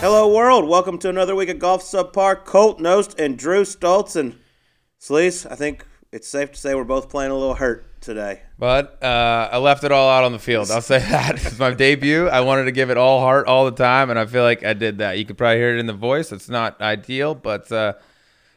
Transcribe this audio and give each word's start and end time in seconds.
Hello, 0.00 0.34
world. 0.34 0.66
Welcome 0.66 0.96
to 1.00 1.10
another 1.10 1.34
week 1.34 1.50
of 1.50 1.58
Golf 1.58 1.82
Subpar. 1.82 2.42
Colt 2.46 2.78
Knost 2.78 3.18
and 3.18 3.38
Drew 3.38 3.64
Stoltz. 3.64 4.16
And 4.16 4.38
Sleaze, 4.98 5.44
I 5.50 5.56
think 5.56 5.84
it's 6.10 6.26
safe 6.26 6.52
to 6.52 6.58
say 6.58 6.74
we're 6.74 6.84
both 6.84 7.10
playing 7.10 7.30
a 7.30 7.34
little 7.34 7.56
hurt 7.56 8.00
today. 8.00 8.40
But 8.58 9.02
uh, 9.04 9.50
I 9.52 9.58
left 9.58 9.84
it 9.84 9.92
all 9.92 10.08
out 10.08 10.24
on 10.24 10.32
the 10.32 10.38
field. 10.38 10.70
I'll 10.70 10.80
say 10.80 10.98
that. 11.10 11.34
It's 11.44 11.58
my 11.58 11.74
debut. 11.74 12.28
I 12.28 12.40
wanted 12.40 12.64
to 12.64 12.72
give 12.72 12.88
it 12.88 12.96
all 12.96 13.20
heart 13.20 13.46
all 13.46 13.66
the 13.66 13.76
time, 13.76 14.08
and 14.08 14.18
I 14.18 14.24
feel 14.24 14.42
like 14.42 14.64
I 14.64 14.72
did 14.72 14.98
that. 14.98 15.18
You 15.18 15.26
could 15.26 15.36
probably 15.36 15.58
hear 15.58 15.76
it 15.76 15.78
in 15.78 15.84
the 15.84 15.92
voice. 15.92 16.32
It's 16.32 16.48
not 16.48 16.80
ideal, 16.80 17.34
but 17.34 17.70
uh, 17.70 17.92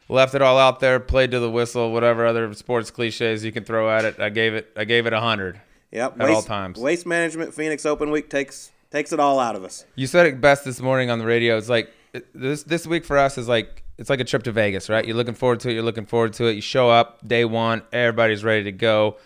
left 0.08 0.34
it 0.34 0.40
all 0.40 0.56
out 0.56 0.80
there. 0.80 0.98
Played 0.98 1.32
to 1.32 1.40
the 1.40 1.50
whistle. 1.50 1.92
Whatever 1.92 2.24
other 2.24 2.54
sports 2.54 2.90
cliches 2.90 3.44
you 3.44 3.52
can 3.52 3.64
throw 3.64 3.90
at 3.90 4.06
it. 4.06 4.18
I 4.18 4.30
gave 4.30 4.54
it. 4.54 4.72
I 4.78 4.84
gave 4.84 5.04
it 5.06 5.12
a 5.12 5.20
hundred. 5.20 5.60
Yep. 5.92 6.22
At 6.22 6.30
all 6.30 6.40
times. 6.40 6.80
Waste 6.80 7.04
Management 7.04 7.52
Phoenix 7.52 7.84
Open 7.84 8.10
Week 8.10 8.30
takes 8.30 8.70
takes 8.94 9.12
it 9.12 9.18
all 9.18 9.40
out 9.40 9.56
of 9.56 9.64
us. 9.64 9.84
You 9.96 10.06
said 10.06 10.26
it 10.26 10.40
best 10.40 10.64
this 10.64 10.80
morning 10.80 11.10
on 11.10 11.18
the 11.18 11.26
radio. 11.26 11.58
It's 11.58 11.68
like 11.68 11.92
this 12.32 12.62
this 12.62 12.86
week 12.86 13.04
for 13.04 13.18
us 13.18 13.36
is 13.36 13.48
like 13.48 13.82
it's 13.98 14.08
like 14.08 14.20
a 14.20 14.24
trip 14.24 14.44
to 14.44 14.52
Vegas, 14.52 14.88
right? 14.88 15.04
You're 15.04 15.16
looking 15.16 15.34
forward 15.34 15.60
to 15.60 15.68
it. 15.68 15.74
You're 15.74 15.82
looking 15.82 16.06
forward 16.06 16.32
to 16.34 16.46
it. 16.46 16.52
You 16.54 16.60
show 16.60 16.90
up 16.90 17.26
day 17.26 17.44
one, 17.44 17.82
everybody's 17.92 18.44
ready 18.44 18.64
to 18.64 18.72
go. 18.72 19.16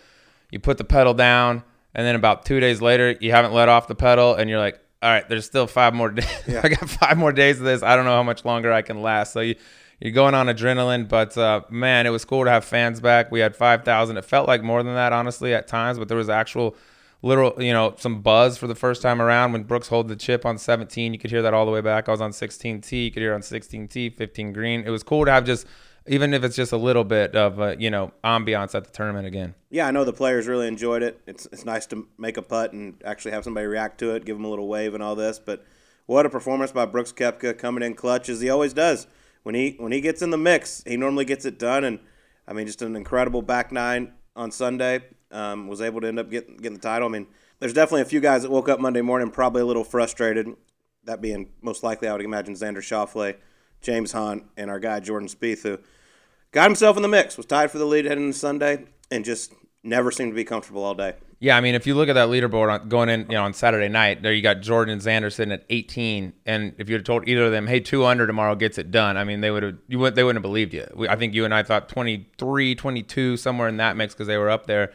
You 0.51 0.59
put 0.59 0.79
the 0.79 0.83
pedal 0.83 1.13
down, 1.13 1.63
and 1.93 2.05
then 2.05 2.15
about 2.15 2.45
two 2.45 2.59
days 2.59 2.81
later, 2.81 3.15
you 3.19 3.31
haven't 3.31 3.53
let 3.53 3.69
off 3.69 3.87
the 3.87 3.95
pedal, 3.95 4.33
and 4.33 4.49
you're 4.49 4.59
like, 4.59 4.79
all 5.03 5.09
right, 5.11 5.27
there's 5.29 5.45
still 5.45 5.67
five 5.67 5.93
more 5.93 6.09
days. 6.09 6.25
Yeah. 6.47 6.61
I 6.63 6.69
got 6.69 6.89
five 6.89 7.17
more 7.17 7.31
days 7.31 7.59
of 7.59 7.65
this. 7.65 7.83
I 7.83 7.95
don't 7.95 8.05
know 8.05 8.15
how 8.15 8.23
much 8.23 8.43
longer 8.45 8.73
I 8.73 8.81
can 8.81 9.03
last. 9.03 9.33
So 9.33 9.41
you 9.41 9.55
you're 9.99 10.13
going 10.13 10.33
on 10.33 10.47
adrenaline, 10.47 11.07
but 11.07 11.37
uh, 11.37 11.61
man, 11.69 12.07
it 12.07 12.09
was 12.09 12.25
cool 12.25 12.45
to 12.45 12.49
have 12.49 12.65
fans 12.65 13.01
back. 13.01 13.31
We 13.31 13.39
had 13.39 13.55
five 13.55 13.83
thousand. 13.83 14.17
It 14.17 14.25
felt 14.25 14.47
like 14.47 14.63
more 14.63 14.81
than 14.81 14.95
that, 14.95 15.13
honestly, 15.13 15.53
at 15.53 15.67
times, 15.67 15.99
but 15.99 16.07
there 16.07 16.17
was 16.17 16.29
actual 16.29 16.75
literal, 17.21 17.61
you 17.61 17.73
know, 17.73 17.95
some 17.97 18.21
buzz 18.21 18.57
for 18.57 18.67
the 18.67 18.75
first 18.75 19.01
time 19.01 19.21
around 19.21 19.51
when 19.51 19.63
Brooks 19.63 19.87
hold 19.87 20.07
the 20.07 20.15
chip 20.15 20.45
on 20.45 20.57
17. 20.57 21.13
You 21.13 21.19
could 21.19 21.31
hear 21.31 21.41
that 21.41 21.53
all 21.53 21.65
the 21.65 21.71
way 21.71 21.81
back. 21.81 22.07
I 22.07 22.11
was 22.11 22.21
on 22.21 22.31
16T. 22.31 23.05
You 23.05 23.11
could 23.11 23.21
hear 23.21 23.33
on 23.33 23.41
16T, 23.41 24.15
15 24.15 24.53
green. 24.53 24.83
It 24.85 24.89
was 24.89 25.03
cool 25.03 25.25
to 25.25 25.31
have 25.31 25.45
just, 25.45 25.67
even 26.07 26.33
if 26.33 26.43
it's 26.43 26.55
just 26.55 26.71
a 26.71 26.77
little 26.77 27.03
bit 27.03 27.35
of, 27.35 27.59
uh, 27.59 27.75
you 27.77 27.89
know, 27.89 28.11
ambiance 28.23 28.73
at 28.73 28.85
the 28.85 28.91
tournament 28.91 29.27
again. 29.27 29.53
Yeah, 29.69 29.87
I 29.87 29.91
know 29.91 30.05
the 30.05 30.13
players 30.13 30.47
really 30.47 30.67
enjoyed 30.67 31.03
it. 31.03 31.21
It's 31.27 31.45
it's 31.51 31.65
nice 31.65 31.85
to 31.87 32.07
make 32.17 32.37
a 32.37 32.41
putt 32.41 32.73
and 32.73 33.01
actually 33.05 33.31
have 33.31 33.43
somebody 33.43 33.67
react 33.67 33.99
to 33.99 34.15
it, 34.15 34.25
give 34.25 34.37
them 34.37 34.45
a 34.45 34.49
little 34.49 34.67
wave 34.67 34.93
and 34.93 35.03
all 35.03 35.15
this. 35.15 35.39
But 35.39 35.65
what 36.05 36.25
a 36.25 36.29
performance 36.29 36.71
by 36.71 36.85
Brooks 36.85 37.11
Koepka 37.11 37.57
coming 37.57 37.83
in 37.83 37.93
clutch 37.95 38.29
as 38.29 38.41
he 38.41 38.49
always 38.49 38.73
does. 38.73 39.07
When 39.43 39.55
he 39.55 39.75
when 39.77 39.91
he 39.91 40.01
gets 40.01 40.21
in 40.21 40.31
the 40.31 40.37
mix, 40.37 40.83
he 40.85 40.97
normally 40.97 41.25
gets 41.25 41.45
it 41.45 41.59
done. 41.59 41.83
And 41.83 41.99
I 42.47 42.53
mean, 42.53 42.65
just 42.65 42.81
an 42.81 42.95
incredible 42.95 43.41
back 43.41 43.71
nine 43.71 44.13
on 44.35 44.51
Sunday. 44.51 45.01
Um, 45.31 45.67
was 45.67 45.79
able 45.81 46.01
to 46.01 46.07
end 46.07 46.19
up 46.19 46.29
getting 46.29 46.57
getting 46.57 46.73
the 46.73 46.81
title. 46.81 47.07
I 47.07 47.11
mean, 47.11 47.27
there's 47.59 47.73
definitely 47.73 48.01
a 48.01 48.05
few 48.05 48.19
guys 48.19 48.41
that 48.41 48.51
woke 48.51 48.67
up 48.67 48.79
Monday 48.79 49.01
morning 49.01 49.29
probably 49.29 49.61
a 49.61 49.65
little 49.65 49.83
frustrated. 49.83 50.55
That 51.03 51.21
being 51.21 51.49
most 51.61 51.83
likely, 51.83 52.07
I 52.07 52.13
would 52.13 52.21
imagine 52.21 52.55
Xander 52.55 52.77
Schauffele, 52.77 53.35
James 53.81 54.11
Hunt, 54.11 54.43
and 54.57 54.69
our 54.69 54.79
guy 54.79 54.99
Jordan 54.99 55.29
Spieth, 55.29 55.63
who 55.63 55.77
got 56.51 56.65
himself 56.65 56.97
in 56.97 57.03
the 57.03 57.07
mix, 57.07 57.37
was 57.37 57.45
tied 57.45 57.71
for 57.71 57.77
the 57.77 57.85
lead 57.85 58.05
heading 58.05 58.25
into 58.25 58.37
Sunday, 58.37 58.85
and 59.11 59.23
just 59.23 59.53
never 59.83 60.11
seemed 60.11 60.31
to 60.31 60.35
be 60.35 60.43
comfortable 60.43 60.83
all 60.83 60.95
day. 60.95 61.13
Yeah, 61.41 61.55
I 61.55 61.61
mean, 61.61 61.73
if 61.73 61.87
you 61.87 61.95
look 61.95 62.09
at 62.09 62.13
that 62.13 62.27
leaderboard 62.27 62.69
on, 62.69 62.89
going 62.89 63.07
in, 63.07 63.21
you 63.21 63.37
know, 63.37 63.45
on 63.45 63.53
Saturday 63.53 63.87
night, 63.87 64.21
there 64.21 64.33
you 64.33 64.41
got 64.41 64.59
Jordan 64.59 64.91
and 64.91 65.01
Xander 65.01 65.31
sitting 65.31 65.53
at 65.53 65.63
18, 65.69 66.33
and 66.45 66.73
if 66.77 66.89
you 66.89 66.95
had 66.95 67.05
told 67.05 67.29
either 67.29 67.45
of 67.45 67.51
them, 67.53 67.65
"Hey, 67.65 67.79
two 67.79 68.05
under 68.05 68.27
tomorrow 68.27 68.55
gets 68.55 68.77
it 68.77 68.91
done," 68.91 69.15
I 69.15 69.23
mean, 69.23 69.39
they 69.39 69.49
would 69.49 69.63
have, 69.63 69.77
you 69.87 69.99
would, 69.99 70.15
they 70.15 70.23
wouldn't 70.23 70.43
have 70.43 70.49
believed 70.49 70.73
you. 70.73 70.85
We, 70.93 71.07
I 71.07 71.15
think 71.15 71.33
you 71.33 71.45
and 71.45 71.53
I 71.53 71.63
thought 71.63 71.87
23, 71.87 72.75
22, 72.75 73.37
somewhere 73.37 73.69
in 73.69 73.77
that 73.77 73.95
mix 73.95 74.13
because 74.13 74.27
they 74.27 74.37
were 74.37 74.49
up 74.49 74.67
there, 74.67 74.91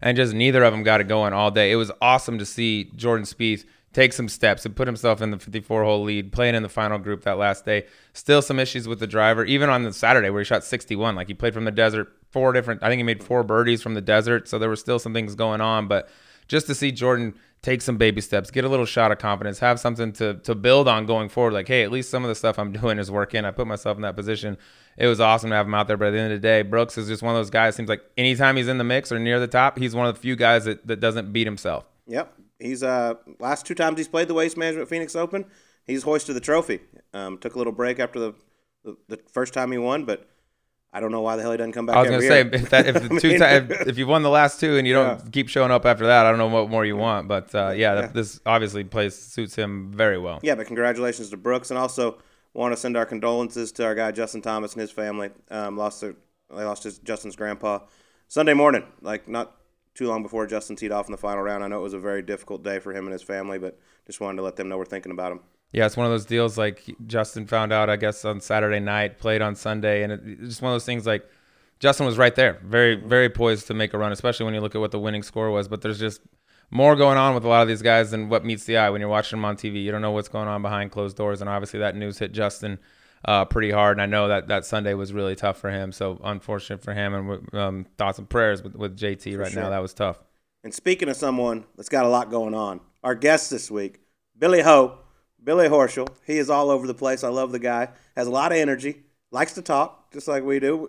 and 0.00 0.16
just 0.16 0.34
neither 0.34 0.62
of 0.64 0.72
them 0.72 0.82
got 0.82 1.00
it 1.00 1.08
going 1.08 1.32
all 1.32 1.50
day. 1.50 1.72
It 1.72 1.76
was 1.76 1.90
awesome 2.00 2.38
to 2.38 2.46
see 2.46 2.90
Jordan 2.96 3.24
Spieth 3.26 3.64
take 3.92 4.12
some 4.12 4.28
steps 4.28 4.64
and 4.66 4.76
put 4.76 4.86
himself 4.86 5.22
in 5.22 5.30
the 5.30 5.38
54 5.38 5.84
hole 5.84 6.02
lead, 6.02 6.32
playing 6.32 6.54
in 6.54 6.62
the 6.62 6.68
final 6.68 6.98
group 6.98 7.22
that 7.24 7.38
last 7.38 7.64
day. 7.64 7.86
Still 8.12 8.42
some 8.42 8.58
issues 8.58 8.86
with 8.86 9.00
the 9.00 9.06
driver, 9.06 9.44
even 9.44 9.70
on 9.70 9.82
the 9.82 9.92
Saturday 9.92 10.30
where 10.30 10.40
he 10.40 10.44
shot 10.44 10.64
61. 10.64 11.16
Like 11.16 11.28
he 11.28 11.34
played 11.34 11.54
from 11.54 11.64
the 11.64 11.70
desert, 11.70 12.12
four 12.30 12.52
different, 12.52 12.82
I 12.82 12.88
think 12.88 12.98
he 12.98 13.04
made 13.04 13.24
four 13.24 13.42
birdies 13.42 13.82
from 13.82 13.94
the 13.94 14.00
desert. 14.00 14.48
So 14.48 14.58
there 14.58 14.68
were 14.68 14.76
still 14.76 14.98
some 14.98 15.14
things 15.14 15.34
going 15.34 15.60
on. 15.60 15.88
But 15.88 16.08
just 16.48 16.66
to 16.66 16.74
see 16.74 16.90
Jordan 16.90 17.34
take 17.62 17.82
some 17.82 17.96
baby 17.96 18.20
steps, 18.20 18.50
get 18.50 18.64
a 18.64 18.68
little 18.68 18.86
shot 18.86 19.10
of 19.12 19.18
confidence, 19.18 19.58
have 19.58 19.80
something 19.80 20.12
to, 20.12 20.34
to 20.34 20.54
build 20.54 20.88
on 20.88 21.06
going 21.06 21.28
forward. 21.28 21.52
Like, 21.52 21.68
hey, 21.68 21.82
at 21.82 21.90
least 21.90 22.10
some 22.10 22.24
of 22.24 22.28
the 22.28 22.34
stuff 22.34 22.58
I'm 22.58 22.72
doing 22.80 22.98
is 22.98 23.10
working. 23.10 23.44
I 23.44 23.50
put 23.50 23.66
myself 23.66 23.96
in 23.96 24.02
that 24.02 24.16
position. 24.16 24.56
It 24.96 25.06
was 25.06 25.20
awesome 25.20 25.50
to 25.50 25.56
have 25.56 25.66
him 25.66 25.74
out 25.74 25.86
there. 25.86 25.96
But 25.96 26.08
at 26.08 26.10
the 26.12 26.18
end 26.18 26.32
of 26.32 26.40
the 26.40 26.46
day, 26.46 26.62
Brooks 26.62 26.98
is 26.98 27.08
just 27.08 27.22
one 27.22 27.34
of 27.34 27.38
those 27.38 27.50
guys. 27.50 27.76
Seems 27.76 27.88
like 27.88 28.02
anytime 28.16 28.56
he's 28.56 28.68
in 28.68 28.78
the 28.78 28.84
mix 28.84 29.12
or 29.12 29.18
near 29.18 29.38
the 29.38 29.46
top, 29.46 29.78
he's 29.78 29.94
one 29.94 30.06
of 30.06 30.14
the 30.14 30.20
few 30.20 30.36
guys 30.36 30.64
that, 30.64 30.86
that 30.86 31.00
doesn't 31.00 31.32
beat 31.32 31.46
himself. 31.46 31.84
Yep. 32.06 32.34
He's 32.58 32.82
uh 32.82 33.14
last 33.38 33.66
two 33.66 33.74
times 33.74 33.98
he's 33.98 34.08
played 34.08 34.26
the 34.26 34.34
Waste 34.34 34.56
Management 34.56 34.88
Phoenix 34.88 35.14
Open, 35.14 35.44
he's 35.86 36.02
hoisted 36.02 36.34
the 36.34 36.40
trophy. 36.40 36.80
Um, 37.14 37.38
took 37.38 37.54
a 37.54 37.58
little 37.58 37.72
break 37.72 38.00
after 38.00 38.18
the, 38.18 38.34
the 38.82 38.96
the 39.08 39.20
first 39.30 39.54
time 39.54 39.70
he 39.70 39.78
won, 39.78 40.04
but 40.04 40.28
I 40.98 41.00
don't 41.00 41.12
know 41.12 41.20
why 41.22 41.36
the 41.36 41.42
hell 41.42 41.52
he 41.52 41.56
doesn't 41.56 41.72
come 41.72 41.86
back. 41.86 41.94
I 41.96 42.00
was 42.00 42.10
gonna 42.10 42.22
say 42.22 42.42
year. 42.42 42.50
if 42.54 42.70
that 42.70 42.86
if 42.88 42.94
the 43.08 43.14
I 43.14 43.18
two 43.20 43.28
mean- 43.28 43.42
if, 43.42 43.70
if 43.90 43.98
you 43.98 44.06
won 44.08 44.22
the 44.24 44.30
last 44.30 44.58
two 44.58 44.76
and 44.76 44.86
you 44.86 44.92
don't 44.94 45.18
Yeah. 45.24 45.30
keep 45.30 45.48
showing 45.48 45.70
up 45.70 45.86
after 45.86 46.06
that, 46.06 46.26
I 46.26 46.30
don't 46.30 46.38
know 46.38 46.48
what 46.48 46.68
more 46.68 46.84
you 46.84 46.96
want. 46.96 47.28
But 47.28 47.54
uh, 47.54 47.70
yeah, 47.70 47.94
Yeah. 48.00 48.06
this 48.08 48.40
obviously 48.44 48.82
plays 48.84 49.14
suits 49.16 49.54
him 49.54 49.92
very 49.92 50.18
well. 50.18 50.40
Yeah, 50.42 50.56
but 50.56 50.66
congratulations 50.66 51.30
to 51.30 51.36
Brooks, 51.36 51.70
and 51.70 51.78
also 51.78 52.18
want 52.52 52.72
to 52.72 52.76
send 52.76 52.96
our 52.96 53.06
condolences 53.06 53.70
to 53.72 53.84
our 53.84 53.94
guy 53.94 54.10
Justin 54.10 54.42
Thomas 54.42 54.72
and 54.72 54.80
his 54.80 54.90
family. 54.90 55.30
Um, 55.50 55.76
lost 55.76 56.00
their 56.00 56.14
they 56.50 56.64
lost 56.64 56.82
his 56.82 56.98
Justin's 56.98 57.36
grandpa 57.36 57.80
Sunday 58.26 58.54
morning, 58.54 58.82
like 59.00 59.28
not 59.28 59.54
too 59.94 60.08
long 60.08 60.22
before 60.22 60.46
Justin 60.46 60.74
teed 60.76 60.90
off 60.92 61.06
in 61.06 61.12
the 61.12 61.18
final 61.18 61.42
round. 61.42 61.62
I 61.62 61.68
know 61.68 61.78
it 61.78 61.82
was 61.82 61.92
a 61.94 61.98
very 61.98 62.22
difficult 62.22 62.62
day 62.64 62.78
for 62.80 62.92
him 62.92 63.04
and 63.06 63.12
his 63.12 63.22
family, 63.22 63.58
but 63.58 63.78
just 64.06 64.20
wanted 64.20 64.36
to 64.38 64.42
let 64.42 64.56
them 64.56 64.68
know 64.68 64.78
we're 64.78 64.84
thinking 64.84 65.12
about 65.12 65.32
him. 65.32 65.40
Yeah, 65.72 65.86
it's 65.86 65.96
one 65.96 66.06
of 66.06 66.12
those 66.12 66.24
deals 66.24 66.56
like 66.56 66.82
Justin 67.06 67.46
found 67.46 67.72
out, 67.72 67.90
I 67.90 67.96
guess, 67.96 68.24
on 68.24 68.40
Saturday 68.40 68.80
night, 68.80 69.18
played 69.18 69.42
on 69.42 69.54
Sunday, 69.54 70.02
and 70.02 70.12
it, 70.12 70.20
it's 70.24 70.48
just 70.48 70.62
one 70.62 70.72
of 70.72 70.74
those 70.74 70.86
things 70.86 71.06
like 71.06 71.28
Justin 71.78 72.06
was 72.06 72.16
right 72.16 72.34
there, 72.34 72.60
very, 72.64 72.94
very 72.94 73.28
poised 73.28 73.66
to 73.66 73.74
make 73.74 73.92
a 73.92 73.98
run, 73.98 74.10
especially 74.10 74.44
when 74.44 74.54
you 74.54 74.60
look 74.60 74.74
at 74.74 74.80
what 74.80 74.90
the 74.90 74.98
winning 74.98 75.22
score 75.22 75.50
was. 75.50 75.68
But 75.68 75.82
there's 75.82 75.98
just 75.98 76.22
more 76.70 76.96
going 76.96 77.18
on 77.18 77.34
with 77.34 77.44
a 77.44 77.48
lot 77.48 77.62
of 77.62 77.68
these 77.68 77.82
guys 77.82 78.10
than 78.10 78.28
what 78.28 78.44
meets 78.44 78.64
the 78.64 78.76
eye 78.78 78.90
when 78.90 79.00
you're 79.00 79.10
watching 79.10 79.38
them 79.38 79.44
on 79.44 79.56
TV. 79.56 79.82
You 79.82 79.92
don't 79.92 80.02
know 80.02 80.10
what's 80.10 80.28
going 80.28 80.48
on 80.48 80.62
behind 80.62 80.90
closed 80.90 81.16
doors, 81.16 81.40
and 81.40 81.48
obviously 81.48 81.80
that 81.80 81.96
news 81.96 82.18
hit 82.18 82.32
Justin 82.32 82.78
uh, 83.24 83.44
pretty 83.44 83.70
hard. 83.70 83.96
And 83.96 84.02
I 84.02 84.06
know 84.06 84.28
that 84.28 84.48
that 84.48 84.64
Sunday 84.64 84.94
was 84.94 85.12
really 85.12 85.36
tough 85.36 85.58
for 85.58 85.70
him. 85.70 85.92
So 85.92 86.20
unfortunate 86.24 86.82
for 86.82 86.94
him, 86.94 87.14
and 87.14 87.54
um, 87.54 87.86
thoughts 87.96 88.18
and 88.18 88.28
prayers 88.28 88.62
with, 88.62 88.74
with 88.74 88.98
JT 88.98 89.38
right 89.38 89.52
sure. 89.52 89.62
now. 89.62 89.70
That 89.70 89.82
was 89.82 89.94
tough. 89.94 90.18
And 90.64 90.74
speaking 90.74 91.08
of 91.08 91.16
someone 91.16 91.64
that's 91.76 91.88
got 91.88 92.04
a 92.04 92.08
lot 92.08 92.30
going 92.30 92.54
on, 92.54 92.80
our 93.04 93.14
guest 93.14 93.50
this 93.50 93.70
week, 93.70 94.00
Billy 94.36 94.60
Ho, 94.62 94.98
Billy 95.42 95.68
Horschel. 95.68 96.08
He 96.26 96.38
is 96.38 96.50
all 96.50 96.70
over 96.70 96.86
the 96.86 96.94
place. 96.94 97.24
I 97.24 97.28
love 97.28 97.52
the 97.52 97.58
guy. 97.58 97.88
Has 98.16 98.26
a 98.26 98.30
lot 98.30 98.52
of 98.52 98.58
energy. 98.58 99.02
Likes 99.30 99.52
to 99.54 99.62
talk, 99.62 100.10
just 100.12 100.26
like 100.26 100.42
we 100.42 100.58
do. 100.58 100.88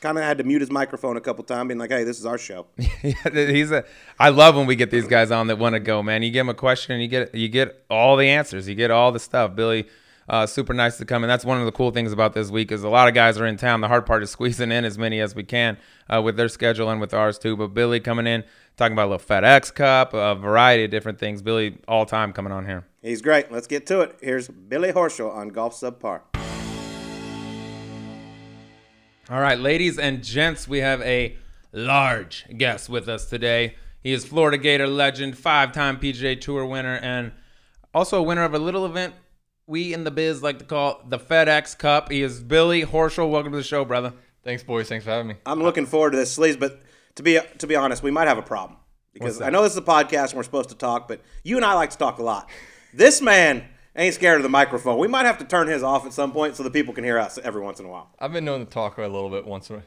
Kind 0.00 0.18
of 0.18 0.24
had 0.24 0.36
to 0.38 0.44
mute 0.44 0.60
his 0.60 0.70
microphone 0.70 1.16
a 1.16 1.20
couple 1.20 1.44
times, 1.44 1.68
being 1.68 1.78
like, 1.78 1.90
"Hey, 1.90 2.04
this 2.04 2.18
is 2.18 2.26
our 2.26 2.36
show." 2.36 2.66
He's 2.76 3.70
a. 3.70 3.84
I 4.18 4.28
love 4.28 4.54
when 4.54 4.66
we 4.66 4.76
get 4.76 4.90
these 4.90 5.06
guys 5.06 5.30
on 5.30 5.46
that 5.46 5.58
want 5.58 5.74
to 5.74 5.80
go, 5.80 6.02
man. 6.02 6.22
You 6.22 6.30
give 6.30 6.40
them 6.40 6.50
a 6.50 6.54
question 6.54 6.92
and 6.92 7.02
you 7.02 7.08
get 7.08 7.34
you 7.34 7.48
get 7.48 7.84
all 7.88 8.16
the 8.16 8.28
answers. 8.28 8.68
You 8.68 8.74
get 8.74 8.90
all 8.90 9.12
the 9.12 9.18
stuff. 9.18 9.54
Billy, 9.54 9.86
uh, 10.28 10.46
super 10.46 10.74
nice 10.74 10.98
to 10.98 11.06
come, 11.06 11.24
and 11.24 11.30
that's 11.30 11.44
one 11.44 11.58
of 11.58 11.64
the 11.64 11.72
cool 11.72 11.90
things 11.90 12.12
about 12.12 12.34
this 12.34 12.50
week 12.50 12.70
is 12.70 12.82
a 12.84 12.88
lot 12.88 13.08
of 13.08 13.14
guys 13.14 13.38
are 13.38 13.46
in 13.46 13.56
town. 13.56 13.80
The 13.80 13.88
hard 13.88 14.04
part 14.04 14.22
is 14.22 14.30
squeezing 14.36 14.72
in 14.72 14.84
as 14.84 14.98
many 14.98 15.18
as 15.20 15.34
we 15.34 15.42
can 15.42 15.78
uh, 16.08 16.20
with 16.22 16.36
their 16.36 16.48
schedule 16.48 16.90
and 16.90 17.00
with 17.00 17.14
ours 17.14 17.38
too. 17.38 17.56
But 17.56 17.68
Billy 17.68 17.98
coming 17.98 18.26
in, 18.26 18.44
talking 18.76 18.92
about 18.92 19.08
a 19.08 19.10
little 19.16 19.26
FedEx 19.26 19.74
Cup, 19.74 20.12
a 20.12 20.34
variety 20.34 20.84
of 20.84 20.90
different 20.90 21.18
things. 21.18 21.40
Billy, 21.40 21.78
all 21.88 22.04
time 22.04 22.32
coming 22.34 22.52
on 22.52 22.66
here. 22.66 22.84
He's 23.02 23.22
great. 23.22 23.50
Let's 23.50 23.66
get 23.66 23.86
to 23.86 24.00
it. 24.02 24.18
Here's 24.20 24.48
Billy 24.48 24.92
Horschel 24.92 25.34
on 25.34 25.48
Golf 25.48 25.74
Subpar. 25.74 26.20
All 29.30 29.40
right, 29.40 29.58
ladies 29.58 29.98
and 29.98 30.22
gents, 30.22 30.68
we 30.68 30.80
have 30.80 31.00
a 31.02 31.36
large 31.72 32.44
guest 32.58 32.90
with 32.90 33.08
us 33.08 33.26
today. 33.26 33.76
He 34.02 34.12
is 34.12 34.26
Florida 34.26 34.58
Gator 34.58 34.86
legend, 34.86 35.38
five 35.38 35.72
time 35.72 35.98
PGA 35.98 36.38
Tour 36.38 36.66
winner, 36.66 36.96
and 36.96 37.32
also 37.94 38.18
a 38.18 38.22
winner 38.22 38.44
of 38.44 38.54
a 38.54 38.58
little 38.58 38.84
event 38.84 39.14
we 39.66 39.94
in 39.94 40.04
the 40.04 40.10
biz 40.10 40.42
like 40.42 40.58
to 40.58 40.64
call 40.64 41.00
the 41.08 41.18
FedEx 41.18 41.78
Cup. 41.78 42.10
He 42.10 42.22
is 42.22 42.42
Billy 42.42 42.82
Horschel. 42.82 43.30
Welcome 43.30 43.52
to 43.52 43.58
the 43.58 43.64
show, 43.64 43.84
brother. 43.84 44.12
Thanks, 44.42 44.62
boys. 44.62 44.88
Thanks 44.88 45.04
for 45.04 45.12
having 45.12 45.28
me. 45.28 45.36
I'm 45.46 45.62
looking 45.62 45.86
forward 45.86 46.10
to 46.10 46.16
this, 46.18 46.36
Sleaze, 46.36 46.58
but 46.58 46.82
to 47.14 47.22
be 47.22 47.38
to 47.58 47.66
be 47.66 47.76
honest, 47.76 48.02
we 48.02 48.10
might 48.10 48.28
have 48.28 48.38
a 48.38 48.42
problem 48.42 48.78
because 49.14 49.40
I 49.40 49.48
know 49.48 49.62
this 49.62 49.72
is 49.72 49.78
a 49.78 49.82
podcast 49.82 50.30
and 50.30 50.34
we're 50.34 50.42
supposed 50.42 50.68
to 50.68 50.74
talk, 50.74 51.08
but 51.08 51.22
you 51.44 51.56
and 51.56 51.64
I 51.64 51.72
like 51.74 51.90
to 51.90 51.98
talk 51.98 52.18
a 52.18 52.22
lot. 52.22 52.50
This 52.92 53.20
man 53.22 53.64
ain't 53.96 54.14
scared 54.14 54.36
of 54.38 54.42
the 54.42 54.48
microphone. 54.48 54.98
We 54.98 55.08
might 55.08 55.26
have 55.26 55.38
to 55.38 55.44
turn 55.44 55.68
his 55.68 55.82
off 55.82 56.06
at 56.06 56.12
some 56.12 56.32
point 56.32 56.56
so 56.56 56.62
the 56.62 56.70
people 56.70 56.94
can 56.94 57.04
hear 57.04 57.18
us 57.18 57.38
every 57.38 57.60
once 57.62 57.80
in 57.80 57.86
a 57.86 57.88
while. 57.88 58.10
I've 58.18 58.32
been 58.32 58.44
known 58.44 58.60
to 58.60 58.66
talk 58.70 58.98
a 58.98 59.02
little 59.02 59.30
bit 59.30 59.46
once 59.46 59.70
in 59.70 59.76
a 59.76 59.82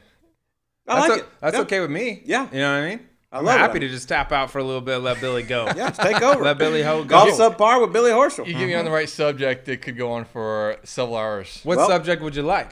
I 0.86 0.96
That's, 0.96 1.08
like 1.08 1.10
o- 1.10 1.14
it. 1.24 1.28
that's 1.40 1.54
Yeah. 1.56 1.62
okay 1.62 1.80
with 1.80 1.90
me. 1.90 2.22
Yeah. 2.24 2.48
You 2.52 2.58
know 2.58 2.72
what 2.78 2.84
I 2.84 2.88
mean? 2.90 3.00
I 3.32 3.38
I'm 3.38 3.44
love 3.46 3.56
it. 3.56 3.58
happy 3.60 3.78
to 3.80 3.88
just 3.88 4.08
tap 4.08 4.30
out 4.32 4.50
for 4.50 4.58
a 4.58 4.64
little 4.64 4.80
bit, 4.80 4.98
let 4.98 5.20
Billy 5.20 5.42
go. 5.42 5.64
Yeah, 5.76 5.84
let's 5.84 5.98
take 5.98 6.22
over. 6.22 6.44
Let 6.44 6.58
Billy 6.58 6.82
Ho 6.82 7.02
go. 7.02 7.08
Golf 7.08 7.30
subpar 7.30 7.80
with 7.80 7.92
Billy 7.92 8.10
Horschel. 8.12 8.46
You 8.46 8.52
get 8.52 8.66
me 8.66 8.74
on 8.74 8.84
the 8.84 8.90
right 8.90 9.08
subject, 9.08 9.68
it 9.68 9.78
could 9.82 9.96
go 9.96 10.12
on 10.12 10.24
for 10.24 10.76
several 10.84 11.16
hours. 11.16 11.60
What 11.64 11.78
Well- 11.78 11.88
subject 11.88 12.22
would 12.22 12.36
you 12.36 12.42
like? 12.42 12.70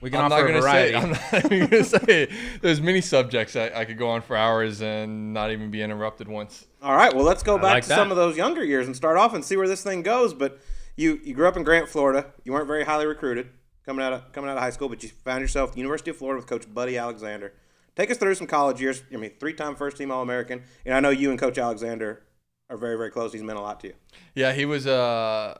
We 0.00 0.10
can 0.10 0.20
I'm 0.20 0.28
not 0.28 0.36
offer 0.40 0.44
a 0.46 0.48
gonna 0.48 0.60
variety. 0.60 0.92
say. 0.92 0.98
I'm 0.98 1.10
not 1.10 1.52
even 1.52 1.66
gonna 1.70 1.84
say. 1.84 1.98
it. 2.24 2.30
There's 2.60 2.80
many 2.80 3.00
subjects 3.00 3.56
I, 3.56 3.70
I 3.74 3.84
could 3.86 3.96
go 3.98 4.08
on 4.10 4.20
for 4.22 4.36
hours 4.36 4.82
and 4.82 5.32
not 5.32 5.50
even 5.50 5.70
be 5.70 5.82
interrupted 5.82 6.28
once. 6.28 6.66
All 6.82 6.94
right, 6.94 7.14
well, 7.14 7.24
let's 7.24 7.42
go 7.42 7.56
back 7.56 7.74
like 7.74 7.82
to 7.84 7.88
that. 7.90 7.94
some 7.96 8.10
of 8.10 8.16
those 8.16 8.36
younger 8.36 8.62
years 8.62 8.86
and 8.86 8.94
start 8.94 9.16
off 9.16 9.32
and 9.34 9.44
see 9.44 9.56
where 9.56 9.66
this 9.68 9.82
thing 9.82 10.02
goes. 10.02 10.34
But 10.34 10.58
you 10.96 11.18
you 11.24 11.34
grew 11.34 11.48
up 11.48 11.56
in 11.56 11.62
Grant, 11.64 11.88
Florida. 11.88 12.26
You 12.44 12.52
weren't 12.52 12.66
very 12.66 12.84
highly 12.84 13.06
recruited 13.06 13.48
coming 13.86 14.04
out 14.04 14.12
of 14.12 14.32
coming 14.32 14.50
out 14.50 14.56
of 14.56 14.62
high 14.62 14.70
school, 14.70 14.88
but 14.88 15.02
you 15.02 15.08
found 15.24 15.40
yourself 15.40 15.70
at 15.70 15.74
the 15.74 15.80
University 15.80 16.10
of 16.10 16.16
Florida 16.16 16.38
with 16.40 16.46
Coach 16.48 16.72
Buddy 16.72 16.98
Alexander. 16.98 17.54
Take 17.94 18.10
us 18.10 18.18
through 18.18 18.34
some 18.34 18.46
college 18.46 18.80
years. 18.82 19.02
I 19.10 19.16
mean, 19.16 19.30
three-time 19.40 19.74
first-team 19.74 20.10
All-American, 20.10 20.62
and 20.84 20.94
I 20.94 21.00
know 21.00 21.08
you 21.08 21.30
and 21.30 21.38
Coach 21.38 21.56
Alexander 21.56 22.24
are 22.68 22.76
very, 22.76 22.98
very 22.98 23.10
close. 23.10 23.32
He's 23.32 23.42
meant 23.42 23.58
a 23.58 23.62
lot 23.62 23.80
to 23.80 23.86
you. 23.86 23.94
Yeah, 24.34 24.52
he 24.52 24.66
was 24.66 24.84
a 24.86 25.58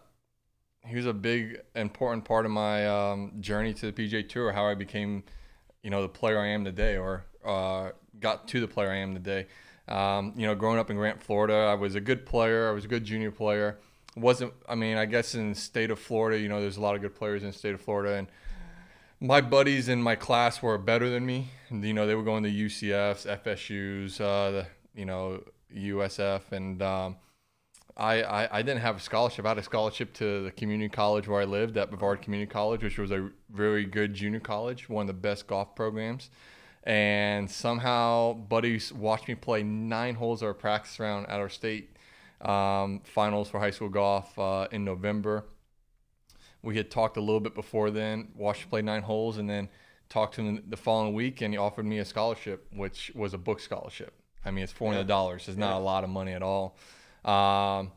he 0.87 0.97
was 0.97 1.07
a 1.07 1.13
big 1.13 1.61
important 1.75 2.25
part 2.25 2.47
of 2.47 2.53
my 2.53 2.87
um, 2.87 3.33
journey 3.41 3.75
to 3.75 3.91
the 3.91 3.93
PGA 3.93 4.29
Tour. 4.29 4.53
How 4.53 4.67
I 4.67 4.75
became, 4.75 5.25
you 5.83 5.91
know, 5.91 6.03
the 6.03 6.09
player 6.09 6.39
I 6.39 6.49
am 6.49 6.65
today, 6.65 6.97
or 6.97 7.25
uh, 7.45 7.91
got 8.21 8.49
to 8.49 8.61
the 8.61 8.69
player 8.69 8.91
I 8.91 8.97
am 8.97 9.15
today. 9.15 9.47
Um, 9.89 10.33
you 10.37 10.47
know, 10.47 10.55
growing 10.55 10.79
up 10.79 10.91
in 10.91 10.97
Grant, 10.97 11.23
Florida, 11.23 11.55
I 11.55 11.75
was 11.75 11.95
a 11.95 12.01
good 12.01 12.27
player. 12.27 12.69
I 12.69 12.73
was 12.73 12.85
a 12.85 12.89
good 12.89 13.05
junior 13.05 13.31
player. 13.31 13.79
wasn't 14.17 14.53
I 14.69 14.75
mean, 14.75 14.97
I 14.97 15.07
guess 15.07 15.35
in 15.35 15.51
the 15.51 15.55
state 15.55 15.91
of 15.91 15.99
Florida, 15.99 16.39
you 16.41 16.49
know, 16.49 16.61
there's 16.61 16.77
a 16.77 16.81
lot 16.81 16.95
of 16.95 17.03
good 17.03 17.15
players 17.15 17.43
in 17.43 17.51
the 17.51 17.57
state 17.57 17.75
of 17.75 17.81
Florida, 17.81 18.15
and 18.15 18.29
my 19.21 19.41
buddies 19.41 19.89
in 19.89 20.03
my 20.03 20.15
class 20.15 20.63
were 20.63 20.79
better 20.79 21.09
than 21.09 21.25
me. 21.25 21.51
You 21.71 21.95
know, 21.95 22.07
they 22.07 22.15
were 22.15 22.23
going 22.23 22.43
to 22.45 22.51
UCFs, 22.51 23.27
FSU's, 23.43 24.21
uh, 24.21 24.51
the, 24.51 24.67
you 24.99 25.07
know, 25.07 25.43
USF, 25.75 26.53
and 26.53 26.83
um, 26.83 27.17
I, 27.97 28.23
I, 28.23 28.59
I 28.59 28.63
didn't 28.63 28.83
have 28.83 28.97
a 28.97 29.01
scholarship. 29.01 29.47
I 29.47 29.49
had 29.49 29.59
a 29.59 29.63
scholarship 29.63 30.13
to 30.15 30.45
the 30.45 30.51
community 30.51 30.91
college 30.91 31.29
where 31.29 31.41
I 31.41 31.45
lived 31.45 31.79
at 31.79 31.89
Brevard 31.89 32.21
Community 32.21 32.51
College, 32.51 32.83
which 32.83 32.99
was 32.99 33.11
a 33.11 33.31
very 33.51 33.85
good 33.87 34.13
junior 34.13 34.41
college, 34.41 34.89
one 34.89 35.03
of 35.03 35.07
the 35.07 35.15
best 35.15 35.47
golf 35.47 35.75
programs. 35.75 36.29
And 36.85 37.51
somehow, 37.51 38.35
buddies 38.35 38.93
watched 38.93 39.29
me 39.29 39.35
play 39.35 39.63
nine 39.63 40.15
holes 40.15 40.43
of 40.43 40.51
a 40.51 40.55
practice 40.55 41.01
round 41.01 41.27
at 41.29 41.41
our 41.41 41.49
state 41.49 41.97
um, 42.43 43.01
finals 43.05 43.49
for 43.49 43.59
high 43.61 43.71
school 43.71 43.89
golf 43.89 44.39
uh, 44.39 44.69
in 44.71 44.85
November. 44.85 45.47
We 46.63 46.77
had 46.77 46.91
talked 46.91 47.17
a 47.17 47.21
little 47.21 47.41
bit 47.41 47.55
before 47.55 47.91
then, 47.91 48.29
watched 48.37 48.67
me 48.67 48.71
play 48.71 48.83
nine 48.83 49.03
holes, 49.03 49.39
and 49.39 49.49
then 49.49 49.69
talked 50.09 50.35
to 50.35 50.43
him 50.43 50.63
the 50.69 50.77
following 50.77 51.15
week, 51.15 51.41
and 51.41 51.55
he 51.55 51.59
offered 51.59 51.87
me 51.87 51.99
a 51.99 52.05
scholarship, 52.05 52.67
which 52.75 53.11
was 53.15 53.35
a 53.35 53.39
book 53.39 53.59
scholarship. 53.61 54.13
I 54.45 54.51
mean, 54.51 54.65
it's 54.65 54.73
four 54.73 54.93
hundred 54.93 55.09
dollars. 55.09 55.49
It's 55.49 55.57
not 55.57 55.71
Yeah. 55.77 55.79
a 55.79 55.85
lot 55.85 56.05
of 56.05 56.11
money 56.11 56.33
at 56.33 56.43
all. 56.43 56.77
Um, 57.27 57.93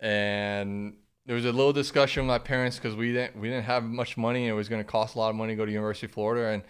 and 0.00 0.94
there 1.26 1.34
was 1.34 1.44
a 1.44 1.52
little 1.52 1.72
discussion 1.72 2.22
with 2.22 2.28
my 2.28 2.38
parents 2.38 2.76
because 2.76 2.96
we 2.96 3.12
didn't 3.12 3.36
we 3.36 3.48
didn't 3.48 3.64
have 3.64 3.84
much 3.84 4.16
money. 4.16 4.44
and 4.44 4.50
It 4.50 4.54
was 4.54 4.68
going 4.68 4.82
to 4.82 4.90
cost 4.90 5.14
a 5.14 5.18
lot 5.18 5.30
of 5.30 5.36
money 5.36 5.52
to 5.52 5.56
go 5.56 5.66
to 5.66 5.72
University 5.72 6.06
of 6.06 6.12
Florida, 6.12 6.48
and 6.48 6.62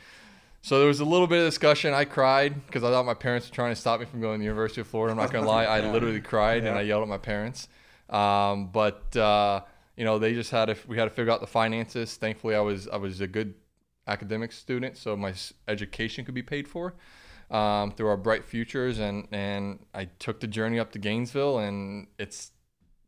so 0.62 0.78
there 0.78 0.88
was 0.88 1.00
a 1.00 1.04
little 1.04 1.26
bit 1.26 1.38
of 1.38 1.46
discussion. 1.46 1.94
I 1.94 2.04
cried 2.04 2.66
because 2.66 2.82
I 2.82 2.90
thought 2.90 3.06
my 3.06 3.14
parents 3.14 3.48
were 3.48 3.54
trying 3.54 3.72
to 3.72 3.80
stop 3.80 4.00
me 4.00 4.06
from 4.06 4.20
going 4.20 4.34
to 4.34 4.38
the 4.38 4.44
University 4.44 4.80
of 4.80 4.88
Florida. 4.88 5.12
I'm 5.12 5.18
not 5.18 5.32
going 5.32 5.44
to 5.44 5.48
lie, 5.48 5.64
I 5.64 5.80
literally 5.92 6.20
cried 6.20 6.64
and 6.64 6.76
I 6.76 6.82
yelled 6.82 7.02
at 7.02 7.08
my 7.08 7.18
parents. 7.18 7.68
Um, 8.10 8.68
but 8.68 9.16
uh, 9.16 9.60
you 9.96 10.04
know, 10.04 10.18
they 10.18 10.34
just 10.34 10.50
had 10.50 10.66
to, 10.66 10.76
we 10.88 10.98
had 10.98 11.04
to 11.04 11.10
figure 11.10 11.32
out 11.32 11.40
the 11.40 11.46
finances. 11.46 12.16
Thankfully, 12.16 12.54
I 12.54 12.60
was 12.60 12.88
I 12.88 12.96
was 12.96 13.20
a 13.20 13.26
good 13.26 13.54
academic 14.06 14.50
student, 14.52 14.96
so 14.96 15.16
my 15.16 15.34
education 15.68 16.24
could 16.24 16.34
be 16.34 16.42
paid 16.42 16.66
for 16.66 16.94
um, 17.50 17.92
through 17.92 18.08
our 18.08 18.16
Bright 18.16 18.44
Futures, 18.44 18.98
and 18.98 19.26
and 19.32 19.80
I 19.94 20.06
took 20.18 20.40
the 20.40 20.46
journey 20.46 20.78
up 20.78 20.92
to 20.92 20.98
Gainesville, 20.98 21.58
and 21.58 22.06
it's 22.18 22.52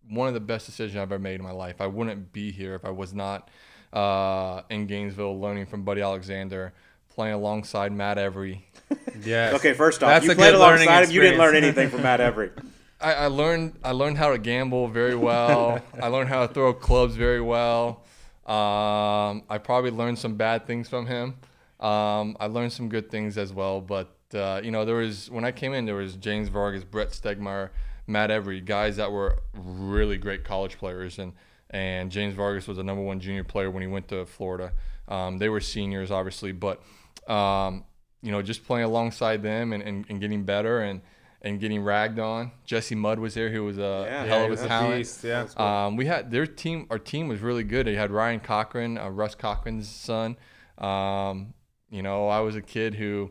one 0.08 0.28
of 0.28 0.34
the 0.34 0.40
best 0.40 0.66
decisions 0.66 0.96
I've 0.96 1.12
ever 1.12 1.18
made 1.18 1.36
in 1.36 1.42
my 1.42 1.52
life. 1.52 1.80
I 1.80 1.86
wouldn't 1.86 2.32
be 2.32 2.50
here 2.50 2.74
if 2.74 2.84
I 2.84 2.90
was 2.90 3.14
not 3.14 3.48
uh, 3.92 4.62
in 4.70 4.86
Gainesville 4.86 5.38
learning 5.38 5.66
from 5.66 5.84
Buddy 5.84 6.00
Alexander, 6.00 6.72
playing 7.08 7.34
alongside 7.34 7.92
Matt 7.92 8.18
Every. 8.18 8.66
Yeah. 9.22 9.52
Okay, 9.54 9.74
first 9.74 10.02
off, 10.02 10.08
That's 10.08 10.24
you 10.24 10.32
a 10.32 10.34
played 10.34 10.52
good 10.52 10.56
alongside 10.56 11.04
him. 11.04 11.10
You 11.10 11.20
didn't 11.20 11.38
learn 11.38 11.54
anything 11.54 11.90
from 11.90 12.02
Matt 12.02 12.20
Every. 12.20 12.50
I, 13.00 13.14
I 13.14 13.26
learned 13.26 13.78
I 13.84 13.92
learned 13.92 14.18
how 14.18 14.30
to 14.30 14.38
gamble 14.38 14.88
very 14.88 15.14
well. 15.14 15.80
I 16.00 16.08
learned 16.08 16.28
how 16.28 16.46
to 16.46 16.52
throw 16.52 16.72
clubs 16.74 17.16
very 17.16 17.40
well. 17.40 18.02
Um, 18.46 19.44
I 19.48 19.58
probably 19.62 19.90
learned 19.90 20.18
some 20.18 20.34
bad 20.34 20.66
things 20.66 20.88
from 20.88 21.06
him. 21.06 21.36
Um, 21.78 22.36
I 22.40 22.46
learned 22.46 22.72
some 22.72 22.88
good 22.88 23.10
things 23.10 23.38
as 23.38 23.52
well. 23.52 23.80
But 23.80 24.14
uh, 24.34 24.60
you 24.62 24.70
know, 24.70 24.84
there 24.84 24.96
was 24.96 25.30
when 25.30 25.44
I 25.44 25.52
came 25.52 25.72
in, 25.74 25.84
there 25.86 25.96
was 25.96 26.16
James 26.16 26.48
Vargas, 26.48 26.84
Brett 26.84 27.10
Stegmaier, 27.10 27.70
Matt 28.06 28.30
Every, 28.30 28.60
guys 28.60 28.96
that 28.96 29.10
were 29.12 29.38
really 29.54 30.16
great 30.18 30.44
college 30.44 30.78
players, 30.78 31.18
and 31.18 31.32
and 31.70 32.10
James 32.10 32.34
Vargas 32.34 32.66
was 32.66 32.76
the 32.78 32.84
number 32.84 33.02
one 33.02 33.20
junior 33.20 33.44
player 33.44 33.70
when 33.70 33.82
he 33.82 33.88
went 33.88 34.08
to 34.08 34.26
Florida. 34.26 34.72
Um, 35.08 35.38
they 35.38 35.48
were 35.48 35.60
seniors, 35.60 36.10
obviously, 36.10 36.52
but 36.52 36.82
um, 37.28 37.84
you 38.22 38.30
know, 38.32 38.42
just 38.42 38.64
playing 38.64 38.84
alongside 38.84 39.42
them 39.42 39.72
and, 39.72 39.82
and, 39.82 40.04
and 40.08 40.20
getting 40.20 40.44
better 40.44 40.80
and 40.80 41.00
and 41.42 41.58
getting 41.58 41.82
ragged 41.82 42.18
on. 42.18 42.52
Jesse 42.66 42.94
Mudd 42.94 43.18
was 43.18 43.32
there, 43.34 43.48
who 43.50 43.64
was 43.64 43.78
a 43.78 44.04
Yeah, 44.06 44.24
hell 44.24 44.38
yeah, 44.46 44.52
of 44.52 44.62
a 44.62 44.68
talent. 44.68 44.96
beast, 44.98 45.24
yeah. 45.24 45.46
Um, 45.56 45.96
we 45.96 46.04
had 46.06 46.30
their 46.30 46.46
team. 46.46 46.86
Our 46.90 46.98
team 46.98 47.28
was 47.28 47.40
really 47.40 47.64
good. 47.64 47.86
They 47.86 47.94
had 47.94 48.10
Ryan 48.10 48.40
Cochran, 48.40 48.98
uh, 48.98 49.08
Russ 49.08 49.34
Cochran's 49.34 49.88
son. 49.88 50.36
Um, 50.76 51.54
you 51.90 52.02
know, 52.02 52.28
I 52.28 52.40
was 52.40 52.56
a 52.56 52.62
kid 52.62 52.94
who 52.94 53.30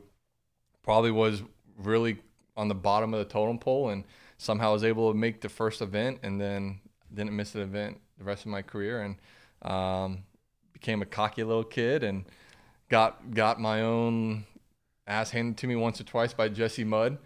probably 0.89 1.11
was 1.11 1.43
really 1.77 2.17
on 2.57 2.67
the 2.67 2.73
bottom 2.73 3.13
of 3.13 3.19
the 3.19 3.31
totem 3.31 3.59
pole, 3.59 3.89
and 3.89 4.03
somehow 4.39 4.73
was 4.73 4.83
able 4.83 5.11
to 5.11 5.15
make 5.15 5.39
the 5.39 5.47
first 5.47 5.83
event, 5.83 6.17
and 6.23 6.41
then 6.41 6.79
didn't 7.13 7.35
miss 7.35 7.53
an 7.53 7.61
event 7.61 7.99
the 8.17 8.23
rest 8.23 8.41
of 8.43 8.47
my 8.49 8.63
career, 8.63 9.03
and 9.03 9.15
um, 9.71 10.23
became 10.73 11.03
a 11.03 11.05
cocky 11.05 11.43
little 11.43 11.63
kid, 11.63 12.03
and 12.03 12.25
got 12.89 13.35
got 13.35 13.61
my 13.61 13.81
own 13.83 14.45
ass 15.05 15.29
handed 15.29 15.57
to 15.57 15.67
me 15.67 15.75
once 15.75 16.01
or 16.01 16.05
twice 16.05 16.33
by 16.33 16.49
Jesse 16.49 16.83
Mudd. 16.83 17.19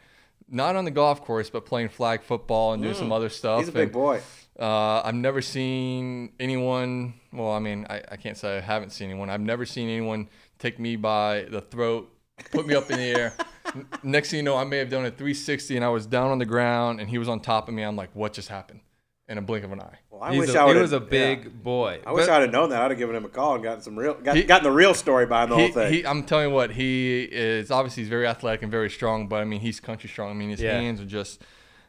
Not 0.49 0.75
on 0.75 0.83
the 0.83 0.91
golf 0.91 1.23
course, 1.23 1.49
but 1.49 1.65
playing 1.65 1.87
flag 1.87 2.21
football 2.21 2.73
and 2.73 2.83
doing 2.83 2.95
some 2.95 3.13
other 3.13 3.29
stuff. 3.29 3.59
He's 3.61 3.69
a 3.69 3.71
big 3.71 3.83
and- 3.83 3.93
boy. 3.93 4.19
uh, 4.59 5.01
I've 5.05 5.15
never 5.15 5.41
seen 5.41 6.33
anyone. 6.37 7.13
Well, 7.31 7.51
I 7.53 7.59
mean, 7.59 7.87
I, 7.89 8.01
I 8.11 8.17
can't 8.17 8.35
say 8.35 8.57
I 8.57 8.59
haven't 8.59 8.89
seen 8.89 9.09
anyone. 9.09 9.29
I've 9.29 9.39
never 9.39 9.65
seen 9.65 9.87
anyone 9.87 10.27
take 10.59 10.79
me 10.79 10.97
by 10.97 11.45
the 11.49 11.61
throat, 11.61 12.09
put 12.51 12.67
me 12.67 12.75
up 12.75 12.91
in 12.91 12.97
the 12.97 13.05
air. 13.05 13.33
N- 13.75 13.87
Next 14.03 14.29
thing 14.31 14.37
you 14.37 14.43
know, 14.43 14.55
I 14.57 14.63
may 14.63 14.77
have 14.77 14.89
done 14.89 15.05
a 15.05 15.09
360 15.09 15.75
and 15.75 15.85
I 15.85 15.89
was 15.89 16.05
down 16.05 16.31
on 16.31 16.37
the 16.39 16.45
ground 16.45 16.99
and 16.99 17.09
he 17.09 17.17
was 17.17 17.29
on 17.29 17.39
top 17.39 17.67
of 17.67 17.73
me. 17.73 17.83
I'm 17.83 17.95
like, 17.95 18.09
what 18.13 18.33
just 18.33 18.49
happened? 18.49 18.81
In 19.29 19.37
a 19.37 19.41
blink 19.41 19.63
of 19.63 19.71
an 19.71 19.79
eye. 19.79 19.99
Well, 20.09 20.21
I 20.21 20.31
He's 20.33 20.41
wish 20.41 20.49
a- 20.55 20.59
I 20.59 20.67
he 20.67 20.73
would. 20.73 20.81
was 20.81 20.91
a 20.91 20.99
big 20.99 21.63
boy. 21.63 22.01
I 22.05 22.11
wish 22.11 22.25
But- 22.25 22.33
I'd 22.33 22.41
have 22.41 22.51
known 22.51 22.69
that. 22.71 22.81
I'd 22.81 22.91
have 22.91 22.97
given 22.97 23.15
him 23.15 23.23
a 23.23 23.29
call 23.29 23.55
and 23.55 23.63
gotten 23.63 23.81
some 23.81 23.97
real, 23.97 24.15
got, 24.15 24.35
He- 24.35 24.43
gotten 24.43 24.65
the 24.65 24.71
real 24.71 24.93
story 24.93 25.25
behind 25.25 25.49
the 25.49 25.55
He, 25.55 25.61
whole 25.63 25.71
thing. 25.71 25.93
he, 25.93 26.05
I'm 26.05 26.23
telling 26.23 26.49
you 26.49 26.53
what, 26.53 26.71
he 26.71 27.23
is 27.31 27.71
obviously 27.71 28.03
he's 28.03 28.09
very 28.09 28.27
athletic 28.27 28.63
and 28.63 28.69
very 28.71 28.89
strong, 28.89 29.27
but 29.29 29.37
I 29.37 29.45
mean, 29.45 29.61
he's 29.61 29.79
country 29.79 30.09
strong. 30.09 30.29
I 30.29 30.33
mean, 30.33 30.49
his 30.49 30.59
Yeah. 30.61 30.73
hands 30.77 30.99
are 30.99 31.05
just 31.05 31.41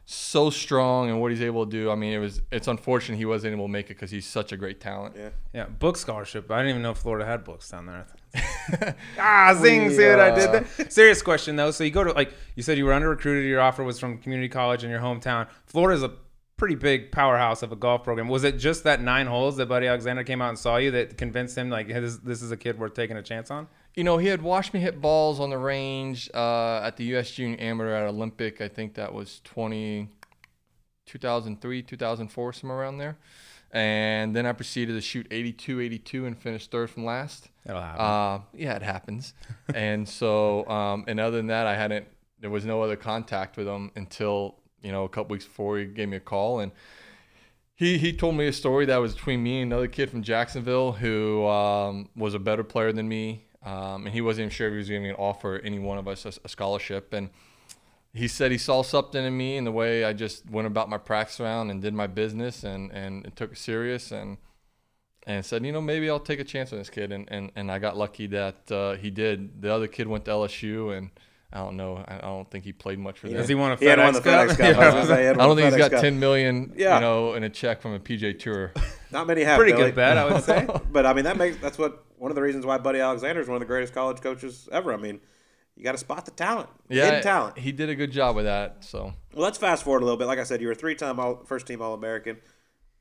so 0.07 0.49
strong 0.50 1.09
and 1.11 1.21
what 1.21 1.33
he's 1.33 1.43
able 1.43 1.64
to 1.64 1.71
do. 1.71 1.90
I 1.90 1.97
mean, 1.97 2.12
it 2.12 2.19
was 2.19 2.40
it's 2.52 2.69
unfortunate 2.69 3.16
he 3.16 3.25
wasn't 3.25 3.52
able 3.54 3.64
to 3.66 3.73
make 3.73 3.87
it 3.87 3.95
because 3.95 4.12
he's 4.12 4.26
such 4.26 4.52
a 4.52 4.57
great 4.57 4.78
talent. 4.81 5.16
yeah. 5.19 5.31
Yeah, 5.52 5.64
book 5.66 5.97
scholarship. 5.97 6.50
I 6.52 6.59
didn't 6.59 6.71
even 6.71 6.83
know 6.83 6.95
Florida 6.95 7.26
had 7.26 7.43
books 7.43 7.69
down 7.71 7.87
there. 7.87 8.07
ah, 9.19 9.57
zing! 9.61 9.91
See 9.91 10.09
what 10.09 10.21
I 10.21 10.35
did 10.35 10.53
there? 10.53 10.91
Serious 10.91 11.23
question 11.23 11.57
though. 11.57 11.71
So 11.71 11.85
you 11.85 11.91
go 11.91 12.05
to 12.05 12.12
like 12.12 12.33
you 12.57 12.62
said 12.62 12.79
you 12.79 12.85
were 12.85 12.93
under 12.93 13.09
recruited. 13.09 13.49
Your 13.49 13.61
offer 13.61 13.85
was 13.85 13.99
from 13.99 14.19
community 14.19 14.49
college 14.49 14.85
in 14.85 14.91
your 14.91 15.00
hometown. 15.00 15.49
Florida's 15.67 16.03
a 16.03 16.12
pretty 16.57 16.75
big 16.75 17.11
powerhouse 17.11 17.62
of 17.62 17.73
a 17.73 17.76
golf 17.76 18.05
program. 18.05 18.29
Was 18.29 18.45
it 18.45 18.59
just 18.59 18.85
that 18.85 19.00
nine 19.00 19.26
holes 19.26 19.57
that 19.57 19.67
Buddy 19.67 19.87
Alexander 19.87 20.25
came 20.25 20.41
out 20.41 20.50
and 20.50 20.59
saw 20.59 20.76
you 20.76 20.91
that 20.93 21.19
convinced 21.19 21.57
him 21.59 21.69
like 21.71 21.88
hey, 21.88 22.00
this, 22.00 22.17
this 22.19 22.43
is 22.43 22.50
a 22.50 22.57
kid 22.57 22.79
worth 22.79 22.95
taking 22.95 23.17
a 23.17 23.23
chance 23.23 23.50
on? 23.50 23.69
You 23.95 24.03
know, 24.03 24.19
he 24.19 24.26
had 24.26 24.43
watched 24.43 24.75
me 24.75 24.81
hit 24.81 25.00
balls 25.00 25.38
on 25.38 25.50
the 25.50 25.59
range 25.59 26.29
uh, 26.35 26.81
at 26.83 26.97
the 26.97 27.05
U.S. 27.05 27.31
Junior 27.31 27.57
Amateur 27.61 27.95
at 27.95 28.09
Olympic. 28.09 28.61
I 28.61 28.67
think 28.67 28.95
that 28.95 29.14
was 29.14 29.41
20, 29.45 30.09
2003, 31.07 31.83
2004, 31.83 32.53
somewhere 32.53 32.79
around 32.79 32.99
there. 32.99 33.17
And 33.75 34.37
then 34.37 34.47
I 34.47 34.52
proceeded 34.52 34.93
to 34.93 35.00
shoot 35.00 35.26
82, 35.33 35.81
82 35.81 36.26
and 36.26 36.38
finish 36.38 36.69
third 36.69 36.90
from 36.90 37.04
last. 37.04 37.50
That'll 37.66 37.83
happen. 37.83 38.00
Uh, 38.00 38.40
yeah, 38.57 38.76
it 38.76 38.83
happens. 38.83 39.35
and 39.75 40.09
so, 40.09 40.66
um, 40.69 41.04
and 41.09 41.19
other 41.19 41.38
than 41.38 41.49
that, 41.49 41.66
I 41.66 41.75
hadn't, 41.75 42.07
there 42.38 42.50
was 42.50 42.64
no 42.64 42.83
other 42.83 42.95
contact 42.95 43.57
with 43.57 43.66
him 43.66 43.90
until, 43.97 44.61
you 44.81 44.93
know, 44.93 45.02
a 45.02 45.09
couple 45.09 45.33
weeks 45.33 45.45
before 45.45 45.78
he 45.78 45.87
gave 45.87 46.09
me 46.09 46.19
a 46.19 46.21
call. 46.21 46.61
And 46.61 46.71
he, 47.75 47.99
he 47.99 48.12
told 48.12 48.37
me 48.37 48.47
a 48.47 48.52
story 48.52 48.87
that 48.87 48.99
was 48.99 49.12
between 49.14 49.43
me 49.43 49.62
and 49.62 49.73
another 49.73 49.88
kid 49.88 50.09
from 50.09 50.23
Jacksonville 50.23 50.93
who 50.93 51.45
um, 51.49 52.09
was 52.14 52.35
a 52.35 52.38
better 52.38 52.62
player 52.62 52.93
than 52.93 53.09
me. 53.09 53.45
Um, 53.64 54.07
and 54.07 54.14
he 54.14 54.21
wasn't 54.21 54.43
even 54.43 54.50
sure 54.50 54.69
if 54.69 54.73
he 54.73 54.78
was 54.78 54.88
going 54.88 55.02
to 55.02 55.16
offer 55.16 55.61
any 55.64 55.81
one 55.81 55.99
of 55.99 56.07
us 56.07 56.26
a, 56.26 56.33
a 56.45 56.49
scholarship. 56.49 57.12
And 57.12 57.31
he 58.14 58.28
said 58.28 58.52
he 58.52 58.59
saw 58.59 58.83
something 58.83 59.25
in 59.25 59.37
me 59.37 59.56
in 59.56 59.64
the 59.64 59.73
way 59.73 60.04
I 60.04 60.12
just 60.12 60.49
went 60.49 60.66
about 60.66 60.88
my 60.88 60.99
practice 60.99 61.40
round 61.40 61.71
and 61.71 61.83
did 61.83 61.92
my 61.94 62.06
business 62.06 62.62
and, 62.62 62.92
and, 62.92 63.35
took 63.37 63.52
it 63.52 63.59
serious 63.59 64.12
and 64.12 64.38
and 65.26 65.44
said, 65.44 65.64
you 65.64 65.73
know, 65.73 65.80
maybe 65.80 66.09
I'll 66.09 66.21
take 66.21 66.38
a 66.38 66.44
chance 66.44 66.71
on 66.73 66.78
this 66.78 66.90
kid. 66.90 67.11
And, 67.11 67.26
and, 67.33 67.50
and 67.56 67.73
I 67.73 67.78
got 67.78 67.97
lucky 67.97 68.26
that 68.28 68.71
uh, 68.71 68.94
he 68.97 69.09
did. 69.11 69.62
The 69.62 69.73
other 69.73 69.87
kid 69.88 70.06
went 70.06 70.26
to 70.26 70.33
LSU, 70.33 70.97
and 70.97 71.09
I 71.50 71.59
don't 71.61 71.78
know. 71.78 72.04
I 72.06 72.18
don't 72.18 72.50
think 72.50 72.64
he 72.64 72.73
played 72.75 72.99
much 72.99 73.18
for 73.18 73.28
them. 73.28 73.38
Does 73.38 73.49
he 73.49 73.54
want 73.54 73.80
a 73.80 73.83
He 73.83 73.87
had 73.88 73.99
FedEx 73.99 74.23
Cup? 74.23 74.25
FedEx 74.25 74.56
Cup. 74.59 74.76
I 74.76 74.85
was 74.85 74.94
gonna 74.94 75.06
say, 75.14 75.21
he 75.21 75.26
had 75.26 75.37
I 75.37 75.38
don't 75.38 75.49
won 75.49 75.56
the 75.56 75.62
think 75.62 75.75
he's 75.76 75.85
FedEx 75.87 75.90
got 75.90 75.97
Cup. 75.97 76.02
10 76.02 76.21
million, 76.21 76.73
Yeah. 76.76 76.97
you 76.97 77.00
know, 77.00 77.35
in 77.35 77.42
a 77.42 77.49
check 77.49 77.80
from 77.80 77.94
a 77.94 78.00
PGA 78.00 78.38
Tour. 78.38 78.73
Not 79.11 79.26
many 79.26 79.44
have. 79.44 79.56
Pretty 79.56 79.73
Billy. 79.73 79.85
good 79.87 79.94
bet, 79.94 80.18
I 80.18 80.30
would 80.30 80.44
say. 80.50 80.68
But 80.92 81.06
I 81.06 81.14
mean, 81.14 81.25
that 81.25 81.38
makes 81.38 81.56
that's 81.56 81.78
what 81.78 82.04
one 82.18 82.30
of 82.30 82.35
the 82.35 82.42
reasons 82.42 82.66
why 82.66 82.76
Buddy 82.76 83.00
Alexander 83.00 83.40
is 83.40 83.49
one 83.49 83.56
of 83.56 83.61
the 83.61 83.66
greatest 83.66 83.94
college 83.94 84.21
coaches 84.21 84.68
ever. 84.73 84.92
I 84.92 84.99
mean, 84.99 85.21
you 85.76 85.85
got 85.85 85.93
to 85.93 85.99
spot 85.99 86.25
the 86.25 86.31
talent, 86.31 86.69
yeah, 86.88 87.04
hidden 87.07 87.23
talent. 87.23 87.59
he 87.59 87.73
did 87.73 87.88
a 87.90 87.95
good 87.95 88.12
job 88.12 88.37
with 88.37 88.45
that. 88.45 88.85
So 88.85 89.12
Well, 89.33 89.43
let's 89.45 89.59
fast 89.59 89.83
forward 89.85 90.02
a 90.02 90.04
little 90.04 90.19
bit. 90.19 90.26
Like 90.26 90.38
I 90.38 90.45
said, 90.45 90.61
you 90.61 90.66
were 90.69 90.73
a 90.73 90.76
three-time 90.76 91.19
all, 91.19 91.43
first-team 91.45 91.81
All-American. 91.83 92.38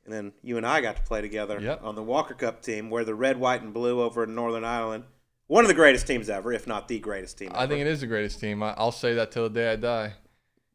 And 0.04 0.12
then 0.12 0.32
you 0.42 0.58
and 0.58 0.66
I 0.66 0.80
got 0.82 0.96
to 0.96 1.02
play 1.02 1.22
together 1.22 1.58
Yep. 1.60 1.80
on 1.82 1.94
the 1.94 2.02
Walker 2.02 2.34
Cup 2.34 2.60
team, 2.62 2.90
where 2.90 3.04
the 3.04 3.14
red, 3.14 3.38
white, 3.38 3.62
and 3.62 3.72
blue 3.72 4.02
over 4.02 4.24
in 4.24 4.34
Northern 4.34 4.64
Ireland. 4.64 5.04
One 5.46 5.64
of 5.64 5.68
the 5.68 5.74
greatest 5.74 6.06
teams 6.06 6.28
ever, 6.28 6.52
if 6.52 6.66
not 6.66 6.88
the 6.88 6.98
greatest 6.98 7.38
team. 7.38 7.52
I 7.54 7.62
ever. 7.64 7.72
think 7.72 7.80
it 7.82 7.86
is 7.86 8.00
the 8.00 8.06
greatest 8.06 8.38
team. 8.40 8.62
I, 8.62 8.74
I'll 8.76 8.92
say 8.92 9.14
that 9.14 9.30
till 9.30 9.44
the 9.44 9.50
day 9.50 9.72
I 9.72 9.76
die. 9.76 10.14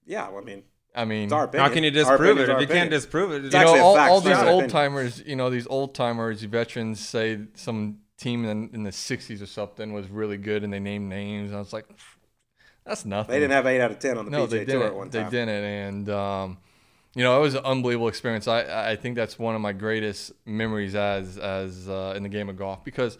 Yeah, 0.05 0.29
well, 0.29 0.41
I 0.41 0.45
mean, 0.45 0.63
I 0.95 1.05
mean, 1.05 1.25
it's 1.25 1.33
our 1.33 1.43
opinion. 1.43 1.67
How 1.67 1.73
can 1.73 1.83
you 1.83 1.91
disprove 1.91 2.39
it? 2.39 2.49
If 2.49 2.61
you 2.61 2.67
can't 2.67 2.89
disprove 2.89 3.31
it, 3.31 3.45
It's 3.45 3.53
you 3.53 3.61
know, 3.61 3.77
all, 3.83 3.95
fact, 3.95 4.11
all 4.11 4.21
these 4.21 4.37
old 4.37 4.69
timers, 4.69 5.21
you 5.23 5.35
know, 5.35 5.51
these 5.51 5.67
old 5.67 5.93
timers, 5.93 6.41
veterans 6.43 6.99
say 6.99 7.39
some 7.53 7.99
team 8.19 8.45
in, 8.45 8.69
in 8.73 8.83
the 8.83 8.91
60s 8.91 9.41
or 9.41 9.45
something 9.45 9.93
was 9.93 10.07
really 10.09 10.37
good 10.37 10.63
and 10.63 10.73
they 10.73 10.79
named 10.79 11.09
names. 11.09 11.51
And 11.51 11.57
I 11.57 11.59
was 11.59 11.73
like, 11.73 11.85
that's 12.85 13.05
nothing. 13.05 13.31
They 13.31 13.39
didn't 13.39 13.53
have 13.53 13.65
eight 13.65 13.81
out 13.81 13.91
of 13.91 13.99
ten 13.99 14.17
on 14.17 14.25
the 14.25 14.31
no, 14.31 14.45
PGA 14.45 14.49
they 14.49 14.65
Tour 14.65 14.65
didn't. 14.65 14.87
at 14.87 14.95
one 14.95 15.09
time. 15.09 15.25
They 15.25 15.29
didn't. 15.29 15.63
And, 15.63 16.09
um, 16.09 16.57
you 17.15 17.23
know, 17.23 17.37
it 17.37 17.41
was 17.41 17.55
an 17.55 17.65
unbelievable 17.65 18.07
experience. 18.07 18.47
I, 18.47 18.91
I 18.91 18.95
think 18.95 19.15
that's 19.15 19.39
one 19.39 19.55
of 19.55 19.61
my 19.61 19.73
greatest 19.73 20.31
memories 20.45 20.95
as 20.95 21.37
as 21.37 21.89
uh, 21.89 22.13
in 22.15 22.23
the 22.23 22.29
game 22.29 22.49
of 22.49 22.57
golf 22.57 22.83
because 22.83 23.17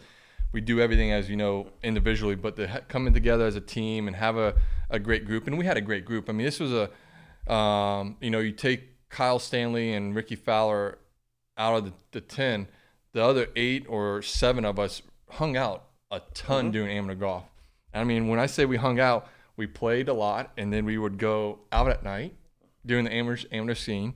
we 0.52 0.60
do 0.60 0.80
everything 0.80 1.12
as 1.12 1.28
you 1.28 1.36
know 1.36 1.66
individually, 1.82 2.34
but 2.34 2.56
the 2.56 2.82
coming 2.88 3.12
together 3.12 3.46
as 3.46 3.56
a 3.56 3.60
team 3.60 4.06
and 4.06 4.16
have 4.16 4.36
a, 4.36 4.54
a 4.90 4.98
great 4.98 5.24
group, 5.24 5.46
and 5.46 5.58
we 5.58 5.64
had 5.64 5.76
a 5.76 5.80
great 5.80 6.04
group. 6.04 6.28
I 6.28 6.32
mean, 6.32 6.44
this 6.44 6.60
was 6.60 6.72
a, 6.72 7.52
um, 7.52 8.16
you 8.20 8.30
know, 8.30 8.38
you 8.38 8.52
take 8.52 9.08
Kyle 9.08 9.38
Stanley 9.38 9.92
and 9.92 10.14
Rickie 10.14 10.36
Fowler 10.36 10.98
out 11.58 11.76
of 11.76 11.84
the, 11.86 11.92
the 12.12 12.20
ten, 12.20 12.68
the 13.12 13.22
other 13.24 13.48
eight 13.56 13.86
or 13.88 14.22
seven 14.22 14.64
of 14.64 14.78
us 14.78 15.02
hung 15.30 15.56
out 15.56 15.84
a 16.10 16.20
ton 16.34 16.66
Mm-hmm. 16.66 16.72
doing 16.72 16.90
amateur 16.96 17.14
golf. 17.14 17.44
I 17.94 18.04
mean, 18.04 18.28
when 18.28 18.38
I 18.38 18.46
say 18.46 18.64
we 18.64 18.76
hung 18.76 19.00
out, 19.00 19.28
we 19.56 19.66
played 19.66 20.08
a 20.08 20.14
lot, 20.14 20.52
and 20.56 20.72
then 20.72 20.84
we 20.84 20.96
would 20.98 21.18
go 21.18 21.58
out 21.72 21.88
at 21.90 22.02
night 22.04 22.34
doing 22.86 23.04
the 23.04 23.12
amateur 23.12 23.46
amateur 23.52 23.74
scene. 23.74 24.14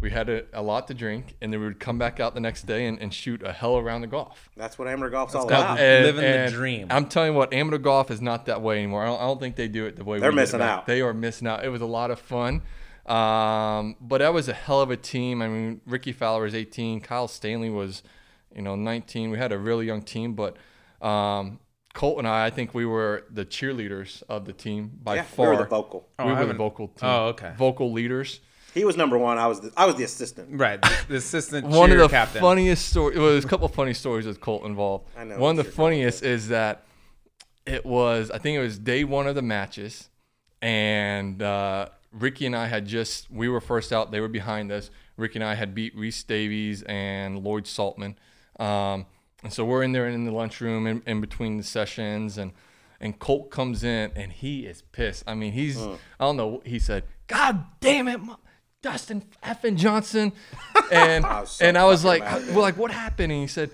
We 0.00 0.10
had 0.10 0.28
a, 0.28 0.44
a 0.52 0.60
lot 0.60 0.88
to 0.88 0.94
drink, 0.94 1.36
and 1.40 1.52
then 1.52 1.60
we 1.60 1.66
would 1.66 1.80
come 1.80 1.96
back 1.96 2.20
out 2.20 2.34
the 2.34 2.40
next 2.40 2.66
day 2.66 2.86
and, 2.86 3.00
and 3.00 3.14
shoot 3.14 3.42
a 3.42 3.52
hell 3.52 3.78
around 3.78 4.02
the 4.02 4.06
golf. 4.08 4.50
That's 4.56 4.78
what 4.78 4.88
amateur 4.88 5.08
golf's 5.10 5.34
all 5.34 5.46
about. 5.46 5.78
the- 5.78 5.82
Living 6.02 6.22
the 6.44 6.50
dream. 6.50 6.88
I'm 6.90 7.06
telling 7.06 7.32
you 7.32 7.38
what, 7.38 7.54
amateur 7.54 7.78
golf 7.78 8.10
is 8.10 8.20
not 8.20 8.46
that 8.46 8.60
way 8.60 8.78
anymore. 8.78 9.04
I 9.04 9.06
don't, 9.06 9.18
I 9.20 9.22
don't 9.24 9.40
think 9.40 9.56
they 9.56 9.68
do 9.68 9.86
it 9.86 9.96
the 9.96 10.04
way 10.04 10.18
They're 10.18 10.30
we 10.30 10.34
did 10.36 10.40
it 10.40 10.42
missing 10.42 10.60
out. 10.60 10.86
They 10.86 11.00
are 11.00 11.14
missing 11.14 11.48
out. 11.48 11.64
It 11.64 11.68
was 11.70 11.80
a 11.80 11.86
lot 11.86 12.10
of 12.10 12.18
fun. 12.18 12.62
Um, 13.06 13.96
but 14.00 14.18
that 14.18 14.34
was 14.34 14.48
a 14.48 14.52
hell 14.54 14.80
of 14.80 14.90
a 14.90 14.96
team. 14.96 15.40
I 15.42 15.48
mean, 15.48 15.80
Rickie 15.86 16.12
Fowler 16.12 16.42
was 16.42 16.54
18. 16.54 17.00
Kyle 17.00 17.28
Stanley 17.28 17.70
was, 17.70 18.02
you 18.54 18.62
know, 18.62 18.76
19. 18.76 19.30
We 19.30 19.38
had 19.38 19.52
a 19.52 19.58
really 19.58 19.86
young 19.86 20.02
team, 20.02 20.34
but 20.34 20.56
um, 21.06 21.58
Colt 21.92 22.18
and 22.18 22.26
I, 22.26 22.46
I 22.46 22.50
think 22.50 22.74
we 22.74 22.86
were 22.86 23.24
the 23.30 23.44
cheerleaders 23.44 24.22
of 24.28 24.44
the 24.44 24.52
team 24.52 24.90
by 25.02 25.16
yeah, 25.16 25.22
far. 25.22 25.50
we 25.50 25.56
were 25.56 25.62
the 25.62 25.68
vocal. 25.68 26.08
Oh, 26.18 26.26
we 26.26 26.32
I 26.32 26.40
were 26.40 26.46
the 26.46 26.54
vocal 26.54 26.88
team. 26.88 27.08
Oh, 27.08 27.26
okay. 27.28 27.52
Vocal 27.56 27.92
leaders. 27.92 28.40
He 28.74 28.84
was 28.84 28.96
number 28.96 29.16
one. 29.16 29.38
I 29.38 29.46
was 29.46 29.60
the, 29.60 29.72
I 29.76 29.86
was 29.86 29.94
the 29.94 30.02
assistant. 30.02 30.48
right, 30.58 30.82
the, 30.82 30.90
the 31.08 31.16
assistant 31.16 31.68
One 31.68 31.92
of 31.92 31.98
the 31.98 32.08
captain. 32.08 32.40
funniest 32.40 32.88
stories. 32.88 33.16
Well, 33.16 33.28
there's 33.28 33.44
a 33.44 33.48
couple 33.48 33.66
of 33.66 33.74
funny 33.74 33.94
stories 33.94 34.26
with 34.26 34.40
Colt 34.40 34.64
involved. 34.64 35.06
I 35.16 35.22
know 35.22 35.38
One 35.38 35.52
of 35.52 35.56
the 35.58 35.62
you're 35.62 35.72
funniest 35.72 36.24
is 36.24 36.48
that 36.48 36.84
it 37.66 37.86
was. 37.86 38.32
I 38.32 38.38
think 38.38 38.56
it 38.56 38.60
was 38.60 38.76
day 38.76 39.04
one 39.04 39.28
of 39.28 39.36
the 39.36 39.42
matches, 39.42 40.08
and 40.60 41.40
uh, 41.40 41.86
Rickie 42.12 42.46
and 42.46 42.56
I 42.56 42.66
had 42.66 42.86
just. 42.86 43.30
We 43.30 43.48
were 43.48 43.60
first 43.60 43.92
out. 43.92 44.10
They 44.10 44.18
were 44.20 44.26
behind 44.28 44.72
us. 44.72 44.90
Rickie 45.16 45.36
and 45.36 45.44
I 45.44 45.54
had 45.54 45.72
beat 45.74 45.94
Rhys 45.96 46.24
Davies 46.24 46.82
and 46.82 47.44
Lloyd 47.44 47.68
Saltman. 47.68 48.16
Um, 48.58 49.06
and 49.42 49.52
so 49.52 49.64
we're 49.64 49.82
in 49.82 49.92
there 49.92 50.08
in 50.08 50.24
the 50.24 50.32
lunchroom 50.32 50.86
in, 50.86 51.02
in 51.06 51.20
between 51.20 51.56
the 51.56 51.62
sessions, 51.62 52.38
and 52.38 52.52
and 53.00 53.18
Colt 53.18 53.50
comes 53.50 53.84
in 53.84 54.12
and 54.16 54.32
he 54.32 54.66
is 54.66 54.82
pissed. 54.82 55.24
I 55.26 55.34
mean, 55.34 55.52
he's 55.52 55.78
I 55.78 55.96
don't 56.20 56.36
know. 56.36 56.62
He 56.64 56.78
said, 56.78 57.04
"God 57.26 57.64
damn 57.80 58.08
it, 58.08 58.20
Mo- 58.20 58.38
Dustin 58.82 59.24
effing 59.42 59.76
Johnson," 59.76 60.32
and 60.92 61.26
I 61.26 61.44
so 61.44 61.64
and 61.64 61.76
I 61.76 61.84
was 61.84 62.04
like, 62.04 62.22
mad. 62.22 62.54
"We're 62.54 62.62
like, 62.62 62.76
what 62.76 62.90
happened?" 62.90 63.32
And 63.32 63.40
he 63.42 63.46
said. 63.48 63.70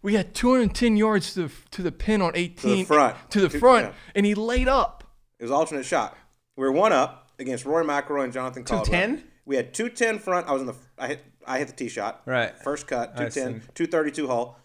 We 0.00 0.14
had 0.14 0.32
210 0.32 0.96
yards 0.96 1.34
to 1.34 1.48
the, 1.48 1.52
to 1.72 1.82
the 1.82 1.90
pin 1.90 2.22
on 2.22 2.30
18 2.36 2.86
front. 2.86 3.16
to 3.30 3.40
the 3.40 3.50
front, 3.50 3.86
yeah. 3.86 3.92
and 4.14 4.24
he 4.24 4.36
laid 4.36 4.68
up. 4.68 5.02
It 5.40 5.42
was 5.42 5.50
alternate 5.50 5.84
shot. 5.84 6.16
We 6.56 6.62
were 6.64 6.70
one 6.70 6.92
up 6.92 7.32
against 7.40 7.64
Rory 7.64 7.84
McIlroy 7.84 8.24
and 8.24 8.32
Jonathan 8.32 8.62
Caldwell. 8.62 8.84
210? 8.84 9.28
We 9.44 9.56
had 9.56 9.72
two 9.72 9.88
ten 9.88 10.18
front. 10.18 10.46
I 10.46 10.52
was 10.52 10.60
in 10.60 10.66
the. 10.66 10.74
I 10.98 11.08
hit. 11.08 11.24
I 11.48 11.58
hit 11.58 11.68
the 11.68 11.74
tee 11.74 11.88
shot. 11.88 12.22
Right. 12.26 12.56
First 12.58 12.86
cut. 12.86 13.10
I 13.14 13.28
210, 13.28 13.62
232 13.74 14.26
hole. 14.26 14.56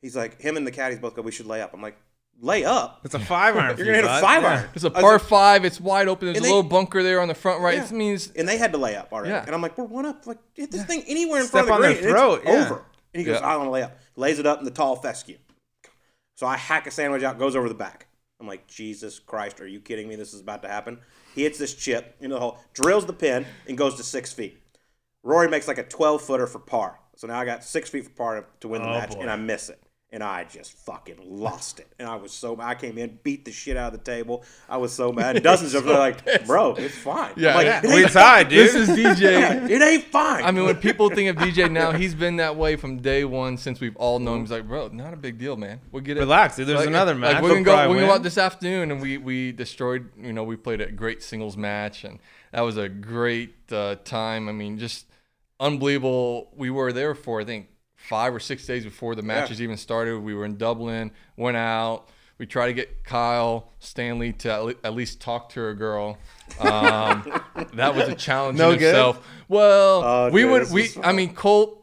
He's 0.00 0.16
like 0.16 0.40
him 0.40 0.56
and 0.56 0.66
the 0.66 0.70
caddies 0.72 0.98
both 0.98 1.14
go. 1.14 1.22
We 1.22 1.30
should 1.32 1.46
lay 1.46 1.60
up. 1.62 1.72
I'm 1.72 1.80
like, 1.80 1.96
lay 2.40 2.64
up. 2.64 3.00
It's 3.04 3.14
a 3.14 3.18
five 3.20 3.56
iron. 3.56 3.76
You're 3.78 3.86
gonna 3.86 3.96
hit 3.98 4.04
a 4.04 4.20
five 4.20 4.44
iron. 4.44 4.68
It's 4.74 4.84
a 4.84 4.88
I 4.88 4.90
was 4.94 5.00
par 5.02 5.12
like- 5.12 5.22
five. 5.22 5.64
It's 5.64 5.80
wide 5.80 6.08
open. 6.08 6.26
There's 6.26 6.36
a 6.36 6.38
And 6.38 6.44
they- 6.44 6.48
little 6.48 6.62
bunker 6.64 7.02
there 7.02 7.20
on 7.20 7.28
the 7.28 7.34
front 7.34 7.60
right. 7.60 7.76
Yeah. 7.76 7.84
It 7.84 7.92
means 7.92 8.32
and 8.34 8.48
they 8.48 8.58
had 8.58 8.72
to 8.72 8.78
lay 8.78 8.96
up 8.96 9.12
already. 9.12 9.30
Yeah. 9.30 9.44
And 9.46 9.54
I'm 9.54 9.62
like, 9.62 9.78
we're 9.78 9.84
one 9.84 10.04
up. 10.06 10.26
Like, 10.26 10.38
hit 10.54 10.70
this 10.72 10.84
thing 10.84 11.04
anywhere 11.06 11.40
in 11.40 11.46
Step 11.46 11.66
front 11.66 11.84
of 11.84 11.90
the 11.90 11.96
on 11.96 12.02
green. 12.02 12.02
their 12.02 12.16
and 12.16 12.34
it's 12.36 12.44
throat, 12.44 12.54
yeah. 12.58 12.64
over. 12.66 12.84
And 13.14 13.20
he 13.20 13.24
goes, 13.24 13.40
Yeah. 13.40 13.46
I 13.46 13.56
want 13.56 13.66
to 13.68 13.70
lay 13.70 13.82
up. 13.82 13.96
Lays 14.16 14.38
it 14.38 14.46
up 14.46 14.58
in 14.58 14.64
the 14.64 14.70
tall 14.70 14.96
fescue. 14.96 15.38
So 16.36 16.46
I 16.46 16.56
hack 16.56 16.86
a 16.86 16.90
sandwich 16.90 17.22
out, 17.22 17.38
goes 17.38 17.54
over 17.54 17.68
the 17.68 17.74
back. 17.74 18.06
I'm 18.40 18.48
like, 18.48 18.66
Jesus 18.66 19.20
Christ, 19.20 19.60
are 19.60 19.68
you 19.68 19.78
kidding 19.78 20.08
me? 20.08 20.16
This 20.16 20.34
is 20.34 20.40
about 20.40 20.62
to 20.62 20.68
happen. 20.68 20.98
He 21.34 21.42
hits 21.44 21.58
this 21.58 21.74
chip 21.74 22.16
into 22.20 22.34
the 22.34 22.40
hole, 22.40 22.58
drills 22.74 23.06
the 23.06 23.12
pin, 23.12 23.46
and 23.68 23.78
goes 23.78 23.94
to 23.96 24.02
six 24.02 24.32
feet. 24.32 24.58
Rory 25.22 25.48
makes 25.48 25.68
like 25.68 25.78
a 25.78 25.84
12 25.84 26.22
footer 26.22 26.46
for 26.46 26.58
par. 26.58 26.98
So 27.16 27.26
now 27.26 27.38
I 27.38 27.44
got 27.44 27.62
six 27.62 27.88
feet 27.90 28.04
for 28.04 28.10
par 28.10 28.40
to, 28.40 28.46
to 28.60 28.68
win 28.68 28.82
the 28.82 28.88
Oh, 28.88 28.92
match, 28.92 29.14
boy. 29.14 29.20
and 29.20 29.30
I 29.30 29.36
miss 29.36 29.68
it. 29.68 29.78
And 30.14 30.22
I 30.22 30.44
just 30.44 30.72
fucking 30.72 31.16
lost 31.24 31.80
it. 31.80 31.86
And 31.98 32.06
I 32.06 32.16
was 32.16 32.32
so 32.32 32.54
mad. 32.54 32.66
I 32.68 32.74
came 32.74 32.98
in, 32.98 33.18
beat 33.22 33.46
the 33.46 33.50
shit 33.52 33.78
out 33.78 33.94
of 33.94 33.98
the 33.98 34.04
table. 34.04 34.44
I 34.68 34.76
was 34.76 34.92
so 34.92 35.10
mad. 35.10 35.36
And 35.36 35.42
Dustin's 35.44 35.74
over 35.74 35.88
there 35.88 35.98
like, 35.98 36.46
bro, 36.46 36.74
it's 36.74 36.94
fine. 36.98 37.32
Yeah, 37.38 37.50
I'm 37.50 37.54
like, 37.54 37.66
yeah. 37.66 37.80
"It 37.82 37.94
We 38.04 38.08
tied, 38.10 38.50
dude. 38.50 38.58
this 38.68 38.74
is 38.74 38.88
DJ. 38.98 39.20
yeah, 39.40 39.66
it 39.66 39.80
ain't 39.80 40.04
fine. 40.04 40.44
I 40.44 40.50
mean, 40.50 40.66
when 40.66 40.76
people 40.76 41.08
think 41.08 41.30
of 41.30 41.36
DJ 41.36 41.70
now, 41.72 41.92
he's 41.92 42.14
been 42.14 42.36
that 42.36 42.56
way 42.56 42.76
from 42.76 42.98
day 42.98 43.24
one 43.24 43.56
since 43.56 43.80
we've 43.80 43.96
all 43.96 44.18
known 44.18 44.34
him. 44.36 44.40
He's 44.42 44.50
like, 44.50 44.68
bro, 44.68 44.88
not 44.88 45.14
a 45.14 45.16
big 45.16 45.38
deal, 45.38 45.56
man. 45.56 45.80
We'll 45.92 46.02
get 46.02 46.18
it. 46.18 46.20
Relax, 46.20 46.56
dude. 46.56 46.66
There's 46.66 46.80
Like, 46.80 46.88
another 46.88 47.12
like, 47.14 47.20
match. 47.20 47.42
we're 47.42 47.48
We'll 47.54 47.64
gonna 47.64 47.84
go. 47.84 47.88
We're 47.88 47.94
gonna 47.94 48.06
go 48.08 48.12
out 48.14 48.22
this 48.22 48.36
afternoon, 48.36 48.90
and 48.90 49.00
we 49.00 49.16
we 49.16 49.52
destroyed. 49.52 50.10
You 50.20 50.34
know, 50.34 50.44
we 50.44 50.56
played 50.56 50.82
a 50.82 50.92
great 50.92 51.22
singles 51.22 51.56
match, 51.56 52.04
and 52.04 52.18
that 52.52 52.60
was 52.60 52.76
a 52.76 52.86
great 52.90 53.54
uh, 53.72 53.94
time. 54.04 54.46
I 54.50 54.52
mean, 54.52 54.78
just 54.78 55.06
unbelievable. 55.62 56.50
We 56.56 56.70
were 56.70 56.92
there 56.92 57.14
for 57.14 57.40
I 57.40 57.44
think 57.44 57.68
five 57.96 58.34
or 58.34 58.40
six 58.40 58.66
days 58.66 58.84
before 58.84 59.14
the 59.14 59.22
matches 59.22 59.62
even 59.62 59.76
started. 59.76 60.18
We 60.18 60.34
were 60.34 60.44
in 60.44 60.56
Dublin. 60.56 61.12
Went 61.36 61.56
out. 61.56 62.08
We 62.38 62.46
tried 62.46 62.66
to 62.68 62.72
get 62.72 63.04
Kyle 63.04 63.70
Stanley 63.78 64.32
to 64.34 64.74
at 64.82 64.94
least 64.94 65.20
talk 65.20 65.50
to 65.50 65.68
a 65.68 65.74
girl. 65.74 66.18
Um, 66.58 67.40
that 67.74 67.94
was 67.94 68.08
a 68.08 68.14
challenge 68.14 68.58
No 68.58 68.72
in 68.72 68.78
good? 68.78 68.88
itself. 68.88 69.24
Well, 69.48 70.02
Oh, 70.04 70.30
we 70.30 70.42
dude, 70.42 70.50
would. 70.50 70.70
We. 70.72 70.88
I 71.02 71.12
mean, 71.12 71.34
Colt. 71.34 71.78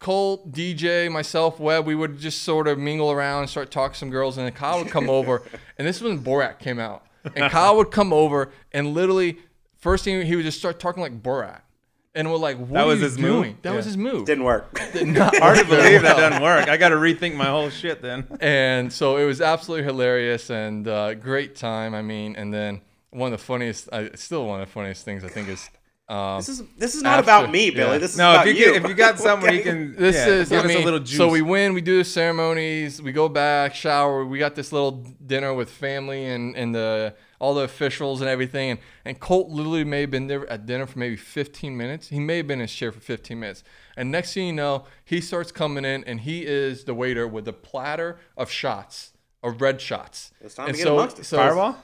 Colt, 0.00 0.50
DJ, 0.50 1.08
myself, 1.08 1.60
Webb, 1.60 1.86
we 1.86 1.94
would 1.94 2.18
just 2.18 2.42
sort 2.42 2.66
of 2.66 2.76
mingle 2.76 3.12
around 3.12 3.42
and 3.42 3.48
start 3.48 3.70
talking 3.70 3.92
to 3.92 3.98
some 4.00 4.10
girls, 4.10 4.36
and 4.36 4.44
then 4.44 4.52
Kyle 4.52 4.78
would 4.82 4.90
come 4.90 5.08
over, 5.08 5.44
and 5.78 5.86
this 5.86 6.00
was 6.00 6.12
when 6.12 6.24
Borat 6.24 6.58
came 6.58 6.80
out, 6.80 7.06
and 7.36 7.48
Kyle 7.52 7.76
would 7.76 7.92
come 7.92 8.12
over 8.12 8.50
and 8.72 8.94
literally 8.94 9.38
first 9.78 10.02
thing 10.02 10.20
he 10.26 10.34
would 10.34 10.44
just 10.44 10.58
start 10.58 10.80
talking 10.80 11.00
like 11.04 11.22
Borat, 11.22 11.60
and 12.14 12.30
we're 12.30 12.36
like, 12.36 12.58
"What 12.58 12.72
That 12.72 12.84
are 12.84 12.86
was 12.86 12.98
you 13.00 13.04
his 13.06 13.18
move? 13.18 13.46
That 13.62 13.70
Yeah. 13.70 13.76
was 13.76 13.84
his 13.86 13.96
move. 13.96 14.26
Didn't 14.26 14.44
work. 14.44 14.78
Did 14.92 15.08
not 15.08 15.36
Hard 15.38 15.56
to 15.58 15.62
work 15.62 15.68
very 15.70 15.82
believe 15.88 16.02
that 16.02 16.16
well. 16.16 16.30
doesn't 16.30 16.42
work. 16.42 16.68
I 16.68 16.76
got 16.76 16.90
to 16.90 16.96
rethink 16.96 17.34
my 17.34 17.46
whole 17.46 17.70
shit 17.70 18.02
then. 18.02 18.26
And 18.40 18.92
so 18.92 19.16
it 19.16 19.24
was 19.24 19.40
absolutely 19.40 19.84
hilarious 19.84 20.50
and 20.50 20.86
uh, 20.86 21.14
great 21.14 21.56
time. 21.56 21.94
I 21.94 22.02
mean, 22.02 22.36
and 22.36 22.52
then 22.52 22.80
one 23.10 23.32
of 23.32 23.38
the 23.38 23.44
funniest, 23.44 23.88
uh, 23.92 24.14
still 24.14 24.46
one 24.46 24.60
of 24.60 24.66
the 24.68 24.72
funniest 24.72 25.04
things 25.04 25.24
I 25.24 25.28
think 25.28 25.48
is. 25.48 25.68
Um, 26.08 26.38
This 26.38 26.48
is 26.48 26.62
this 26.76 26.94
is 26.94 27.02
not 27.02 27.18
After- 27.20 27.22
about 27.30 27.50
me, 27.52 27.70
Billy. 27.70 27.92
yeah. 27.92 27.98
This 27.98 28.12
is 28.12 28.18
No, 28.18 28.32
about 28.32 28.46
if 28.48 28.56
you, 28.58 28.64
get, 28.64 28.76
if 28.82 28.88
you 28.88 28.94
got 28.94 29.18
something 29.18 29.46
where 29.48 29.54
you 29.56 29.62
can, 29.62 29.94
This 29.96 30.16
yeah, 30.16 30.26
is, 30.26 30.48
give 30.50 30.58
I 30.60 30.62
us 30.64 30.68
mean, 30.68 30.82
a 30.82 30.84
little 30.84 30.98
juice. 30.98 31.16
so 31.16 31.28
we 31.28 31.40
win, 31.42 31.72
we 31.74 31.80
do 31.80 31.96
the 31.98 32.04
ceremonies, 32.04 33.00
we 33.00 33.12
go 33.12 33.28
back, 33.28 33.74
shower, 33.74 34.24
we 34.26 34.38
got 34.38 34.54
this 34.54 34.72
little 34.72 35.06
dinner 35.24 35.54
with 35.54 35.70
family 35.70 36.26
and, 36.26 36.56
and 36.56 36.74
the 36.74 37.14
all 37.42 37.54
the 37.54 37.62
officials 37.62 38.20
and 38.20 38.30
everything. 38.30 38.70
And, 38.70 38.80
and 39.04 39.18
Colt 39.18 39.48
literally 39.50 39.82
may 39.82 40.02
have 40.02 40.12
been 40.12 40.28
there 40.28 40.48
at 40.48 40.64
dinner 40.64 40.86
for 40.86 40.98
maybe 41.00 41.16
15 41.16 41.76
minutes. 41.76 42.08
He 42.08 42.20
may 42.20 42.36
have 42.36 42.46
been 42.46 42.60
in 42.60 42.68
his 42.68 42.72
chair 42.72 42.92
for 42.92 43.00
15 43.00 43.38
minutes. 43.40 43.64
And 43.96 44.12
next 44.12 44.32
thing 44.32 44.46
you 44.46 44.52
know, 44.52 44.84
he 45.04 45.20
starts 45.20 45.50
coming 45.50 45.84
in 45.84 46.04
and 46.04 46.20
he 46.20 46.46
is 46.46 46.84
the 46.84 46.94
waiter 46.94 47.26
with 47.26 47.48
a 47.48 47.52
platter 47.52 48.18
of 48.36 48.48
shots, 48.48 49.12
of 49.42 49.60
red 49.60 49.80
shots. 49.80 50.30
It's 50.40 50.54
time 50.54 50.66
to 50.66 50.70
And 50.70 50.78
get 50.78 50.86
amongst 50.86 51.18
it. 51.18 51.26
Fireball. 51.26 51.76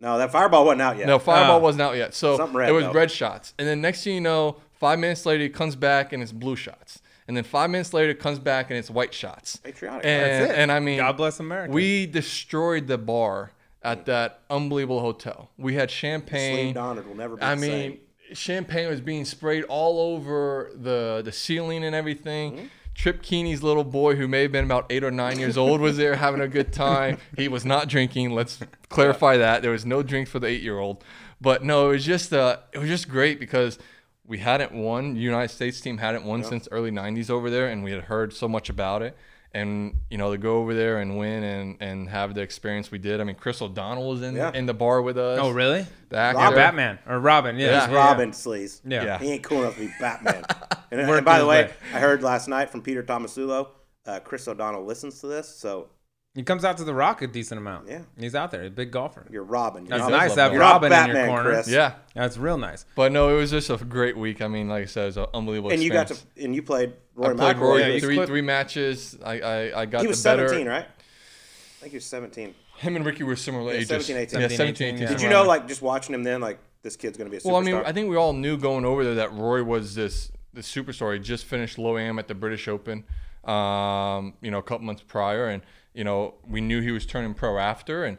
No, 0.00 0.18
that 0.18 0.32
fireball 0.32 0.64
wasn't 0.66 0.82
out 0.82 0.98
yet. 0.98 1.06
No, 1.06 1.18
Fireball 1.20 1.56
Oh. 1.58 1.62
wasn't 1.62 1.82
out 1.82 1.96
yet. 1.96 2.12
So 2.12 2.44
red, 2.48 2.68
it 2.68 2.72
was 2.72 2.84
though. 2.86 2.92
red 2.92 3.10
shots. 3.10 3.54
And 3.60 3.66
then 3.68 3.80
next 3.80 4.02
thing 4.02 4.14
you 4.14 4.20
know, 4.20 4.56
five 4.72 4.98
minutes 4.98 5.24
later, 5.24 5.44
he 5.44 5.48
comes 5.48 5.76
back 5.76 6.12
and 6.12 6.20
it's 6.22 6.32
blue 6.32 6.56
shots. 6.56 7.00
And 7.28 7.36
then 7.36 7.44
five 7.44 7.70
minutes 7.70 7.94
later, 7.94 8.10
it 8.10 8.18
comes 8.18 8.38
back 8.40 8.70
and 8.70 8.78
it's 8.78 8.90
white 8.90 9.14
shots. 9.14 9.56
Patriotic. 9.56 10.04
And, 10.04 10.22
That's 10.42 10.52
it. 10.52 10.58
and 10.58 10.72
I 10.72 10.80
mean, 10.80 10.98
God 10.98 11.16
bless 11.16 11.38
America. 11.40 11.72
we 11.72 12.06
destroyed 12.06 12.86
the 12.88 12.98
bar 12.98 13.52
at 13.82 14.06
that 14.06 14.40
unbelievable 14.50 15.00
hotel. 15.00 15.50
We 15.56 15.74
had 15.74 15.90
Slim 15.90 16.20
champagne. 16.20 16.74
Donald 16.74 17.06
will 17.06 17.14
never 17.14 17.36
be 17.36 17.42
I 17.42 17.54
mean, 17.54 17.60
same. 17.70 17.98
champagne 18.32 18.88
was 18.88 19.00
being 19.00 19.24
sprayed 19.24 19.64
all 19.64 20.14
over 20.14 20.72
the 20.74 21.22
the 21.24 21.32
ceiling 21.32 21.84
and 21.84 21.94
everything. 21.94 22.52
Mm-hmm. 22.52 22.66
Trip 22.94 23.22
Kuehne's 23.22 23.62
little 23.62 23.84
boy, 23.84 24.16
who 24.16 24.26
may 24.26 24.42
have 24.42 24.52
been 24.52 24.64
about 24.64 24.86
eight 24.88 25.04
or 25.04 25.10
nine 25.10 25.38
years 25.38 25.58
old, 25.58 25.82
was 25.82 25.98
there 25.98 26.16
having 26.16 26.40
a 26.40 26.48
good 26.48 26.72
time. 26.72 27.18
He 27.36 27.46
was 27.46 27.66
not 27.66 27.88
drinking. 27.88 28.30
Let's 28.30 28.58
clarify 28.88 29.36
that 29.36 29.60
there 29.60 29.72
was 29.72 29.84
no 29.84 30.02
drink 30.02 30.28
for 30.28 30.38
the 30.38 30.46
eight 30.46 30.62
year 30.62 30.78
old. 30.78 31.04
But 31.38 31.62
no, 31.62 31.90
it 31.90 31.92
was 31.92 32.06
just 32.06 32.32
uh, 32.32 32.58
it 32.72 32.78
was 32.78 32.88
just 32.88 33.08
great 33.08 33.38
because 33.38 33.78
we 34.26 34.38
hadn't 34.38 34.72
won. 34.72 35.12
The 35.12 35.20
United 35.20 35.52
States 35.52 35.78
team 35.80 35.98
hadn't 35.98 36.24
won 36.24 36.42
since 36.42 36.68
early 36.72 36.90
'90s 36.90 37.28
over 37.28 37.50
there, 37.50 37.68
and 37.68 37.84
we 37.84 37.92
had 37.92 38.04
heard 38.04 38.32
so 38.32 38.48
much 38.48 38.70
about 38.70 39.02
it. 39.02 39.14
And 39.54 39.94
you 40.10 40.18
know, 40.18 40.32
to 40.32 40.38
go 40.38 40.58
over 40.58 40.74
there 40.74 40.98
and 40.98 41.16
win 41.16 41.42
and, 41.42 41.76
and 41.80 42.08
have 42.10 42.34
the 42.34 42.42
experience 42.42 42.90
we 42.90 42.98
did. 42.98 43.20
I 43.20 43.24
mean, 43.24 43.36
Chris 43.36 43.62
O'Donnell 43.62 44.08
was 44.08 44.20
in 44.22 44.34
Yeah. 44.34 44.50
in 44.52 44.66
the 44.66 44.74
bar 44.74 45.00
with 45.00 45.16
us. 45.16 45.38
Oh, 45.40 45.50
really? 45.50 45.86
The 46.10 46.16
actor. 46.16 46.38
Robin. 46.38 46.56
Batman 46.56 46.98
or 47.08 47.18
Robin? 47.20 47.56
Yeah, 47.56 47.66
Yeah. 47.66 47.86
He's 47.86 47.94
Robin 47.94 48.30
Sleaze. 48.32 48.80
Yeah. 48.84 49.04
Yeah. 49.04 49.18
He 49.18 49.32
ain't 49.32 49.42
cool 49.42 49.62
enough 49.62 49.74
to 49.74 49.80
be 49.86 49.92
Batman. 49.98 50.44
and, 50.90 51.08
Worked 51.08 51.16
and 51.18 51.24
by 51.24 51.38
the 51.38 51.46
way, 51.46 51.64
way. 51.64 51.72
I 51.94 51.98
heard 52.00 52.22
last 52.22 52.48
night 52.48 52.68
from 52.70 52.82
Peter 52.82 53.02
Tomasulo, 53.02 53.68
uh, 54.04 54.20
Chris 54.20 54.46
O'Donnell 54.46 54.84
listens 54.84 55.20
to 55.20 55.26
this, 55.26 55.48
so 55.48 55.88
He 56.36 56.42
comes 56.44 56.64
out 56.64 56.76
to 56.76 56.84
the 56.84 56.94
Rock 56.94 57.22
a 57.22 57.26
decent 57.26 57.58
amount. 57.58 57.88
Yeah. 57.88 58.02
he's 58.18 58.34
out 58.36 58.50
there, 58.52 58.62
a 58.64 58.70
big 58.70 58.90
golfer. 58.92 59.26
you're 59.30 59.42
Robin. 59.42 59.86
You're 59.86 59.98
That's 59.98 60.10
nice 60.10 60.34
to 60.34 60.42
have 60.42 60.52
you're 60.52 60.60
Robin 60.60 60.92
in 60.92 60.96
your 60.98 61.06
Batman, 61.06 61.28
corner. 61.28 61.50
Chris. 61.54 61.68
Yeah, 61.68 61.94
That's 62.14 62.36
real 62.36 62.58
nice. 62.58 62.84
but 62.94 63.10
no, 63.10 63.30
it 63.34 63.38
was 63.38 63.50
just 63.50 63.70
a 63.70 63.76
great 63.78 64.16
week. 64.16 64.40
I 64.42 64.46
mean, 64.46 64.68
like 64.68 64.82
I 64.82 64.86
said, 64.86 65.02
it 65.04 65.06
was 65.06 65.16
an 65.16 65.26
unbelievable. 65.34 65.72
And 65.72 65.82
you 65.82 65.90
got 65.90 66.08
to, 66.08 66.12
experience. 66.12 66.44
and 66.44 66.54
you 66.54 66.62
played 66.62 66.92
Rory 67.14 67.32
I 67.34 67.36
played 67.36 67.56
McIlroy. 67.56 67.60
Rory 67.60 67.80
Yeah, 67.80 67.86
you 67.88 68.00
three 68.00 68.14
clipped- 68.16 68.28
three 68.28 68.42
matches. 68.42 69.16
I 69.24 69.40
I, 69.40 69.80
I 69.80 69.86
got 69.86 70.02
he 70.02 70.06
was 70.06 70.22
the 70.22 70.28
better. 70.28 70.46
17, 70.48 70.68
right? 70.68 70.84
I 70.86 71.80
think 71.80 71.92
he 71.92 71.96
was 71.96 72.04
17. 72.06 72.54
Him 72.78 72.96
and 72.96 73.06
Rickie 73.06 73.24
were 73.24 73.36
similar 73.36 73.72
Yeah, 73.72 73.78
ages. 73.78 73.88
17, 73.88 74.16
18. 74.16 74.40
Yeah, 74.40 74.48
17, 74.48 74.56
17, 74.58 74.86
18. 74.96 75.00
yeah. 75.02 75.08
Did 75.08 75.22
you 75.22 75.30
know, 75.30 75.44
like, 75.44 75.66
just 75.66 75.80
watching 75.80 76.14
him 76.14 76.22
then, 76.22 76.42
like, 76.42 76.58
this 76.82 76.94
kid's 76.96 77.16
going 77.16 77.26
to 77.26 77.30
be 77.30 77.38
a 77.38 77.40
superstar? 77.40 77.46
Well, 77.46 77.56
I 77.56 77.60
mean, 77.64 77.74
I 77.76 77.92
think 77.92 78.10
we 78.10 78.16
all 78.16 78.34
knew 78.34 78.58
going 78.58 78.84
over 78.84 79.02
there 79.04 79.14
that 79.14 79.32
Roy 79.32 79.64
was 79.64 79.94
this 79.94 80.30
this 80.52 80.70
superstar. 80.70 81.14
He 81.14 81.18
just 81.20 81.46
finished 81.46 81.78
low 81.78 81.96
am 81.96 82.18
at 82.18 82.28
the 82.28 82.34
British 82.34 82.68
Open, 82.68 83.04
um, 83.44 84.34
you 84.42 84.50
know, 84.50 84.58
a 84.58 84.62
couple 84.62 84.84
months 84.86 85.02
prior, 85.06 85.48
and 85.48 85.62
you 85.96 86.04
know 86.04 86.34
we 86.46 86.60
knew 86.60 86.80
he 86.80 86.92
was 86.92 87.06
turning 87.06 87.34
pro 87.34 87.58
after, 87.58 88.04
and 88.04 88.18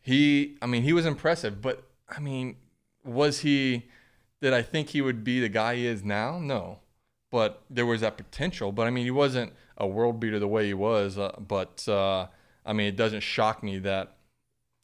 he, 0.00 0.56
I 0.60 0.66
mean, 0.66 0.82
he 0.82 0.92
was 0.92 1.06
impressive. 1.06 1.60
But 1.62 1.82
I 2.08 2.20
mean, 2.20 2.56
was 3.02 3.40
he? 3.40 3.88
Did 4.40 4.52
I 4.52 4.62
think 4.62 4.90
he 4.90 5.00
would 5.00 5.24
be 5.24 5.40
the 5.40 5.48
guy 5.48 5.76
he 5.76 5.86
is 5.86 6.04
now? 6.04 6.38
No, 6.38 6.80
but 7.32 7.62
there 7.70 7.86
was 7.86 8.02
that 8.02 8.16
potential. 8.16 8.72
But 8.72 8.86
I 8.86 8.90
mean, 8.90 9.04
he 9.04 9.10
wasn't 9.10 9.54
a 9.78 9.86
world 9.86 10.20
beater 10.20 10.38
the 10.38 10.46
way 10.46 10.66
he 10.66 10.74
was. 10.74 11.18
Uh, 11.18 11.32
but 11.40 11.88
uh, 11.88 12.26
I 12.64 12.74
mean, 12.74 12.86
it 12.86 12.96
doesn't 12.96 13.20
shock 13.20 13.62
me 13.62 13.78
that 13.78 14.16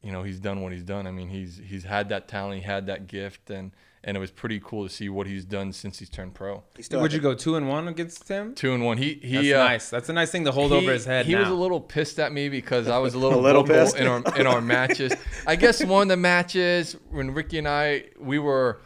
you 0.01 0.11
know 0.11 0.23
he's 0.23 0.39
done 0.39 0.61
what 0.61 0.73
he's 0.73 0.83
done. 0.83 1.05
I 1.05 1.11
mean, 1.11 1.29
he's 1.29 1.61
he's 1.63 1.83
had 1.83 2.09
that 2.09 2.27
talent, 2.27 2.61
he 2.61 2.65
had 2.65 2.87
that 2.87 3.05
gift, 3.07 3.51
and 3.51 3.71
and 4.07 4.15
it 4.15 4.19
was 4.19 4.29
pretty 4.29 4.61
cool 4.63 4.87
to 4.87 4.93
see 4.93 5.09
what 5.09 5.25
he's 5.25 5.43
done 5.43 5.73
since 5.73 5.97
he's 5.97 6.11
turned 6.11 6.35
pro. 6.35 6.63
He 6.77 6.95
Would 6.95 7.11
you 7.11 7.19
go 7.19 7.33
two 7.33 7.55
and 7.55 7.67
one 7.67 7.87
against 7.87 8.27
him? 8.27 8.53
Two 8.53 8.73
and 8.75 8.85
one. 8.85 8.97
He 8.97 9.15
he. 9.15 9.49
That's 9.49 9.51
uh, 9.51 9.63
nice. 9.67 9.89
That's 9.89 10.09
a 10.09 10.13
nice 10.13 10.31
thing 10.31 10.45
to 10.45 10.51
hold 10.51 10.71
he, 10.71 10.77
over 10.77 10.93
his 10.93 11.05
head. 11.05 11.25
He 11.25 11.33
now. 11.33 11.39
was 11.39 11.49
a 11.49 11.55
little 11.55 11.81
pissed 11.81 12.19
at 12.19 12.31
me 12.31 12.47
because 12.47 12.87
I 12.87 12.99
was 12.99 13.15
a 13.15 13.17
little, 13.25 13.39
A 13.39 13.41
little 13.41 13.63
pissed? 13.63 13.97
in 13.97 14.07
our 14.07 14.21
in 14.39 14.45
our 14.45 14.61
matches. 14.75 15.11
I 15.47 15.55
guess 15.55 15.83
one 15.83 16.03
of 16.03 16.09
the 16.09 16.17
matches 16.17 16.95
when 17.09 17.31
Rickie 17.31 17.57
and 17.57 17.67
I 17.67 18.05
we 18.19 18.37
were 18.37 18.79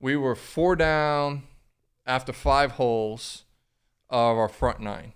we 0.00 0.16
were 0.16 0.34
four 0.34 0.76
down 0.76 1.44
after 2.06 2.34
five 2.34 2.72
holes 2.72 3.44
of 4.10 4.36
our 4.36 4.48
front 4.50 4.80
nine, 4.80 5.14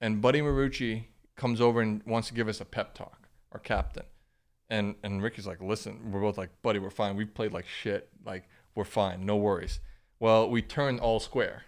and 0.00 0.22
Buddy 0.22 0.40
Marucci 0.40 1.06
comes 1.34 1.60
over 1.60 1.80
and 1.80 2.02
wants 2.06 2.28
to 2.28 2.34
give 2.34 2.46
us 2.46 2.60
a 2.60 2.64
pep 2.64 2.94
talk, 2.94 3.28
our 3.50 3.58
captain. 3.58 4.04
And 4.70 4.94
and 5.02 5.24
Rickie's 5.24 5.46
like, 5.46 5.60
listen, 5.60 6.12
we're 6.12 6.20
both 6.20 6.38
like, 6.38 6.50
buddy, 6.62 6.78
we're 6.78 6.90
fine. 6.90 7.16
We 7.16 7.24
played 7.24 7.52
like 7.52 7.66
shit. 7.66 8.08
Like 8.24 8.48
we're 8.76 8.84
fine, 8.84 9.26
no 9.26 9.36
worries. 9.36 9.80
Well, 10.20 10.48
we 10.48 10.62
turned 10.62 11.00
all 11.00 11.18
square, 11.18 11.64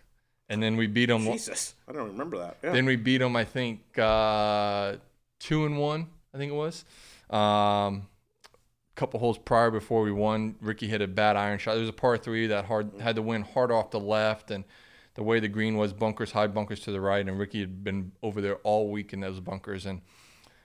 and 0.49 0.63
then 0.63 0.77
we 0.77 0.87
beat 0.87 1.07
them. 1.07 1.25
Jesus, 1.25 1.75
I 1.89 1.93
don't 1.93 2.07
remember 2.09 2.39
that. 2.39 2.59
Yeah. 2.63 2.73
Then 2.73 2.87
we 2.87 2.95
beat 2.95 3.19
them, 3.19 3.35
I 3.35 3.45
think, 3.45 3.99
uh, 3.99 4.97
two 5.41 5.67
and 5.67 5.79
one. 5.79 6.07
I 6.33 6.39
think 6.39 6.53
it 6.53 6.55
was. 6.55 6.85
Um, 7.31 8.07
couple 8.99 9.21
holes 9.21 9.39
prior 9.39 9.71
before 9.71 10.03
we 10.03 10.11
won, 10.11 10.57
Rickie 10.61 10.89
hit 10.89 11.01
a 11.01 11.07
bad 11.07 11.37
iron 11.37 11.59
shot. 11.59 11.73
There 11.73 11.81
was 11.81 11.89
a 11.89 11.93
par 11.93 12.19
three 12.19 12.49
that 12.49 12.65
hard 12.65 12.91
had 13.01 13.15
to 13.17 13.23
win 13.23 13.43
hard 13.43 13.71
off 13.71 13.91
the 13.91 14.01
left, 14.01 14.51
and 14.51 14.65
the 15.15 15.23
way 15.23 15.41
the 15.41 15.49
green 15.49 15.77
was, 15.77 15.93
bunkers, 15.93 16.33
high 16.33 16.49
bunkers 16.49 16.81
to 16.81 16.91
the 16.91 17.01
right, 17.01 17.27
and 17.27 17.39
Rickie 17.39 17.61
had 17.61 17.85
been 17.85 18.13
over 18.23 18.41
there 18.41 18.57
all 18.57 18.91
week 18.91 19.13
in 19.13 19.21
those 19.21 19.41
bunkers, 19.41 19.87
and 19.87 20.03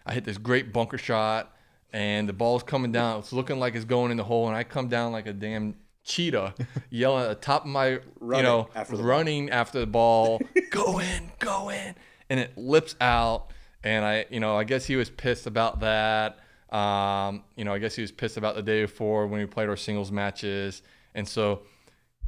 I 0.06 0.14
hit 0.14 0.26
this 0.26 0.40
great 0.40 0.74
bunker 0.74 0.98
shot, 0.98 1.56
and 1.92 2.28
the 2.28 2.34
ball's 2.34 2.64
coming 2.64 2.92
down. 2.92 3.20
It's 3.20 3.34
looking 3.34 3.60
like 3.60 3.76
it's 3.76 3.86
going 3.86 4.10
in 4.10 4.18
the 4.18 4.24
hole, 4.24 4.48
and 4.48 4.58
I 4.58 4.64
come 4.64 4.90
down 4.90 5.12
like 5.12 5.28
a 5.28 5.34
damn 5.34 5.76
cheetah, 6.04 6.54
yelling 6.90 7.24
at 7.24 7.30
the 7.30 7.36
top 7.36 7.64
of 7.64 7.70
my, 7.70 8.00
Running 8.20 8.46
you 8.46 8.52
know, 8.52 8.70
after 8.76 8.98
the 8.98 9.04
ball. 9.04 9.10
running 9.10 9.50
after 9.50 9.80
the 9.80 9.88
ball, 9.88 10.42
go 10.70 11.00
in, 11.00 11.32
go 11.40 11.70
in, 11.70 11.96
and 12.30 12.40
it 12.40 12.58
lips 12.58 12.96
out. 13.02 13.48
And 13.84 14.06
I, 14.06 14.26
you 14.30 14.40
know, 14.40 14.56
I 14.56 14.64
guess 14.64 14.86
he 14.86 14.96
was 14.96 15.10
pissed 15.10 15.46
about 15.48 15.82
that. 15.82 16.40
Um, 16.76 17.44
you 17.56 17.66
know, 17.66 17.74
I 17.74 17.80
guess 17.80 17.96
he 17.96 18.02
was 18.02 18.12
pissed 18.12 18.38
about 18.38 18.56
the 18.56 18.64
day 18.64 18.82
before 18.82 19.28
when 19.28 19.40
we 19.40 19.46
played 19.46 19.70
our 19.70 19.76
singles 19.76 20.12
matches. 20.12 20.82
And 21.14 21.28
so 21.28 21.64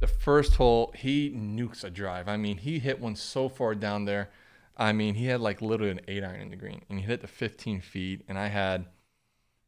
the 0.00 0.06
first 0.06 0.54
hole, 0.56 0.92
he 0.96 1.30
nukes 1.30 1.82
a 1.82 1.90
drive. 1.90 2.28
I 2.28 2.36
mean, 2.36 2.58
he 2.58 2.78
hit 2.78 3.00
one 3.00 3.16
so 3.16 3.48
far 3.48 3.74
down 3.74 4.04
there. 4.04 4.30
I 4.76 4.92
mean, 4.92 5.14
he 5.14 5.26
had 5.26 5.40
like 5.40 5.62
literally 5.62 5.90
an 5.92 6.00
eight 6.06 6.22
iron 6.22 6.40
in 6.40 6.50
the 6.50 6.56
green, 6.56 6.82
and 6.88 6.98
he 6.98 7.06
hit 7.06 7.14
it 7.14 7.20
to 7.22 7.26
15 7.26 7.80
feet, 7.80 8.22
and 8.28 8.38
I 8.38 8.48
had 8.48 8.86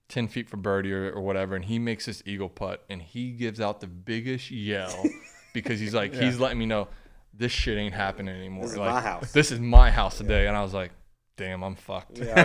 10 0.09 0.29
feet 0.29 0.49
for 0.49 0.57
birdie 0.57 0.93
or, 0.93 1.13
or 1.13 1.21
whatever, 1.21 1.55
and 1.55 1.65
he 1.65 1.79
makes 1.79 2.07
this 2.07 2.23
eagle 2.25 2.49
putt, 2.49 2.85
and 2.89 3.03
he 3.03 3.33
gives 3.33 3.61
out 3.61 3.81
the 3.81 3.87
biggest 3.87 4.51
yell 4.51 5.05
because 5.55 5.79
he's 5.79 5.95
like, 5.95 6.15
he's 6.15 6.39
letting 6.39 6.59
me 6.59 6.67
know 6.67 6.89
this 7.35 7.53
shit 7.53 7.79
ain't 7.79 7.95
happening 7.95 8.35
anymore. 8.35 8.65
This 8.65 8.73
is 8.73 8.79
like, 8.79 8.95
my 8.95 9.01
house. 9.01 9.33
This 9.33 9.53
is 9.53 9.61
my 9.61 9.91
house 9.91 10.19
today, 10.19 10.47
and 10.47 10.57
I 10.57 10.63
was 10.63 10.75
like, 10.75 10.93
damn, 11.37 11.63
I'm 11.63 11.77
fucked. 11.77 12.15
That's 12.17 12.43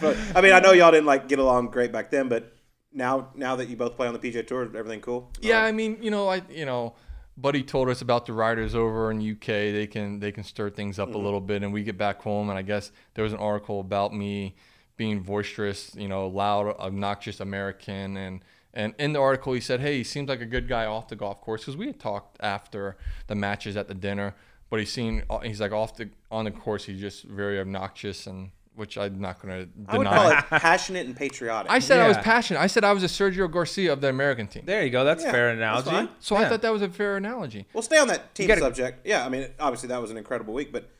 fun. 0.00 0.16
I 0.34 0.40
mean, 0.40 0.52
I 0.52 0.60
know 0.60 0.72
y'all 0.72 0.90
didn't 0.90 1.06
like 1.06 1.28
get 1.28 1.38
along 1.38 1.68
great 1.68 1.92
back 1.92 2.10
then, 2.10 2.28
but 2.28 2.52
now 2.92 3.28
now 3.34 3.56
that 3.56 3.68
you 3.68 3.76
both 3.76 3.96
play 3.96 4.08
on 4.08 4.14
the 4.14 4.18
PGA 4.18 4.46
Tour, 4.46 4.64
everything 4.76 5.00
cool? 5.00 5.30
Yeah, 5.40 5.62
uh, 5.62 5.66
I 5.66 5.72
mean, 5.72 5.98
you 6.00 6.10
know, 6.10 6.28
I 6.28 6.42
you 6.48 6.64
know, 6.64 6.94
Buddy 7.36 7.62
told 7.62 7.90
us 7.90 8.00
about 8.00 8.26
the 8.26 8.32
riders 8.32 8.74
over 8.74 9.10
in 9.10 9.18
UK. 9.18 9.46
They 9.46 9.86
can 9.86 10.20
they 10.20 10.32
can 10.32 10.42
stir 10.42 10.70
things 10.70 10.98
up 10.98 11.08
a 11.08 11.12
mm-hmm. 11.12 11.24
little 11.24 11.40
bit, 11.40 11.62
and 11.62 11.72
we 11.72 11.82
get 11.82 11.98
back 11.98 12.22
home, 12.22 12.48
and 12.48 12.58
I 12.58 12.62
guess 12.62 12.92
there 13.14 13.24
was 13.24 13.34
an 13.34 13.38
article 13.38 13.80
about 13.80 14.14
me 14.14 14.56
being 14.96 15.20
boisterous, 15.20 15.94
you 15.94 16.08
know, 16.08 16.26
loud, 16.28 16.68
obnoxious 16.78 17.40
American, 17.40 18.16
and 18.16 18.40
and 18.74 18.94
in 18.98 19.12
the 19.14 19.20
article 19.20 19.52
he 19.54 19.60
said, 19.60 19.80
hey, 19.80 19.96
he 19.98 20.04
seems 20.04 20.28
like 20.28 20.40
a 20.40 20.46
good 20.46 20.68
guy 20.68 20.84
off 20.86 21.08
the 21.08 21.16
golf 21.16 21.40
course 21.40 21.62
because 21.62 21.76
we 21.76 21.86
had 21.86 21.98
talked 21.98 22.36
after 22.40 22.96
the 23.26 23.34
matches 23.34 23.76
at 23.76 23.88
the 23.88 23.94
dinner, 23.94 24.34
but 24.70 24.78
he's 24.80 24.92
seen 24.92 25.22
uh, 25.30 25.38
he's 25.38 25.60
like 25.60 25.72
off 25.72 25.96
the 25.96 26.10
on 26.30 26.44
the 26.44 26.50
course 26.50 26.84
he's 26.84 27.00
just 27.00 27.24
very 27.24 27.58
obnoxious 27.60 28.26
and. 28.26 28.50
Which 28.74 28.98
I'm 28.98 29.18
not 29.22 29.40
going 29.40 29.64
to 29.64 29.70
I 29.90 29.96
would 29.96 30.04
deny. 30.04 30.16
call 30.18 30.30
it 30.32 30.44
passionate 30.62 31.06
and 31.06 31.16
patriotic. 31.16 31.72
I 31.72 31.78
said 31.78 31.98
I 31.98 32.08
was 32.08 32.18
passionate. 32.18 32.60
I 32.60 32.66
said 32.66 32.84
I 32.84 32.92
was 32.92 33.02
a 33.04 33.06
Sergio 33.06 33.50
Garcia 33.50 33.90
of 33.90 34.02
the 34.02 34.10
American 34.10 34.46
team. 34.46 34.64
There 34.66 34.84
you 34.84 34.90
go. 34.90 35.02
That's 35.02 35.24
Yeah, 35.24 35.30
fair 35.32 35.48
analogy. 35.48 35.88
fine. 35.88 36.10
So 36.20 36.36
I 36.36 36.46
thought 36.46 36.60
that 36.60 36.74
was 36.74 36.82
a 36.82 36.90
fair 36.90 37.16
analogy. 37.16 37.64
Well, 37.72 37.80
stay 37.80 37.96
on 37.96 38.06
that 38.08 38.34
team 38.34 38.48
gotta- 38.48 38.60
subject. 38.60 39.06
Yeah, 39.06 39.24
I 39.24 39.30
mean, 39.30 39.48
obviously 39.58 39.88
that 39.88 40.02
was 40.02 40.10
an 40.10 40.18
incredible 40.18 40.52
week, 40.52 40.72
but 40.72 40.90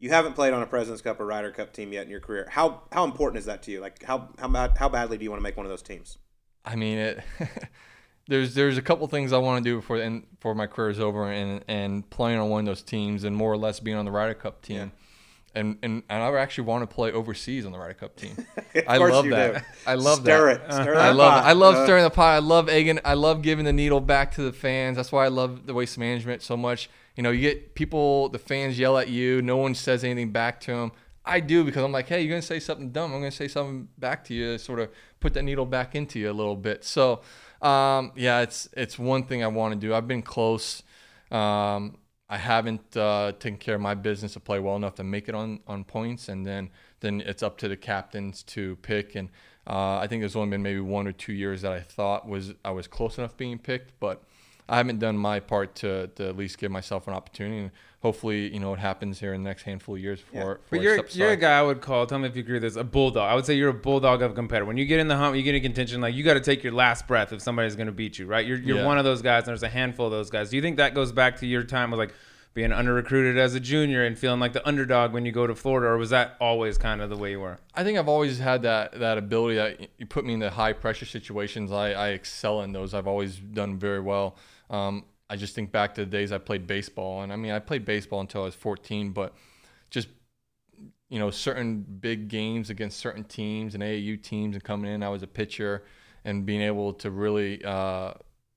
you 0.00 0.10
haven't 0.10 0.32
played 0.34 0.52
on 0.52 0.62
a 0.62 0.66
Presidents 0.66 1.02
Cup 1.02 1.20
or 1.20 1.26
Ryder 1.26 1.52
Cup 1.52 1.72
team 1.72 1.92
yet 1.92 2.04
in 2.04 2.10
your 2.10 2.20
career. 2.20 2.48
How 2.50 2.82
how 2.90 3.04
important 3.04 3.38
is 3.38 3.44
that 3.44 3.62
to 3.64 3.70
you? 3.70 3.80
Like 3.80 4.02
how 4.02 4.30
how 4.38 4.48
bad, 4.48 4.76
how 4.78 4.88
badly 4.88 5.18
do 5.18 5.24
you 5.24 5.30
want 5.30 5.40
to 5.40 5.44
make 5.44 5.56
one 5.56 5.66
of 5.66 5.70
those 5.70 5.82
teams? 5.82 6.18
I 6.64 6.74
mean, 6.74 6.98
it. 6.98 7.20
there's 8.28 8.54
there's 8.54 8.78
a 8.78 8.82
couple 8.82 9.06
things 9.08 9.32
I 9.32 9.38
want 9.38 9.62
to 9.64 9.70
do 9.70 9.76
before 9.76 9.96
and 9.98 10.26
for 10.40 10.54
my 10.54 10.66
career 10.66 10.90
is 10.90 11.00
over, 11.00 11.30
and 11.30 11.62
and 11.68 12.08
playing 12.10 12.38
on 12.38 12.48
one 12.48 12.60
of 12.60 12.66
those 12.66 12.82
teams, 12.82 13.24
and 13.24 13.36
more 13.36 13.52
or 13.52 13.56
less 13.56 13.80
being 13.80 13.96
on 13.96 14.04
the 14.04 14.10
Ryder 14.10 14.34
Cup 14.34 14.62
team. 14.62 14.92
And, 15.52 15.78
and 15.82 16.04
and 16.08 16.22
I 16.22 16.32
actually 16.38 16.64
want 16.64 16.88
to 16.88 16.94
play 16.94 17.10
overseas 17.10 17.66
on 17.66 17.72
the 17.72 17.78
Ryder 17.78 17.94
Cup 17.94 18.14
team. 18.14 18.36
I 18.86 18.98
love 18.98 19.26
that. 19.30 19.64
I 19.84 19.94
love 19.96 20.20
Stir 20.20 20.54
that. 20.54 20.62
it. 20.64 20.72
Stir 20.72 20.94
I 20.94 21.10
love 21.10 21.32
pot. 21.32 21.44
it. 21.44 21.48
I 21.48 21.52
love 21.54 21.74
Uh, 21.74 21.84
stirring 21.84 22.04
the 22.04 22.10
pot. 22.10 22.36
I 22.36 22.38
love 22.38 22.68
egging. 22.68 23.00
I 23.04 23.14
love 23.14 23.42
giving 23.42 23.64
the 23.64 23.72
needle 23.72 24.00
back 24.00 24.32
to 24.36 24.42
the 24.42 24.52
fans. 24.52 24.96
That's 24.96 25.10
why 25.10 25.24
I 25.24 25.28
love 25.28 25.66
the 25.66 25.74
waste 25.74 25.98
management 25.98 26.42
so 26.42 26.56
much. 26.56 26.88
You 27.16 27.22
know, 27.22 27.30
you 27.30 27.40
get 27.40 27.74
people, 27.74 28.28
the 28.28 28.38
fans 28.38 28.78
yell 28.78 28.98
at 28.98 29.08
you. 29.08 29.42
No 29.42 29.56
one 29.56 29.74
says 29.74 30.04
anything 30.04 30.32
back 30.32 30.60
to 30.62 30.72
them. 30.72 30.92
I 31.24 31.40
do 31.40 31.64
because 31.64 31.84
I'm 31.84 31.92
like, 31.92 32.08
hey, 32.08 32.22
you're 32.22 32.30
gonna 32.30 32.42
say 32.42 32.60
something 32.60 32.90
dumb. 32.90 33.12
I'm 33.12 33.20
gonna 33.20 33.30
say 33.30 33.48
something 33.48 33.88
back 33.98 34.24
to 34.24 34.34
you, 34.34 34.58
sort 34.58 34.80
of 34.80 34.90
put 35.20 35.34
that 35.34 35.42
needle 35.42 35.66
back 35.66 35.94
into 35.94 36.18
you 36.18 36.30
a 36.30 36.32
little 36.32 36.56
bit. 36.56 36.82
So, 36.84 37.20
um, 37.60 38.12
yeah, 38.16 38.40
it's 38.40 38.68
it's 38.76 38.98
one 38.98 39.24
thing 39.24 39.44
I 39.44 39.48
want 39.48 39.74
to 39.74 39.78
do. 39.78 39.94
I've 39.94 40.08
been 40.08 40.22
close. 40.22 40.82
Um, 41.30 41.98
I 42.28 42.38
haven't 42.38 42.96
uh, 42.96 43.32
taken 43.38 43.58
care 43.58 43.74
of 43.74 43.80
my 43.80 43.94
business 43.94 44.32
to 44.34 44.40
play 44.40 44.60
well 44.60 44.76
enough 44.76 44.94
to 44.96 45.04
make 45.04 45.28
it 45.28 45.34
on 45.34 45.60
on 45.66 45.84
points, 45.84 46.28
and 46.28 46.46
then 46.46 46.70
then 47.00 47.20
it's 47.26 47.42
up 47.42 47.58
to 47.58 47.68
the 47.68 47.76
captains 47.76 48.42
to 48.44 48.76
pick. 48.76 49.14
And 49.14 49.28
uh, 49.66 49.98
I 49.98 50.06
think 50.06 50.22
there's 50.22 50.36
only 50.36 50.50
been 50.50 50.62
maybe 50.62 50.80
one 50.80 51.06
or 51.06 51.12
two 51.12 51.32
years 51.32 51.62
that 51.62 51.72
I 51.72 51.80
thought 51.80 52.26
was 52.26 52.54
I 52.64 52.70
was 52.70 52.86
close 52.86 53.18
enough 53.18 53.36
being 53.36 53.58
picked, 53.58 53.98
but 54.00 54.24
I 54.70 54.76
haven't 54.76 55.00
done 55.00 55.16
my 55.18 55.40
part 55.40 55.74
to, 55.76 56.06
to 56.14 56.28
at 56.28 56.36
least 56.36 56.58
give 56.58 56.70
myself 56.70 57.08
an 57.08 57.12
opportunity. 57.14 57.58
And 57.58 57.70
hopefully, 58.02 58.52
you 58.52 58.60
know, 58.60 58.72
it 58.72 58.78
happens 58.78 59.18
here 59.18 59.34
in 59.34 59.42
the 59.42 59.48
next 59.50 59.62
handful 59.64 59.96
of 59.96 60.00
years 60.00 60.20
before. 60.20 60.54
before 60.54 60.60
But 60.70 60.80
you're 60.82 61.04
you're 61.10 61.32
a 61.32 61.36
guy 61.36 61.58
I 61.58 61.62
would 61.62 61.80
call. 61.80 62.06
Tell 62.06 62.18
me 62.20 62.28
if 62.28 62.36
you 62.36 62.42
agree 62.42 62.54
with 62.54 62.62
this. 62.62 62.76
A 62.76 62.84
bulldog. 62.84 63.28
I 63.30 63.34
would 63.34 63.44
say 63.44 63.54
you're 63.54 63.70
a 63.70 63.74
bulldog 63.74 64.22
of 64.22 64.30
a 64.30 64.34
competitor. 64.34 64.64
When 64.64 64.76
you 64.76 64.84
get 64.86 65.00
in 65.00 65.08
the 65.08 65.16
hunt, 65.16 65.36
you 65.36 65.42
get 65.42 65.54
in 65.56 65.62
contention. 65.62 66.00
Like 66.00 66.14
you 66.14 66.22
got 66.22 66.34
to 66.34 66.40
take 66.40 66.62
your 66.62 66.72
last 66.72 67.08
breath 67.08 67.32
if 67.32 67.42
somebody's 67.42 67.74
going 67.74 67.88
to 67.88 67.92
beat 67.92 68.18
you, 68.18 68.26
right? 68.26 68.46
You're 68.46 68.58
you're 68.58 68.78
Yeah. 68.78 68.86
one 68.86 68.96
of 68.98 69.04
those 69.04 69.22
guys. 69.22 69.40
And 69.42 69.48
there's 69.48 69.62
a 69.64 69.68
handful 69.68 70.06
of 70.06 70.12
those 70.12 70.30
guys. 70.30 70.50
Do 70.50 70.56
you 70.56 70.62
think 70.62 70.76
that 70.76 70.94
goes 70.94 71.10
back 71.12 71.38
to 71.40 71.46
your 71.46 71.64
time 71.64 71.90
with 71.90 71.98
like 71.98 72.14
being 72.52 72.72
under 72.72 72.92
recruited 72.94 73.38
as 73.38 73.54
a 73.54 73.60
junior 73.60 74.04
and 74.04 74.18
feeling 74.18 74.40
like 74.40 74.52
the 74.52 74.66
underdog 74.66 75.12
when 75.12 75.24
you 75.24 75.30
go 75.32 75.46
to 75.46 75.54
Florida, 75.54 75.86
or 75.88 75.96
was 75.96 76.10
that 76.10 76.36
always 76.40 76.76
kind 76.78 77.00
of 77.00 77.08
the 77.08 77.16
way 77.16 77.30
you 77.30 77.38
were? 77.40 77.58
I 77.74 77.84
think 77.84 77.96
I've 77.98 78.08
always 78.08 78.38
had 78.38 78.62
that 78.62 78.98
that 78.98 79.18
ability 79.18 79.56
that 79.56 79.88
you 79.98 80.06
put 80.06 80.24
me 80.24 80.34
in 80.34 80.40
the 80.40 80.50
high 80.50 80.72
pressure 80.72 81.06
situations. 81.06 81.70
I, 81.72 81.90
I 81.92 82.08
excel 82.08 82.62
in 82.62 82.72
those. 82.72 82.92
I've 82.94 83.06
always 83.06 83.36
done 83.36 83.78
very 83.78 84.00
well. 84.00 84.36
Um, 84.70 85.04
I 85.28 85.36
just 85.36 85.54
think 85.54 85.70
back 85.70 85.94
to 85.94 86.04
the 86.04 86.10
days 86.10 86.32
I 86.32 86.38
played 86.38 86.66
baseball, 86.66 87.22
and 87.22 87.32
I 87.32 87.36
mean 87.36 87.52
I 87.52 87.58
played 87.58 87.84
baseball 87.84 88.20
until 88.20 88.42
I 88.42 88.44
was 88.46 88.54
14, 88.54 89.10
but 89.12 89.34
just 89.90 90.08
you 91.08 91.18
know 91.18 91.30
certain 91.30 91.82
big 91.82 92.28
games 92.28 92.70
against 92.70 92.98
certain 92.98 93.24
teams 93.24 93.74
and 93.74 93.82
AAU 93.82 94.22
teams, 94.22 94.54
and 94.56 94.64
coming 94.64 94.92
in, 94.92 95.02
I 95.02 95.08
was 95.08 95.22
a 95.22 95.26
pitcher, 95.26 95.84
and 96.24 96.46
being 96.46 96.62
able 96.62 96.92
to 96.94 97.10
really 97.10 97.64
uh, 97.64 98.14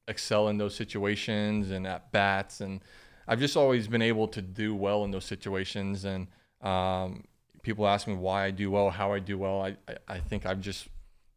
excel 0.07 0.47
in 0.47 0.57
those 0.57 0.75
situations 0.75 1.71
and 1.71 1.85
at 1.87 2.11
bats, 2.11 2.61
and 2.61 2.81
I've 3.27 3.39
just 3.39 3.57
always 3.57 3.87
been 3.87 4.01
able 4.01 4.27
to 4.29 4.41
do 4.41 4.75
well 4.75 5.03
in 5.03 5.11
those 5.11 5.25
situations, 5.25 6.05
and 6.05 6.27
um, 6.61 7.23
people 7.63 7.87
ask 7.87 8.07
me 8.07 8.15
why 8.15 8.45
I 8.45 8.51
do 8.51 8.69
well, 8.71 8.89
how 8.89 9.13
I 9.13 9.19
do 9.19 9.37
well. 9.37 9.61
I, 9.61 9.77
I, 9.87 10.15
I 10.15 10.19
think 10.19 10.45
I've 10.45 10.61
just 10.61 10.87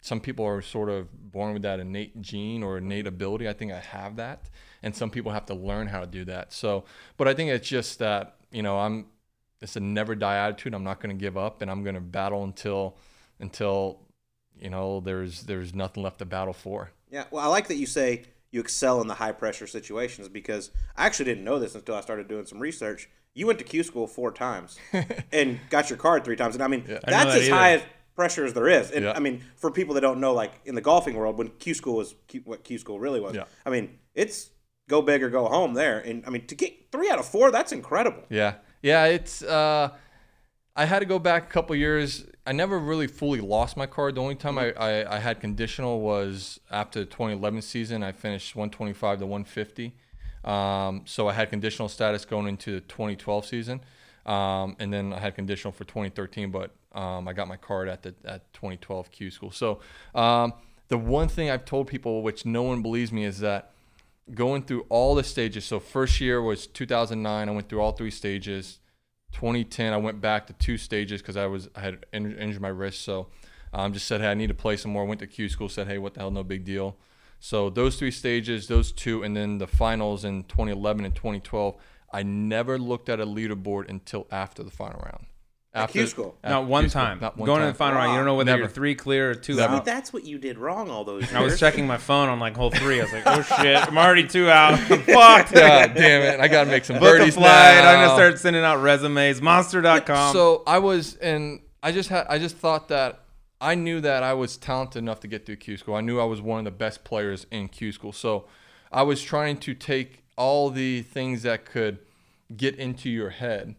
some 0.06 0.20
people 0.20 0.44
are 0.44 0.62
sort 0.62 0.88
of 0.88 1.08
born 1.32 1.52
with 1.52 1.62
that 1.62 1.80
innate 1.80 2.20
gene 2.22 2.62
or 2.62 2.78
innate 2.78 3.08
ability. 3.08 3.48
I 3.48 3.52
think 3.52 3.72
I 3.72 3.80
have 3.80 4.14
that, 4.16 4.48
and 4.84 4.94
some 4.94 5.10
people 5.10 5.32
have 5.32 5.46
to 5.46 5.54
learn 5.54 5.88
how 5.88 5.98
to 5.98 6.06
do 6.06 6.24
that. 6.26 6.52
So, 6.52 6.84
but 7.16 7.26
I 7.26 7.34
think 7.34 7.50
it's 7.50 7.68
just 7.68 7.98
that 7.98 8.36
you 8.52 8.62
know 8.62 8.78
I'm 8.78 9.06
it's 9.60 9.74
a 9.74 9.80
never 9.80 10.14
die 10.14 10.36
attitude. 10.36 10.74
I'm 10.74 10.84
not 10.84 11.00
going 11.00 11.16
to 11.16 11.20
give 11.20 11.36
up, 11.36 11.60
and 11.60 11.68
I'm 11.68 11.82
going 11.82 11.96
to 11.96 12.00
battle 12.00 12.44
until 12.44 12.96
until 13.40 13.98
you 14.56 14.70
know 14.70 15.00
there's 15.00 15.42
there's 15.42 15.74
nothing 15.74 16.04
left 16.04 16.20
to 16.20 16.24
battle 16.24 16.54
for. 16.54 16.92
Yeah, 17.10 17.24
well, 17.32 17.44
I 17.44 17.48
like 17.48 17.66
that 17.66 17.76
you 17.76 17.86
say 17.86 18.26
you 18.52 18.60
excel 18.60 19.00
in 19.00 19.08
the 19.08 19.14
high 19.14 19.32
pressure 19.32 19.66
situations 19.66 20.28
because 20.28 20.70
I 20.96 21.06
actually 21.06 21.24
didn't 21.24 21.42
know 21.42 21.58
this 21.58 21.74
until 21.74 21.96
I 21.96 22.00
started 22.00 22.28
doing 22.28 22.46
some 22.46 22.60
research. 22.60 23.10
You 23.34 23.48
went 23.48 23.58
to 23.58 23.64
Q 23.64 23.82
school 23.82 24.06
four 24.06 24.30
times 24.30 24.78
and 25.32 25.58
got 25.68 25.90
your 25.90 25.98
card 25.98 26.24
three 26.24 26.36
times, 26.36 26.54
and 26.54 26.62
I 26.62 26.68
mean 26.68 26.82
I 26.82 26.86
didn't 26.86 27.02
that's 27.06 27.32
that 27.34 27.42
as 27.42 27.48
high 27.48 27.72
as 27.72 27.82
pressure 28.16 28.44
as 28.44 28.54
there 28.54 28.68
is. 28.68 28.90
And 28.90 29.04
Yeah. 29.04 29.12
I 29.12 29.20
mean, 29.20 29.44
for 29.54 29.70
people 29.70 29.94
that 29.94 30.00
don't 30.00 30.18
know, 30.18 30.32
like 30.32 30.52
in 30.64 30.74
the 30.74 30.80
golfing 30.80 31.14
world, 31.14 31.38
when 31.38 31.48
Q 31.58 31.74
school 31.74 31.96
was 31.96 32.14
Q, 32.26 32.42
what 32.44 32.64
Q 32.64 32.78
school 32.78 32.98
really 32.98 33.20
was, 33.20 33.36
Yeah. 33.36 33.44
I 33.64 33.70
mean, 33.70 33.98
it's 34.14 34.50
go 34.88 35.02
big 35.02 35.22
or 35.22 35.30
go 35.30 35.46
home 35.46 35.74
there. 35.74 35.98
And 36.00 36.24
I 36.26 36.30
mean, 36.30 36.46
to 36.46 36.54
get 36.54 36.90
three 36.90 37.10
out 37.10 37.18
of 37.18 37.26
four, 37.26 37.50
that's 37.50 37.72
incredible. 37.72 38.24
Yeah, 38.28 38.54
yeah. 38.82 39.04
It's 39.04 39.42
uh, 39.42 39.90
I 40.74 40.84
had 40.84 41.00
to 41.00 41.06
go 41.06 41.18
back 41.18 41.44
a 41.44 41.52
couple 41.52 41.76
years. 41.76 42.24
I 42.46 42.52
never 42.52 42.78
really 42.78 43.06
fully 43.06 43.40
lost 43.40 43.76
my 43.76 43.86
card. 43.86 44.14
The 44.14 44.20
only 44.20 44.36
time 44.36 44.58
I, 44.58 44.72
I, 44.72 45.16
I 45.16 45.18
had 45.18 45.40
conditional 45.40 46.00
was 46.00 46.60
after 46.70 47.00
the 47.00 47.06
2011 47.06 47.62
season. 47.62 48.02
I 48.02 48.12
finished 48.12 48.54
125 48.54 49.18
to 49.20 49.26
150. 49.26 49.94
Um, 50.44 51.02
so 51.06 51.28
I 51.28 51.32
had 51.32 51.50
conditional 51.50 51.88
status 51.88 52.24
going 52.24 52.46
into 52.46 52.72
the 52.72 52.80
2012 52.82 53.46
season, 53.46 53.80
um, 54.26 54.76
and 54.78 54.92
then 54.92 55.12
I 55.12 55.18
had 55.18 55.34
conditional 55.34 55.72
for 55.72 55.82
2013. 55.84 56.52
But 56.52 56.70
um, 56.96 57.28
I 57.28 57.34
got 57.34 57.46
my 57.46 57.56
card 57.56 57.88
at 57.88 58.02
the 58.02 58.14
at 58.24 58.52
2012 58.54 59.10
Q 59.10 59.30
school. 59.30 59.50
So 59.50 59.80
um, 60.14 60.54
the 60.88 60.98
one 60.98 61.28
thing 61.28 61.50
I've 61.50 61.64
told 61.64 61.86
people, 61.86 62.22
which 62.22 62.46
no 62.46 62.62
one 62.62 62.82
believes 62.82 63.12
me, 63.12 63.24
is 63.24 63.40
that 63.40 63.72
going 64.34 64.62
through 64.62 64.86
all 64.88 65.14
the 65.14 65.22
stages. 65.22 65.64
So 65.64 65.78
first 65.78 66.20
year 66.20 66.40
was 66.40 66.66
2009. 66.66 67.48
I 67.48 67.52
went 67.52 67.68
through 67.68 67.80
all 67.80 67.92
three 67.92 68.10
stages. 68.10 68.80
2010, 69.32 69.92
I 69.92 69.98
went 69.98 70.20
back 70.20 70.46
to 70.46 70.54
two 70.54 70.78
stages 70.78 71.20
because 71.20 71.36
I 71.36 71.46
was 71.46 71.68
I 71.76 71.80
had 71.80 72.06
in- 72.12 72.36
injured 72.38 72.62
my 72.62 72.68
wrist. 72.68 73.02
So 73.02 73.28
um, 73.74 73.92
just 73.92 74.06
said, 74.06 74.22
hey, 74.22 74.28
I 74.28 74.34
need 74.34 74.48
to 74.48 74.54
play 74.54 74.76
some 74.76 74.90
more. 74.90 75.04
Went 75.04 75.20
to 75.20 75.26
Q 75.26 75.48
school. 75.50 75.68
Said, 75.68 75.86
hey, 75.86 75.98
what 75.98 76.14
the 76.14 76.20
hell, 76.20 76.30
no 76.30 76.42
big 76.42 76.64
deal. 76.64 76.96
So 77.38 77.68
those 77.68 77.96
three 77.96 78.10
stages, 78.10 78.66
those 78.66 78.90
two, 78.90 79.22
and 79.22 79.36
then 79.36 79.58
the 79.58 79.66
finals 79.66 80.24
in 80.24 80.44
2011 80.44 81.04
and 81.04 81.14
2012. 81.14 81.76
I 82.12 82.22
never 82.22 82.78
looked 82.78 83.10
at 83.10 83.20
a 83.20 83.26
leaderboard 83.26 83.90
until 83.90 84.26
after 84.30 84.62
the 84.62 84.70
final 84.70 85.00
round. 85.00 85.26
At 85.76 85.90
Q 85.90 86.06
school? 86.06 86.36
at 86.42 86.50
Not 86.50 86.66
one 86.66 86.84
Q 86.84 86.90
school, 86.90 87.02
time. 87.02 87.18
Not 87.20 87.36
one 87.36 87.46
Going 87.46 87.58
time. 87.60 87.68
to 87.68 87.72
the 87.72 87.78
final 87.78 87.96
round, 87.98 88.10
you 88.12 88.16
don't 88.18 88.24
know 88.26 88.34
whether 88.34 88.50
Never. 88.50 88.60
you're 88.62 88.68
three 88.68 88.94
clear 88.94 89.30
or 89.30 89.34
two 89.34 89.56
Never. 89.56 89.74
See, 89.74 89.76
out. 89.78 89.84
that's 89.84 90.12
what 90.12 90.24
you 90.24 90.38
did 90.38 90.58
wrong 90.58 90.90
all 90.90 91.04
those 91.04 91.22
years. 91.24 91.34
I 91.34 91.42
was 91.42 91.58
checking 91.60 91.86
my 91.86 91.98
phone 91.98 92.28
on 92.28 92.40
like 92.40 92.56
hole 92.56 92.70
three. 92.70 93.00
I 93.00 93.04
was 93.04 93.12
like, 93.12 93.22
oh 93.26 93.42
shit, 93.62 93.76
I'm 93.86 93.96
already 93.98 94.26
two 94.26 94.48
out. 94.50 94.78
Fuck. 94.78 95.52
God 95.52 95.94
damn 95.94 96.22
it! 96.22 96.40
I 96.40 96.48
gotta 96.48 96.70
make 96.70 96.84
some 96.84 96.98
Book 96.98 97.16
a 97.16 97.18
birdies 97.18 97.34
flight. 97.34 97.44
now. 97.46 97.90
I'm 97.90 98.06
gonna 98.06 98.16
start 98.16 98.38
sending 98.38 98.64
out 98.64 98.82
resumes. 98.82 99.40
Monster.com. 99.42 100.32
So 100.32 100.62
I 100.66 100.78
was, 100.78 101.14
and 101.16 101.60
I 101.82 101.92
just 101.92 102.08
had, 102.08 102.26
I 102.28 102.38
just 102.38 102.56
thought 102.56 102.88
that 102.88 103.20
I 103.60 103.74
knew 103.74 104.00
that 104.00 104.22
I 104.22 104.32
was 104.34 104.56
talented 104.56 105.02
enough 105.02 105.20
to 105.20 105.28
get 105.28 105.46
through 105.46 105.56
Q 105.56 105.76
school. 105.76 105.94
I 105.94 106.00
knew 106.00 106.20
I 106.20 106.24
was 106.24 106.40
one 106.40 106.58
of 106.58 106.64
the 106.64 106.70
best 106.70 107.04
players 107.04 107.46
in 107.50 107.68
Q 107.68 107.92
school. 107.92 108.12
So 108.12 108.46
I 108.92 109.02
was 109.02 109.22
trying 109.22 109.58
to 109.58 109.74
take 109.74 110.22
all 110.36 110.70
the 110.70 111.02
things 111.02 111.42
that 111.42 111.64
could 111.64 111.98
get 112.56 112.76
into 112.76 113.08
your 113.10 113.30
head 113.30 113.74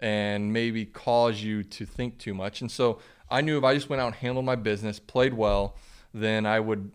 and 0.00 0.52
maybe 0.52 0.84
cause 0.84 1.42
you 1.42 1.62
to 1.64 1.84
think 1.86 2.18
too 2.18 2.34
much. 2.34 2.60
And 2.60 2.70
so 2.70 2.98
I 3.30 3.40
knew 3.40 3.58
if 3.58 3.64
I 3.64 3.74
just 3.74 3.88
went 3.88 4.00
out 4.00 4.06
and 4.06 4.14
handled 4.16 4.44
my 4.44 4.56
business, 4.56 4.98
played 4.98 5.34
well, 5.34 5.76
then 6.14 6.46
I 6.46 6.60
would 6.60 6.90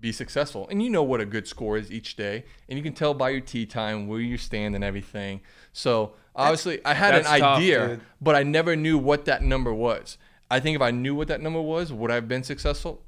be 0.00 0.12
successful. 0.12 0.66
And 0.68 0.82
you 0.82 0.90
know 0.90 1.02
what 1.04 1.20
a 1.20 1.24
good 1.24 1.46
score 1.46 1.76
is 1.76 1.90
each 1.92 2.16
day, 2.16 2.44
and 2.68 2.76
you 2.76 2.82
can 2.82 2.92
tell 2.92 3.14
by 3.14 3.30
your 3.30 3.40
tee 3.40 3.66
time 3.66 4.08
where 4.08 4.18
you 4.20 4.36
stand 4.36 4.74
and 4.74 4.82
everything. 4.82 5.40
So 5.72 6.12
obviously, 6.34 6.84
I 6.84 6.94
had 6.94 7.14
an 7.14 7.24
tough, 7.24 7.58
idea, 7.58 7.88
dude. 7.88 8.00
but 8.20 8.34
I 8.34 8.42
never 8.42 8.74
knew 8.76 8.98
what 8.98 9.24
that 9.26 9.42
number 9.42 9.72
was. 9.72 10.18
I 10.50 10.60
think 10.60 10.74
if 10.76 10.82
I 10.82 10.90
knew 10.90 11.14
what 11.14 11.28
that 11.28 11.40
number 11.40 11.60
was, 11.62 11.92
would 11.92 12.10
I 12.10 12.16
have 12.16 12.28
been 12.28 12.42
successful? 12.42 13.02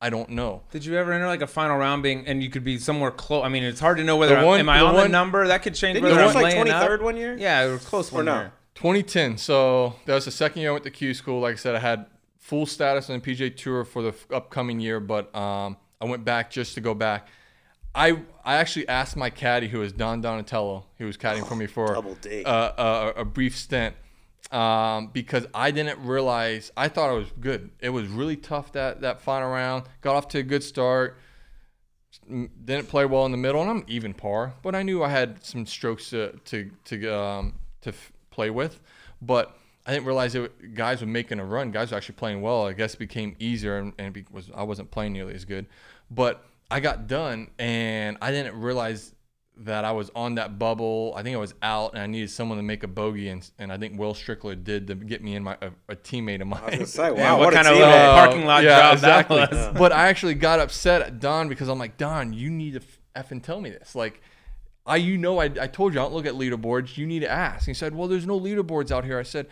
I 0.00 0.10
don't 0.10 0.30
know. 0.30 0.62
Did 0.70 0.84
you 0.84 0.96
ever 0.96 1.12
enter 1.12 1.26
like 1.26 1.42
a 1.42 1.46
final 1.46 1.76
round 1.76 2.02
being, 2.02 2.26
and 2.26 2.42
you 2.42 2.50
could 2.50 2.64
be 2.64 2.78
somewhere 2.78 3.10
close? 3.10 3.44
I 3.44 3.48
mean, 3.48 3.62
it's 3.64 3.80
hard 3.80 3.98
to 3.98 4.04
know 4.04 4.16
whether 4.16 4.34
The 4.34 4.40
I'm, 4.40 4.46
one- 4.46 4.60
am 4.60 4.68
I 4.68 4.78
the 4.78 4.86
on 4.86 4.94
the 4.96 5.08
number. 5.08 5.46
That 5.48 5.62
could 5.62 5.74
change 5.74 5.94
Didn't 5.96 6.04
whether 6.08 6.20
you 6.22 6.26
I'm 6.28 6.32
finish 6.32 6.42
like 6.42 6.52
laying 6.54 6.66
twenty 6.72 6.94
up. 6.94 7.00
one 7.02 7.16
year? 7.16 7.36
Yeah, 7.36 7.66
it 7.66 7.70
was 7.72 7.84
close 7.84 8.10
one 8.10 8.24
no? 8.24 8.34
year. 8.34 8.52
2010. 8.78 9.38
So 9.38 9.96
that 10.06 10.14
was 10.14 10.24
the 10.24 10.30
second 10.30 10.62
year 10.62 10.70
I 10.70 10.72
went 10.72 10.84
to 10.84 10.90
Q 10.92 11.12
school. 11.12 11.40
Like 11.40 11.54
I 11.54 11.56
said, 11.56 11.74
I 11.74 11.80
had 11.80 12.06
full 12.38 12.64
status 12.64 13.10
on 13.10 13.18
the 13.18 13.34
PGA 13.34 13.54
Tour 13.54 13.84
for 13.84 14.02
the 14.02 14.14
upcoming 14.32 14.78
year, 14.78 15.00
but 15.00 15.34
um, 15.34 15.76
I 16.00 16.04
went 16.04 16.24
back 16.24 16.48
just 16.52 16.74
to 16.74 16.80
go 16.80 16.94
back. 16.94 17.26
I 17.92 18.22
I 18.44 18.54
actually 18.54 18.86
asked 18.86 19.16
my 19.16 19.30
caddy, 19.30 19.66
who 19.66 19.82
is 19.82 19.92
Don 19.92 20.20
Donatello, 20.20 20.86
he 20.96 21.02
was 21.02 21.16
caddying 21.16 21.46
for 21.46 21.56
me 21.56 21.66
for 21.66 21.92
Double 21.92 22.14
D. 22.14 22.44
uh, 22.44 23.12
a, 23.16 23.20
a 23.22 23.24
brief 23.24 23.56
stint, 23.56 23.96
um, 24.52 25.08
because 25.08 25.48
I 25.52 25.72
didn't 25.72 25.98
realize. 26.06 26.70
I 26.76 26.86
thought 26.86 27.10
I 27.10 27.14
was 27.14 27.26
good. 27.40 27.70
It 27.80 27.88
was 27.88 28.06
really 28.06 28.36
tough 28.36 28.70
that 28.72 29.00
that 29.00 29.20
final 29.20 29.50
round. 29.50 29.86
Got 30.02 30.14
off 30.14 30.28
to 30.28 30.38
a 30.38 30.44
good 30.44 30.62
start. 30.62 31.18
Didn't 32.28 32.88
play 32.88 33.06
well 33.06 33.26
in 33.26 33.32
the 33.32 33.38
middle, 33.38 33.60
and 33.60 33.70
I'm 33.70 33.84
even 33.88 34.14
par. 34.14 34.54
But 34.62 34.76
I 34.76 34.84
knew 34.84 35.02
I 35.02 35.08
had 35.08 35.44
some 35.44 35.66
strokes 35.66 36.10
to 36.10 36.38
to 36.44 36.70
to 36.84 37.12
um, 37.12 37.54
to 37.80 37.92
play 38.38 38.50
with. 38.50 38.78
But 39.20 39.56
I 39.84 39.92
didn't 39.92 40.06
realize 40.06 40.34
it, 40.36 40.74
guys 40.74 41.00
were 41.00 41.08
making 41.08 41.40
a 41.40 41.44
run. 41.44 41.72
Guys 41.72 41.90
were 41.90 41.96
actually 41.96 42.14
playing 42.14 42.40
well. 42.40 42.66
I 42.66 42.72
guess 42.72 42.94
it 42.94 42.98
became 42.98 43.34
easier, 43.40 43.78
and, 43.78 43.92
and 43.98 44.16
it 44.16 44.30
was 44.30 44.50
I 44.54 44.62
wasn't 44.62 44.90
playing 44.92 45.12
nearly 45.12 45.34
as 45.34 45.44
good. 45.44 45.66
But 46.10 46.44
I 46.70 46.78
got 46.80 47.06
done, 47.08 47.50
and 47.58 48.16
I 48.22 48.30
didn't 48.30 48.60
realize 48.60 49.12
that 49.62 49.84
I 49.84 49.90
was 49.90 50.08
on 50.14 50.36
that 50.36 50.56
bubble. 50.56 51.12
I 51.16 51.24
think 51.24 51.34
I 51.34 51.40
was 51.40 51.54
out, 51.62 51.94
and 51.94 52.02
I 52.02 52.06
needed 52.06 52.30
someone 52.30 52.58
to 52.58 52.62
make 52.62 52.84
a 52.84 52.86
bogey, 52.86 53.28
and, 53.28 53.50
and 53.58 53.72
I 53.72 53.76
think 53.78 53.98
Will 53.98 54.14
Strickler 54.14 54.62
did 54.62 54.86
to 54.86 54.94
get 54.94 55.20
me 55.20 55.34
in 55.34 55.42
my 55.42 55.56
a, 55.60 55.70
a 55.88 55.96
teammate 55.96 56.40
of 56.40 56.46
mine. 56.46 56.62
I 56.64 56.78
was 56.78 56.92
say, 56.92 57.10
wow, 57.10 57.16
Yeah, 57.16 57.32
what 57.32 57.46
what, 57.46 57.54
kind 57.54 57.66
of 57.66 57.74
little 57.76 57.92
Uh, 57.92 58.14
parking 58.14 58.44
lot 58.44 58.62
job 58.62 58.98
that 58.98 59.28
was. 59.28 59.70
But 59.76 59.90
I 59.90 60.08
actually 60.08 60.34
got 60.34 60.60
upset 60.60 61.02
at 61.02 61.18
Don 61.18 61.48
because 61.48 61.68
I'm 61.68 61.78
like, 61.80 61.96
Don, 61.96 62.32
you 62.32 62.50
need 62.50 62.74
to 62.74 62.82
f- 62.82 63.00
effing 63.24 63.42
tell 63.42 63.60
me 63.60 63.70
this. 63.70 63.96
Like, 63.96 64.22
I, 64.88 64.96
you 64.96 65.18
know, 65.18 65.38
I, 65.40 65.44
I 65.44 65.66
told 65.66 65.94
you 65.94 66.00
I 66.00 66.04
don't 66.04 66.14
look 66.14 66.26
at 66.26 66.34
leaderboards. 66.34 66.96
You 66.96 67.06
need 67.06 67.20
to 67.20 67.30
ask. 67.30 67.66
He 67.66 67.74
said, 67.74 67.94
Well, 67.94 68.08
there's 68.08 68.26
no 68.26 68.38
leaderboards 68.40 68.90
out 68.90 69.04
here. 69.04 69.18
I 69.18 69.22
said, 69.22 69.46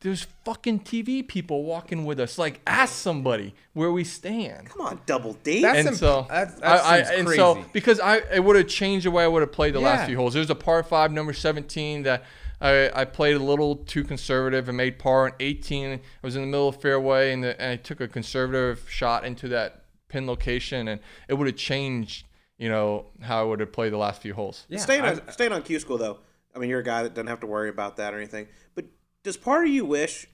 There's 0.00 0.26
fucking 0.44 0.80
TV 0.80 1.26
people 1.26 1.64
walking 1.64 2.04
with 2.04 2.20
us. 2.20 2.38
Like, 2.38 2.60
ask 2.66 2.92
somebody 2.94 3.54
where 3.72 3.90
we 3.90 4.04
stand. 4.04 4.68
Come 4.68 4.82
on, 4.86 5.00
double 5.06 5.34
D. 5.42 5.62
That's 5.62 5.78
and 5.78 5.88
imp- 5.88 5.96
so, 5.96 6.26
that- 6.28 6.58
that 6.60 6.84
I, 6.84 6.98
I, 6.98 7.02
seems 7.04 7.18
and 7.18 7.28
so 7.30 7.64
because 7.72 7.98
I 8.00 8.18
it 8.32 8.44
would 8.44 8.56
have 8.56 8.68
changed 8.68 9.06
the 9.06 9.10
way 9.10 9.24
I 9.24 9.28
would 9.28 9.42
have 9.42 9.52
played 9.52 9.74
the 9.74 9.80
Yeah. 9.80 9.86
last 9.86 10.06
few 10.06 10.16
holes. 10.16 10.34
There's 10.34 10.50
a 10.50 10.54
par 10.54 10.82
five, 10.82 11.10
number 11.10 11.32
17 11.32 12.02
that 12.02 12.24
I, 12.60 12.90
I 12.94 13.04
played 13.06 13.34
a 13.34 13.42
little 13.42 13.74
too 13.76 14.04
conservative 14.04 14.68
and 14.68 14.76
made 14.76 14.98
par. 14.98 15.26
And 15.26 15.34
18, 15.40 15.92
I 15.94 16.00
was 16.22 16.36
in 16.36 16.42
the 16.42 16.46
middle 16.48 16.68
of 16.68 16.80
fairway 16.80 17.32
and, 17.32 17.42
the, 17.42 17.60
and 17.60 17.72
I 17.72 17.76
took 17.76 18.00
a 18.00 18.06
conservative 18.06 18.86
shot 18.88 19.24
into 19.24 19.48
that 19.48 19.80
pin 20.08 20.26
location, 20.26 20.86
and 20.88 21.00
it 21.26 21.34
would 21.34 21.46
have 21.48 21.56
changed, 21.56 22.26
you 22.62 22.68
know, 22.68 23.06
how 23.20 23.40
I 23.40 23.42
would 23.42 23.58
have 23.58 23.72
played 23.72 23.92
the 23.92 23.96
last 23.96 24.22
few 24.22 24.34
holes. 24.34 24.66
Yeah, 24.68 24.78
staying 24.78 25.02
on 25.02 25.20
staying 25.32 25.50
on 25.50 25.62
Q 25.62 25.80
school 25.80 25.98
though. 25.98 26.18
I 26.54 26.60
mean, 26.60 26.70
you're 26.70 26.78
a 26.78 26.84
guy 26.84 27.02
that 27.02 27.12
doesn't 27.12 27.26
have 27.26 27.40
to 27.40 27.46
worry 27.48 27.68
about 27.68 27.96
that 27.96 28.14
or 28.14 28.18
anything. 28.18 28.46
But 28.76 28.84
does 29.24 29.36
part 29.36 29.66
of 29.66 29.72
you 29.72 29.84
wish 29.84 30.28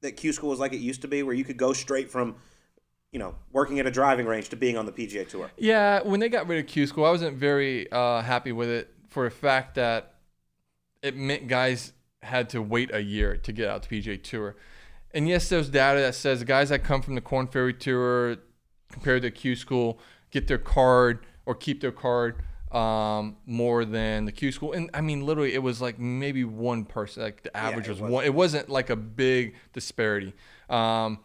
that 0.00 0.12
Q 0.12 0.32
school 0.32 0.50
was 0.50 0.60
like 0.60 0.72
it 0.72 0.78
used 0.78 1.02
to 1.02 1.08
be, 1.08 1.24
where 1.24 1.34
you 1.34 1.42
could 1.42 1.56
go 1.56 1.72
straight 1.72 2.08
from, 2.08 2.36
you 3.10 3.18
know, 3.18 3.34
working 3.50 3.80
at 3.80 3.86
a 3.88 3.90
driving 3.90 4.26
range 4.26 4.48
to 4.50 4.56
being 4.56 4.78
on 4.78 4.86
the 4.86 4.92
PGA 4.92 5.28
Tour? 5.28 5.50
Yeah, 5.58 6.02
when 6.02 6.20
they 6.20 6.28
got 6.28 6.46
rid 6.46 6.60
of 6.60 6.70
Q 6.70 6.86
school, 6.86 7.04
I 7.04 7.10
wasn't 7.10 7.36
very 7.36 7.90
uh, 7.90 8.22
happy 8.22 8.52
with 8.52 8.68
it 8.68 8.94
for 9.08 9.26
a 9.26 9.30
fact 9.32 9.74
that 9.74 10.14
it 11.02 11.16
meant 11.16 11.48
guys 11.48 11.94
had 12.22 12.48
to 12.50 12.62
wait 12.62 12.94
a 12.94 13.02
year 13.02 13.36
to 13.38 13.52
get 13.52 13.68
out 13.68 13.82
to 13.82 13.88
PGA 13.88 14.22
Tour. 14.22 14.54
And 15.10 15.28
yes, 15.28 15.48
there's 15.48 15.68
data 15.68 15.98
that 15.98 16.14
says 16.14 16.38
the 16.38 16.44
guys 16.44 16.68
that 16.68 16.84
come 16.84 17.02
from 17.02 17.16
the 17.16 17.20
Korn 17.20 17.48
Ferry 17.48 17.74
Tour 17.74 18.36
compared 18.92 19.22
to 19.22 19.32
Q 19.32 19.56
school 19.56 19.98
get 20.30 20.46
their 20.46 20.58
card 20.58 21.26
or 21.46 21.54
keep 21.54 21.80
their 21.80 21.92
card 21.92 22.36
um, 22.72 23.36
more 23.46 23.84
than 23.84 24.24
the 24.24 24.32
Q 24.32 24.50
school. 24.52 24.72
And 24.72 24.90
I 24.94 25.00
mean, 25.00 25.24
literally, 25.24 25.54
it 25.54 25.62
was 25.62 25.80
like 25.80 25.98
maybe 25.98 26.44
one 26.44 26.84
person. 26.84 27.22
Like 27.22 27.42
the 27.42 27.56
average 27.56 27.86
it 27.86 27.90
was 27.90 28.00
was. 28.00 28.10
one. 28.10 28.24
It 28.24 28.34
wasn't 28.34 28.68
like 28.68 28.90
a 28.90 28.96
big 28.96 29.54
disparity. 29.72 30.32
Um, 30.68 31.20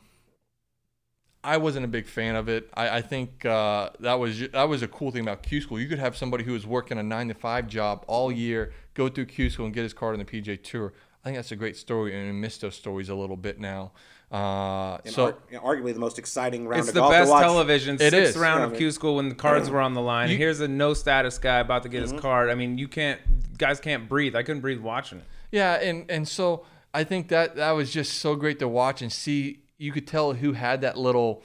I 1.43 1.57
wasn't 1.57 1.85
a 1.85 1.87
big 1.87 2.07
fan 2.07 2.35
of 2.35 2.49
it. 2.49 2.69
I, 2.73 2.97
I 2.97 3.01
think 3.01 3.45
uh, 3.45 3.91
that 4.01 4.15
was 4.15 4.49
that 4.49 4.67
was 4.67 4.81
a 4.81 4.87
cool 4.87 5.11
thing 5.11 5.21
about 5.21 5.43
Q 5.43 5.61
school. 5.61 5.79
You 5.79 5.87
could 5.87 5.99
have 5.99 6.17
somebody 6.17 6.43
who 6.43 6.51
was 6.51 6.67
working 6.67 6.97
a 6.97 7.03
nine 7.03 7.29
to 7.29 7.33
five 7.33 7.67
job 7.67 8.03
all 8.07 8.31
year, 8.31 8.73
go 8.93 9.07
through 9.07 9.27
Q 9.27 9.49
school 9.49 9.65
and 9.65 9.73
get 9.73 9.83
his 9.83 9.93
card 9.93 10.13
on 10.13 10.19
the 10.19 10.25
PGA 10.25 10.61
Tour. 10.61 10.93
I 11.23 11.29
think 11.29 11.37
that's 11.37 11.51
a 11.51 11.55
great 11.55 11.77
story, 11.77 12.17
and 12.17 12.25
we 12.27 12.33
miss 12.33 12.57
those 12.57 12.75
stories 12.75 13.09
a 13.09 13.15
little 13.15 13.37
bit 13.37 13.59
now. 13.59 13.91
Uh, 14.31 14.97
And 15.05 15.13
so 15.13 15.37
ar- 15.63 15.75
arguably 15.77 15.93
the 15.93 15.99
most 15.99 16.19
exciting 16.19 16.67
round 16.67 16.79
It's 16.81 16.89
of 16.89 16.95
the 16.95 16.99
golf 16.99 17.11
best 17.13 17.27
to 17.27 17.31
watch. 17.31 17.43
television. 17.43 17.95
It 17.95 17.99
sixth 18.11 18.35
is. 18.35 18.37
round 18.37 18.59
Yeah, 18.59 18.65
of 18.65 18.71
man. 18.71 18.77
Q 18.79 18.91
school 18.91 19.15
when 19.15 19.29
the 19.29 19.35
cards 19.35 19.69
were 19.69 19.79
on 19.79 19.93
the 19.93 20.01
line. 20.01 20.29
You- 20.29 20.37
Here's 20.37 20.59
a 20.59 20.67
no 20.67 20.93
status 20.93 21.37
guy 21.37 21.59
about 21.59 21.83
to 21.83 21.89
get 21.89 22.03
Mm-hmm. 22.03 22.13
his 22.15 22.21
card. 22.21 22.49
I 22.49 22.55
mean, 22.55 22.77
you 22.77 22.87
can't. 22.89 23.21
Guys 23.57 23.79
can't 23.79 24.09
breathe. 24.09 24.35
I 24.35 24.43
couldn't 24.43 24.61
breathe 24.61 24.81
watching 24.81 25.19
it. 25.19 25.25
Yeah, 25.51 25.75
and 25.75 26.09
and 26.11 26.27
so 26.27 26.65
I 26.93 27.03
think 27.05 27.29
that 27.29 27.55
that 27.55 27.71
was 27.71 27.91
just 27.93 28.15
so 28.19 28.35
great 28.35 28.59
to 28.59 28.67
watch 28.67 29.01
and 29.01 29.11
see. 29.11 29.61
You 29.77 29.91
could 29.93 30.07
tell 30.07 30.33
who 30.33 30.53
had 30.53 30.81
that 30.81 30.97
little 30.97 31.41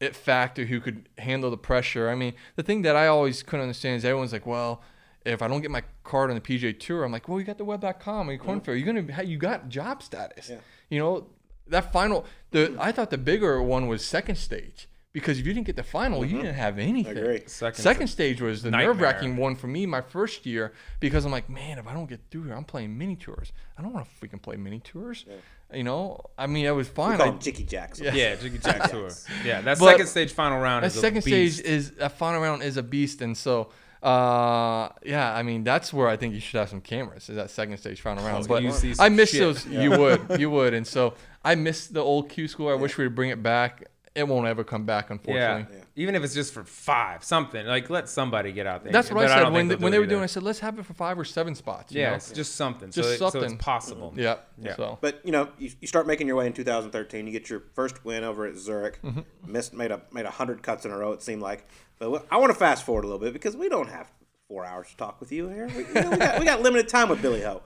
it 0.00 0.16
factor, 0.16 0.64
who 0.66 0.80
could 0.80 1.08
handle 1.18 1.50
the 1.50 1.56
pressure. 1.56 2.10
I 2.10 2.14
mean, 2.16 2.34
the 2.56 2.62
thing 2.62 2.82
that 2.82 2.96
I 2.96 3.06
always 3.06 3.42
couldn't 3.42 3.62
understand 3.62 3.98
is 3.98 4.04
everyone's 4.04 4.32
like, 4.32 4.46
well. 4.46 4.82
If 5.24 5.42
I 5.42 5.48
don't 5.48 5.60
get 5.60 5.72
my 5.72 5.82
card 6.04 6.30
on 6.30 6.36
the 6.36 6.40
PGA 6.40 6.72
Tour, 6.78 7.02
I'm 7.02 7.10
like, 7.10 7.26
well, 7.28 7.40
you 7.40 7.44
got 7.44 7.58
the 7.58 7.64
web.com 7.64 8.28
or 8.28 8.32
your 8.32 8.40
Corn 8.40 8.60
Fair. 8.60 8.76
You're 8.76 8.86
gonna, 8.94 9.24
you 9.24 9.38
got 9.38 9.68
job 9.68 10.00
status. 10.00 10.48
Yeah. 10.50 10.58
You 10.88 11.00
know, 11.00 11.26
that 11.68 11.92
final. 11.92 12.24
The 12.50 12.76
I 12.78 12.92
thought 12.92 13.10
the 13.10 13.18
bigger 13.18 13.62
one 13.62 13.88
was 13.88 14.04
second 14.04 14.36
stage 14.36 14.88
because 15.16 15.38
if 15.38 15.46
you 15.46 15.54
didn't 15.54 15.66
get 15.66 15.76
the 15.76 15.82
final, 15.82 16.24
you 16.24 16.34
mm-hmm. 16.34 16.42
didn't 16.42 16.56
have 16.56 16.78
anything. 16.78 17.16
Agree. 17.16 17.42
Second- 17.46 17.82
Second 17.82 18.08
stage 18.08 18.42
was 18.42 18.62
the 18.62 18.70
nerve 18.70 19.00
wracking 19.00 19.38
one 19.38 19.56
for 19.56 19.66
me 19.66 19.86
my 19.86 20.02
first 20.02 20.44
year 20.44 20.74
because 21.00 21.24
I'm 21.24 21.32
like, 21.32 21.48
man, 21.48 21.78
if 21.78 21.86
I 21.86 21.94
don't 21.94 22.06
get 22.06 22.20
through 22.30 22.44
here, 22.44 22.54
I'm 22.54 22.64
playing 22.64 22.98
mini 22.98 23.16
tours. 23.16 23.50
I 23.78 23.82
don't 23.82 23.94
want 23.94 24.06
to 24.06 24.26
freaking 24.26 24.42
play 24.42 24.56
mini 24.56 24.78
tours. 24.78 25.24
You 25.72 25.84
know, 25.84 26.20
I 26.36 26.46
mean, 26.46 26.66
I 26.66 26.72
was 26.72 26.88
We 26.88 26.94
fine. 26.94 27.16
call 27.16 27.28
I, 27.28 27.30
them 27.30 27.38
Jicky 27.38 27.66
Jacks. 27.66 27.98
Yeah, 27.98 28.36
Jiggy 28.36 28.58
Jack 28.58 28.90
tour. 28.90 29.08
Yeah, 29.42 29.62
that 29.62 29.78
But- 29.78 29.90
second 29.92 30.06
stage 30.08 30.32
final 30.32 30.60
round 30.60 30.84
that 30.84 30.88
is 30.88 30.96
a 30.96 31.00
second 31.00 31.24
beast. 31.24 31.60
stage 31.60 31.66
is 31.66 31.92
that 31.92 32.12
final 32.12 32.42
round 32.42 32.62
is 32.62 32.76
a 32.76 32.82
beast, 32.82 33.22
and 33.22 33.36
so 33.36 33.70
uh, 34.02 34.90
yeah, 35.04 35.34
I 35.34 35.42
mean 35.42 35.64
that's 35.64 35.92
where 35.92 36.08
I 36.08 36.16
think 36.16 36.34
you 36.34 36.40
should 36.40 36.58
have 36.58 36.68
some 36.68 36.80
cameras. 36.80 37.28
Is 37.28 37.36
that 37.36 37.50
second 37.50 37.78
stage 37.78 38.00
final 38.00 38.24
round? 38.24 38.46
But 38.46 38.62
you 38.62 38.72
see 38.72 38.94
I 38.98 39.08
miss 39.08 39.30
shit. 39.30 39.40
those. 39.40 39.66
You 39.66 39.90
would, 39.90 40.38
you 40.38 40.50
would, 40.56 40.74
and 40.74 40.86
so 40.86 41.14
I 41.44 41.54
miss 41.54 41.86
the 41.88 42.00
old 42.00 42.28
Q 42.28 42.48
school. 42.48 42.68
I 42.68 42.74
wish 42.74 42.96
we 42.98 43.04
would 43.04 43.14
bring 43.14 43.30
it 43.30 43.42
back. 43.42 43.84
It 44.16 44.26
won't 44.26 44.46
ever 44.46 44.64
come 44.64 44.84
back, 44.84 45.10
unfortunately. 45.10 45.40
Yeah. 45.42 45.56
unfortunately. 45.58 45.88
even 45.96 46.14
if 46.14 46.24
it's 46.24 46.34
just 46.34 46.54
for 46.54 46.64
five, 46.64 47.22
something 47.22 47.66
like 47.66 47.90
let 47.90 48.08
somebody 48.08 48.50
get 48.50 48.66
out 48.66 48.82
there. 48.82 48.92
That's 48.92 49.10
what 49.10 49.16
But 49.20 49.26
I 49.30 49.34
said 49.34 49.42
don't 49.42 49.52
when 49.52 49.68
think 49.68 49.78
they, 49.80 49.84
when 49.84 49.92
they'll 49.92 49.92
they 49.92 49.98
were 49.98 50.04
it 50.04 50.08
doing. 50.08 50.22
I 50.22 50.26
said 50.26 50.42
let's 50.42 50.58
have 50.60 50.78
it 50.78 50.86
for 50.86 50.94
five 50.94 51.18
or 51.18 51.24
seven 51.24 51.54
spots. 51.54 51.92
you 51.92 52.00
Yeah, 52.00 52.10
know? 52.10 52.16
it's 52.16 52.32
just 52.32 52.56
something. 52.56 52.90
Just 52.90 53.08
so, 53.08 53.14
it- 53.14 53.18
so 53.18 53.30
something. 53.30 53.52
it's 53.54 53.62
possible. 53.64 54.14
yeah, 54.16 54.36
Yeah. 54.58 54.74
So 54.76 54.98
But 55.00 55.20
you 55.24 55.32
know, 55.32 55.48
you, 55.58 55.70
you 55.80 55.86
start 55.86 56.06
making 56.06 56.26
your 56.26 56.36
way 56.36 56.46
in 56.46 56.52
2013. 56.54 57.26
You 57.26 57.32
get 57.32 57.50
your 57.50 57.62
first 57.74 58.04
win 58.04 58.24
over 58.24 58.46
at 58.46 58.56
Zurich. 58.56 58.98
Mm-hmm. 59.02 59.20
Missed, 59.52 59.74
made 59.74 59.90
a 59.90 60.00
made 60.12 60.24
a 60.24 60.30
hundred 60.30 60.62
cuts 60.62 60.84
in 60.84 60.90
a 60.90 60.96
row. 60.96 61.12
It 61.12 61.22
seemed 61.22 61.42
like. 61.42 61.66
But 61.98 62.26
I 62.30 62.38
want 62.38 62.52
to 62.52 62.58
fast 62.58 62.84
forward 62.84 63.04
a 63.04 63.06
little 63.08 63.20
bit 63.20 63.32
because 63.32 63.56
we 63.56 63.68
don't 63.68 63.88
have 63.88 64.10
four 64.48 64.64
hours 64.64 64.88
to 64.90 64.96
talk 64.96 65.20
with 65.20 65.32
you 65.32 65.48
here. 65.48 65.68
We, 65.76 65.84
you 65.86 65.94
know, 65.94 66.10
we, 66.10 66.16
got, 66.16 66.38
we 66.38 66.44
got 66.44 66.62
limited 66.62 66.88
time 66.88 67.08
with 67.08 67.20
Billy 67.20 67.42
Ho. 67.42 67.62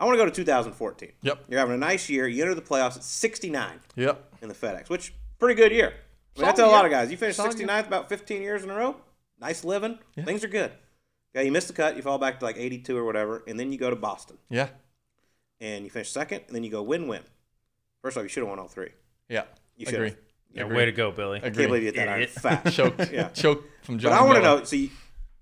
I 0.00 0.04
want 0.04 0.14
to 0.16 0.18
go 0.18 0.24
to 0.26 0.30
2014. 0.30 1.12
Yep. 1.22 1.44
You're 1.48 1.58
having 1.58 1.74
a 1.74 1.78
nice 1.78 2.08
year. 2.08 2.28
You 2.28 2.42
enter 2.42 2.54
the 2.54 2.62
playoffs 2.62 2.96
at 2.96 3.02
69 3.04 3.80
yep. 3.96 4.32
in 4.42 4.48
the 4.48 4.54
FedEx, 4.54 4.88
which 4.88 5.12
pretty 5.38 5.54
good 5.54 5.72
year. 5.72 5.88
I, 6.36 6.40
mean, 6.40 6.44
I 6.48 6.54
Solid 6.54 6.56
tell 6.56 6.70
a 6.70 6.72
lot 6.72 6.84
of 6.84 6.90
guys, 6.90 7.10
you 7.10 7.16
finish 7.16 7.36
Solid 7.36 7.52
69th 7.56 7.86
about 7.86 8.08
15 8.08 8.42
years 8.42 8.62
in 8.64 8.70
a 8.70 8.74
row. 8.76 8.96
Nice 9.40 9.64
living. 9.64 9.98
Things 10.24 10.44
are 10.44 10.48
good. 10.48 10.72
Yeah, 11.34 11.42
you 11.42 11.52
miss 11.52 11.66
the 11.66 11.72
cut. 11.72 11.96
You 11.96 12.02
fall 12.02 12.18
back 12.18 12.38
to 12.40 12.44
like 12.44 12.56
82 12.56 12.96
or 12.96 13.04
whatever, 13.04 13.42
and 13.46 13.58
then 13.58 13.70
you 13.72 13.78
go 13.78 13.90
to 13.90 13.96
Boston 13.96 14.38
Yeah. 14.48 14.68
and 15.60 15.84
you 15.84 15.90
finish 15.90 16.10
second, 16.10 16.42
and 16.46 16.54
then 16.56 16.64
you 16.64 16.70
go 16.70 16.82
win-win. 16.82 17.22
First 18.02 18.16
off, 18.16 18.22
you 18.22 18.28
should 18.28 18.40
have 18.42 18.48
won 18.48 18.58
all 18.58 18.68
three. 18.68 18.90
Yeah. 19.28 19.44
You 19.76 19.86
should 19.86 19.94
Agree. 19.96 20.08
have. 20.10 20.18
Yeah, 20.50 20.64
way 20.64 20.86
to 20.86 20.92
go, 20.92 21.10
Billy. 21.10 21.38
Agree. 21.38 21.50
Can't 21.50 21.68
believe 21.68 21.82
you 21.82 21.86
hit 21.88 21.96
that 21.96 22.08
iron 22.08 22.22
Idiot. 22.22 22.30
fat. 22.40 22.62
Choked. 22.72 23.12
Yeah. 23.12 23.28
Choked 23.28 23.66
from 23.84 23.98
John. 23.98 24.12
But 24.12 24.18
I 24.20 24.24
want 24.24 24.36
to 24.36 24.42
Miller. 24.42 24.58
know. 24.60 24.64
So 24.64 24.76
you, 24.76 24.90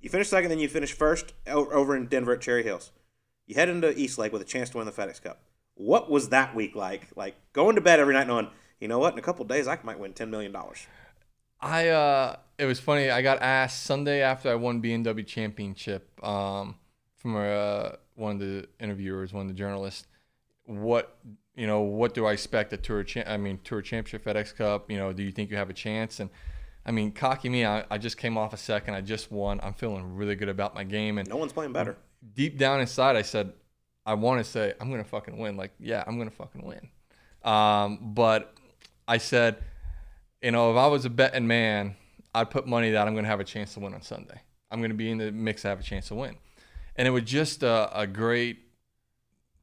you 0.00 0.10
finish 0.10 0.28
second, 0.28 0.50
then 0.50 0.58
you 0.58 0.68
finish 0.68 0.92
first 0.92 1.32
over 1.46 1.96
in 1.96 2.06
Denver 2.06 2.32
at 2.32 2.40
Cherry 2.40 2.64
Hills. 2.64 2.90
You 3.46 3.54
head 3.54 3.68
into 3.68 3.96
East 3.96 4.18
Lake 4.18 4.32
with 4.32 4.42
a 4.42 4.46
chance 4.46 4.68
to 4.70 4.78
win 4.78 4.86
the 4.86 4.92
FedEx 4.92 5.22
Cup. 5.22 5.40
What 5.74 6.10
was 6.10 6.30
that 6.30 6.54
week 6.56 6.74
like? 6.74 7.08
Like 7.14 7.36
going 7.52 7.76
to 7.76 7.80
bed 7.80 8.00
every 8.00 8.14
night 8.14 8.26
knowing, 8.26 8.48
you 8.80 8.88
know 8.88 8.98
what? 8.98 9.12
In 9.12 9.18
a 9.18 9.22
couple 9.22 9.42
of 9.42 9.48
days, 9.48 9.66
I 9.66 9.78
might 9.82 9.98
win 9.98 10.12
ten 10.12 10.30
million 10.30 10.52
dollars. 10.52 10.86
I 11.60 11.88
uh, 11.88 12.36
it 12.58 12.66
was 12.66 12.78
funny. 12.80 13.10
I 13.10 13.22
got 13.22 13.40
asked 13.40 13.82
Sunday 13.84 14.20
after 14.20 14.50
I 14.50 14.54
won 14.54 14.82
BMW 14.82 15.26
championship 15.26 16.08
um, 16.24 16.76
from 17.16 17.36
uh, 17.36 17.90
one 18.14 18.32
of 18.32 18.38
the 18.40 18.68
interviewers, 18.78 19.32
one 19.32 19.42
of 19.42 19.48
the 19.48 19.54
journalists. 19.58 20.06
What 20.66 21.16
you 21.54 21.66
know? 21.66 21.80
What 21.80 22.12
do 22.14 22.26
I 22.26 22.32
expect 22.32 22.72
at 22.72 22.82
tour? 22.82 23.02
Cha- 23.04 23.24
I 23.26 23.36
mean, 23.36 23.58
tour 23.64 23.80
championship, 23.82 24.24
FedEx 24.24 24.54
Cup. 24.54 24.90
You 24.90 24.98
know, 24.98 25.12
do 25.12 25.22
you 25.22 25.32
think 25.32 25.50
you 25.50 25.56
have 25.56 25.70
a 25.70 25.74
chance? 25.74 26.20
And 26.20 26.28
I 26.84 26.90
mean, 26.90 27.12
cocky 27.12 27.48
me. 27.48 27.64
I, 27.64 27.84
I 27.90 27.98
just 27.98 28.16
came 28.18 28.36
off 28.36 28.52
a 28.52 28.56
second. 28.58 28.94
I 28.94 29.00
just 29.00 29.32
won. 29.32 29.60
I'm 29.62 29.74
feeling 29.74 30.14
really 30.16 30.34
good 30.34 30.48
about 30.48 30.74
my 30.74 30.84
game. 30.84 31.18
And 31.18 31.28
No 31.28 31.36
one's 31.36 31.52
playing 31.52 31.72
better. 31.72 31.96
deep 32.34 32.58
down 32.58 32.80
inside, 32.80 33.16
I 33.16 33.22
said, 33.22 33.52
I 34.04 34.14
want 34.14 34.44
to 34.44 34.50
say 34.50 34.74
I'm 34.80 34.90
gonna 34.90 35.04
fucking 35.04 35.38
win. 35.38 35.56
Like, 35.56 35.72
yeah, 35.78 36.04
I'm 36.06 36.18
gonna 36.18 36.30
fucking 36.30 36.62
win. 36.66 36.90
Um, 37.50 38.12
but 38.12 38.52
I 39.08 39.18
said, 39.18 39.56
you 40.42 40.50
know, 40.50 40.70
if 40.70 40.76
I 40.76 40.86
was 40.86 41.04
a 41.04 41.10
betting 41.10 41.46
man, 41.46 41.96
I'd 42.34 42.50
put 42.50 42.66
money 42.66 42.90
that 42.90 43.06
I'm 43.06 43.14
gonna 43.14 43.28
have 43.28 43.40
a 43.40 43.44
chance 43.44 43.74
to 43.74 43.80
win 43.80 43.94
on 43.94 44.02
Sunday. 44.02 44.40
I'm 44.70 44.80
gonna 44.80 44.94
be 44.94 45.10
in 45.10 45.18
the 45.18 45.32
mix 45.32 45.62
to 45.62 45.68
have 45.68 45.80
a 45.80 45.82
chance 45.82 46.08
to 46.08 46.14
win. 46.14 46.36
And 46.96 47.06
it 47.06 47.10
was 47.10 47.24
just 47.24 47.62
a, 47.62 47.90
a 47.98 48.06
great 48.06 48.58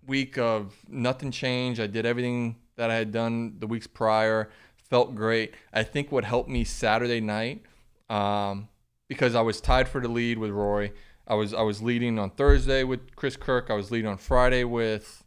week 0.05 0.37
of 0.37 0.75
nothing 0.87 1.31
changed. 1.31 1.79
I 1.79 1.87
did 1.87 2.05
everything 2.05 2.57
that 2.75 2.89
I 2.89 2.95
had 2.95 3.11
done 3.11 3.55
the 3.59 3.67
weeks 3.67 3.87
prior. 3.87 4.49
Felt 4.75 5.15
great. 5.15 5.55
I 5.73 5.83
think 5.83 6.11
what 6.11 6.23
helped 6.23 6.49
me 6.49 6.63
Saturday 6.63 7.21
night, 7.21 7.63
um, 8.09 8.69
because 9.07 9.35
I 9.35 9.41
was 9.41 9.59
tied 9.61 9.87
for 9.87 10.01
the 10.01 10.07
lead 10.07 10.37
with 10.37 10.51
Roy. 10.51 10.91
I 11.27 11.35
was 11.35 11.53
I 11.53 11.61
was 11.61 11.81
leading 11.81 12.19
on 12.19 12.31
Thursday 12.31 12.83
with 12.83 13.15
Chris 13.15 13.37
Kirk. 13.37 13.69
I 13.69 13.73
was 13.73 13.91
leading 13.91 14.09
on 14.09 14.17
Friday 14.17 14.63
with 14.63 15.23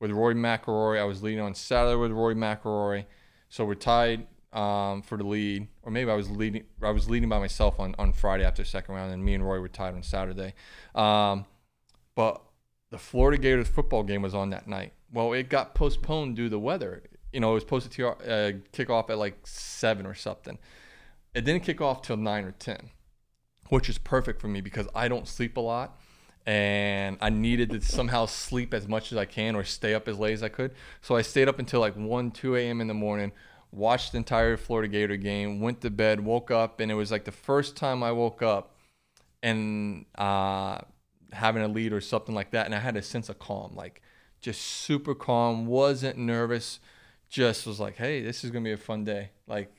with 0.00 0.10
Rory 0.10 0.34
McIlroy. 0.34 0.98
I 0.98 1.04
was 1.04 1.22
leading 1.22 1.40
on 1.40 1.54
Saturday 1.54 1.96
with 1.96 2.12
Rory 2.12 2.34
McIlroy. 2.34 3.04
So 3.52 3.66
we're 3.66 3.74
tied 3.74 4.28
um, 4.54 5.02
for 5.02 5.18
the 5.18 5.24
lead, 5.24 5.68
or 5.82 5.92
maybe 5.92 6.10
I 6.10 6.14
was 6.14 6.30
leading. 6.30 6.64
I 6.80 6.90
was 6.90 7.10
leading 7.10 7.28
by 7.28 7.38
myself 7.38 7.78
on, 7.78 7.94
on 7.98 8.14
Friday 8.14 8.46
after 8.46 8.64
second 8.64 8.94
round, 8.94 9.12
and 9.12 9.22
me 9.22 9.34
and 9.34 9.46
Roy 9.46 9.60
were 9.60 9.68
tied 9.68 9.92
on 9.92 10.02
Saturday. 10.02 10.54
Um, 10.94 11.44
but 12.14 12.40
the 12.88 12.96
Florida 12.96 13.36
Gators 13.36 13.68
football 13.68 14.04
game 14.04 14.22
was 14.22 14.34
on 14.34 14.48
that 14.50 14.66
night. 14.68 14.94
Well, 15.12 15.34
it 15.34 15.50
got 15.50 15.74
postponed 15.74 16.36
due 16.36 16.44
to 16.44 16.48
the 16.48 16.58
weather. 16.58 17.02
You 17.30 17.40
know, 17.40 17.50
it 17.50 17.54
was 17.54 17.62
supposed 17.62 17.92
to 17.92 18.08
uh, 18.08 18.52
kick 18.72 18.88
off 18.88 19.10
at 19.10 19.18
like 19.18 19.46
seven 19.46 20.06
or 20.06 20.14
something. 20.14 20.58
It 21.34 21.44
didn't 21.44 21.62
kick 21.62 21.82
off 21.82 22.00
till 22.00 22.16
nine 22.16 22.44
or 22.44 22.52
ten, 22.52 22.88
which 23.68 23.90
is 23.90 23.98
perfect 23.98 24.40
for 24.40 24.48
me 24.48 24.62
because 24.62 24.88
I 24.94 25.08
don't 25.08 25.28
sleep 25.28 25.58
a 25.58 25.60
lot, 25.60 26.00
and 26.46 27.18
I 27.20 27.30
needed 27.30 27.70
to 27.70 27.80
somehow 27.80 28.26
sleep 28.26 28.74
as 28.74 28.88
much 28.88 29.12
as 29.12 29.18
I 29.18 29.24
can 29.24 29.54
or 29.54 29.64
stay 29.64 29.94
up 29.94 30.08
as 30.08 30.18
late 30.18 30.32
as 30.32 30.42
I 30.42 30.48
could. 30.48 30.72
So 31.00 31.16
I 31.16 31.22
stayed 31.22 31.48
up 31.48 31.58
until 31.58 31.80
like 31.80 31.94
one, 31.94 32.30
two 32.30 32.56
a.m. 32.56 32.80
in 32.80 32.88
the 32.88 32.94
morning, 32.94 33.32
watched 33.70 34.12
the 34.12 34.18
entire 34.18 34.56
Florida 34.56 34.88
Gator 34.88 35.16
game, 35.16 35.60
went 35.60 35.80
to 35.82 35.90
bed, 35.90 36.20
woke 36.20 36.50
up, 36.50 36.80
and 36.80 36.90
it 36.90 36.94
was 36.94 37.10
like 37.10 37.24
the 37.24 37.32
first 37.32 37.76
time 37.76 38.02
I 38.02 38.12
woke 38.12 38.42
up 38.42 38.76
and 39.42 40.06
uh, 40.16 40.78
having 41.32 41.62
a 41.62 41.68
lead 41.68 41.92
or 41.92 42.00
something 42.00 42.34
like 42.34 42.50
that, 42.52 42.66
and 42.66 42.74
I 42.74 42.78
had 42.78 42.96
a 42.96 43.02
sense 43.02 43.28
of 43.28 43.38
calm, 43.38 43.74
like 43.74 44.02
just 44.40 44.60
super 44.60 45.14
calm, 45.14 45.66
wasn't 45.66 46.18
nervous, 46.18 46.80
just 47.28 47.66
was 47.66 47.78
like, 47.80 47.96
hey, 47.96 48.22
this 48.22 48.44
is 48.44 48.50
gonna 48.50 48.64
be 48.64 48.72
a 48.72 48.76
fun 48.76 49.04
day. 49.04 49.30
Like 49.46 49.72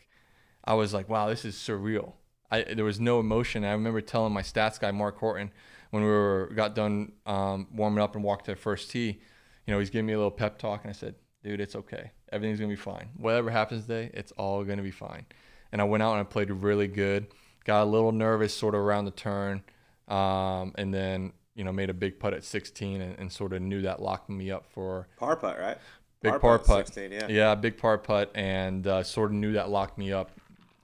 I 0.63 0.73
was 0.76 0.93
like, 0.93 1.10
wow, 1.10 1.28
this 1.28 1.43
is 1.43 1.56
surreal. 1.56 2.13
I 2.49 2.63
there 2.63 2.86
was 2.86 2.99
no 2.99 3.19
emotion. 3.19 3.65
I 3.65 3.73
remember 3.73 4.02
telling 4.02 4.34
my 4.34 4.41
stats 4.41 4.80
guy 4.80 4.91
Mark 4.91 5.17
Horton 5.17 5.52
when 5.93 6.01
we 6.01 6.10
were 6.10 6.49
got 6.56 6.73
done 6.73 7.12
um, 7.27 7.67
warming 7.71 8.03
up 8.03 8.15
and 8.15 8.23
walked 8.23 8.45
to 8.45 8.51
the 8.51 8.58
first 8.58 8.89
tee. 8.89 9.21
You 9.67 9.73
know, 9.73 9.77
he's 9.77 9.91
giving 9.91 10.08
me 10.08 10.13
a 10.13 10.17
little 10.17 10.32
pep 10.32 10.58
talk, 10.58 10.82
and 10.84 10.89
I 10.89 10.93
said, 10.93 11.13
dude, 11.43 11.62
it's 11.62 11.75
okay. 11.75 12.10
Everything's 12.32 12.60
gonna 12.60 12.71
be 12.71 12.75
fine. 12.75 13.10
Whatever 13.15 13.51
happens 13.51 13.84
today, 13.84 14.10
it's 14.12 14.32
all 14.32 14.63
gonna 14.63 14.82
be 14.82 14.89
fine. 14.89 15.27
And 15.71 15.79
I 15.79 15.84
went 15.84 16.01
out 16.01 16.13
and 16.13 16.21
I 16.21 16.23
played 16.23 16.49
really 16.49 16.88
good. 16.88 17.27
Got 17.63 17.84
a 17.84 17.86
little 17.86 18.12
nervous 18.12 18.56
sort 18.56 18.73
of 18.73 18.82
around 18.82 19.06
the 19.06 19.12
turn, 19.12 19.62
um, 20.08 20.73
and 20.79 20.91
then 20.91 21.32
you 21.53 21.63
know 21.63 21.71
made 21.71 21.91
a 21.91 21.93
big 21.93 22.19
putt 22.19 22.34
at 22.34 22.43
16 22.43 22.99
and, 22.99 23.19
and 23.19 23.32
sort 23.32 23.53
of 23.53 23.62
knew 23.62 23.84
that 23.84 24.01
locked 24.01 24.32
me 24.32 24.49
up 24.49 24.65
for 24.65 25.08
Par 25.17 25.36
putt, 25.36 25.60
right? 25.60 25.77
big 26.23 26.41
par 26.41 26.58
putt. 26.58 26.88
16, 26.88 27.12
yeah. 27.12 27.27
yeah, 27.29 27.53
big 27.53 27.77
par 27.77 27.99
putt, 27.99 28.32
and 28.34 28.88
uh, 28.88 29.03
sort 29.03 29.29
of 29.29 29.36
knew 29.36 29.53
that 29.53 29.69
locked 29.69 29.99
me 29.99 30.12
up 30.12 30.32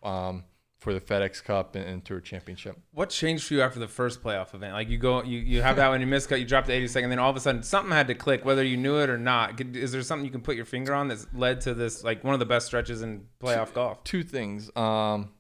um, 0.03 0.43
for 0.79 0.93
the 0.93 1.01
FedEx 1.01 1.43
Cup 1.43 1.75
and, 1.75 1.85
and 1.85 2.05
Tour 2.05 2.21
Championship. 2.21 2.77
What 2.93 3.09
changed 3.09 3.45
for 3.45 3.53
you 3.53 3.61
after 3.61 3.79
the 3.79 3.87
first 3.87 4.23
playoff 4.23 4.53
event? 4.53 4.73
Like 4.73 4.87
you 4.87 4.97
go, 4.97 5.21
you, 5.23 5.39
you 5.39 5.61
have 5.61 5.75
that 5.75 5.89
one, 5.89 5.99
you 5.99 6.07
miss 6.07 6.25
cut, 6.25 6.39
you 6.39 6.45
drop 6.45 6.65
to 6.65 6.71
82nd, 6.71 7.09
then 7.09 7.19
all 7.19 7.29
of 7.29 7.35
a 7.35 7.39
sudden 7.41 7.63
something 7.63 7.91
had 7.91 8.07
to 8.07 8.15
click, 8.15 8.45
whether 8.45 8.63
you 8.63 8.77
knew 8.77 8.97
it 8.97 9.09
or 9.09 9.17
not. 9.17 9.59
Is 9.75 9.91
there 9.91 10.01
something 10.01 10.25
you 10.25 10.31
can 10.31 10.41
put 10.41 10.55
your 10.55 10.65
finger 10.65 10.93
on 10.93 11.09
that's 11.09 11.27
led 11.33 11.61
to 11.61 11.73
this, 11.73 12.03
like 12.03 12.23
one 12.23 12.33
of 12.33 12.39
the 12.39 12.45
best 12.45 12.65
stretches 12.65 13.01
in 13.01 13.25
playoff 13.43 13.73
golf? 13.73 14.03
Two 14.05 14.23
things. 14.23 14.71
Um, 14.75 15.31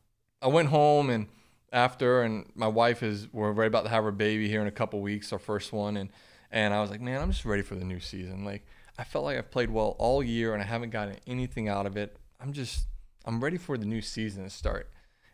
I 0.41 0.47
went 0.47 0.69
home 0.69 1.09
and 1.09 1.27
after, 1.71 2.21
and 2.23 2.51
my 2.55 2.67
wife 2.67 3.03
is 3.03 3.31
we're 3.31 3.51
right 3.51 3.67
about 3.67 3.83
to 3.83 3.89
have 3.89 4.03
our 4.03 4.11
baby 4.11 4.49
here 4.49 4.61
in 4.61 4.67
a 4.67 4.71
couple 4.71 4.99
weeks, 5.01 5.31
our 5.31 5.39
first 5.39 5.71
one, 5.71 5.97
and 5.97 6.09
and 6.51 6.73
I 6.73 6.81
was 6.81 6.89
like, 6.89 7.01
man, 7.01 7.21
I'm 7.21 7.31
just 7.31 7.45
ready 7.45 7.61
for 7.61 7.75
the 7.75 7.85
new 7.85 7.99
season. 7.99 8.43
Like 8.43 8.65
I 8.97 9.03
felt 9.03 9.23
like 9.23 9.37
I've 9.37 9.51
played 9.51 9.69
well 9.69 9.95
all 9.99 10.23
year, 10.23 10.53
and 10.53 10.61
I 10.61 10.65
haven't 10.65 10.89
gotten 10.89 11.15
anything 11.27 11.69
out 11.69 11.85
of 11.85 11.95
it. 11.95 12.17
I'm 12.39 12.53
just 12.53 12.87
I'm 13.25 13.41
ready 13.41 13.57
for 13.57 13.77
the 13.77 13.85
new 13.85 14.01
season 14.01 14.43
to 14.43 14.49
start. 14.49 14.89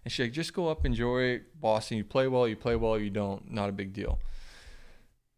And 0.06 0.12
she's 0.12 0.28
like, 0.28 0.34
just 0.34 0.54
go 0.54 0.70
up, 0.70 0.86
enjoy 0.86 1.42
Boston. 1.60 1.98
You 1.98 2.06
play 2.06 2.28
well, 2.28 2.48
you 2.48 2.56
play 2.56 2.76
well, 2.76 2.98
you 2.98 3.10
don't, 3.10 3.52
not 3.52 3.70
a 3.70 3.74
big 3.74 3.92
deal. 3.92 4.20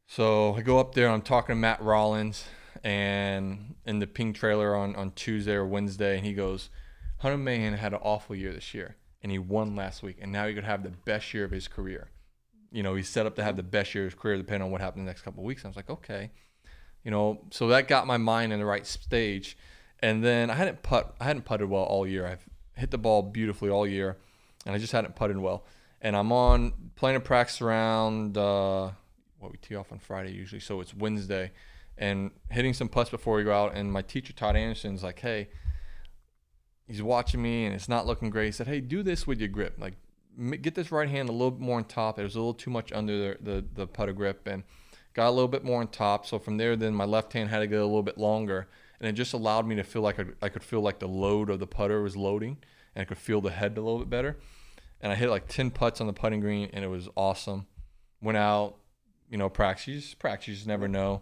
So 0.06 0.56
I 0.56 0.62
go 0.62 0.78
up 0.78 0.94
there, 0.94 1.10
I'm 1.10 1.22
talking 1.22 1.56
to 1.56 1.60
Matt 1.60 1.82
Rollins 1.82 2.46
and 2.84 3.76
in 3.86 4.00
the 4.00 4.08
pink 4.08 4.36
trailer 4.36 4.76
on, 4.76 4.96
on 4.96 5.12
Tuesday 5.12 5.54
or 5.54 5.66
Wednesday, 5.66 6.18
and 6.18 6.26
he 6.26 6.34
goes, 6.34 6.70
Hunter 7.20 7.38
Mahan 7.38 7.74
had 7.74 7.94
an 7.94 8.00
awful 8.04 8.36
year 8.36 8.54
this 8.54 8.74
year, 8.74 8.98
and 9.22 9.32
he 9.32 9.40
won 9.40 9.76
last 9.76 10.04
week, 10.04 10.18
and 10.22 10.32
now 10.32 10.48
he 10.48 10.54
could 10.54 10.64
have 10.64 10.84
the 10.84 10.92
best 10.92 11.34
year 11.34 11.44
of 11.44 11.52
his 11.52 11.68
career. 11.68 12.10
You 12.72 12.84
know, 12.84 12.96
he's 12.96 13.10
set 13.10 13.26
up 13.26 13.36
to 13.38 13.44
have 13.44 13.56
the 13.56 13.64
best 13.64 13.96
year 13.96 14.06
of 14.06 14.12
his 14.12 14.20
career, 14.20 14.38
depending 14.38 14.64
on 14.64 14.72
what 14.72 14.82
happens 14.82 15.00
in 15.00 15.06
the 15.06 15.10
next 15.10 15.22
couple 15.22 15.42
of 15.42 15.46
weeks. 15.46 15.66
I 15.66 15.70
was 15.70 15.78
like, 15.78 15.90
okay, 15.90 16.32
you 17.04 17.12
know, 17.12 17.42
so 17.52 17.70
that 17.70 17.88
got 17.88 18.06
my 18.06 18.18
mind 18.18 18.54
in 18.54 18.60
the 18.60 18.66
right 18.66 18.86
stage. 18.86 19.58
And 20.00 20.24
then 20.24 20.50
I 20.50 20.56
hadn't 20.56 20.84
put, 20.84 21.08
I 21.20 21.24
hadn't 21.24 21.46
putted 21.46 21.70
well 21.70 21.84
all 21.84 22.06
year. 22.06 22.28
I've 22.28 22.46
hit 22.76 22.92
the 22.92 22.98
ball 22.98 23.24
beautifully 23.24 23.70
all 23.70 23.88
year, 23.88 24.18
and 24.68 24.76
I 24.76 24.78
just 24.78 24.92
hadn't 24.92 25.16
putted 25.16 25.38
well. 25.38 25.66
And 26.02 26.16
I'm 26.16 26.32
on 26.32 26.74
playing 26.96 27.16
a 27.16 27.20
practice 27.20 27.62
around 27.62 28.38
uh, 28.38 28.92
what 29.40 29.52
we 29.52 29.58
tee 29.58 29.76
off 29.76 29.92
on 29.92 29.98
Friday 29.98 30.32
usually, 30.32 30.60
so 30.60 30.82
it's 30.82 30.94
Wednesday, 30.94 31.52
and 31.98 32.30
hitting 32.52 32.74
some 32.74 32.88
putts 32.88 33.10
before 33.10 33.38
we 33.38 33.44
go 33.44 33.54
out. 33.54 33.74
And 33.76 33.92
my 33.92 34.04
teacher 34.04 34.34
Todd 34.34 34.56
Anderson's 34.56 35.04
like, 35.04 35.20
hey, 35.20 35.48
he's 36.86 37.02
watching 37.02 37.42
me, 37.42 37.66
and 37.66 37.74
it's 37.74 37.90
not 37.90 38.06
looking 38.06 38.30
great. 38.30 38.48
He 38.48 38.52
said, 38.52 38.68
hey, 38.68 38.82
do 38.82 39.02
this 39.02 39.26
with 39.26 39.40
your 39.40 39.50
grip, 39.50 39.78
like 39.80 39.96
get 40.62 40.76
this 40.76 40.92
right 40.92 41.10
hand 41.10 41.30
a 41.30 41.32
little 41.32 41.50
bit 41.50 41.62
more 41.62 41.78
on 41.78 41.86
top. 41.86 42.20
It 42.20 42.24
was 42.24 42.36
a 42.36 42.40
little 42.40 42.54
too 42.54 42.70
much 42.70 42.94
under 42.94 43.18
the 43.18 43.38
the, 43.42 43.66
the 43.74 43.88
putter 43.88 44.14
grip, 44.14 44.46
and 44.46 44.64
got 45.14 45.30
a 45.30 45.32
little 45.32 45.48
bit 45.48 45.64
more 45.64 45.80
on 45.80 45.88
top. 45.88 46.28
So 46.28 46.38
from 46.38 46.58
there, 46.58 46.76
then 46.76 46.94
my 46.94 47.06
left 47.06 47.34
hand 47.34 47.50
had 47.50 47.60
to 47.60 47.68
get 47.68 47.80
a 47.80 47.86
little 47.86 48.04
bit 48.04 48.20
longer 48.20 48.68
and 49.00 49.08
it 49.08 49.14
just 49.14 49.34
allowed 49.34 49.66
me 49.68 49.76
to 49.76 49.84
feel 49.84 50.02
like 50.02 50.20
I, 50.20 50.26
I 50.42 50.50
could 50.50 50.64
feel 50.64 50.82
like 50.82 51.00
the 51.00 51.08
load 51.08 51.50
of 51.50 51.60
the 51.60 51.68
putter 51.68 52.02
was 52.02 52.18
loading, 52.18 52.58
and 52.96 53.02
I 53.02 53.06
could 53.06 53.18
feel 53.18 53.42
the 53.42 53.52
head 53.52 53.78
a 53.78 53.82
little 53.82 54.00
bit 54.00 54.10
better. 54.10 54.38
And 55.02 55.12
I 55.12 55.16
hit 55.16 55.30
like 55.30 55.48
ten 55.48 55.72
putts 55.72 56.02
on 56.02 56.08
the 56.08 56.14
putting 56.14 56.40
green, 56.40 56.70
and 56.74 56.84
it 56.84 56.88
was 56.88 57.08
awesome. 57.16 57.68
Went 58.22 58.38
out, 58.38 58.78
you 59.30 59.38
know, 59.38 59.50
practice. 59.50 60.14
Practice, 60.14 60.48
you 60.48 60.54
just 60.56 60.68
never 60.68 60.88
know. 60.88 61.22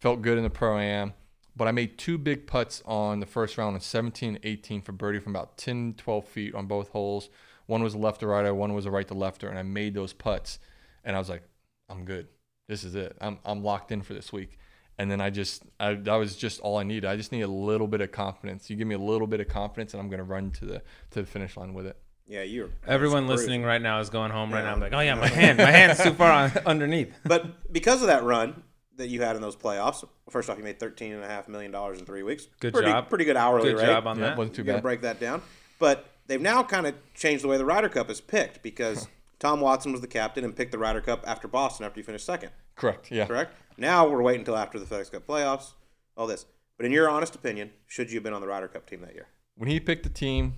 Felt 0.00 0.22
good 0.22 0.38
in 0.38 0.44
the 0.44 0.50
pro 0.50 0.78
am, 0.78 1.12
but 1.54 1.68
I 1.68 1.72
made 1.72 1.98
two 1.98 2.18
big 2.18 2.46
putts 2.46 2.82
on 2.86 3.20
the 3.20 3.26
first 3.26 3.56
round 3.58 3.74
on 3.74 3.80
17 3.80 4.38
18 4.42 4.82
for 4.82 4.92
birdie 4.92 5.20
from 5.20 5.32
about 5.34 5.56
10, 5.58 5.94
12 5.96 6.24
feet 6.26 6.54
on 6.54 6.66
both 6.66 6.88
holes. 6.88 7.28
One 7.66 7.82
was 7.82 7.94
a 7.94 7.98
left 7.98 8.20
to 8.20 8.26
righter, 8.26 8.54
one 8.54 8.74
was 8.74 8.86
a 8.86 8.90
right 8.90 9.06
to 9.06 9.14
lefter, 9.14 9.48
and 9.48 9.58
I 9.58 9.62
made 9.62 9.94
those 9.94 10.12
putts, 10.12 10.58
and 11.04 11.14
I 11.14 11.18
was 11.18 11.28
like, 11.28 11.42
I'm 11.88 12.04
good. 12.04 12.28
This 12.68 12.82
is 12.84 12.94
it. 12.94 13.16
I'm 13.20 13.38
I'm 13.44 13.62
locked 13.62 13.92
in 13.92 14.02
for 14.02 14.14
this 14.14 14.32
week 14.32 14.58
and 14.98 15.10
then 15.10 15.20
I 15.20 15.30
just 15.30 15.64
I, 15.80 15.94
that 15.94 16.14
was 16.14 16.36
just 16.36 16.60
all 16.60 16.76
I 16.76 16.82
needed. 16.82 17.06
I 17.06 17.16
just 17.16 17.32
need 17.32 17.42
a 17.42 17.48
little 17.48 17.86
bit 17.86 18.00
of 18.00 18.12
confidence. 18.12 18.68
You 18.70 18.76
give 18.76 18.86
me 18.86 18.94
a 18.94 19.00
little 19.00 19.26
bit 19.26 19.40
of 19.40 19.48
confidence, 19.48 19.94
and 19.94 20.00
I'm 20.00 20.08
going 20.08 20.18
to 20.18 20.24
run 20.24 20.50
to 20.52 20.64
the 20.64 20.82
to 21.10 21.22
the 21.22 21.26
finish 21.26 21.56
line 21.56 21.74
with 21.74 21.86
it. 21.86 21.96
Yeah, 22.32 22.42
you're. 22.44 22.70
Everyone 22.86 23.26
listening 23.26 23.62
right 23.62 23.80
now 23.82 24.00
is 24.00 24.08
going 24.08 24.30
home 24.30 24.50
right 24.52 24.64
now. 24.64 24.72
I'm 24.72 24.80
like, 24.80 24.94
oh 24.94 25.00
yeah, 25.00 25.14
my 25.16 25.26
hand, 25.28 25.58
my 25.58 25.70
hand's 25.70 26.02
too 26.02 26.14
far 26.14 26.30
on, 26.32 26.50
underneath. 26.66 27.12
But 27.24 27.70
because 27.70 28.00
of 28.00 28.06
that 28.08 28.24
run 28.24 28.62
that 28.96 29.08
you 29.08 29.20
had 29.20 29.36
in 29.36 29.42
those 29.42 29.54
playoffs, 29.54 30.02
first 30.30 30.48
off, 30.48 30.56
you 30.56 30.64
made 30.64 30.80
thirteen 30.80 31.12
and 31.12 31.22
a 31.22 31.26
half 31.28 31.46
million 31.46 31.70
dollars 31.70 31.98
in 31.98 32.06
three 32.06 32.22
weeks. 32.22 32.46
Good 32.58 32.72
pretty, 32.72 32.90
job. 32.90 33.10
Pretty 33.10 33.26
good 33.26 33.36
hourly 33.36 33.70
Good 33.72 33.80
rate. 33.80 33.86
job 33.86 34.06
on 34.06 34.18
Yeah, 34.18 34.28
that. 34.28 34.38
wasn't 34.38 34.56
too 34.56 34.62
You 34.62 34.66
got 34.66 34.72
to 34.72 34.76
bad. 34.78 34.82
break 34.82 35.00
that 35.02 35.20
down. 35.20 35.42
But 35.78 36.06
they've 36.26 36.40
now 36.40 36.62
kind 36.62 36.86
of 36.86 36.94
changed 37.14 37.44
the 37.44 37.48
way 37.48 37.58
the 37.58 37.66
Ryder 37.66 37.90
Cup 37.90 38.08
is 38.08 38.22
picked 38.22 38.62
because 38.62 39.08
Tom 39.38 39.60
Watson 39.60 39.92
was 39.92 40.00
the 40.00 40.06
captain 40.06 40.42
and 40.42 40.56
picked 40.56 40.72
the 40.72 40.78
Ryder 40.78 41.02
Cup 41.02 41.24
after 41.26 41.48
Boston 41.48 41.84
after 41.84 42.00
you 42.00 42.04
finished 42.04 42.24
second. 42.24 42.50
Correct. 42.76 43.10
Yeah. 43.10 43.26
Correct. 43.26 43.52
Now 43.76 44.08
we're 44.08 44.22
waiting 44.22 44.40
until 44.40 44.56
after 44.56 44.78
the 44.78 44.86
FedEx 44.86 45.12
Cup 45.12 45.26
playoffs. 45.26 45.72
All 46.16 46.26
this. 46.26 46.46
But 46.78 46.86
in 46.86 46.92
your 46.92 47.10
honest 47.10 47.34
opinion, 47.34 47.72
should 47.86 48.10
you 48.10 48.16
have 48.16 48.24
been 48.24 48.32
on 48.32 48.40
the 48.40 48.46
Ryder 48.46 48.68
Cup 48.68 48.88
team 48.88 49.02
that 49.02 49.12
year? 49.14 49.26
When 49.56 49.68
he 49.68 49.80
picked 49.80 50.04
the 50.04 50.08
team 50.08 50.54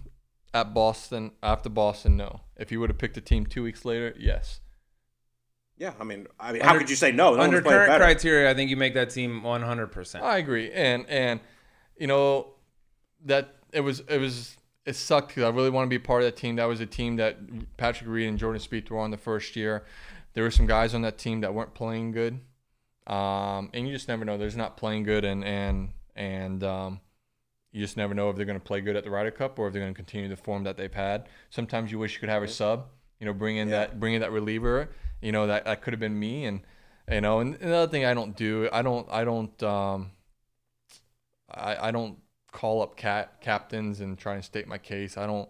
at 0.54 0.72
Boston 0.72 1.32
after 1.42 1.68
Boston, 1.68 2.16
no. 2.16 2.40
If 2.56 2.70
you 2.72 2.80
would 2.80 2.88
have 2.88 2.98
picked 2.98 3.16
a 3.16 3.20
team 3.20 3.44
two 3.44 3.62
weeks 3.62 3.84
later, 3.84 4.14
yes. 4.18 4.60
Yeah, 5.76 5.92
I 6.00 6.04
mean, 6.04 6.28
I 6.38 6.52
mean, 6.52 6.62
how 6.62 6.78
could 6.78 6.88
you 6.88 6.94
say 6.96 7.10
no? 7.10 7.34
no 7.34 7.42
Under 7.42 7.60
current 7.60 7.88
better. 7.88 8.04
criteria, 8.04 8.48
I 8.48 8.54
think 8.54 8.70
you 8.70 8.76
make 8.76 8.94
that 8.94 9.10
team 9.10 9.42
100. 9.42 9.88
percent 9.88 10.24
I 10.24 10.38
agree, 10.38 10.70
and 10.70 11.04
and 11.08 11.40
you 11.98 12.06
know 12.06 12.54
that 13.24 13.56
it 13.72 13.80
was 13.80 14.00
it 14.08 14.18
was 14.18 14.56
it 14.86 14.94
sucked 14.94 15.28
because 15.28 15.42
I 15.42 15.48
really 15.48 15.70
want 15.70 15.86
to 15.86 15.90
be 15.90 15.98
part 15.98 16.22
of 16.22 16.26
that 16.26 16.36
team. 16.36 16.56
That 16.56 16.66
was 16.66 16.80
a 16.80 16.86
team 16.86 17.16
that 17.16 17.76
Patrick 17.76 18.08
Reed 18.08 18.28
and 18.28 18.38
Jordan 18.38 18.62
Spieth 18.62 18.88
were 18.88 19.00
on 19.00 19.10
the 19.10 19.16
first 19.16 19.56
year. 19.56 19.84
There 20.34 20.44
were 20.44 20.50
some 20.52 20.66
guys 20.66 20.94
on 20.94 21.02
that 21.02 21.18
team 21.18 21.40
that 21.40 21.52
weren't 21.54 21.74
playing 21.74 22.12
good, 22.12 22.38
um, 23.08 23.70
and 23.74 23.86
you 23.88 23.92
just 23.92 24.06
never 24.06 24.24
know. 24.24 24.38
There's 24.38 24.56
not 24.56 24.76
playing 24.76 25.02
good, 25.02 25.24
and 25.24 25.44
and 25.44 25.88
and 26.14 26.62
um, 26.62 27.00
you 27.74 27.80
just 27.80 27.96
never 27.96 28.14
know 28.14 28.30
if 28.30 28.36
they're 28.36 28.46
going 28.46 28.58
to 28.58 28.64
play 28.64 28.80
good 28.80 28.94
at 28.94 29.02
the 29.02 29.10
Ryder 29.10 29.32
Cup 29.32 29.58
or 29.58 29.66
if 29.66 29.72
they're 29.72 29.82
going 29.82 29.92
to 29.92 29.96
continue 29.96 30.28
the 30.28 30.36
form 30.36 30.62
that 30.62 30.76
they've 30.76 30.94
had. 30.94 31.28
Sometimes 31.50 31.90
you 31.90 31.98
wish 31.98 32.14
you 32.14 32.20
could 32.20 32.28
have 32.28 32.44
a 32.44 32.48
sub, 32.48 32.86
you 33.18 33.26
know, 33.26 33.32
bring 33.34 33.56
in 33.56 33.68
Yeah. 33.68 33.80
that 33.80 33.98
bring 33.98 34.14
in 34.14 34.20
that 34.20 34.30
reliever. 34.30 34.90
You 35.20 35.32
know 35.32 35.48
that 35.48 35.64
that 35.64 35.82
could 35.82 35.92
have 35.92 36.00
been 36.00 36.16
me, 36.18 36.44
and 36.44 36.60
you 37.10 37.20
know, 37.20 37.40
and 37.40 37.56
another 37.60 37.90
thing 37.90 38.04
I 38.04 38.14
don't 38.14 38.36
do, 38.36 38.68
I 38.72 38.82
don't 38.82 39.10
I 39.10 39.24
don't 39.24 39.60
um, 39.62 40.12
I, 41.50 41.88
I 41.88 41.90
don't 41.90 42.18
call 42.52 42.80
up 42.82 42.96
cat 42.96 43.40
captains 43.40 44.00
and 44.00 44.16
try 44.16 44.34
and 44.34 44.44
state 44.44 44.68
my 44.68 44.78
case. 44.78 45.16
I 45.16 45.26
don't, 45.26 45.48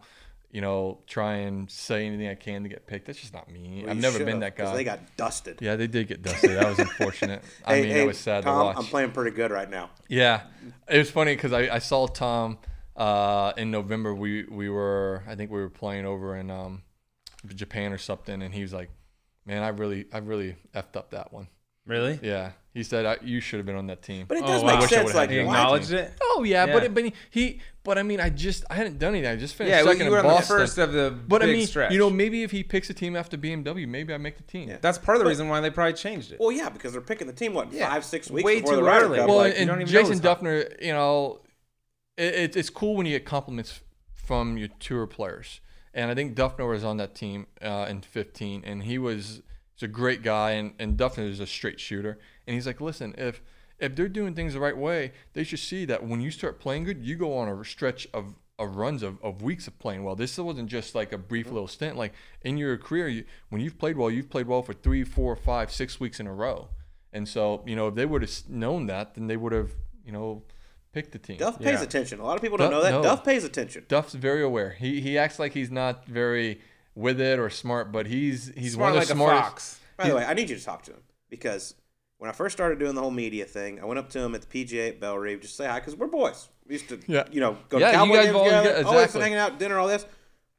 you 0.55 0.61
know, 0.61 1.01
try 1.09 1.35
and 1.38 1.69
say 1.69 2.07
anything 2.07 2.29
I 2.29 2.37
can 2.37 2.62
to 2.62 2.69
get 2.69 2.87
picked. 2.87 3.07
That's 3.07 3.19
just 3.19 3.35
not 3.35 3.51
me. 3.51 3.81
Well, 3.83 3.90
I've 3.90 4.01
never 4.01 4.25
been 4.25 4.38
that 4.38 4.57
guy. 4.57 4.73
They 4.73 4.85
got 4.85 5.01
dusted. 5.17 5.59
yeah, 5.61 5.75
they 5.75 5.88
did 5.88 6.07
get 6.07 6.23
dusted. 6.23 6.51
That 6.51 6.69
was 6.69 6.79
unfortunate. 6.79 7.43
I 7.67 7.75
Hey, 7.75 7.83
mean, 7.83 7.90
hey, 7.90 8.03
it 8.03 8.07
was 8.07 8.19
sad 8.19 8.45
Tom, 8.45 8.57
to 8.61 8.64
watch. 8.67 8.77
I'm 8.79 8.85
playing 8.85 9.11
pretty 9.11 9.33
good 9.33 9.51
right 9.51 9.69
now. 9.69 9.90
Yeah, 10.09 10.43
it 10.88 10.99
was 10.99 11.11
funny 11.11 11.35
because 11.35 11.53
I, 11.53 11.75
I 11.75 11.79
saw 11.81 12.07
Tom 12.07 12.59
uh, 12.97 13.53
in 13.57 13.73
November. 13.73 14.14
We 14.14 14.45
we 14.45 14.69
were 14.69 15.25
I 15.27 15.35
think 15.35 15.51
we 15.51 15.59
were 15.59 15.71
playing 15.71 16.07
over 16.07 16.37
in 16.37 16.53
um, 16.53 16.83
Japan 17.53 17.93
or 17.93 17.99
something, 17.99 18.40
and 18.40 18.55
he 18.55 18.62
was 18.62 18.73
like, 18.73 18.90
"Man, 19.45 19.64
I 19.64 19.69
really 19.71 20.07
I 20.12 20.19
really 20.19 20.55
effed 20.73 20.95
up 20.95 21.11
that 21.11 21.33
one." 21.33 21.49
Really? 21.85 22.21
Yeah, 22.23 22.53
he 22.75 22.83
said 22.83 23.07
I, 23.07 23.17
you 23.23 23.41
should 23.41 23.59
have 23.59 23.67
been 23.67 23.77
on 23.77 23.87
that 23.87 24.03
team. 24.03 24.27
But 24.29 24.37
it 24.39 24.43
Oh, 24.45 24.47
does 24.49 24.63
wow. 24.63 24.69
I 24.69 24.73
make 24.73 24.81
wish 24.83 24.93
I 24.93 24.95
sense. 24.97 25.05
would've 25.07 25.17
Like, 25.17 25.31
He 25.31 25.39
acknowledged 25.39 25.93
it. 25.93 26.13
Oh 26.23 26.43
yeah, 26.45 26.67
Yeah. 26.67 26.73
but 26.75 26.83
it, 26.85 26.93
but 26.95 27.05
he 27.31 27.61
but 27.85 27.99
I 27.99 28.03
mean 28.03 28.21
I 28.21 28.31
just 28.31 28.65
I 28.69 28.75
hadn't 28.75 28.99
done 28.99 29.15
anything. 29.15 29.31
I 29.31 29.37
just 29.37 29.55
finished 29.55 29.71
Yeah, 29.77 29.83
well, 29.85 29.93
second 29.93 30.07
you 30.07 30.11
were 30.13 30.19
in 30.19 30.27
on 30.27 30.33
the 30.33 30.37
Boston. 30.39 30.57
first 30.59 30.79
of 30.79 30.93
the 30.93 31.11
but 31.29 31.41
big 31.41 31.51
I 31.51 31.53
mean, 31.53 31.67
stretch. 31.67 31.93
you 31.93 31.99
know, 31.99 32.11
maybe 32.11 32.43
if 32.43 32.51
he 32.51 32.63
picks 32.65 32.91
a 32.91 32.95
team 32.95 33.15
after 33.17 33.37
BMW, 33.39 33.87
maybe 33.89 34.13
I 34.13 34.17
make 34.19 34.37
the 34.37 34.43
team. 34.43 34.69
Yeah. 34.69 34.79
that's 34.81 34.99
part 34.99 35.17
of 35.17 35.21
the 35.21 35.25
But- 35.25 35.29
reason 35.31 35.49
why 35.49 35.61
they 35.61 35.71
probably 35.71 35.93
changed 35.95 36.33
it. 36.33 36.41
Well, 36.41 36.51
yeah, 36.53 36.69
because 36.69 36.93
they're 36.93 37.01
picking 37.01 37.27
the 37.29 37.33
team 37.33 37.55
what 37.55 37.73
Yeah. 37.73 37.89
five, 37.91 38.05
six 38.05 38.31
weeks 38.31 38.45
Way 38.45 38.57
before 38.61 38.73
too 38.75 38.77
the 38.81 38.83
Ryder 38.85 39.05
early. 39.07 39.19
Cup. 39.19 39.29
Well, 39.29 39.37
Like, 39.39 39.55
you 39.55 39.61
and 39.61 39.69
don't 39.69 39.81
even 39.81 39.95
know 39.95 40.01
Jason. 40.03 40.21
Dufner, 40.21 40.83
you 40.83 40.93
know, 40.93 41.41
it, 42.17 42.35
it, 42.35 42.57
it's 42.57 42.71
cool 42.71 42.97
when 42.97 43.07
you 43.07 43.13
get 43.17 43.25
compliments 43.25 43.81
from 44.15 44.57
your 44.59 44.69
tour 44.81 45.07
players, 45.07 45.61
and 45.93 46.11
I 46.11 46.15
think 46.15 46.35
Dufner 46.35 46.69
was 46.69 46.83
on 46.85 46.97
that 46.97 47.15
team 47.15 47.47
uh, 47.63 47.87
in 47.89 48.01
15, 48.01 48.63
and 48.65 48.83
he 48.85 48.99
was 48.99 49.43
he's 49.75 49.83
a 49.83 49.89
great 49.89 50.23
guy, 50.23 50.53
and 50.53 50.73
and 50.79 50.97
Dufner 50.97 51.29
is 51.29 51.41
a 51.41 51.47
straight 51.47 51.79
shooter, 51.81 52.19
and 52.47 52.55
he's 52.55 52.67
like, 52.67 52.81
listen, 52.81 53.15
if 53.19 53.43
if 53.79 53.97
they're 53.97 54.09
doing 54.09 54.35
things 54.35 54.55
the 54.55 54.61
right 54.61 54.77
way, 54.77 55.13
they 55.33 55.45
should 55.45 55.59
see 55.59 55.85
that 55.87 56.07
when 56.07 56.21
you 56.21 56.31
start 56.31 56.61
playing 56.61 56.85
good, 56.85 57.05
you 57.05 57.17
go 57.17 57.37
on 57.37 57.49
a 57.49 57.65
stretch 57.65 58.07
of 58.15 58.35
of 58.59 58.77
runs 58.77 59.03
of, 59.03 59.19
of 59.23 59.43
weeks 59.43 59.67
of 59.67 59.79
playing 59.79 60.05
well. 60.05 60.15
This 60.15 60.39
wasn't 60.39 60.69
just 60.69 60.95
like 60.95 61.13
a 61.13 61.19
brief 61.19 61.47
mm-hmm. 61.47 61.55
little 61.55 61.69
stint. 61.69 61.97
Like 61.97 62.13
in 62.43 62.57
your 62.57 62.77
career, 62.79 63.09
you, 63.09 63.25
when 63.49 63.61
you've 63.61 63.79
played 63.79 63.97
well, 63.97 64.11
you've 64.11 64.31
played 64.31 64.47
well 64.47 64.63
for 64.63 64.73
three, 64.73 65.03
four, 65.03 65.35
five, 65.35 65.73
six 65.73 65.99
weeks 65.99 66.21
in 66.21 66.27
a 66.27 66.33
row. 66.33 66.69
And 67.13 67.29
so, 67.29 67.63
you 67.67 67.75
know, 67.75 67.89
if 67.89 67.95
they 67.95 68.07
would 68.07 68.23
have 68.23 68.33
known 68.49 68.87
that, 68.87 69.15
then 69.15 69.27
they 69.27 69.37
would 69.37 69.53
have, 69.53 69.73
you 70.05 70.13
know, 70.13 70.45
picked 70.93 71.13
the 71.13 71.19
team. 71.19 71.39
Duff 71.39 71.59
pays 71.59 71.81
Yeah. 71.81 71.83
attention. 71.83 72.21
A 72.21 72.25
lot 72.25 72.37
of 72.37 72.43
people 72.43 72.57
don't 72.57 72.71
know 72.71 72.83
that. 72.83 72.91
no. 72.91 73.03
Duff 73.03 73.25
pays 73.25 73.45
attention. 73.45 73.87
Duff's 73.89 74.15
very 74.15 74.43
aware. 74.43 74.71
He 74.71 75.01
he 75.01 75.19
acts 75.19 75.39
like 75.39 75.53
he's 75.53 75.71
not 75.71 76.07
very 76.07 76.61
with 76.95 77.21
it 77.21 77.41
or 77.41 77.51
smart, 77.51 77.91
but 77.91 78.07
he's 78.07 78.53
he's 78.57 78.75
Smart 78.75 78.93
one 78.95 79.03
of 79.03 79.09
like 79.09 79.09
the 79.09 79.15
a 79.15 79.17
smartest. 79.17 79.45
fox. 79.45 79.81
By 79.97 80.09
the 80.09 80.17
way, 80.17 80.25
I 80.25 80.35
need 80.35 80.49
you 80.51 80.57
to 80.57 80.65
talk 80.65 80.83
to 80.85 80.93
him 80.93 81.01
because 81.29 81.75
when 82.25 82.31
I 82.31 82.33
first 82.33 82.57
started 82.57 82.79
doing 82.79 82.95
the 82.95 83.03
whole 83.03 83.11
media 83.11 83.45
thing, 83.45 83.79
I 83.83 83.85
went 83.85 83.98
up 83.98 84.09
to 84.13 84.19
him 84.19 84.35
at 84.35 84.40
the 84.40 84.46
PGA 84.65 84.88
at 84.88 84.98
Bellerive 84.98 85.42
just 85.42 85.57
to 85.59 85.63
say 85.65 85.69
hi 85.69 85.79
because 85.79 85.94
we're 85.94 86.07
boys. 86.07 86.48
We 86.67 86.77
used 86.77 86.88
to, 86.88 86.98
Yeah. 87.07 87.25
you 87.31 87.38
know, 87.38 87.59
go 87.69 87.77
Yeah, 87.77 87.88
to 87.88 87.92
you 87.92 87.98
Cowboy 87.98 88.15
guys 88.15 88.25
games 88.25 88.38
together, 88.44 88.63
get- 88.77 88.87
always 88.87 89.03
exactly. 89.03 89.21
hanging 89.21 89.37
out, 89.38 89.59
dinner, 89.59 89.79
all 89.79 89.87
this. 89.88 90.07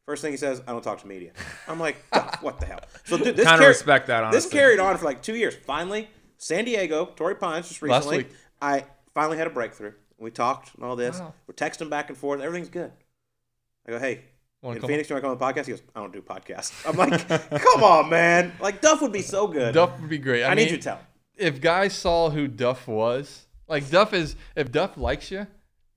First 0.06 0.22
thing 0.22 0.30
he 0.32 0.38
says, 0.38 0.62
I 0.68 0.74
don't 0.74 0.84
talk 0.84 1.02
to 1.02 1.08
media. 1.08 1.32
I'm 1.68 1.80
like, 1.80 1.96
what 2.42 2.60
the 2.60 2.68
hell? 2.68 2.82
So 3.06 3.18
dude, 3.18 3.36
this 3.36 3.46
Kinda 3.48 3.58
carried- 3.58 3.68
respect 3.70 4.06
that, 4.06 4.32
This 4.32 4.46
carried 4.48 4.80
on 4.80 4.96
for 5.00 5.06
like 5.06 5.24
two 5.24 5.36
years. 5.36 5.56
Finally, 5.56 6.08
San 6.38 6.66
Diego, 6.66 7.08
Torrey 7.16 7.34
Pines 7.34 7.68
just 7.68 7.82
recently. 7.82 8.28
I 8.62 8.86
finally 9.16 9.39
had 9.39 9.48
a 9.48 9.50
breakthrough. 9.50 9.94
We 10.20 10.30
talked 10.30 10.76
and 10.76 10.86
all 10.86 10.96
this. 10.96 11.20
Wow. 11.20 11.34
We're 11.48 11.56
texting 11.56 11.89
back 11.89 12.10
and 12.10 12.18
forth. 12.18 12.42
Everything's 12.42 12.70
good. 12.70 12.92
I 13.88 13.92
go, 13.94 13.98
hey, 13.98 14.22
in 14.62 14.80
Phoenix, 14.82 15.10
you 15.10 15.16
want 15.16 15.22
to 15.24 15.28
come 15.30 15.32
on 15.32 15.38
the 15.39 15.44
podcast? 15.62 15.66
He 15.66 15.72
goes, 15.72 15.82
I 15.96 16.00
don't 16.00 16.14
do 16.14 16.22
podcasts. 16.22 16.72
I'm 16.88 16.96
like, 16.96 17.28
come 17.64 17.84
on, 17.84 18.08
man. 18.12 18.54
Like, 18.60 18.82
Duff 18.82 19.02
would 19.02 19.12
be 19.12 19.24
so 19.24 19.48
good. 19.48 19.74
Duff 19.74 20.00
would 20.00 20.10
be 20.12 20.20
great. 20.20 20.44
I, 20.44 20.48
I, 20.48 20.50
mean, 20.56 20.66
need 20.66 20.72
you 20.72 20.78
to 20.78 20.84
tell. 20.84 21.00
If 21.38 21.62
guys 21.62 21.94
saw 21.94 22.30
who 22.30 22.48
Duff 22.48 22.88
was, 22.88 23.46
like 23.68 23.90
Duff 23.90 24.14
is, 24.14 24.36
if 24.56 24.72
Duff 24.72 24.98
likes 24.98 25.32
you, 25.32 25.48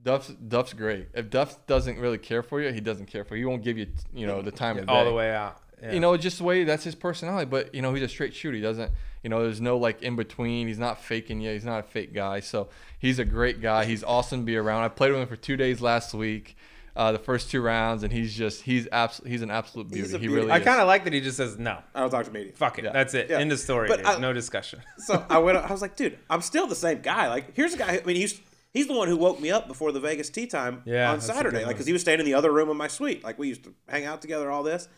Duff's 0.03 0.29
Duff's 0.29 0.73
great. 0.73 1.09
If 1.15 1.31
Duff 1.31 1.67
doesn't 1.67 1.99
really 1.99 2.19
care 2.19 2.43
for 2.43 2.61
you, 2.61 2.73
he 2.73 2.81
doesn't 2.81 3.07
care 3.07 3.25
for 3.25 3.37
you. 3.37 3.43
He 3.43 3.47
won't 3.47 3.63
give 3.63 3.79
you, 3.79 3.87
you 4.13 4.27
know, 4.27 4.43
the 4.43 4.53
time 4.53 4.79
of 4.79 4.87
day. 4.87 4.93
all 4.93 5.05
the 5.05 5.13
way 5.13 5.35
out. 5.35 5.61
Yeah. 5.83 5.93
You 5.93 6.01
know, 6.01 6.17
just 6.17 6.39
the 6.39 6.45
way 6.45 6.65
that's 6.65 6.85
his 6.85 6.95
personality. 6.95 7.49
But 7.49 7.75
you 7.75 7.83
know, 7.83 7.95
he's 7.95 8.03
a 8.03 8.09
straight 8.09 8.35
shooter. 8.35 8.57
He 8.57 8.63
doesn't, 8.63 8.91
you 9.23 9.31
know, 9.31 9.43
there's 9.43 9.61
no 9.61 9.77
like 9.77 10.03
in 10.03 10.17
between. 10.17 10.67
He's 10.67 10.79
not 10.79 11.03
faking 11.03 11.41
you. 11.41 11.53
He's 11.53 11.65
not 11.65 11.81
a 11.81 11.83
fake 11.83 12.15
guy. 12.15 12.41
So 12.41 12.69
he's 12.99 13.19
a 13.19 13.25
great 13.25 13.61
guy. 13.61 13.85
He's 13.85 14.03
awesome 14.05 14.41
to 14.41 14.47
be 14.47 14.57
around. 14.57 14.85
I 14.85 14.89
played 14.89 15.13
with 15.13 15.21
him 15.21 15.29
for 15.29 15.37
two 15.37 15.57
days 15.57 15.81
last 15.81 16.15
week, 16.15 16.57
uh, 16.99 17.13
the 17.13 17.19
first 17.19 17.49
two 17.49 17.63
rounds, 17.63 18.03
and 18.03 18.13
he's 18.13 18.35
just 18.35 18.63
he's 18.63 18.89
absolutely 18.91 19.31
he's 19.31 19.43
an 19.43 19.53
absolute 19.53 19.89
beauty. 19.89 20.03
He's 20.03 20.15
a 20.15 20.19
he 20.19 20.27
beauty. 20.27 20.41
really. 20.43 20.53
I 20.53 20.59
kind 20.59 20.81
of 20.81 20.89
like 20.89 21.05
that 21.05 21.13
he 21.13 21.21
just 21.21 21.37
says 21.37 21.57
no. 21.57 21.79
I 21.95 22.01
don't 22.01 22.11
talk 22.11 22.25
to 22.25 22.33
media. 22.33 22.53
Fuck 22.57 22.79
it. 22.81 22.85
Yeah. 22.85 22.93
That's 22.93 23.15
it. 23.15 23.31
Yeah. 23.31 23.39
End 23.39 23.53
of 23.53 23.61
story. 23.61 23.87
But 23.87 23.99
dude. 23.99 24.07
I- 24.07 24.19
no 24.19 24.33
discussion. 24.33 24.83
So 24.99 25.25
I 25.31 25.39
went. 25.39 25.57
I 25.57 25.71
was 25.71 25.81
like, 25.81 25.95
dude, 25.95 26.19
I'm 26.29 26.43
still 26.43 26.67
the 26.67 26.75
same 26.75 27.01
guy. 27.01 27.29
Like, 27.29 27.55
here's 27.55 27.73
a 27.73 27.79
guy. 27.79 28.01
I 28.03 28.05
mean, 28.05 28.17
he's 28.17 28.41
he's 28.75 28.89
the 28.89 28.95
one 28.95 29.07
who 29.07 29.17
woke 29.17 29.41
me 29.41 29.51
up 29.53 29.69
before 29.69 29.93
the 29.93 30.01
Vegas 30.01 30.29
tea 30.29 30.47
time 30.49 30.83
Yeah, 30.85 31.13
on 31.13 31.21
Saturday. 31.21 31.65
Like, 31.65 31.77
because 31.77 31.87
he 31.87 31.93
was 31.93 32.03
staying 32.03 32.19
in 32.19 32.27
the 32.27 32.35
other 32.35 32.53
room 32.53 32.69
of 32.69 32.77
my 32.77 32.89
suite. 32.89 33.23
Like, 33.23 33.39
we 33.39 33.47
used 33.49 33.63
to 33.65 33.75
hang 33.89 34.05
out 34.05 34.21
together, 34.21 34.51
all 34.51 34.65
this, 34.65 34.89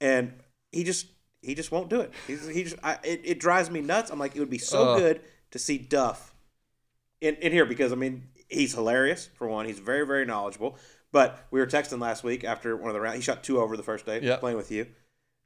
and 0.00 0.32
he 0.70 0.84
just 0.84 1.06
he 1.42 1.56
just 1.56 1.72
won't 1.72 1.90
do 1.90 2.00
it. 2.00 2.12
He's, 2.28 2.46
he 2.46 2.62
just 2.62 2.76
I, 2.84 2.98
it, 3.02 3.20
it 3.24 3.40
drives 3.40 3.68
me 3.68 3.80
nuts. 3.80 4.10
I'm 4.12 4.18
like, 4.20 4.36
it 4.36 4.38
would 4.38 4.48
be 4.48 4.58
so 4.58 4.90
Ugh. 4.90 4.98
good 5.00 5.20
to 5.50 5.58
see 5.58 5.76
Duff 5.76 6.34
in 7.20 7.34
in 7.36 7.50
here 7.50 7.66
because 7.66 7.90
I 7.92 7.96
mean, 7.96 8.28
he's 8.48 8.74
hilarious 8.74 9.28
for 9.34 9.48
one. 9.48 9.66
He's 9.66 9.80
very 9.80 10.06
very 10.06 10.24
knowledgeable. 10.24 10.78
But 11.12 11.46
we 11.50 11.60
were 11.60 11.66
texting 11.66 12.00
last 12.00 12.24
week 12.24 12.42
after 12.44 12.74
one 12.76 12.88
of 12.88 12.94
the 12.94 13.00
rounds. 13.00 13.16
He 13.16 13.22
shot 13.22 13.44
two 13.44 13.60
over 13.60 13.76
the 13.76 13.82
first 13.82 14.06
day 14.06 14.20
Yeah. 14.22 14.36
playing 14.36 14.56
with 14.56 14.70
you. 14.70 14.86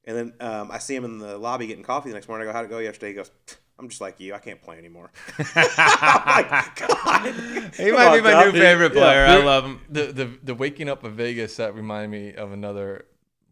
And 0.05 0.17
then 0.17 0.33
um, 0.41 0.71
I 0.71 0.79
see 0.79 0.95
him 0.95 1.05
in 1.05 1.19
the 1.19 1.37
lobby 1.37 1.67
getting 1.67 1.83
coffee 1.83 2.11
the 2.11 2.15
next 2.15 2.29
morning. 2.29 2.47
I 2.49 2.53
go, 2.53 2.57
"How'd 2.57 2.67
it 2.67 2.69
go 2.71 2.79
yesterday?" 2.79 3.09
He 3.09 3.15
goes, 3.15 3.29
"I'm 3.77 3.89
just 3.89 4.01
like 4.01 4.21
you. 4.21 4.35
I 4.35 4.39
can't 4.39 4.63
play 4.63 4.79
anymore." 4.79 5.11
I'm 5.39 6.45
like, 6.49 6.77
God. 6.77 7.27
He 7.77 7.87
Come 7.87 7.95
might 7.95 8.07
on, 8.07 8.17
be 8.19 8.23
my 8.23 8.31
Duff. 8.31 8.55
new 8.55 8.61
favorite 8.61 8.95
Yeah. 8.95 9.01
player. 9.01 9.25
I 9.27 9.43
love 9.43 9.65
him. 9.65 9.81
the 9.91 10.13
the 10.13 10.31
the 10.45 10.55
waking 10.55 10.89
up 10.89 11.03
of 11.03 11.15
Vegas 11.15 11.57
that 11.57 11.75
reminded 11.75 12.11
me 12.11 12.35
of 12.35 12.53
another 12.53 13.07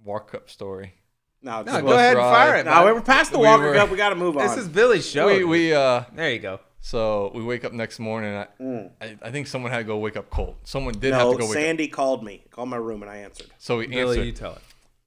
Walk 0.04 0.30
Cup 0.30 0.48
story. 0.48 0.94
No, 1.42 1.62
No, 1.62 1.82
go 1.82 1.92
ahead 1.94 2.16
and 2.16 2.22
fire 2.22 2.54
it. 2.56 2.64
no, 2.66 2.70
bud. 2.70 2.94
we're 2.94 3.00
past 3.02 3.32
the 3.32 3.38
We 3.40 3.46
Walker 3.46 3.64
were- 3.64 3.74
Cup. 3.74 3.90
We 3.90 3.96
got 3.96 4.10
to 4.10 4.14
move 4.14 4.36
on. 4.36 4.46
This 4.46 4.56
is 4.56 4.68
Billy's 4.68 5.04
show. 5.06 5.26
We 5.26 5.42
we 5.44 5.74
uh 5.74 6.04
there 6.14 6.30
you 6.32 6.38
go. 6.38 6.60
So 6.86 7.30
we 7.34 7.42
wake 7.42 7.64
up 7.64 7.72
next 7.72 7.98
morning. 7.98 8.34
I, 8.36 8.46
Mm. 8.60 8.90
I 9.00 9.16
I 9.22 9.30
think 9.30 9.46
someone 9.46 9.72
had 9.72 9.78
to 9.78 9.84
go 9.84 9.96
wake 9.96 10.18
up 10.18 10.28
Colt. 10.28 10.56
Someone 10.64 10.92
did 10.92 11.14
have 11.14 11.22
no, 11.28 11.32
to 11.32 11.38
go 11.38 11.44
wake 11.46 11.56
up. 11.56 11.62
Sandy 11.62 11.88
called 11.88 12.22
me, 12.22 12.42
called 12.50 12.68
my 12.68 12.76
room, 12.76 13.00
and 13.02 13.10
I 13.10 13.16
answered. 13.16 13.46
So 13.58 13.78
we 13.78 13.86
Billy, 13.86 14.18
answered. 14.18 14.26
you 14.26 14.32
tell 14.32 14.52
it. 14.52 14.62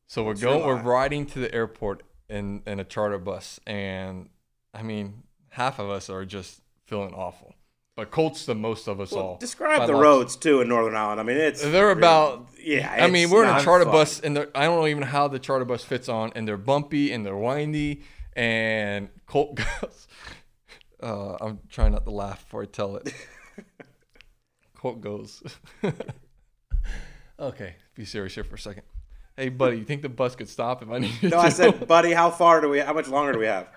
So 0.07 0.23
we're 0.23 0.29
What's 0.29 0.41
going. 0.41 0.65
We're 0.65 0.81
riding 0.81 1.27
to 1.27 1.39
the 1.39 1.53
airport 1.53 2.01
in 2.29 2.63
in 2.65 2.79
a 2.79 2.83
charter 2.83 3.19
bus, 3.19 3.59
and 3.67 4.29
I 4.73 4.81
mean, 4.81 5.21
half 5.49 5.77
of 5.77 5.87
us 5.91 6.09
are 6.09 6.25
just 6.25 6.61
feeling 6.87 7.13
awful. 7.13 7.53
But 7.95 8.09
Colt's 8.09 8.45
the 8.47 8.55
most 8.55 8.87
of 8.87 8.99
us 8.99 9.11
Well, 9.11 9.21
all. 9.23 9.37
describe 9.37 9.85
the 9.85 9.93
much. 9.93 10.01
roads 10.01 10.35
too 10.35 10.61
in 10.61 10.67
Northern 10.69 10.95
Ireland. 10.95 11.19
I 11.19 11.23
mean, 11.23 11.37
it's 11.37 11.61
They're 11.61 11.91
about. 11.91 12.47
yeah. 12.59 12.89
I 12.91 13.07
mean, 13.07 13.29
we're 13.29 13.43
in 13.43 13.55
a 13.55 13.61
charter 13.63 13.85
fun. 13.85 13.93
bus, 13.93 14.19
and 14.19 14.35
they're- 14.35 14.51
I 14.55 14.65
don't 14.65 14.79
know 14.81 14.87
even 14.87 15.03
how 15.03 15.27
the 15.27 15.39
charter 15.39 15.65
bus 15.65 15.83
fits 15.83 16.09
on, 16.09 16.31
and 16.35 16.47
they're 16.47 16.57
bumpy 16.57 17.11
and 17.11 17.23
they're 17.25 17.37
windy, 17.37 18.01
and 18.35 19.09
Colt 19.27 19.55
goes. 19.81 20.07
Uh, 21.01 21.37
I'm 21.39 21.59
trying 21.69 21.91
not 21.91 22.05
to 22.05 22.11
laugh 22.11 22.43
before 22.43 22.63
I 22.63 22.65
tell 22.65 22.95
it. 22.95 23.13
Colt 24.75 25.01
goes. 25.01 25.43
okay, 27.39 27.75
be 27.95 28.05
serious 28.05 28.35
here 28.35 28.43
for 28.43 28.55
a 28.55 28.59
second. 28.59 28.83
Hey, 29.35 29.49
buddy, 29.49 29.77
you 29.77 29.85
think 29.85 30.01
the 30.01 30.09
bus 30.09 30.35
could 30.35 30.49
stop 30.49 30.81
if 30.81 30.89
I 30.89 30.97
needed 30.99 31.31
No, 31.31 31.37
I 31.37 31.49
said, 31.49 31.87
buddy, 31.87 32.11
how 32.11 32.31
far 32.31 32.61
do 32.61 32.69
we? 32.69 32.79
How 32.79 32.93
much 32.93 33.07
longer 33.07 33.33
do 33.33 33.39
we 33.39 33.45
have? 33.45 33.67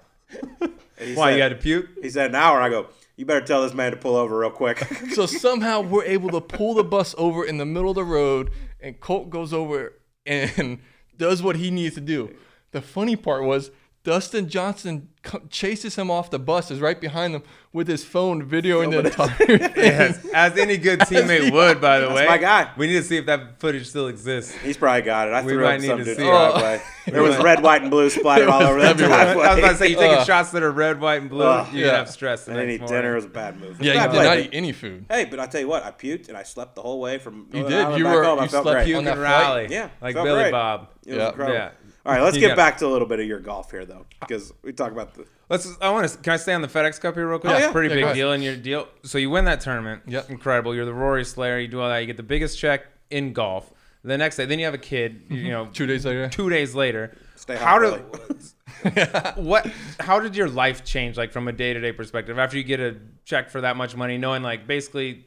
And 0.61 1.09
he 1.09 1.15
Why 1.15 1.31
said, 1.31 1.37
you 1.37 1.43
had 1.43 1.49
to 1.51 1.57
puke? 1.57 1.87
He 2.03 2.09
said 2.09 2.31
an 2.31 2.37
hour, 2.37 2.61
I 2.61 2.69
go, 2.71 2.89
you 3.17 3.27
better 3.27 3.45
tell 3.45 3.63
this 3.63 3.75
man 3.75 3.91
to 3.91 3.99
pull 3.99 4.17
over 4.17 4.39
real 4.39 4.51
quick. 4.51 4.79
So 5.13 5.27
somehow 5.27 5.83
we're 5.83 6.05
able 6.05 6.31
to 6.31 6.41
pull 6.41 6.75
the 6.75 6.85
bus 6.85 7.15
over 7.19 7.45
in 7.45 7.59
the 7.59 7.67
middle 7.67 7.91
of 7.91 7.97
the 7.97 8.05
road, 8.05 8.51
and 8.81 8.99
Colt 9.01 9.29
goes 9.29 9.53
over 9.53 9.95
and 10.25 10.79
does 11.17 11.43
what 11.43 11.57
he 11.57 11.71
needs 11.71 11.95
to 11.97 12.01
do. 12.01 12.35
The 12.73 12.81
funny 12.81 13.17
part 13.17 13.45
was 13.45 13.71
Dustin 14.03 14.49
Johnson 14.49 15.09
co- 15.23 15.43
chases 15.51 15.95
him 15.97 16.11
off 16.11 16.31
the 16.31 16.39
bus, 16.39 16.71
is 16.71 16.81
right 16.81 16.99
behind 16.99 17.35
them 17.35 17.43
with 17.71 17.87
his 17.87 18.03
phone 18.03 18.49
videoing 18.49 18.91
the 18.93 19.01
entire 19.01 19.29
thing. 19.59 19.73
Yes, 19.77 20.27
as 20.33 20.57
any 20.57 20.79
good 20.79 21.01
teammate 21.01 21.53
would, 21.53 21.83
by 21.83 22.01
the 22.01 22.09
way. 22.09 22.27
my 22.27 22.39
guy. 22.39 22.71
We 22.79 22.87
need 22.87 22.95
to 22.95 23.03
see 23.03 23.19
if 23.19 23.27
that 23.27 23.61
footage 23.61 23.87
still 23.87 24.09
exists. 24.09 24.55
He's 24.57 24.79
probably 24.79 25.03
got 25.03 25.29
it. 25.29 25.33
I 25.35 25.43
We 25.43 25.53
threw 25.53 25.65
might 25.65 25.75
up 25.75 25.81
need 25.83 25.87
some 25.89 25.99
to 25.99 26.05
dude's 26.05 26.17
see 26.19 26.25
it. 26.25 26.31
driveway. 26.31 26.83
There 27.09 27.23
was 27.23 27.37
red, 27.39 27.63
white, 27.63 27.83
and 27.83 27.91
blue 27.91 28.09
splattered 28.09 28.49
all 28.49 28.63
over 28.63 28.81
the 28.81 28.87
everywhere. 28.89 29.15
I 29.19 29.35
was 29.35 29.59
about 29.59 29.69
to 29.73 29.77
say, 29.77 29.89
you're 29.89 29.99
taking 30.01 30.17
Uh, 30.19 30.25
shots 30.25 30.51
that 30.53 30.63
are 30.63 30.71
red, 30.73 30.99
white, 30.99 31.21
and 31.21 31.29
blue. 31.29 31.45
uh, 31.45 31.67
you're 31.71 31.81
yeah. 31.81 31.87
gonna 31.89 31.99
have 31.99 32.09
stress. 32.11 32.47
The 32.47 32.53
And 32.53 32.61
then 32.61 32.67
next 32.69 32.77
eat 32.77 32.81
morning. 32.81 32.97
dinner 33.03 33.15
was 33.17 33.25
a 33.27 33.29
bad 33.29 33.61
move. 33.61 33.83
Yeah, 33.83 33.95
Bad 34.07 34.15
you 34.15 34.19
did 34.19 34.25
not 34.25 34.39
eat 34.39 34.51
any 34.55 34.73
food. 34.73 35.05
Hey, 35.11 35.27
but 35.27 35.39
I 35.41 35.47
tell 35.47 35.61
you 35.61 35.69
what, 35.69 35.83
I 35.85 35.91
puked 35.91 36.29
and 36.29 36.39
I 36.39 36.43
slept 36.45 36.75
the 36.75 36.81
whole 36.83 37.01
way 37.01 37.19
from. 37.19 37.49
You 37.53 37.61
Northern 37.61 37.71
did. 37.71 37.79
Ireland 37.81 37.99
You 37.99 38.05
were- 38.07 38.25
home. 38.25 38.39
I 38.39 38.43
you 38.45 38.49
felt 38.49 38.65
slept 38.65 38.77
great. 38.77 38.85
Puke 38.87 38.97
on 38.99 39.05
that 39.05 39.17
flight? 39.17 39.25
rally. 39.43 39.67
Yeah, 39.69 39.89
like 40.01 40.15
Billy. 40.15 40.51
Bob. 40.51 40.89
Yeah. 41.05 41.33
Yeah. 41.39 41.71
All 42.07 42.13
right, 42.13 42.23
let's 42.23 42.39
get 42.39 42.57
back 42.57 42.79
to 42.79 42.87
a 42.87 42.89
little 42.89 43.07
bit 43.07 43.21
of 43.21 43.27
your 43.27 43.41
golf 43.41 43.71
here, 43.71 43.85
though, 43.85 44.07
because 44.21 44.53
we 44.63 44.73
talk 44.73 44.91
about 44.93 45.15
the. 45.15 45.27
Let's. 45.51 45.69
I 45.83 45.91
want 45.91 46.09
to. 46.09 46.17
Can 46.19 46.33
I 46.33 46.37
stay 46.37 46.55
on 46.55 46.63
the 46.63 46.69
FedEx 46.69 46.99
Cup 47.01 47.15
here 47.15 47.29
real 47.29 47.39
quick? 47.39 47.53
Oh, 47.53 47.59
yeah. 47.59 47.69
a 47.69 47.73
pretty 47.73 47.95
Yeah, 47.95 48.07
big 48.07 48.15
deal 48.15 48.33
in 48.33 48.41
your 48.41 48.57
deal. 48.57 48.89
So 49.03 49.19
you 49.19 49.29
win 49.29 49.45
that 49.45 49.61
tournament. 49.61 50.03
Yep. 50.07 50.31
Incredible. 50.31 50.75
You're 50.75 50.87
the 50.87 50.95
Rory 50.95 51.25
Slayer. 51.25 51.59
You 51.59 51.69
do 51.69 51.81
all 51.81 51.89
that. 51.91 51.99
You 51.99 52.07
get 52.07 52.17
the 52.17 52.23
biggest 52.23 52.59
check 52.59 52.87
in 53.11 53.33
golf. 53.35 53.71
The 54.03 54.17
next 54.17 54.37
day, 54.37 54.47
then 54.47 54.59
you 54.59 54.65
have 54.65 54.73
a 54.73 54.79
kid. 54.79 55.25
You, 55.29 55.37
you 55.41 55.51
know, 55.51 55.67
Two 55.73 55.87
days 55.87 56.07
later. 56.07 56.29
two 56.31 56.49
days 56.49 56.75
later. 56.75 57.15
Stay 57.37 57.57
how 57.57 57.79
hot, 57.81 58.13
do 58.15 59.33
what? 59.43 59.67
How 59.99 60.21
did 60.21 60.35
your 60.37 60.49
life 60.49 60.85
change, 60.85 61.19
like 61.19 61.33
from 61.33 61.49
a 61.49 61.53
day 61.53 61.75
to 61.75 61.81
day 61.81 61.93
perspective, 61.93 62.39
after 62.39 62.57
you 62.57 62.65
get 62.65 62.81
a 62.81 62.97
check 63.27 63.51
for 63.51 63.61
that 63.61 63.77
much 63.77 63.95
money, 63.95 64.17
knowing 64.17 64.43
like 64.43 64.67
basically, 64.67 65.27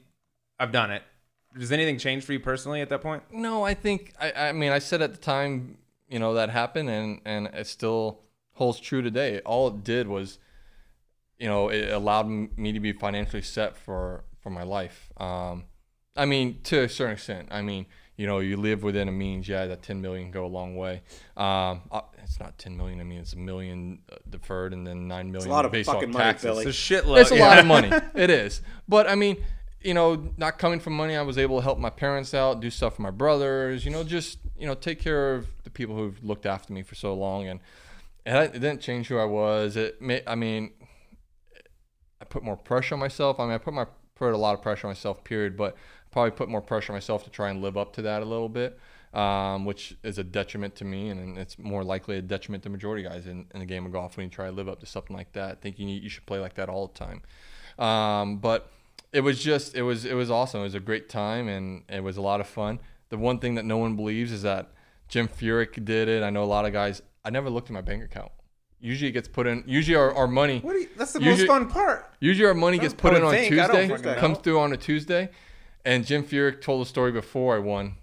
I've 0.60 0.72
done 0.72 0.90
it. 0.90 1.04
Does 1.58 1.72
anything 1.72 2.00
change 2.00 2.24
for 2.24 2.34
you 2.34 2.40
personally 2.40 2.82
at 2.82 2.90
that 2.90 3.02
point? 3.02 3.22
No, 3.32 3.64
I 3.64 3.76
think 3.76 4.14
I, 4.20 4.32
I 4.32 4.52
mean 4.54 4.72
I 4.72 4.80
said 4.80 5.04
at 5.04 5.12
the 5.12 5.20
time, 5.20 5.78
you 6.14 6.20
know, 6.20 6.36
that 6.36 6.52
happened 6.52 6.92
and 6.92 7.20
and 7.26 7.48
it 7.48 7.66
still 7.66 8.20
holds 8.54 8.80
true 8.80 9.02
today. 9.02 9.40
All 9.40 9.68
it 9.70 9.84
did 9.84 10.08
was, 10.08 10.38
you 11.40 11.48
know, 11.48 11.70
it 11.70 11.90
allowed 11.90 12.28
me 12.28 12.72
to 12.72 12.80
be 12.80 12.94
financially 12.94 13.42
set 13.42 13.76
for 13.76 14.24
for 14.40 14.52
my 14.52 14.62
life. 14.62 15.12
Um, 15.18 15.64
I 16.16 16.26
mean, 16.26 16.60
to 16.66 16.84
a 16.84 16.90
certain 16.90 17.14
extent. 17.14 17.48
I 17.50 17.64
mean, 17.64 17.88
you 18.16 18.28
know, 18.28 18.38
you 18.38 18.58
live 18.58 18.84
within 18.84 19.08
a 19.08 19.12
means. 19.12 19.48
Yeah, 19.48 19.66
that 19.66 19.82
ten 19.82 20.02
million 20.02 20.30
go 20.30 20.46
a 20.46 20.54
long 20.60 20.76
way. 20.76 21.02
Um, 21.36 21.82
uh, 21.92 22.02
it's 22.22 22.40
not 22.40 22.60
ten 22.60 22.78
million. 22.78 23.02
I 23.02 23.06
mean, 23.06 23.18
it's 23.18 23.34
a 23.34 23.40
million 23.40 24.04
uh, 24.12 24.18
deferred 24.30 24.72
and 24.72 24.86
then 24.86 25.08
nine 25.08 25.32
million 25.32 25.50
a 25.50 25.52
lot 25.54 25.66
of 25.66 25.72
based 25.72 25.90
fucking 25.90 26.12
money, 26.12 26.24
taxes. 26.24 26.46
Billy. 26.46 26.68
It's 26.68 26.78
a 26.78 26.94
shitload. 26.94 27.22
It's 27.22 27.32
a 27.32 27.38
yeah. 27.38 27.48
lot 27.48 27.58
of 27.58 27.66
money. 27.66 27.92
It 28.14 28.30
is. 28.30 28.62
But 28.88 29.10
I 29.10 29.16
mean, 29.16 29.38
you 29.84 29.94
know, 29.94 30.32
not 30.38 30.58
coming 30.58 30.80
from 30.80 30.94
money, 30.94 31.16
I 31.16 31.22
was 31.22 31.38
able 31.38 31.58
to 31.58 31.64
help 31.64 31.78
my 31.78 31.90
parents 31.90 32.34
out, 32.34 32.62
do 32.62 32.70
stuff 32.70 32.96
for 32.96 33.02
my 33.02 33.12
brothers, 33.12 33.84
you 33.84 33.92
know, 33.92 34.04
just, 34.04 34.40
you 34.58 34.66
know, 34.66 34.76
take 34.76 35.00
care 35.00 35.36
of 35.36 35.48
people 35.74 35.96
who've 35.96 36.22
looked 36.24 36.46
after 36.46 36.74
me 36.74 36.84
for 36.84 36.96
so 36.96 37.14
long. 37.14 37.48
And, 37.48 37.60
and 38.26 38.38
it 38.38 38.54
didn't 38.54 38.82
change 38.82 39.08
who 39.08 39.18
I 39.18 39.26
was. 39.26 39.76
It 39.76 40.02
may, 40.02 40.22
I 40.26 40.36
mean, 40.36 40.72
I 42.22 42.26
put 42.26 42.44
more 42.44 42.58
pressure 42.58 42.96
on 42.96 43.00
myself. 43.00 43.40
I 43.40 43.46
mean, 43.46 43.54
I 43.54 43.58
put 43.58 43.74
my, 43.74 43.86
put 44.16 44.34
a 44.34 44.38
lot 44.38 44.54
of 44.54 44.62
pressure 44.62 44.88
on 44.88 44.92
myself, 44.92 45.24
period, 45.24 45.58
but 45.58 45.76
probably 46.12 46.32
put 46.32 46.50
more 46.50 46.62
pressure 46.62 46.94
on 46.94 46.96
myself 46.96 47.24
to 47.26 47.30
try 47.30 47.50
and 47.50 47.62
live 47.62 47.78
up 47.78 47.94
to 47.94 48.02
that 48.04 48.22
a 48.22 48.26
little 48.26 48.50
bit. 48.50 48.80
Um, 49.14 49.66
which 49.66 49.96
is 50.02 50.18
a 50.18 50.24
detriment 50.24 50.74
to 50.78 50.86
me, 50.86 51.10
and 51.10 51.38
it's 51.38 51.60
more 51.60 51.84
likely 51.84 52.18
a 52.18 52.22
detriment 52.24 52.64
to 52.64 52.70
majority 52.72 53.04
guys 53.04 53.28
in, 53.28 53.46
in 53.54 53.60
the 53.60 53.66
game 53.68 53.86
of 53.86 53.92
golf 53.92 54.18
when 54.18 54.24
you 54.24 54.32
try 54.32 54.48
to 54.48 54.52
live 54.52 54.68
up 54.68 54.80
to 54.80 54.88
something 54.88 55.16
like 55.16 55.34
that, 55.34 55.62
thinking 55.62 55.88
you, 55.88 56.02
you 56.02 56.10
should 56.10 56.26
play 56.26 56.40
like 56.40 56.56
that 56.56 56.68
all 56.68 56.88
the 56.88 56.96
time. 56.96 57.22
Um, 57.78 58.38
but 58.38 58.72
it 59.14 59.22
was 59.22 59.42
just 59.42 59.76
it 59.76 59.84
was 59.84 60.04
it 60.04 60.16
was 60.16 60.30
awesome. 60.30 60.62
It 60.62 60.64
was 60.64 60.76
a 60.76 60.80
great 60.80 61.08
time 61.08 61.48
and 61.48 61.84
it 61.88 62.04
was 62.04 62.18
a 62.18 62.22
lot 62.22 62.42
of 62.42 62.48
fun. 62.48 62.80
The 63.10 63.18
one 63.18 63.40
thing 63.40 63.56
that 63.56 63.64
no 63.64 63.78
one 63.78 63.96
believes 63.96 64.32
is 64.32 64.42
that 64.42 64.72
Jim 65.14 65.28
Furyk 65.28 65.86
did 65.86 66.08
it. 66.10 66.24
I 66.24 66.32
know 66.32 66.44
a 66.44 66.46
lot 66.46 66.66
of 66.66 66.74
guys. 66.74 67.04
I 67.24 67.30
never 67.30 67.48
looked 67.52 67.70
at 67.70 67.74
my 67.74 67.82
bank 67.82 68.04
account. 68.04 68.32
Usually 68.80 69.10
it 69.10 69.14
gets 69.14 69.28
put 69.28 69.46
in. 69.46 69.64
Usually 69.68 69.96
our, 69.96 70.12
our 70.16 70.28
money. 70.28 70.58
What 70.60 70.74
you, 70.74 70.90
that's 70.98 71.14
the 71.14 71.20
Usually- 71.22 71.48
most 71.48 71.60
fun 71.60 71.70
part. 71.70 72.12
Usually 72.20 72.48
our 72.48 72.56
money 72.56 72.80
gets 72.80 72.96
put 72.96 73.14
in 73.14 73.22
on 73.24 73.32
think. 73.32 73.50
Tuesday. 73.54 73.88
fucking 73.90 74.16
Comes 74.16 74.40
through 74.40 74.60
on 74.60 74.74
a 74.74 74.78
Tuesday. 74.78 75.30
And 75.86 76.04
Jim 76.04 76.24
Furyk 76.24 76.62
told 76.62 76.82
a 76.82 76.90
story 76.90 77.12
before 77.12 77.56
I 77.56 77.60
won. 77.60 77.98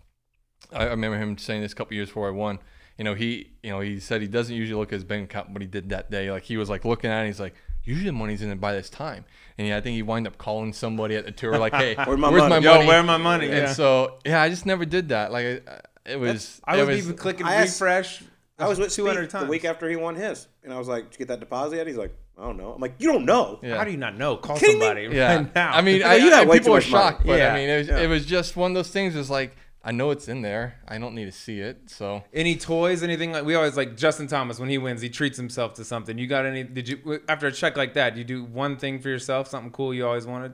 I, 0.72 0.84
I 0.84 0.90
remember 0.90 1.18
him 1.18 1.36
saying 1.36 1.62
this 1.62 1.72
a 1.72 1.74
couple 1.74 1.94
years 1.94 2.08
before 2.10 2.28
I 2.28 2.30
won. 2.30 2.60
You 2.96 3.02
know, 3.04 3.14
he 3.14 3.50
you 3.64 3.70
know 3.70 3.80
he 3.80 3.98
said 3.98 4.20
he 4.22 4.28
doesn't 4.28 4.54
usually 4.54 4.78
look 4.78 4.90
at 4.90 4.94
his 4.94 5.04
bank 5.04 5.24
account, 5.24 5.52
but 5.52 5.62
he 5.62 5.66
did 5.66 5.88
that 5.88 6.10
day. 6.12 6.30
Like 6.30 6.44
he 6.44 6.56
was 6.56 6.70
like 6.70 6.84
looking 6.84 7.10
at 7.10 7.16
it. 7.16 7.20
And 7.20 7.26
he's 7.26 7.40
like, 7.40 7.54
usually 7.82 8.06
the 8.06 8.12
money's 8.12 8.40
in 8.42 8.50
it 8.50 8.60
by 8.60 8.72
this 8.74 8.88
time. 8.88 9.24
And 9.58 9.66
yeah, 9.66 9.76
I 9.78 9.80
think 9.80 9.96
he 9.96 10.02
wind 10.02 10.26
up 10.28 10.38
calling 10.38 10.72
somebody 10.72 11.16
at 11.16 11.24
the 11.24 11.32
tour 11.32 11.58
like, 11.58 11.74
hey, 11.74 11.94
Where's 12.04 12.18
my 12.20 12.30
where's 12.30 12.42
money? 12.42 12.64
my 12.64 12.70
Yo, 12.70 12.74
money? 12.76 12.86
where 12.86 13.02
my 13.02 13.16
money? 13.16 13.46
And 13.46 13.54
Yeah. 13.56 13.72
so 13.72 14.18
yeah, 14.24 14.40
I 14.42 14.48
just 14.48 14.64
never 14.66 14.84
did 14.84 15.08
that. 15.08 15.32
Like 15.32 15.68
I- 15.68 15.80
it 16.06 16.18
was. 16.18 16.60
I 16.64 16.76
it 16.76 16.80
was, 16.80 16.88
was 16.88 16.98
even 16.98 17.16
clicking 17.16 17.46
I 17.46 17.54
asked- 17.56 17.80
refresh. 17.80 18.22
I 18.58 18.68
was 18.68 18.78
with 18.78 18.88
two 18.92 19.04
Speed 19.06 19.14
hundred 19.16 19.30
the 19.30 19.46
week 19.46 19.64
after 19.64 19.88
he 19.88 19.96
won 19.96 20.14
his, 20.16 20.46
and 20.62 20.70
I 20.72 20.78
was 20.78 20.86
like, 20.86 21.04
"Did 21.04 21.12
you 21.14 21.18
get 21.20 21.28
that 21.28 21.40
deposit 21.40 21.76
yet?" 21.76 21.86
He's 21.86 21.96
like, 21.96 22.14
"I 22.38 22.42
don't 22.42 22.58
know." 22.58 22.72
I'm 22.72 22.80
like, 22.80 22.94
"You 22.98 23.10
don't 23.10 23.24
know." 23.24 23.58
Yeah. 23.62 23.78
How 23.78 23.84
do 23.84 23.90
you 23.90 23.96
not 23.96 24.18
know? 24.18 24.36
Call 24.36 24.58
kidding 24.58 24.78
me? 24.78 24.84
somebody 24.86 25.16
Yeah. 25.16 25.36
right 25.36 25.54
now. 25.54 25.72
I 25.72 25.80
mean, 25.80 26.00
Yeah, 26.00 26.10
I, 26.10 26.14
you 26.16 26.28
got 26.28 26.46
I- 26.46 26.52
people 26.52 26.64
too 26.66 26.70
were 26.72 26.76
much 26.76 26.90
money. 26.90 27.04
shocked, 27.12 27.26
but 27.26 27.38
Yeah. 27.38 27.54
I 27.54 27.56
mean, 27.56 27.70
it 27.70 27.78
was, 27.78 27.88
Yeah. 27.88 27.98
it 28.00 28.06
was 28.08 28.26
just 28.26 28.56
one 28.56 28.72
of 28.72 28.74
those 28.74 28.90
things. 28.90 29.16
It's 29.16 29.30
like 29.30 29.56
I 29.82 29.92
know 29.92 30.10
it's 30.10 30.28
in 30.28 30.42
there. 30.42 30.74
I 30.86 30.98
don't 30.98 31.14
need 31.14 31.24
to 31.24 31.32
see 31.32 31.60
it. 31.60 31.88
So 31.88 32.22
any 32.34 32.54
toys, 32.54 33.02
anything 33.02 33.32
like 33.32 33.46
we 33.46 33.54
always 33.54 33.78
like 33.78 33.96
Justin 33.96 34.26
Thomas 34.26 34.58
when 34.60 34.68
he 34.68 34.76
wins, 34.76 35.00
he 35.00 35.08
treats 35.08 35.38
himself 35.38 35.72
to 35.74 35.84
something. 35.84 36.18
You 36.18 36.26
got 36.26 36.44
any? 36.44 36.62
Did 36.62 36.86
you 36.86 37.20
after 37.30 37.46
a 37.46 37.52
check 37.52 37.78
like 37.78 37.94
that? 37.94 38.14
You 38.18 38.24
do 38.24 38.44
one 38.44 38.76
thing 38.76 38.98
for 39.00 39.08
yourself, 39.08 39.48
something 39.48 39.72
cool 39.72 39.94
you 39.94 40.06
always 40.06 40.26
wanted. 40.26 40.52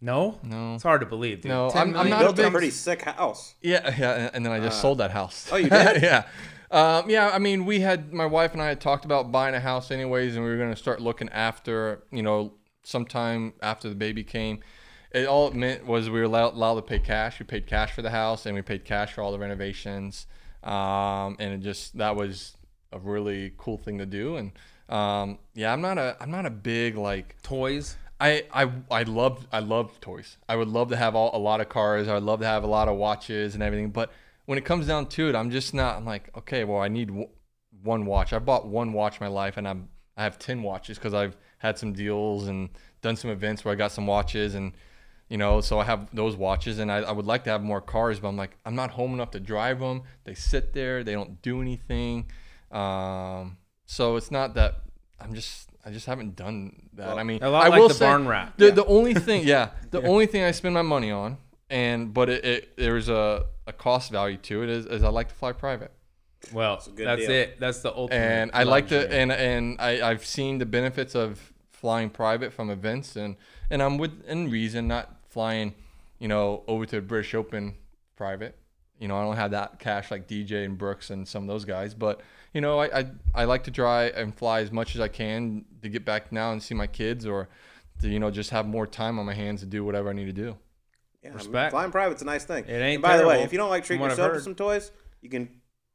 No, 0.00 0.38
No. 0.44 0.74
it's 0.74 0.82
hard 0.84 1.00
to 1.00 1.06
believe. 1.06 1.40
Dude. 1.42 1.50
No, 1.50 1.68
I'm- 1.70 1.96
I'm 1.96 2.08
not 2.08 2.20
a 2.20 2.24
Built 2.26 2.38
a 2.38 2.42
big- 2.42 2.52
pretty 2.52 2.70
sick 2.70 3.02
house. 3.02 3.54
Yeah, 3.60 3.94
yeah, 3.98 4.30
and- 4.32 4.44
then 4.46 4.52
I 4.52 4.60
just 4.60 4.80
sold 4.80 4.98
that 4.98 5.10
house. 5.10 5.48
Oh, 5.50 5.56
you 5.56 5.68
did? 5.68 6.02
yeah. 6.02 6.24
Um, 6.70 7.08
yeah, 7.10 7.30
I 7.32 7.38
mean, 7.38 7.64
we 7.64 7.80
had 7.80 8.12
my 8.12 8.26
wife 8.26 8.52
and 8.52 8.62
I 8.62 8.68
had 8.68 8.80
talked 8.80 9.04
about 9.04 9.32
buying 9.32 9.54
a 9.54 9.60
house 9.60 9.90
anyways, 9.90 10.36
and 10.36 10.44
we 10.44 10.50
were 10.50 10.56
going 10.58 10.70
to 10.70 10.76
start 10.76 11.00
looking 11.00 11.28
after, 11.30 12.04
you 12.12 12.22
know, 12.22 12.54
sometime 12.84 13.54
after 13.62 13.88
the 13.88 13.94
baby 13.94 14.22
came. 14.22 14.60
It 15.10 15.26
all 15.26 15.48
it 15.48 15.54
meant 15.54 15.86
was 15.86 16.10
we 16.10 16.18
were 16.20 16.26
allowed, 16.26 16.52
allowed 16.54 16.74
to 16.76 16.82
pay 16.82 16.98
cash. 16.98 17.40
We 17.40 17.46
paid 17.46 17.66
cash 17.66 17.92
for 17.92 18.02
the 18.02 18.10
house, 18.10 18.44
and 18.44 18.54
we 18.54 18.60
paid 18.62 18.84
cash 18.84 19.14
for 19.14 19.22
all 19.22 19.32
the 19.32 19.38
renovations. 19.38 20.26
Um, 20.62 21.36
and 21.38 21.54
it 21.54 21.60
just 21.60 21.96
that 21.96 22.14
was 22.14 22.56
a 22.92 22.98
really 22.98 23.52
cool 23.56 23.78
thing 23.78 23.96
to 23.98 24.06
do. 24.06 24.36
And 24.36 24.52
um, 24.90 25.38
yeah, 25.54 25.72
I'm 25.72 25.80
not 25.80 25.96
a 25.96 26.16
I'm 26.20 26.30
not 26.30 26.44
a 26.44 26.50
big 26.50 26.96
like 26.96 27.40
toys. 27.42 27.96
I 28.20 28.44
I 28.52 28.70
I 28.90 29.02
love 29.04 29.46
I 29.52 29.60
love 29.60 30.00
toys. 30.00 30.36
I 30.48 30.56
would 30.56 30.68
love 30.68 30.88
to 30.90 30.96
have 30.96 31.14
all, 31.14 31.30
a 31.34 31.38
lot 31.38 31.60
of 31.60 31.68
cars. 31.68 32.08
I 32.08 32.14
would 32.14 32.22
love 32.24 32.40
to 32.40 32.46
have 32.46 32.64
a 32.64 32.66
lot 32.66 32.88
of 32.88 32.96
watches 32.96 33.54
and 33.54 33.62
everything. 33.62 33.90
But 33.90 34.10
when 34.46 34.58
it 34.58 34.64
comes 34.64 34.86
down 34.86 35.06
to 35.06 35.28
it, 35.28 35.34
I'm 35.36 35.50
just 35.50 35.74
not. 35.74 35.96
I'm 35.96 36.04
like, 36.04 36.36
okay, 36.36 36.64
well, 36.64 36.80
I 36.80 36.88
need 36.88 37.08
w- 37.08 37.28
one 37.82 38.06
watch. 38.06 38.32
I 38.32 38.38
bought 38.38 38.66
one 38.66 38.92
watch 38.92 39.20
my 39.20 39.28
life, 39.28 39.56
and 39.56 39.68
I'm 39.68 39.88
I 40.16 40.24
have 40.24 40.38
ten 40.38 40.62
watches 40.62 40.98
because 40.98 41.14
I've 41.14 41.36
had 41.58 41.78
some 41.78 41.92
deals 41.92 42.48
and 42.48 42.70
done 43.02 43.16
some 43.16 43.30
events 43.30 43.64
where 43.64 43.72
I 43.72 43.76
got 43.76 43.92
some 43.92 44.06
watches 44.06 44.54
and. 44.54 44.72
You 45.30 45.36
know, 45.36 45.60
so 45.60 45.78
I 45.78 45.84
have 45.84 46.08
those 46.14 46.36
watches, 46.36 46.78
and 46.78 46.90
I, 46.90 47.00
I 47.00 47.12
would 47.12 47.26
like 47.26 47.44
to 47.44 47.50
have 47.50 47.62
more 47.62 47.82
cars, 47.82 48.18
but 48.18 48.28
I'm 48.28 48.38
like, 48.38 48.56
I'm 48.64 48.74
not 48.74 48.92
home 48.92 49.12
enough 49.12 49.30
to 49.32 49.40
drive 49.40 49.78
them. 49.78 50.04
They 50.24 50.32
sit 50.32 50.72
there, 50.72 51.04
they 51.04 51.12
don't 51.12 51.42
do 51.42 51.60
anything. 51.60 52.30
Um, 52.72 53.58
so 53.84 54.16
it's 54.16 54.30
not 54.30 54.54
that 54.54 54.76
I'm 55.20 55.34
just, 55.34 55.67
I 55.84 55.90
just 55.90 56.06
haven't 56.06 56.36
done 56.36 56.88
that. 56.94 57.18
I 57.18 57.22
mean, 57.22 57.42
A 57.42 57.48
lot 57.48 57.64
I 57.66 57.68
like 57.68 57.80
will 57.80 57.88
the 57.88 57.94
say, 57.94 58.04
barn 58.06 58.26
rack. 58.28 58.56
the, 58.56 58.70
the 58.70 58.84
only 58.86 59.14
thing, 59.14 59.42
yeah, 59.46 59.70
the 59.90 60.02
only 60.02 60.26
thing 60.26 60.42
I 60.44 60.50
spend 60.50 60.74
my 60.74 60.82
money 60.82 61.10
on, 61.10 61.38
and 61.70 62.12
but 62.12 62.28
it, 62.28 62.44
it 62.44 62.76
there's 62.76 63.08
a, 63.08 63.46
a 63.66 63.72
cost 63.72 64.10
value 64.10 64.36
to 64.38 64.62
it 64.62 64.68
is, 64.68 64.86
is 64.86 65.02
I 65.02 65.08
like 65.08 65.28
to 65.28 65.34
fly 65.34 65.52
private, 65.52 65.92
Well, 66.52 66.82
a 66.86 66.90
good 66.90 67.06
that's 67.06 67.22
it. 67.22 67.60
That's 67.60 67.80
the 67.80 67.94
ultimate. 67.94 68.18
and 68.20 68.50
I 68.54 68.64
like 68.64 68.88
to 68.88 69.00
luxury. 69.00 69.18
and 69.18 69.32
and 69.32 69.76
I 69.80 70.02
I've 70.02 70.24
seen 70.26 70.58
the 70.58 70.66
benefits 70.66 71.14
of 71.14 71.52
flying 71.72 72.10
private 72.10 72.52
from 72.52 72.70
events, 72.70 73.16
and 73.16 73.36
and 73.70 73.82
I'm 73.82 73.96
within 73.98 74.50
reason, 74.50 74.88
not 74.88 75.14
flying, 75.28 75.74
you 76.18 76.28
know, 76.28 76.64
over 76.66 76.84
to 76.86 76.96
the 76.96 77.02
British 77.02 77.34
Open 77.34 77.74
private. 78.16 78.56
You 78.98 79.06
know, 79.06 79.16
I 79.16 79.22
don't 79.22 79.36
have 79.36 79.52
that 79.52 79.78
cash 79.78 80.10
like 80.10 80.26
DJ 80.26 80.64
and 80.64 80.76
Brooks 80.76 81.10
and 81.10 81.26
some 81.28 81.42
of 81.44 81.48
those 81.48 81.64
guys, 81.64 81.94
but 81.94 82.20
you 82.52 82.60
know, 82.60 82.80
I, 82.80 83.00
I 83.00 83.06
I 83.34 83.44
like 83.44 83.64
to 83.64 83.70
try 83.70 84.04
and 84.06 84.34
fly 84.34 84.60
as 84.60 84.72
much 84.72 84.94
as 84.94 85.00
I 85.00 85.08
can 85.08 85.64
to 85.82 85.88
get 85.88 86.04
back 86.04 86.32
now 86.32 86.52
and 86.52 86.62
see 86.62 86.74
my 86.74 86.86
kids, 86.86 87.26
or 87.26 87.48
to 88.00 88.08
you 88.08 88.18
know 88.18 88.30
just 88.30 88.50
have 88.50 88.66
more 88.66 88.86
time 88.86 89.18
on 89.18 89.26
my 89.26 89.34
hands 89.34 89.60
to 89.60 89.66
do 89.66 89.84
whatever 89.84 90.08
I 90.08 90.12
need 90.12 90.26
to 90.26 90.32
do. 90.32 90.56
Yeah, 91.22 91.30
I 91.34 91.42
mean, 91.42 91.70
flying 91.70 91.90
private's 91.90 92.22
a 92.22 92.24
nice 92.24 92.44
thing. 92.44 92.64
It 92.64 92.72
ain't 92.72 92.94
and 92.96 93.02
by 93.02 93.16
the 93.16 93.26
way, 93.26 93.42
if 93.42 93.52
you 93.52 93.58
don't 93.58 93.70
like 93.70 93.84
treating 93.84 94.00
from 94.00 94.10
what 94.10 94.12
I've 94.12 94.18
yourself 94.18 94.38
to 94.38 94.42
some 94.42 94.54
toys, 94.54 94.92
you 95.20 95.28
can 95.28 95.48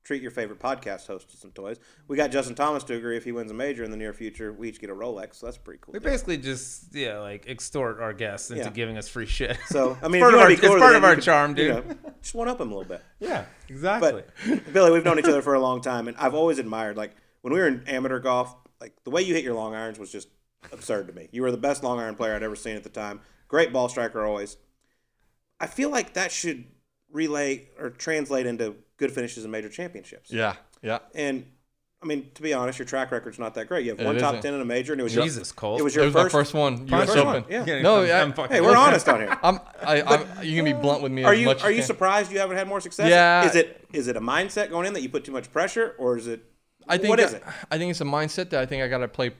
treat 0.03 0.21
your 0.21 0.31
favorite 0.31 0.59
podcast 0.59 1.07
host 1.07 1.29
to 1.31 1.37
some 1.37 1.51
toys. 1.51 1.77
We 2.07 2.17
got 2.17 2.29
Justin 2.31 2.55
Thomas 2.55 2.83
to 2.85 2.95
agree 2.95 3.15
if 3.15 3.23
he 3.23 3.31
wins 3.31 3.49
a 3.51 3.53
major 3.53 3.83
in 3.83 3.91
the 3.91 3.97
near 3.97 4.11
future, 4.13 4.51
we 4.51 4.67
each 4.69 4.79
get 4.81 4.89
a 4.89 4.93
Rolex. 4.93 5.35
So 5.35 5.45
that's 5.45 5.57
pretty 5.57 5.79
cool. 5.81 5.93
we 5.93 5.99
deal. 5.99 6.11
basically 6.11 6.37
just 6.37 6.93
yeah 6.93 7.19
like 7.19 7.47
extort 7.47 7.99
our 8.01 8.13
guests 8.13 8.51
into 8.51 8.63
Yeah. 8.63 8.69
giving 8.71 8.97
us 8.97 9.07
free 9.07 9.25
shit. 9.25 9.57
So 9.67 9.97
I 10.01 10.07
mean, 10.09 10.21
part 10.21 10.33
of 10.33 10.39
our- 10.41 10.51
it's 10.51 10.61
part 10.61 10.95
of 10.95 11.03
our 11.03 11.11
you 11.11 11.15
can, 11.15 11.23
charm, 11.23 11.51
you 11.51 11.55
dude. 11.73 11.87
know, 11.87 11.95
just 12.21 12.35
one 12.35 12.47
up 12.47 12.59
him 12.59 12.71
a 12.71 12.75
little 12.75 12.89
bit. 12.89 13.01
yeah, 13.19 13.45
exactly. 13.69 14.23
But 14.47 14.73
Billy, 14.73 14.91
we've 14.91 15.05
known 15.05 15.19
each 15.19 15.25
other 15.25 15.41
for 15.41 15.53
a 15.53 15.59
long 15.59 15.81
time, 15.81 16.07
and 16.07 16.17
I've 16.17 16.33
always 16.33 16.59
admired 16.59 16.97
like 16.97 17.11
when 17.41 17.53
we 17.53 17.59
were 17.59 17.67
in 17.67 17.83
amateur 17.87 18.19
golf, 18.19 18.55
like 18.81 18.93
the 19.05 19.09
way 19.11 19.21
you 19.21 19.33
hit 19.33 19.43
your 19.43 19.53
long 19.55 19.73
irons 19.75 19.97
was 19.99 20.11
just 20.11 20.27
absurd 20.71 21.07
to 21.07 21.13
me. 21.13 21.29
You 21.31 21.41
were 21.43 21.51
the 21.51 21.57
best 21.57 21.83
long 21.83 21.99
iron 21.99 22.15
player 22.15 22.35
I'd 22.35 22.43
ever 22.43 22.55
seen 22.55 22.75
at 22.75 22.83
the 22.83 22.89
time. 22.89 23.21
Great 23.47 23.71
ball 23.71 23.87
striker 23.89 24.25
always. 24.25 24.57
I 25.59 25.67
feel 25.67 25.89
like 25.89 26.13
that 26.15 26.31
should 26.31 26.65
relay 27.13 27.69
or 27.79 27.89
translate 27.91 28.45
into 28.45 28.75
good 28.97 29.11
finishes 29.13 29.45
in 29.45 29.51
major 29.51 29.69
championships. 29.69 30.29
Yeah, 30.31 30.55
yeah. 30.81 30.99
And 31.15 31.45
I 32.01 32.05
mean, 32.05 32.29
to 32.35 32.41
be 32.41 32.53
honest, 32.53 32.79
your 32.79 32.85
track 32.85 33.11
record's 33.11 33.39
not 33.39 33.53
that 33.55 33.67
great. 33.69 33.85
You 33.85 33.91
have 33.91 33.99
It 34.01 34.05
one 34.05 34.17
top 34.17 34.33
isn't. 34.33 34.41
ten 34.41 34.53
in 34.55 34.59
a 34.59 34.65
major, 34.65 34.91
and 34.91 34.99
it 34.99 35.05
was 35.05 35.13
Jesus, 35.13 35.49
your, 35.51 35.55
Colt. 35.55 35.79
It 35.79 35.83
was 35.83 35.95
It 35.95 35.99
your 35.99 36.05
was 36.07 36.13
first. 36.13 36.33
my 36.33 36.39
first 36.39 36.53
one, 36.53 36.87
U.S. 36.89 37.05
first 37.13 37.25
one, 37.25 37.35
Open. 37.37 37.65
yeah. 37.67 37.81
No, 37.81 37.99
I'm- 37.99 38.07
yeah. 38.07 38.21
I'm 38.21 38.33
fucking- 38.33 38.53
Hey, 38.55 38.59
we're 38.61 38.75
honest 38.75 39.07
on 39.07 39.21
here. 39.21 39.39
I'm, 39.41 39.59
I, 39.81 40.01
I'm, 40.01 40.43
you 40.45 40.55
can 40.61 40.65
be 40.65 40.73
blunt 40.73 41.01
with 41.01 41.13
me. 41.13 41.23
Are 41.23 41.31
as 41.33 41.39
you 41.39 41.45
much 41.45 41.63
are 41.63 41.67
as 41.69 41.75
you 41.75 41.77
can. 41.81 41.87
surprised 41.87 42.29
you 42.31 42.39
haven't 42.39 42.57
had 42.57 42.67
more 42.67 42.81
success? 42.81 43.09
Yeah. 43.09 43.45
Is 43.45 43.55
it 43.55 43.85
is 43.93 44.07
it 44.09 44.17
a 44.17 44.21
mindset 44.21 44.69
going 44.69 44.85
in 44.87 44.93
that 44.93 45.01
you 45.01 45.07
put 45.09 45.23
too 45.23 45.31
much 45.31 45.49
pressure, 45.53 45.95
or 45.97 46.17
is 46.17 46.27
it? 46.27 46.43
I 46.89 46.97
think 46.97 47.09
what 47.11 47.19
is 47.21 47.31
that- 47.31 47.41
it? 47.43 47.47
I 47.71 47.77
think 47.77 47.91
it's 47.91 48.01
a 48.01 48.05
mindset 48.05 48.49
that 48.49 48.55
I 48.59 48.65
think 48.65 48.83
I 48.83 48.89
got 48.89 48.97
to 48.97 49.07
play 49.07 49.31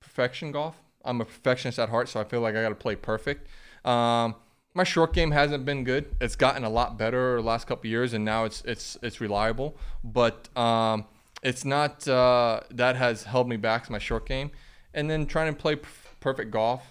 perfection 0.00 0.52
golf. 0.52 0.76
I'm 1.04 1.20
a 1.20 1.24
perfectionist 1.26 1.78
at 1.78 1.90
heart, 1.90 2.08
so 2.08 2.18
I 2.18 2.24
feel 2.24 2.40
like 2.40 2.56
I 2.56 2.62
got 2.62 2.70
to 2.70 2.74
play 2.74 2.96
perfect. 2.96 3.46
Um, 3.84 4.34
my 4.76 4.84
short 4.84 5.12
game 5.14 5.30
hasn't 5.30 5.64
been 5.64 5.84
good. 5.84 6.14
It's 6.20 6.36
gotten 6.36 6.62
a 6.62 6.68
lot 6.68 6.98
better 6.98 7.36
the 7.36 7.42
last 7.42 7.66
couple 7.66 7.82
of 7.82 7.90
years, 7.90 8.12
and 8.12 8.24
now 8.24 8.44
it's 8.44 8.62
it's 8.62 8.98
it's 9.02 9.20
reliable. 9.20 9.76
But 10.04 10.54
um, 10.56 11.06
it's 11.42 11.64
not 11.64 12.06
uh, 12.06 12.60
that 12.70 12.94
has 12.96 13.24
held 13.24 13.48
me 13.48 13.56
back. 13.56 13.88
My 13.88 13.98
short 13.98 14.26
game, 14.26 14.50
and 14.92 15.10
then 15.10 15.26
trying 15.26 15.52
to 15.52 15.58
play 15.58 15.78
perfect 16.20 16.50
golf. 16.50 16.82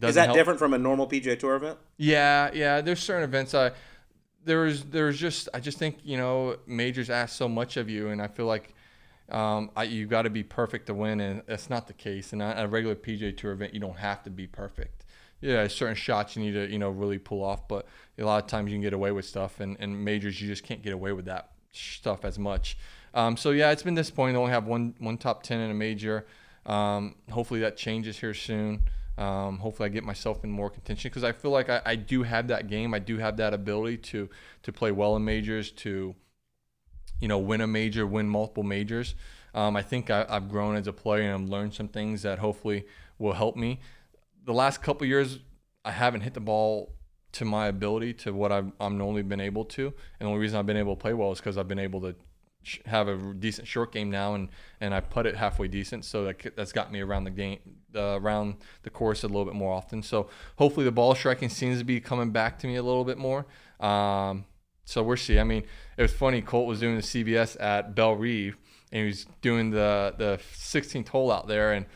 Is 0.00 0.14
that 0.14 0.26
help. 0.26 0.36
different 0.36 0.58
from 0.58 0.74
a 0.74 0.78
normal 0.78 1.08
PGA 1.08 1.38
Tour 1.38 1.56
event? 1.56 1.78
Yeah, 1.96 2.50
yeah. 2.52 2.80
There's 2.80 3.00
certain 3.00 3.24
events 3.24 3.54
I 3.54 3.72
there's 4.46 4.84
there's 4.84 5.18
just 5.18 5.48
I 5.52 5.60
just 5.60 5.76
think 5.78 5.98
you 6.04 6.16
know 6.16 6.56
majors 6.66 7.10
ask 7.10 7.36
so 7.36 7.48
much 7.48 7.76
of 7.76 7.90
you, 7.90 8.08
and 8.08 8.22
I 8.22 8.28
feel 8.28 8.46
like 8.46 8.72
um, 9.28 9.70
I, 9.76 9.82
you 9.82 10.06
got 10.06 10.22
to 10.22 10.30
be 10.30 10.44
perfect 10.44 10.86
to 10.86 10.94
win, 10.94 11.20
and 11.20 11.42
that's 11.46 11.68
not 11.68 11.88
the 11.88 11.92
case. 11.92 12.32
And 12.32 12.40
at 12.40 12.64
a 12.64 12.68
regular 12.68 12.94
PGA 12.94 13.36
Tour 13.36 13.52
event, 13.52 13.74
you 13.74 13.80
don't 13.80 13.98
have 13.98 14.22
to 14.22 14.30
be 14.30 14.46
perfect. 14.46 14.95
Yeah, 15.40 15.66
certain 15.68 15.94
shots 15.94 16.36
you 16.36 16.42
need 16.42 16.52
to 16.52 16.70
you 16.70 16.78
know 16.78 16.90
really 16.90 17.18
pull 17.18 17.42
off, 17.42 17.68
but 17.68 17.86
a 18.18 18.24
lot 18.24 18.42
of 18.42 18.48
times 18.48 18.70
you 18.70 18.76
can 18.76 18.82
get 18.82 18.92
away 18.92 19.12
with 19.12 19.24
stuff, 19.24 19.60
and, 19.60 19.76
and 19.80 20.04
majors 20.04 20.40
you 20.40 20.48
just 20.48 20.64
can't 20.64 20.82
get 20.82 20.92
away 20.92 21.12
with 21.12 21.26
that 21.26 21.50
stuff 21.72 22.24
as 22.24 22.38
much. 22.38 22.78
Um, 23.14 23.36
so 23.36 23.50
yeah, 23.50 23.70
it's 23.70 23.82
been 23.82 23.94
disappointing 23.94 24.36
only 24.36 24.52
have 24.52 24.66
one 24.66 24.94
one 24.98 25.18
top 25.18 25.42
ten 25.42 25.60
in 25.60 25.70
a 25.70 25.74
major. 25.74 26.26
Um, 26.64 27.16
hopefully 27.30 27.60
that 27.60 27.76
changes 27.76 28.18
here 28.18 28.34
soon. 28.34 28.82
Um, 29.18 29.58
hopefully 29.58 29.86
I 29.86 29.88
get 29.88 30.04
myself 30.04 30.44
in 30.44 30.50
more 30.50 30.68
contention 30.68 31.08
because 31.08 31.24
I 31.24 31.32
feel 31.32 31.50
like 31.50 31.70
I, 31.70 31.80
I 31.86 31.96
do 31.96 32.22
have 32.22 32.48
that 32.48 32.68
game. 32.68 32.92
I 32.92 32.98
do 32.98 33.16
have 33.18 33.38
that 33.38 33.54
ability 33.54 33.98
to 33.98 34.28
to 34.62 34.72
play 34.72 34.92
well 34.92 35.16
in 35.16 35.24
majors, 35.24 35.70
to 35.72 36.14
you 37.20 37.28
know 37.28 37.38
win 37.38 37.60
a 37.60 37.66
major, 37.66 38.06
win 38.06 38.28
multiple 38.28 38.62
majors. 38.62 39.14
Um, 39.54 39.74
I 39.74 39.82
think 39.82 40.10
I, 40.10 40.26
I've 40.28 40.50
grown 40.50 40.76
as 40.76 40.86
a 40.86 40.92
player 40.92 41.22
and 41.22 41.44
I've 41.44 41.48
learned 41.48 41.72
some 41.72 41.88
things 41.88 42.22
that 42.22 42.38
hopefully 42.38 42.84
will 43.18 43.32
help 43.32 43.56
me. 43.56 43.80
The 44.46 44.54
last 44.54 44.80
couple 44.80 45.06
years, 45.06 45.40
I 45.84 45.90
haven't 45.90 46.20
hit 46.20 46.34
the 46.34 46.40
ball 46.40 46.94
to 47.32 47.44
my 47.44 47.66
ability 47.66 48.14
to 48.14 48.32
what 48.32 48.52
I've, 48.52 48.70
I'm 48.80 48.96
normally 48.96 49.22
been 49.22 49.40
able 49.40 49.64
to, 49.64 49.86
and 49.86 49.94
the 50.20 50.26
only 50.26 50.40
reason 50.40 50.56
I've 50.56 50.66
been 50.66 50.76
able 50.76 50.94
to 50.94 51.00
play 51.00 51.12
well 51.14 51.32
is 51.32 51.38
because 51.38 51.58
I've 51.58 51.66
been 51.66 51.80
able 51.80 52.00
to 52.02 52.14
sh- 52.62 52.78
have 52.86 53.08
a 53.08 53.34
decent 53.34 53.66
short 53.66 53.92
game 53.92 54.08
now, 54.08 54.34
and 54.34 54.48
and 54.80 54.94
I 54.94 55.00
put 55.00 55.26
it 55.26 55.34
halfway 55.34 55.66
decent, 55.66 56.04
so 56.04 56.24
that 56.24 56.54
that's 56.54 56.72
got 56.72 56.92
me 56.92 57.00
around 57.00 57.24
the 57.24 57.30
game, 57.30 57.58
uh, 57.94 58.20
around 58.20 58.56
the 58.84 58.90
course 58.90 59.24
a 59.24 59.26
little 59.26 59.44
bit 59.44 59.54
more 59.54 59.72
often. 59.72 60.00
So 60.00 60.28
hopefully 60.56 60.84
the 60.84 60.92
ball 60.92 61.16
striking 61.16 61.48
seems 61.48 61.80
to 61.80 61.84
be 61.84 62.00
coming 62.00 62.30
back 62.30 62.58
to 62.60 62.68
me 62.68 62.76
a 62.76 62.82
little 62.84 63.04
bit 63.04 63.18
more. 63.18 63.46
Um, 63.80 64.44
so 64.84 65.02
we'll 65.02 65.16
see. 65.16 65.40
I 65.40 65.44
mean, 65.44 65.64
it 65.98 66.02
was 66.02 66.12
funny. 66.12 66.40
Colt 66.40 66.68
was 66.68 66.78
doing 66.78 66.94
the 66.94 67.02
CBS 67.02 67.60
at 67.60 67.96
Bellerive, 67.96 68.56
and 68.92 69.00
he 69.00 69.06
was 69.06 69.26
doing 69.42 69.70
the 69.72 70.14
the 70.16 70.38
16th 70.54 71.08
hole 71.08 71.32
out 71.32 71.48
there, 71.48 71.72
and 71.72 71.86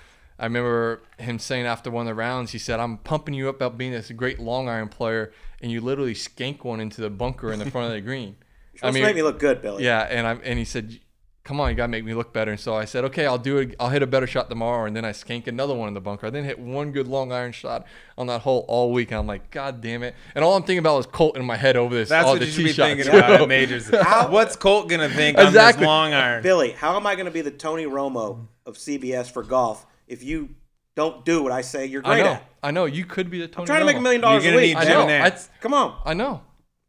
I 0.41 0.45
remember 0.45 1.03
him 1.18 1.38
saying 1.38 1.66
after 1.66 1.91
one 1.91 2.07
of 2.07 2.07
the 2.07 2.14
rounds, 2.14 2.53
he 2.53 2.59
said, 2.59 2.80
"I'm 2.80 2.97
pumping 2.97 3.34
you 3.34 3.51
up 3.51 3.57
about 3.57 3.76
being 3.76 3.93
this 3.93 4.11
great 4.11 4.41
long 4.41 4.70
iron 4.70 4.88
player, 4.88 5.32
and 5.61 5.70
you 5.70 5.82
literally 5.82 6.14
skank 6.14 6.64
one 6.64 6.80
into 6.80 7.03
the 7.03 7.11
bunker 7.11 7.53
in 7.53 7.59
the 7.59 7.70
front 7.70 7.88
of 7.88 7.93
the 7.93 8.01
green." 8.01 8.36
You're 8.72 8.78
supposed 8.78 8.97
to 8.97 9.03
make 9.03 9.16
me 9.16 9.22
look 9.22 9.38
good, 9.38 9.61
Billy. 9.61 9.84
Yeah, 9.84 10.01
and 10.01 10.26
I 10.26 10.36
and 10.36 10.59
he 10.59 10.64
said, 10.64 10.99
"Come 11.45 11.61
on, 11.61 11.68
you 11.68 11.76
gotta 11.76 11.88
make 11.91 12.07
me 12.07 12.14
look 12.14 12.32
better." 12.32 12.53
And 12.53 12.59
so 12.59 12.74
I 12.74 12.86
said, 12.86 13.05
"Okay, 13.05 13.26
I'll 13.26 13.36
do 13.36 13.59
it. 13.59 13.76
I'll 13.78 13.91
hit 13.91 14.03
a 14.03 14.07
better 14.07 14.26
shot 14.26 14.49
tomorrow." 14.49 14.86
And 14.86 14.97
then 14.97 15.05
I 15.05 15.11
skank 15.11 15.47
another 15.47 15.74
one 15.74 15.88
in 15.88 15.93
the 15.93 16.01
bunker. 16.01 16.28
I 16.28 16.30
then 16.30 16.45
hit 16.45 16.59
one 16.59 16.91
good 16.93 17.07
long 17.07 17.32
iron 17.32 17.53
shot 17.53 17.84
on 18.16 18.26
that 18.28 18.41
hole 18.41 18.64
all 18.66 18.93
week. 18.93 19.11
And 19.11 19.18
I'm 19.18 19.26
like, 19.26 19.51
"God 19.51 19.82
damn 19.82 20.03
it!" 20.03 20.14
And 20.34 20.43
all 20.43 20.57
I'm 20.57 20.62
thinking 20.62 20.78
about 20.78 21.01
is 21.01 21.07
Colt 21.07 21.36
in 21.36 21.45
my 21.45 21.59
head 21.59 21.76
over 21.76 21.95
this. 21.95 22.09
That's 22.09 22.24
all 22.24 22.32
what 22.32 22.38
the 22.38 22.47
you 22.47 22.53
should 22.53 22.59
tee 22.61 22.64
be 22.68 22.72
shots. 22.72 22.88
thinking 22.95 23.09
about 23.14 23.43
at 23.43 23.47
majors. 23.47 23.91
What's 24.30 24.57
Colt 24.57 24.88
gonna 24.88 25.11
think 25.11 25.36
on 25.36 25.53
this 25.53 25.78
long 25.78 26.14
iron? 26.14 26.43
Billy, 26.43 26.70
how 26.70 26.97
am 26.97 27.07
I 27.07 27.14
going 27.14 27.26
to 27.26 27.30
be 27.30 27.43
the 27.43 27.51
Tony 27.51 27.84
Romo 27.84 28.47
of 28.64 28.78
CBS 28.78 29.30
for 29.30 29.43
golf 29.43 29.84
if 30.11 30.22
you 30.22 30.50
don't 30.96 31.24
do 31.24 31.42
what 31.42 31.52
I 31.52 31.61
say 31.62 31.86
you're 31.86 32.02
I 32.04 32.14
great 32.14 32.24
know. 32.24 32.32
at? 32.32 32.44
I 32.62 32.70
know. 32.72 32.84
You 32.84 33.04
could 33.04 33.30
be 33.30 33.40
the 33.40 33.48
Tony. 33.48 33.62
I'm 33.62 33.66
trying 33.66 33.80
to 33.80 33.86
make 33.86 33.96
a 33.96 33.98
Romo. 33.98 34.02
million 34.02 34.20
dollars 34.20 34.44
a 34.44 34.50
week. 34.54 34.61
need 34.61 34.76
I 34.76 34.84
know. 34.84 35.06
I, 35.06 35.38
Come 35.61 35.72
on. 35.72 36.00
I 36.04 36.14
know. 36.14 36.42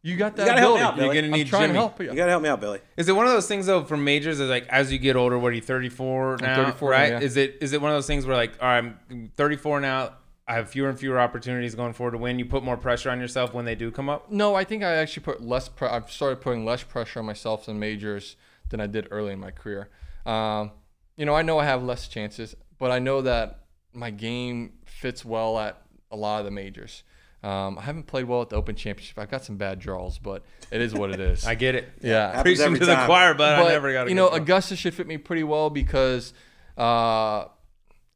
You 0.04 0.18
got 0.18 0.36
that 0.36 0.44
You 0.44 0.48
gotta 0.50 0.60
help 0.62 0.76
me 0.78 0.82
out, 0.82 0.96
Billy. 0.96 1.06
You're 1.16 1.22
gonna 1.30 1.38
I'm 1.38 1.46
trying 1.46 1.62
Jimmy. 1.62 1.74
to 1.74 1.80
help 1.80 2.00
you. 2.00 2.10
You 2.10 2.16
got 2.16 2.26
to 2.26 2.32
help 2.32 2.42
me 2.42 2.50
out, 2.50 2.60
Billy. 2.60 2.80
Is 2.98 3.08
it 3.08 3.16
one 3.16 3.28
of 3.28 3.34
those 3.34 3.48
things 3.48 3.68
though 3.68 3.84
from 3.84 4.04
majors? 4.04 4.40
Is 4.40 4.50
like 4.50 4.68
as 4.68 4.92
you 4.92 4.98
get 4.98 5.16
older, 5.16 5.38
what 5.38 5.52
are 5.52 5.56
you 5.56 5.62
34 5.62 6.38
now? 6.42 6.56
34, 6.56 6.90
right? 6.90 7.12
yeah. 7.12 7.20
Is 7.20 7.38
it 7.38 7.58
is 7.62 7.74
it 7.74 7.82
one 7.82 7.92
of 7.92 7.98
those 7.98 8.08
things 8.08 8.26
where 8.26 8.36
like, 8.36 8.54
all 8.60 8.68
right, 8.68 8.84
I'm 9.12 9.32
34 9.38 9.80
now. 9.80 10.14
I 10.48 10.56
have 10.56 10.70
fewer 10.70 10.90
and 10.90 11.00
fewer 11.00 11.20
opportunities 11.20 11.76
going 11.76 11.94
forward 11.94 12.12
to 12.12 12.18
win. 12.18 12.40
You 12.40 12.46
put 12.46 12.64
more 12.64 12.78
pressure 12.78 13.12
on 13.12 13.20
yourself 13.20 13.54
when 13.54 13.64
they 13.64 13.76
do 13.76 13.92
come 13.92 14.10
up. 14.10 14.32
No, 14.32 14.56
I 14.56 14.64
think 14.64 14.84
I 14.84 14.96
actually 14.96 15.24
put 15.24 15.42
less. 15.44 15.70
Pre- 15.70 15.88
I've 15.88 16.12
started 16.12 16.42
putting 16.42 16.66
less 16.66 16.82
pressure 16.82 17.20
on 17.20 17.26
myself 17.28 17.70
in 17.70 17.78
majors 17.80 18.36
than 18.70 18.82
I 18.82 18.88
did 18.88 19.08
early 19.12 19.34
in 19.34 19.40
my 19.40 19.52
career. 19.52 19.90
Um, 20.26 20.72
you 21.16 21.26
know, 21.28 21.36
I 21.36 21.44
know 21.44 21.60
I 21.60 21.66
have 21.66 21.84
less 21.84 22.08
chances, 22.08 22.56
but 22.82 22.90
I 22.90 22.98
know 22.98 23.22
that 23.22 23.60
my 23.94 24.10
game 24.10 24.74
fits 24.86 25.24
well 25.24 25.60
at 25.60 25.80
a 26.10 26.16
lot 26.16 26.40
of 26.40 26.46
the 26.46 26.52
majors. 26.52 27.04
Um, 27.44 27.78
I 27.78 27.84
haven't 27.84 28.08
played 28.08 28.26
well 28.26 28.42
at 28.42 28.50
the 28.50 28.56
Open 28.56 28.76
Championship. 28.76 29.20
I've 29.20 29.30
got 29.30 29.46
some 29.46 29.56
bad 29.56 29.78
draws, 29.78 30.18
but 30.18 30.44
it 30.72 30.82
is 30.82 30.92
what 30.92 31.12
it 31.12 31.20
is. 31.20 31.46
I 31.48 31.54
get 31.54 31.76
it. 31.76 31.88
yeah. 32.02 32.28
Happens 32.28 32.42
Preaching 32.42 32.66
every 32.66 32.80
to 32.80 32.86
the 32.88 33.06
choir, 33.06 33.36
but, 33.36 33.58
but 33.58 33.68
I 33.68 33.70
never 33.70 33.94
got. 33.94 34.08
a 34.08 34.10
you 34.10 34.16
know 34.16 34.30
draw. 34.30 34.38
Augusta 34.38 34.76
should 34.76 34.96
fit 34.96 35.06
me 35.06 35.20
pretty 35.20 35.44
well 35.44 35.70
because 35.70 36.34
uh, 36.76 37.46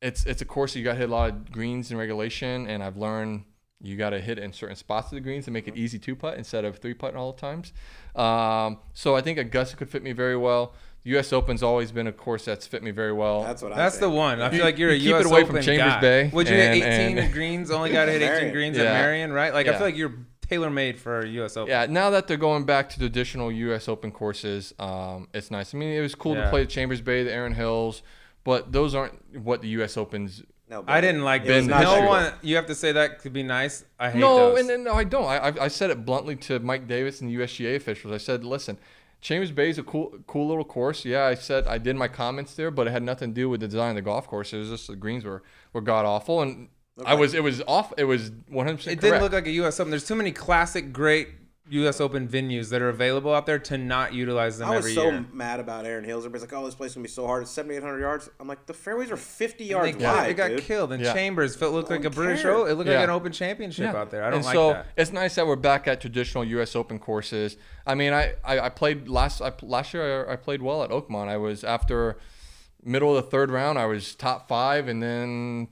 it's 0.02 0.26
it's 0.26 0.42
a 0.42 0.46
course 0.46 0.74
that 0.74 0.80
you 0.80 0.86
got 0.86 0.94
to 0.94 0.98
hit 0.98 1.10
a 1.10 1.12
lot 1.12 1.30
of 1.30 1.52
greens 1.52 1.92
in 1.92 1.98
regulation, 1.98 2.66
and 2.66 2.82
I've 2.84 2.98
learned 2.98 3.44
you 3.82 3.98
got 3.98 4.12
to 4.12 4.20
hit 4.20 4.40
in 4.40 4.52
certain 4.52 4.76
spots 4.76 5.12
of 5.12 5.16
the 5.16 5.22
greens 5.22 5.46
to 5.46 5.52
make 5.52 5.68
it 5.68 5.76
easy 5.76 6.00
two 6.00 6.16
putt 6.16 6.40
instead 6.40 6.66
of 6.66 6.78
three 6.78 6.96
putt 6.96 7.16
all 7.16 7.34
the 7.34 7.40
times. 7.40 7.72
Um, 8.16 8.80
so 8.94 9.16
I 9.16 9.22
think 9.22 9.38
Augusta 9.38 9.76
could 9.76 9.90
fit 9.90 10.02
me 10.02 10.12
very 10.12 10.38
well. 10.38 10.74
The 11.06 11.12
U.S. 11.12 11.32
Open's 11.32 11.62
always 11.64 11.92
been 11.92 12.08
a 12.08 12.12
course 12.12 12.46
that's 12.46 12.66
fit 12.68 12.82
me 12.84 12.90
very 12.92 13.14
well. 13.14 13.44
That's 13.44 13.62
what 13.62 13.72
I 13.72 13.76
That's 13.76 14.00
the 14.00 14.10
one. 14.10 14.42
I 14.42 14.50
feel 14.50 14.66
like 14.66 14.78
you're 14.78 14.90
you 14.92 14.96
a 14.96 15.00
keep 15.00 15.16
it 15.16 15.20
US 15.20 15.32
away 15.32 15.46
from 15.46 15.62
Chambers 15.62 15.94
guy. 15.94 16.02
Bay 16.02 16.30
Would 16.34 16.50
you 16.50 16.56
hit 16.56 16.84
18 16.84 17.18
and- 17.20 17.32
greens? 17.38 17.70
Only 17.72 17.92
got 17.92 18.06
to 18.06 18.12
hit 18.12 18.22
18 18.24 18.52
greens 18.52 18.76
Yeah. 18.76 18.86
at 18.86 19.02
Merion, 19.02 19.32
right? 19.32 19.54
Like 19.54 19.68
I 19.68 19.74
feel 19.74 19.82
like 19.82 19.96
you're 19.96 20.16
tailor 20.42 20.70
made 20.72 21.00
for 21.00 21.24
US 21.26 21.58
Open. 21.58 21.70
Yeah, 21.70 21.86
now 21.88 22.10
that 22.10 22.28
they're 22.28 22.38
going 22.38 22.66
back 22.66 22.90
to 22.90 23.00
the 23.00 23.06
traditional 23.08 23.52
U.S. 23.52 23.88
Open 23.88 24.12
courses, 24.12 24.74
um, 24.80 25.28
it's 25.34 25.52
nice. 25.52 25.74
I 25.74 25.78
mean, 25.78 25.90
it 25.90 26.02
was 26.02 26.16
cool 26.16 26.36
to 26.36 26.50
play 26.50 26.64
at 26.64 26.70
Chambers 26.70 27.02
Bay, 27.02 27.24
the 27.24 27.32
Erin 27.32 27.54
Hills, 27.54 28.02
but 28.44 28.72
those 28.72 28.94
aren't 28.96 29.14
what 29.40 29.62
the 29.62 29.68
U.S. 29.70 29.98
Opens 29.98 30.42
No, 30.70 30.84
I 30.88 31.02
didn't 31.02 31.24
like 31.24 31.46
It 31.46 31.56
was 31.56 31.68
No 31.68 32.00
true. 32.00 32.08
one. 32.08 32.34
You 32.42 32.56
have 32.56 32.66
to 32.66 32.76
say 32.76 32.92
that 32.94 33.20
could 33.20 33.34
be 33.34 33.44
nice. 33.44 33.86
I 34.00 34.10
hate 34.10 34.20
no, 34.20 34.38
those. 34.52 34.60
and, 34.62 34.70
and 34.72 34.84
no, 34.86 34.94
I 34.94 35.04
don't. 35.04 35.26
I, 35.26 35.38
I 35.50 35.54
I 35.66 35.68
said 35.68 35.92
it 35.92 36.04
bluntly 36.04 36.36
to 36.48 36.60
Mike 36.60 36.88
Davis 36.88 37.22
and 37.22 37.30
the 37.30 37.36
USGA 37.36 37.76
officials. 37.76 38.12
I 38.12 38.18
said, 38.18 38.44
listen, 38.44 38.78
Chambers 39.26 39.52
Bay 39.52 39.72
is 39.72 39.80
a 39.80 39.84
cool 39.84 40.20
cool 40.28 40.48
little 40.48 40.64
course. 40.64 41.04
Yeah, 41.04 41.26
I 41.26 41.34
said 41.34 41.66
I 41.66 41.80
did 41.80 41.96
my 41.96 42.08
comments 42.08 42.54
there, 42.54 42.70
but 42.70 42.86
it 42.86 42.92
had 42.92 43.02
nothing 43.02 43.32
to 43.32 43.34
do 43.34 43.50
with 43.50 43.60
the 43.60 43.68
design 43.68 43.90
of 43.90 43.96
the 43.96 44.04
golf 44.04 44.28
course. 44.28 44.54
It 44.54 44.60
was 44.60 44.70
just 44.70 44.86
the 44.86 44.96
greens 44.96 45.26
were 45.26 45.42
were 45.74 45.82
god 45.82 46.06
awful, 46.06 46.44
and 46.44 46.70
I 47.04 47.16
was 47.16 47.34
it 47.34 47.42
was 47.42 47.60
off. 47.68 47.92
It 47.98 48.04
was 48.04 48.32
100 48.50 48.76
percent 48.78 48.94
it 48.94 49.02
didn't 49.02 49.24
look 49.24 49.32
like 49.32 49.48
a 49.48 49.52
US 49.64 49.80
Open. 49.80 49.90
There's 49.90 50.08
too 50.08 50.14
many 50.14 50.32
classic, 50.32 50.94
great 50.94 51.30
US 51.70 52.00
Open 52.00 52.28
venues 52.28 52.70
that 52.70 52.82
are 52.82 52.90
available 52.90 53.34
out 53.34 53.48
there 53.48 53.58
to 53.58 53.78
not 53.78 54.14
utilize 54.14 54.60
them 54.60 54.68
I 54.70 54.76
was 54.76 54.86
every 54.86 54.94
so 54.94 55.10
year. 55.10 55.26
mad 55.34 55.60
about 55.60 55.86
Erin 55.86 56.04
Hills. 56.04 56.24
Everybody's 56.24 56.44
like, 56.52 56.54
"Oh, 56.62 56.64
this 56.66 56.76
place 56.76 56.92
is 56.92 56.96
gonna 56.96 57.04
be 57.06 57.10
so 57.10 57.26
hard. 57.26 57.42
It's 57.42 57.52
7,800 57.52 58.00
yards." 58.00 58.30
I'm 58.40 58.48
like, 58.48 58.68
the 58.68 58.74
fairways 58.74 59.10
are 59.10 59.18
50 59.18 59.64
They 59.64 59.70
yards 59.72 59.98
got, 59.98 60.16
wide, 60.16 60.30
it 60.30 60.34
got 60.36 60.50
dude. 60.50 60.62
killed. 60.62 60.92
And 60.92 61.04
Yeah. 61.04 61.14
Chambers 61.14 61.56
felt 61.56 61.74
looked 61.74 61.90
No 61.90 61.96
like 61.96 62.06
a 62.06 62.10
one 62.10 62.16
British. 62.16 62.42
cared. 62.44 62.54
Oh, 62.54 62.66
it 62.66 62.74
looked 62.74 62.90
Yeah. 62.90 62.98
like 63.00 63.04
an 63.06 63.10
Open 63.10 63.32
Championship 63.32 63.96
out 63.96 64.12
there. 64.12 64.24
I 64.24 64.30
don't 64.30 64.38
and 64.38 64.46
like 64.46 64.54
so 64.54 64.74
that. 64.74 64.86
it's 64.96 65.12
nice 65.12 65.34
that 65.36 65.48
we're 65.48 65.56
back 65.56 65.88
at 65.88 66.00
traditional 66.02 66.44
U.S. 66.46 66.76
Open 66.76 67.00
courses. 67.00 67.58
I 67.88 67.96
mean, 67.96 68.14
I, 68.14 68.36
I, 68.44 68.60
I 68.60 68.70
played 68.70 69.08
last 69.08 69.42
I, 69.42 69.52
last 69.64 69.94
year. 69.94 70.28
I, 70.30 70.34
I 70.34 70.36
played 70.36 70.62
well 70.62 70.84
at 70.84 70.92
Oakmont. 70.92 71.30
I 71.30 71.38
was 71.38 71.64
after 71.64 72.18
middle 72.84 73.18
of 73.18 73.24
the 73.26 73.32
third 73.32 73.50
round. 73.50 73.80
I 73.80 73.88
was 73.88 74.14
top 74.14 74.48
five, 74.48 74.88
and 74.88 75.02
then 75.02 75.70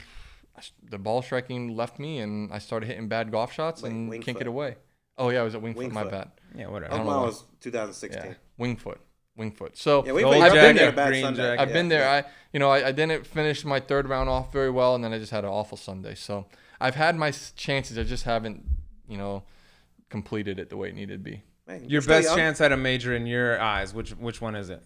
the 0.89 0.97
ball 0.97 1.21
striking 1.21 1.75
left 1.75 1.99
me, 1.99 2.17
and 2.19 2.51
I 2.51 2.57
started 2.57 2.87
hitting 2.87 3.07
bad 3.07 3.31
golf 3.31 3.53
shots 3.53 3.83
and 3.83 4.09
Wing- 4.09 4.21
can't 4.23 4.37
Wingfoot. 4.37 4.39
get 4.39 4.47
away. 4.47 4.75
Oh 5.17 5.29
yeah, 5.29 5.41
I 5.41 5.43
was 5.43 5.55
at 5.55 5.61
Wingfoot. 5.61 5.91
My 5.91 6.03
Wingfoot. 6.03 6.11
bad. 6.11 6.31
Yeah, 6.55 6.67
whatever. 6.67 6.93
I 6.93 6.97
don't 6.97 7.05
know 7.05 7.11
Oakmont 7.13 7.19
why. 7.21 7.25
was 7.25 7.43
2016. 7.61 8.23
Yeah, 8.25 8.33
Wingfoot. 8.59 8.97
Wingfoot. 9.37 9.75
So 9.77 10.05
Yeah, 10.05 10.13
we 10.13 10.21
Gold 10.21 10.35
played 10.35 10.43
I've 10.43 10.53
been 10.53 10.65
I've 10.65 10.75
there. 10.75 10.89
a 10.89 10.91
bad 10.93 11.07
Green 11.07 11.23
Sunday. 11.23 11.41
jacket. 11.43 11.61
I've 11.61 11.73
been 11.73 11.87
there. 11.89 12.07
I, 12.09 12.23
you 12.51 12.59
know, 12.59 12.69
I, 12.69 12.87
I 12.87 12.91
didn't 12.91 13.25
finish 13.25 13.65
my 13.65 13.79
third 13.79 14.07
round 14.07 14.29
off 14.29 14.51
very 14.53 14.69
well, 14.69 14.93
and 14.95 15.03
then 15.03 15.11
I 15.13 15.17
just 15.19 15.31
had 15.31 15.43
an 15.43 15.49
awful 15.49 15.77
Sunday. 15.77 16.13
So 16.15 16.45
I've 16.79 16.95
had 16.95 17.15
my 17.15 17.29
s- 17.29 17.51
chances. 17.55 17.97
I 17.97 18.03
just 18.03 18.25
haven't, 18.25 18.63
you 19.07 19.17
know, 19.17 19.43
completed 20.09 20.59
it 20.59 20.69
the 20.69 20.77
way 20.77 20.89
it 20.89 20.95
needed 20.95 21.13
to 21.13 21.31
be. 21.31 21.41
Man, 21.67 21.89
Your 21.89 22.01
still 22.01 22.15
best 22.17 22.27
young. 22.29 22.37
chance 22.37 22.61
at 22.61 22.71
a 22.71 22.77
major 22.77 23.15
in 23.15 23.25
your 23.25 23.59
eyes. 23.59 23.93
Which 23.93 24.11
which 24.11 24.39
one 24.41 24.53
is 24.55 24.69
it? 24.69 24.83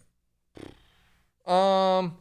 Um, 1.46 2.18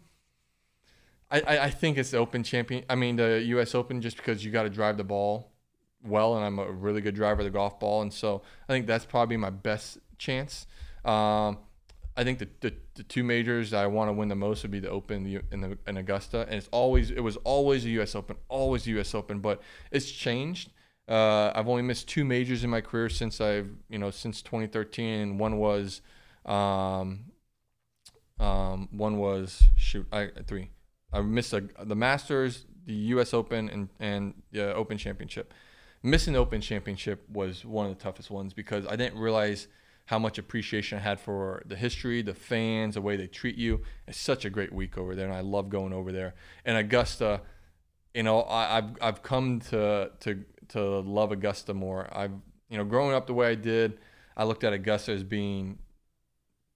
I, 1.30 1.40
I, 1.46 1.58
I 1.64 1.70
think 1.70 1.98
it's 1.98 2.10
the 2.10 2.18
Open 2.18 2.42
champion. 2.42 2.84
I 2.88 2.94
mean, 2.94 3.16
the 3.16 3.42
U.S. 3.48 3.74
Open, 3.74 4.00
just 4.00 4.16
because 4.16 4.44
you 4.44 4.50
got 4.50 4.62
to 4.64 4.70
drive 4.70 4.96
the 4.96 5.04
ball 5.04 5.52
well, 6.06 6.36
and 6.36 6.44
I'm 6.44 6.58
a 6.58 6.70
really 6.70 7.00
good 7.00 7.14
driver 7.14 7.40
of 7.40 7.44
the 7.44 7.50
golf 7.50 7.78
ball, 7.80 8.02
and 8.02 8.12
so 8.12 8.42
I 8.68 8.72
think 8.72 8.86
that's 8.86 9.04
probably 9.04 9.36
my 9.36 9.50
best 9.50 9.98
chance. 10.18 10.66
Um, 11.04 11.58
I 12.16 12.24
think 12.24 12.38
the, 12.38 12.48
the, 12.60 12.74
the 12.94 13.02
two 13.02 13.22
majors 13.22 13.74
I 13.74 13.86
want 13.86 14.08
to 14.08 14.12
win 14.12 14.28
the 14.28 14.34
most 14.34 14.62
would 14.62 14.70
be 14.70 14.80
the 14.80 14.88
Open 14.88 15.42
and 15.52 15.62
the, 15.62 15.98
Augusta, 15.98 16.42
and 16.42 16.54
it's 16.54 16.68
always 16.72 17.10
it 17.10 17.20
was 17.20 17.36
always 17.38 17.84
a 17.84 17.90
U.S. 17.90 18.14
Open, 18.14 18.36
always 18.48 18.86
U.S. 18.86 19.14
Open, 19.14 19.40
but 19.40 19.62
it's 19.90 20.10
changed. 20.10 20.70
Uh, 21.08 21.52
I've 21.54 21.68
only 21.68 21.82
missed 21.82 22.08
two 22.08 22.24
majors 22.24 22.64
in 22.64 22.70
my 22.70 22.80
career 22.80 23.08
since 23.08 23.40
I've 23.40 23.68
you 23.90 23.98
know 23.98 24.10
since 24.10 24.40
2013, 24.42 25.36
one 25.36 25.58
was 25.58 26.00
um, 26.46 27.26
um, 28.40 28.88
one 28.90 29.18
was 29.18 29.64
shoot, 29.76 30.06
I 30.10 30.30
three. 30.46 30.70
I 31.12 31.20
missed 31.20 31.52
a, 31.52 31.64
the 31.84 31.94
Masters, 31.94 32.64
the 32.86 32.94
U.S. 32.94 33.34
Open, 33.34 33.68
and 33.68 33.88
and 34.00 34.34
the 34.52 34.74
Open 34.74 34.96
Championship. 34.96 35.52
Missing 36.06 36.36
Open 36.36 36.60
Championship 36.60 37.28
was 37.28 37.64
one 37.64 37.86
of 37.86 37.98
the 37.98 38.00
toughest 38.00 38.30
ones 38.30 38.54
because 38.54 38.86
I 38.86 38.94
didn't 38.94 39.18
realize 39.18 39.66
how 40.04 40.20
much 40.20 40.38
appreciation 40.38 40.98
I 40.98 41.00
had 41.00 41.18
for 41.18 41.64
the 41.66 41.74
history, 41.74 42.22
the 42.22 42.32
fans, 42.32 42.94
the 42.94 43.00
way 43.00 43.16
they 43.16 43.26
treat 43.26 43.56
you. 43.56 43.82
It's 44.06 44.16
such 44.16 44.44
a 44.44 44.50
great 44.50 44.72
week 44.72 44.96
over 44.96 45.16
there, 45.16 45.26
and 45.26 45.34
I 45.34 45.40
love 45.40 45.68
going 45.68 45.92
over 45.92 46.12
there. 46.12 46.36
And 46.64 46.76
Augusta, 46.76 47.40
you 48.14 48.22
know, 48.22 48.42
I, 48.42 48.78
I've 48.78 48.96
I've 49.00 49.22
come 49.24 49.58
to 49.70 50.12
to 50.20 50.44
to 50.68 51.00
love 51.00 51.32
Augusta 51.32 51.74
more. 51.74 52.08
I've 52.16 52.34
you 52.70 52.78
know, 52.78 52.84
growing 52.84 53.12
up 53.12 53.26
the 53.26 53.34
way 53.34 53.48
I 53.48 53.56
did, 53.56 53.98
I 54.36 54.44
looked 54.44 54.62
at 54.62 54.72
Augusta 54.72 55.10
as 55.10 55.24
being 55.24 55.80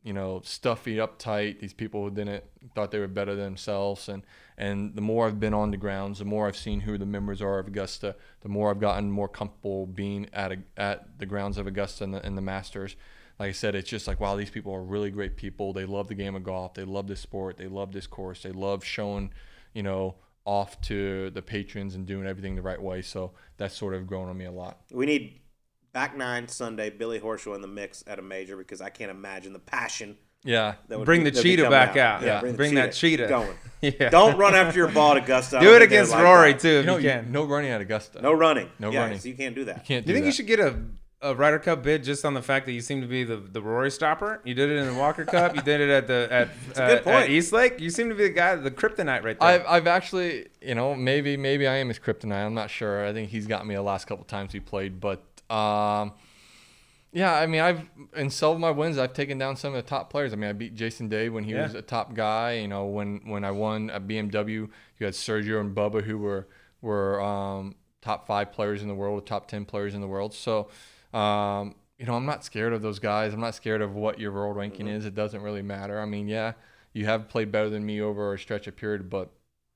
you 0.03 0.13
know, 0.13 0.41
stuffy, 0.45 0.97
uptight. 0.97 1.61
These 1.61 1.75
people 1.75 2.05
who 2.05 2.11
didn't 2.11 2.45
thought 2.75 2.91
they 2.91 2.99
were 2.99 3.09
better 3.09 3.35
than 3.35 3.45
themselves, 3.45 4.09
and 4.09 4.23
and 4.61 4.95
the 4.95 5.01
more 5.01 5.27
I've 5.27 5.41
been 5.41 5.55
on 5.55 5.71
the 5.71 5.79
grounds, 5.79 6.19
the 6.19 6.27
more 6.27 6.47
I've 6.47 6.57
seen 6.57 6.81
who 6.81 6.99
the 6.99 7.07
members 7.07 7.41
are 7.41 7.59
of 7.59 7.67
Augusta, 7.67 8.15
the 8.43 8.51
more 8.51 8.71
I've 8.71 8.79
gotten 8.79 9.11
more 9.11 9.27
comfortable 9.27 9.87
being 9.87 10.29
at 10.35 10.53
a, 10.53 10.59
at 10.77 11.19
the 11.19 11.25
grounds 11.25 11.57
of 11.57 11.67
Augusta 11.67 12.05
and 12.05 12.13
the, 12.13 12.27
and 12.27 12.37
the 12.37 12.43
Masters. 12.43 12.95
Like 13.39 13.49
I 13.49 13.53
said, 13.53 13.75
it's 13.75 13.89
just 13.89 14.07
like 14.07 14.21
wow, 14.21 14.37
these 14.37 14.51
people 14.51 14.75
are 14.75 14.83
really 14.83 15.11
great 15.11 15.39
people. 15.39 15.73
They 15.73 15.87
love 15.87 16.09
the 16.09 16.15
game 16.15 16.35
of 16.35 16.45
golf. 16.45 16.75
They 16.75 16.85
love 16.85 17.07
this 17.07 17.21
sport. 17.21 17.57
They 17.57 17.69
love 17.69 17.93
this 17.93 18.07
course. 18.07 18.43
They 18.43 18.53
love 18.53 18.85
showing, 18.85 19.33
you 19.73 19.83
know, 19.83 20.17
off 20.45 20.79
to 20.83 21.31
the 21.31 21.41
patrons 21.41 21.95
and 21.95 22.05
doing 22.05 22.27
everything 22.27 22.55
the 22.55 22.61
right 22.61 22.81
way. 22.81 23.01
So 23.01 23.33
that's 23.57 23.75
sort 23.75 23.95
of 23.95 24.07
grown 24.07 24.29
on 24.29 24.37
me 24.37 24.45
a 24.45 24.53
lot. 24.53 24.83
We 24.93 25.07
need 25.07 25.41
back 25.95 26.15
nine 26.15 26.49
Sunday. 26.49 26.91
Billy 26.91 27.19
Horschel 27.19 27.55
in 27.55 27.63
the 27.63 27.67
mix 27.67 28.05
at 28.07 28.19
a 28.19 28.23
major 28.23 28.59
because 28.59 28.83
I 28.83 28.91
can't 28.91 29.11
imagine 29.11 29.55
the 29.55 29.59
passion 29.59 30.19
Yeah, 30.43 30.75
that 30.89 30.99
would 30.99 31.05
Bring 31.05 31.25
be- 31.25 31.31
the 31.31 31.43
cheetah 31.43 31.69
back 31.69 31.97
out. 31.97 32.23
Yeah, 32.23 32.41
the 32.41 32.53
bring 32.55 32.75
that 32.75 32.93
cheetah. 32.93 33.29
going. 33.29 33.57
Yeah. 33.83 34.11
Don't 34.11 34.37
run 34.37 34.55
after 34.55 34.79
your 34.79 34.89
ball 34.89 35.13
at 35.13 35.25
Augusta. 35.25 35.59
Do 35.63 35.75
it 35.75 35.81
against 35.81 36.13
like 36.13 36.23
Rory 36.23 36.53
that. 36.53 36.61
too 36.61 36.69
if 36.69 36.85
you 36.85 36.87
know, 36.87 36.97
you 36.99 37.09
can. 37.09 37.33
no 37.33 37.45
running 37.45 37.71
at 37.71 37.81
Augusta. 37.81 38.21
No 38.21 38.31
running. 38.35 38.69
No 38.79 38.91
yeah, 38.91 39.01
running. 39.01 39.19
So 39.19 39.31
you 39.31 39.35
can't 39.35 39.55
do 39.55 39.65
that. 39.65 39.77
you 39.79 39.83
can't. 39.87 40.05
Do 40.05 40.13
you 40.13 40.19
do 40.19 40.23
think 40.23 40.27
you 40.27 40.33
should 40.33 40.47
get 40.47 40.61
a 40.61 40.77
a 41.23 41.35
Ryder 41.35 41.59
Cup 41.61 41.83
bid 41.83 42.05
just 42.05 42.27
on 42.27 42.35
the 42.35 42.43
fact 42.43 42.67
that 42.67 42.73
you 42.73 42.83
seem 42.83 43.01
to 43.01 43.07
be 43.07 43.25
the, 43.25 43.37
the 43.37 43.63
Rory 43.63 43.91
stopper? 43.91 44.43
You 44.45 44.53
did 44.53 44.69
it 44.71 44.77
in 44.77 44.87
the 44.87 44.93
Walker 44.95 45.25
Cup. 45.25 45.57
You 45.57 45.63
did 45.63 45.81
it 45.81 45.89
at 45.89 46.07
the 46.07 46.29
at, 46.31 46.49
a 46.77 46.83
uh, 46.83 46.95
at 46.97 47.05
point. 47.05 47.31
East 47.31 47.55
Lake. 47.55 47.81
You 47.81 47.89
seem 47.89 48.11
to 48.11 48.15
be 48.15 48.25
the 48.25 48.35
guy, 48.35 48.55
the 48.57 48.71
kryptonite 48.71 49.25
right 49.25 49.41
there. 49.41 49.49
I've, 49.49 49.65
I've 49.67 49.87
actually, 49.87 50.49
you 50.61 50.75
know, 50.75 50.95
maybe 50.95 51.39
maybe 51.39 51.67
I 51.67 51.77
am 51.77 51.89
his 51.89 51.99
kryptonite. 51.99 52.45
I'm 52.45 52.53
not 52.53 52.69
sure. 52.69 53.07
I 53.07 53.15
think 53.15 53.31
he's 53.31 53.47
got 53.47 53.67
me 53.67 53.75
the 53.75 53.83
last 53.83 54.07
couple 54.07 54.25
times 54.27 54.53
we 54.53 54.61
played, 54.61 55.01
but 55.01 55.23
um, 55.51 56.13
yeah, 57.13 57.35
I 57.35 57.47
mean, 57.47 57.61
I've 57.61 57.83
in 58.17 58.31
some 58.31 58.53
of 58.53 58.61
my 58.61 58.71
wins, 58.71 58.99
I've 58.99 59.13
taken 59.13 59.39
down 59.39 59.57
some 59.57 59.75
of 59.75 59.83
the 59.83 59.89
top 59.89 60.11
players. 60.11 60.33
I 60.33 60.37
mean, 60.37 60.51
I 60.51 60.53
beat 60.53 60.75
Jason 60.75 61.09
Day 61.09 61.29
when 61.29 61.45
he 61.45 61.53
Yeah. 61.53 61.65
was 61.65 61.75
a 61.75 61.83
top 61.83 62.15
guy. 62.15 62.53
You 62.59 62.69
know, 62.69 62.87
when 62.87 63.21
when 63.25 63.45
I 63.45 63.51
won 63.51 63.91
at 63.91 64.07
BMW, 64.07 64.69
you 64.99 65.07
had 65.07 65.15
Sergio 65.15 65.61
and 65.61 65.75
Bubba 65.75 66.03
who 66.03 66.19
were 66.19 66.49
were 66.81 67.21
um, 67.21 67.75
top 68.01 68.27
five 68.27 68.53
players 68.53 68.83
in 68.83 68.89
the 68.89 68.95
world, 68.95 69.27
top 69.27 69.49
ten 69.49 69.65
players 69.65 69.95
in 69.95 70.01
the 70.01 70.09
world. 70.09 70.35
So. 70.35 70.69
Um, 71.13 71.75
you 71.99 72.07
know, 72.07 72.15
I'm 72.15 72.25
not 72.25 72.43
scared 72.45 72.73
of 72.73 72.81
those 72.81 72.99
guys. 72.99 73.35
I'm 73.35 73.41
not 73.41 73.55
scared 73.55 73.83
of 73.83 73.95
what 73.95 74.19
your 74.19 74.33
world 74.33 74.57
ranking 74.57 74.89
is. 74.89 75.05
It 75.05 75.15
doesn't 75.15 75.43
really 75.43 75.61
matter. 75.61 76.01
I 76.01 76.07
mean, 76.07 76.29
yeah, 76.29 76.53
you 76.95 77.05
have 77.05 77.29
played 77.29 77.53
better 77.53 77.69
than 77.69 77.85
me 77.85 78.01
over 78.01 78.33
a 78.33 78.39
stretch 78.39 78.67
of 78.67 78.75
period, 78.75 79.11
but 79.11 79.29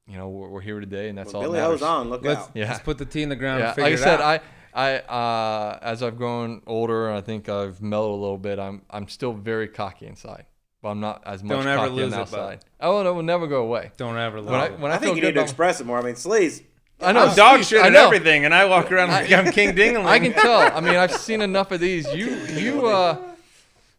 you 0.07 0.17
know, 0.17 0.31
we're, 0.31 0.49
we're 0.49 0.61
here 0.63 0.81
today, 0.81 1.11
and 1.11 1.19
that's 1.19 1.35
When 1.35 1.37
all. 1.37 1.43
Billy 1.43 1.59
that 1.59 1.67
O's 1.67 1.81
matters. 1.83 1.83
on. 1.83 2.09
Look 2.09 2.25
let's, 2.25 2.41
out. 2.41 2.51
Yeah. 2.55 2.71
let's 2.71 2.83
put 2.83 2.97
the 2.97 3.05
tee 3.05 3.23
in 3.23 3.29
the 3.29 3.37
ground. 3.37 3.61
Yeah, 3.61 3.67
and 3.67 3.75
figure 3.75 3.91
like 3.91 4.01
I 4.01 4.03
said, 4.03 4.21
out. 4.23 4.41
I, 4.41 4.41
I, 4.75 4.97
uh, 4.99 5.79
as 5.83 6.03
I've 6.03 6.17
grown 6.17 6.61
older, 6.67 7.09
and 7.09 7.17
I 7.17 7.21
think 7.21 7.49
I've 7.49 7.81
mellowed 7.81 8.19
a 8.19 8.21
little 8.21 8.39
bit. 8.39 8.59
I'm, 8.59 8.83
I'm 8.91 9.07
still 9.09 9.33
very 9.33 9.69
cocky 9.69 10.07
inside, 10.07 10.47
but 10.83 10.89
I'm 10.89 11.01
not 11.01 11.23
as 11.25 11.45
much 11.45 11.57
Don't 11.59 11.67
ever 11.69 11.83
cocky 11.83 11.93
lose 11.93 12.13
on 12.13 12.19
the 12.19 12.23
it, 12.25 12.31
bud. 12.31 12.39
outside. 12.41 12.65
Oh, 12.81 13.01
it 13.07 13.15
will 13.15 13.23
never 13.23 13.47
go 13.47 13.63
away. 13.63 13.93
don't 13.97 14.19
ever 14.19 14.43
When 14.43 14.55
I, 14.55 14.63
lose 14.65 14.73
it. 14.73 14.81
when 14.81 14.91
I, 14.91 14.97
I, 14.97 14.99
think 14.99 15.09
feel 15.11 15.15
you 15.17 15.21
good 15.23 15.27
need 15.29 15.33
to 15.35 15.39
about- 15.41 15.49
express 15.51 15.81
it 15.81 15.87
more. 15.87 15.99
I 15.99 16.03
mean, 16.03 16.15
Sleaze. 16.15 16.63
I 17.01 17.13
know 17.13 17.27
I'm 17.27 17.37
dog 17.37 17.63
shit 17.65 17.83
I 17.83 17.87
and 17.87 17.95
know. 17.95 18.07
everything, 18.07 18.45
and 18.45 18.55
I 18.55 18.65
walk 18.67 18.91
around 18.91 19.11
like 19.11 19.31
I'm 19.31 19.51
King 19.53 19.75
Dingling. 19.75 20.07
I 20.07 20.19
can 20.19 20.33
tell. 20.45 20.59
I 20.77 20.81
mean, 20.81 20.97
I've 20.97 21.13
seen 21.13 21.41
enough 21.43 21.71
of 21.73 21.81
these. 21.81 22.07
You, 22.15 22.27
you, 22.55 22.87
uh, 22.87 23.19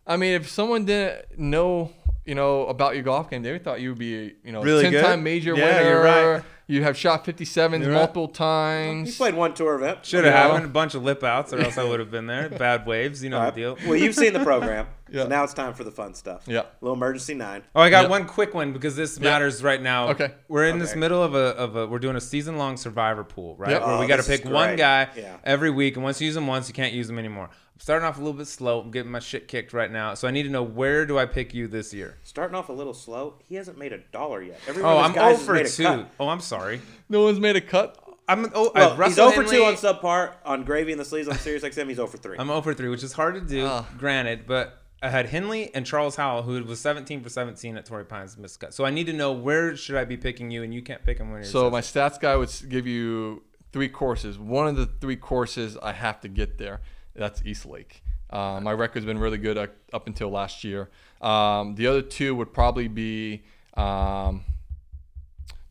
I 0.08 0.18
mean, 0.18 0.34
if 0.34 0.50
someone 0.50 0.86
didn't 0.86 1.38
know, 1.38 1.92
you 2.26 2.36
know, 2.36 2.66
about 2.68 2.96
your 2.96 3.04
golf 3.04 3.30
game, 3.30 3.44
they 3.44 3.52
would 3.52 3.64
thought 3.64 3.82
you 3.82 3.90
would 3.90 4.00
be, 4.00 4.34
you 4.44 4.52
know, 4.52 4.62
Really 4.64 4.84
good? 4.90 4.94
ten-time 5.02 5.24
major 5.24 5.56
Yeah, 5.56 5.78
winner, 5.78 5.90
you're 5.90 6.04
right. 6.04 6.44
You 6.68 6.82
have 6.82 6.98
shot 6.98 7.24
57s 7.26 7.82
You're 7.82 7.92
right. 7.92 7.96
multiple 7.98 8.28
times. 8.28 9.10
times. 9.10 9.18
played 9.18 9.36
one 9.36 9.54
tour 9.54 9.76
event. 9.76 10.04
Should 10.04 10.26
have 10.26 10.34
Yeah. 10.34 10.54
had 10.56 10.64
a 10.66 10.68
bunch 10.68 10.96
of 10.96 11.04
lip 11.04 11.24
outs, 11.24 11.54
or 11.54 11.60
else 11.60 11.78
I 11.78 11.84
would 11.84 12.00
have 12.00 12.10
been 12.10 12.26
there. 12.26 12.50
Bad 12.58 12.88
waves, 12.88 13.24
you 13.24 13.30
know 13.30 13.40
All 13.40 13.52
the 13.52 13.52
deal. 13.52 13.78
Well, 13.86 13.96
you've 13.96 14.16
seen 14.16 14.34
the 14.34 14.44
program. 14.44 14.88
Yeah. 15.08 15.22
So 15.22 15.28
now 15.28 15.44
it's 15.44 15.54
time 15.54 15.76
for 15.76 15.84
the 15.84 15.92
fun 15.92 16.16
stuff. 16.16 16.42
Yeah. 16.48 16.64
Little 16.82 16.96
emergency 16.96 17.36
nine. 17.36 17.62
Oh, 17.76 17.82
I 17.82 17.92
got 17.92 18.02
Yep. 18.02 18.10
one 18.10 18.26
quick 18.26 18.56
one 18.56 18.74
because 18.74 18.96
this 18.96 19.20
matters 19.20 19.64
right 19.64 19.80
now. 19.80 20.10
Okay. 20.10 20.32
We're 20.48 20.66
in 20.66 20.80
this 20.80 20.92
Okay. 20.92 21.00
middle 21.00 21.22
of 21.22 21.36
a, 21.36 21.56
of 21.56 21.76
a 21.76 21.86
we're 21.86 22.00
doing 22.00 22.16
a 22.16 22.20
season 22.22 22.58
long 22.58 22.76
survivor 22.76 23.24
pool, 23.24 23.56
right? 23.56 23.70
Yep. 23.70 23.82
Where 23.86 23.98
we 24.00 24.06
Oh, 24.06 24.08
got 24.08 24.16
to 24.16 24.24
this 24.24 24.30
is 24.30 24.42
pick 24.42 24.52
one 24.52 24.70
great. 24.70 24.78
guy 24.80 25.08
Yeah. 25.16 25.36
every 25.44 25.70
week, 25.70 25.96
and 25.96 26.04
once 26.04 26.20
you 26.20 26.26
use 26.26 26.34
them 26.34 26.48
once, 26.48 26.68
you 26.68 26.74
can't 26.74 26.92
use 26.92 27.06
them 27.06 27.20
anymore. 27.20 27.52
I'm 27.76 27.80
starting 27.82 28.08
off 28.08 28.16
a 28.18 28.20
little 28.22 28.38
bit 28.38 28.48
slow. 28.48 28.80
I'm 28.80 28.90
getting 28.92 29.12
my 29.12 29.20
shit 29.20 29.48
kicked 29.50 29.74
right 29.74 29.92
now, 29.92 30.14
so 30.14 30.28
I 30.28 30.32
need 30.32 30.44
to 30.44 30.50
know 30.50 30.64
where 30.64 31.06
do 31.06 31.20
I 31.20 31.26
pick 31.26 31.54
you 31.54 31.68
this 31.68 31.94
year? 31.94 32.18
Starting 32.24 32.56
off 32.56 32.70
a 32.70 32.74
little 32.74 32.94
slow. 32.94 33.36
He 33.50 33.56
hasn't 33.56 33.78
made 33.78 33.92
a 33.92 33.98
dollar 34.14 34.42
yet. 34.42 34.60
Every 34.68 34.82
Oh, 34.82 34.96
one 34.96 35.04
I'm 35.04 35.10
of 35.12 35.16
guys 35.16 35.24
0 35.26 35.38
has 35.38 35.46
for 35.46 35.54
made 35.54 35.66
a 35.66 35.70
two. 35.70 35.84
cut. 36.04 36.12
Oh, 36.20 36.30
I'm 36.30 36.40
sorry. 36.40 36.82
no 37.10 37.24
one's 37.24 37.40
made 37.40 37.58
a 37.58 37.62
cut. 37.62 37.98
I'm 38.30 38.46
oh, 38.56 38.72
Well, 38.74 38.88
I, 38.88 38.90
he's 38.92 38.98
Russell 38.98 39.30
0 39.32 39.44
for 39.44 39.44
2 39.44 39.62
Henley- 39.62 39.66
on 39.68 39.74
subpar. 39.76 40.32
On 40.46 40.64
Gravy 40.64 40.92
and 40.94 41.00
the 41.02 41.06
Sleeves 41.06 41.28
on 41.28 41.38
Sirius 41.38 41.64
XM, 41.64 41.88
he's 41.90 41.98
0 41.98 42.08
for 42.08 42.18
3. 42.18 42.38
I'm 42.40 42.48
0 42.48 42.62
for 42.62 42.74
3, 42.74 42.88
which 42.90 43.04
is 43.04 43.12
hard 43.14 43.36
to 43.36 43.42
do, 43.42 43.66
Ugh. 43.66 43.86
granted, 43.98 44.48
but 44.48 44.82
I 45.04 45.10
had 45.10 45.28
Henley 45.28 45.70
and 45.76 45.86
Charles 45.86 46.16
Howell, 46.16 46.44
who 46.44 46.64
was 46.64 46.80
17 46.80 47.22
for 47.22 47.30
17 47.30 47.76
at 47.78 47.86
Torrey 47.86 48.06
Pines 48.06 48.38
missed 48.38 48.60
cut. 48.62 48.74
So 48.74 48.86
I 48.86 48.90
need 48.90 49.06
to 49.08 49.14
know 49.14 49.34
where 49.34 49.76
should 49.76 49.98
I 49.98 50.06
be 50.06 50.16
picking 50.18 50.50
you, 50.50 50.64
and 50.64 50.74
you 50.74 50.82
can't 50.82 51.04
pick 51.04 51.20
him 51.20 51.30
when 51.30 51.42
you're 51.42 51.52
So 51.52 51.70
my 51.70 51.82
stats 51.82 52.20
guy 52.20 52.36
would 52.38 52.48
s- 52.48 52.62
give 52.62 52.88
you 52.88 53.44
three 53.74 53.90
courses. 53.90 54.40
One 54.40 54.66
of 54.68 54.78
the 54.78 54.86
three 54.88 55.18
courses 55.18 55.78
I 55.84 55.92
have 55.92 56.22
to 56.22 56.30
get 56.30 56.58
there. 56.58 56.80
That's 57.16 57.42
East 57.46 57.66
Lake. 57.66 58.04
Uh, 58.30 58.60
my 58.62 58.74
record's 58.74 59.06
been 59.06 59.20
really 59.20 59.38
good 59.38 59.58
uh, 59.58 59.68
up 59.94 60.08
until 60.08 60.30
last 60.30 60.64
year. 60.64 60.90
Um, 61.22 61.76
the 61.76 61.88
other 61.88 62.02
two 62.02 62.36
would 62.36 62.54
probably 62.54 62.88
be 62.88 63.44
um, 63.76 64.44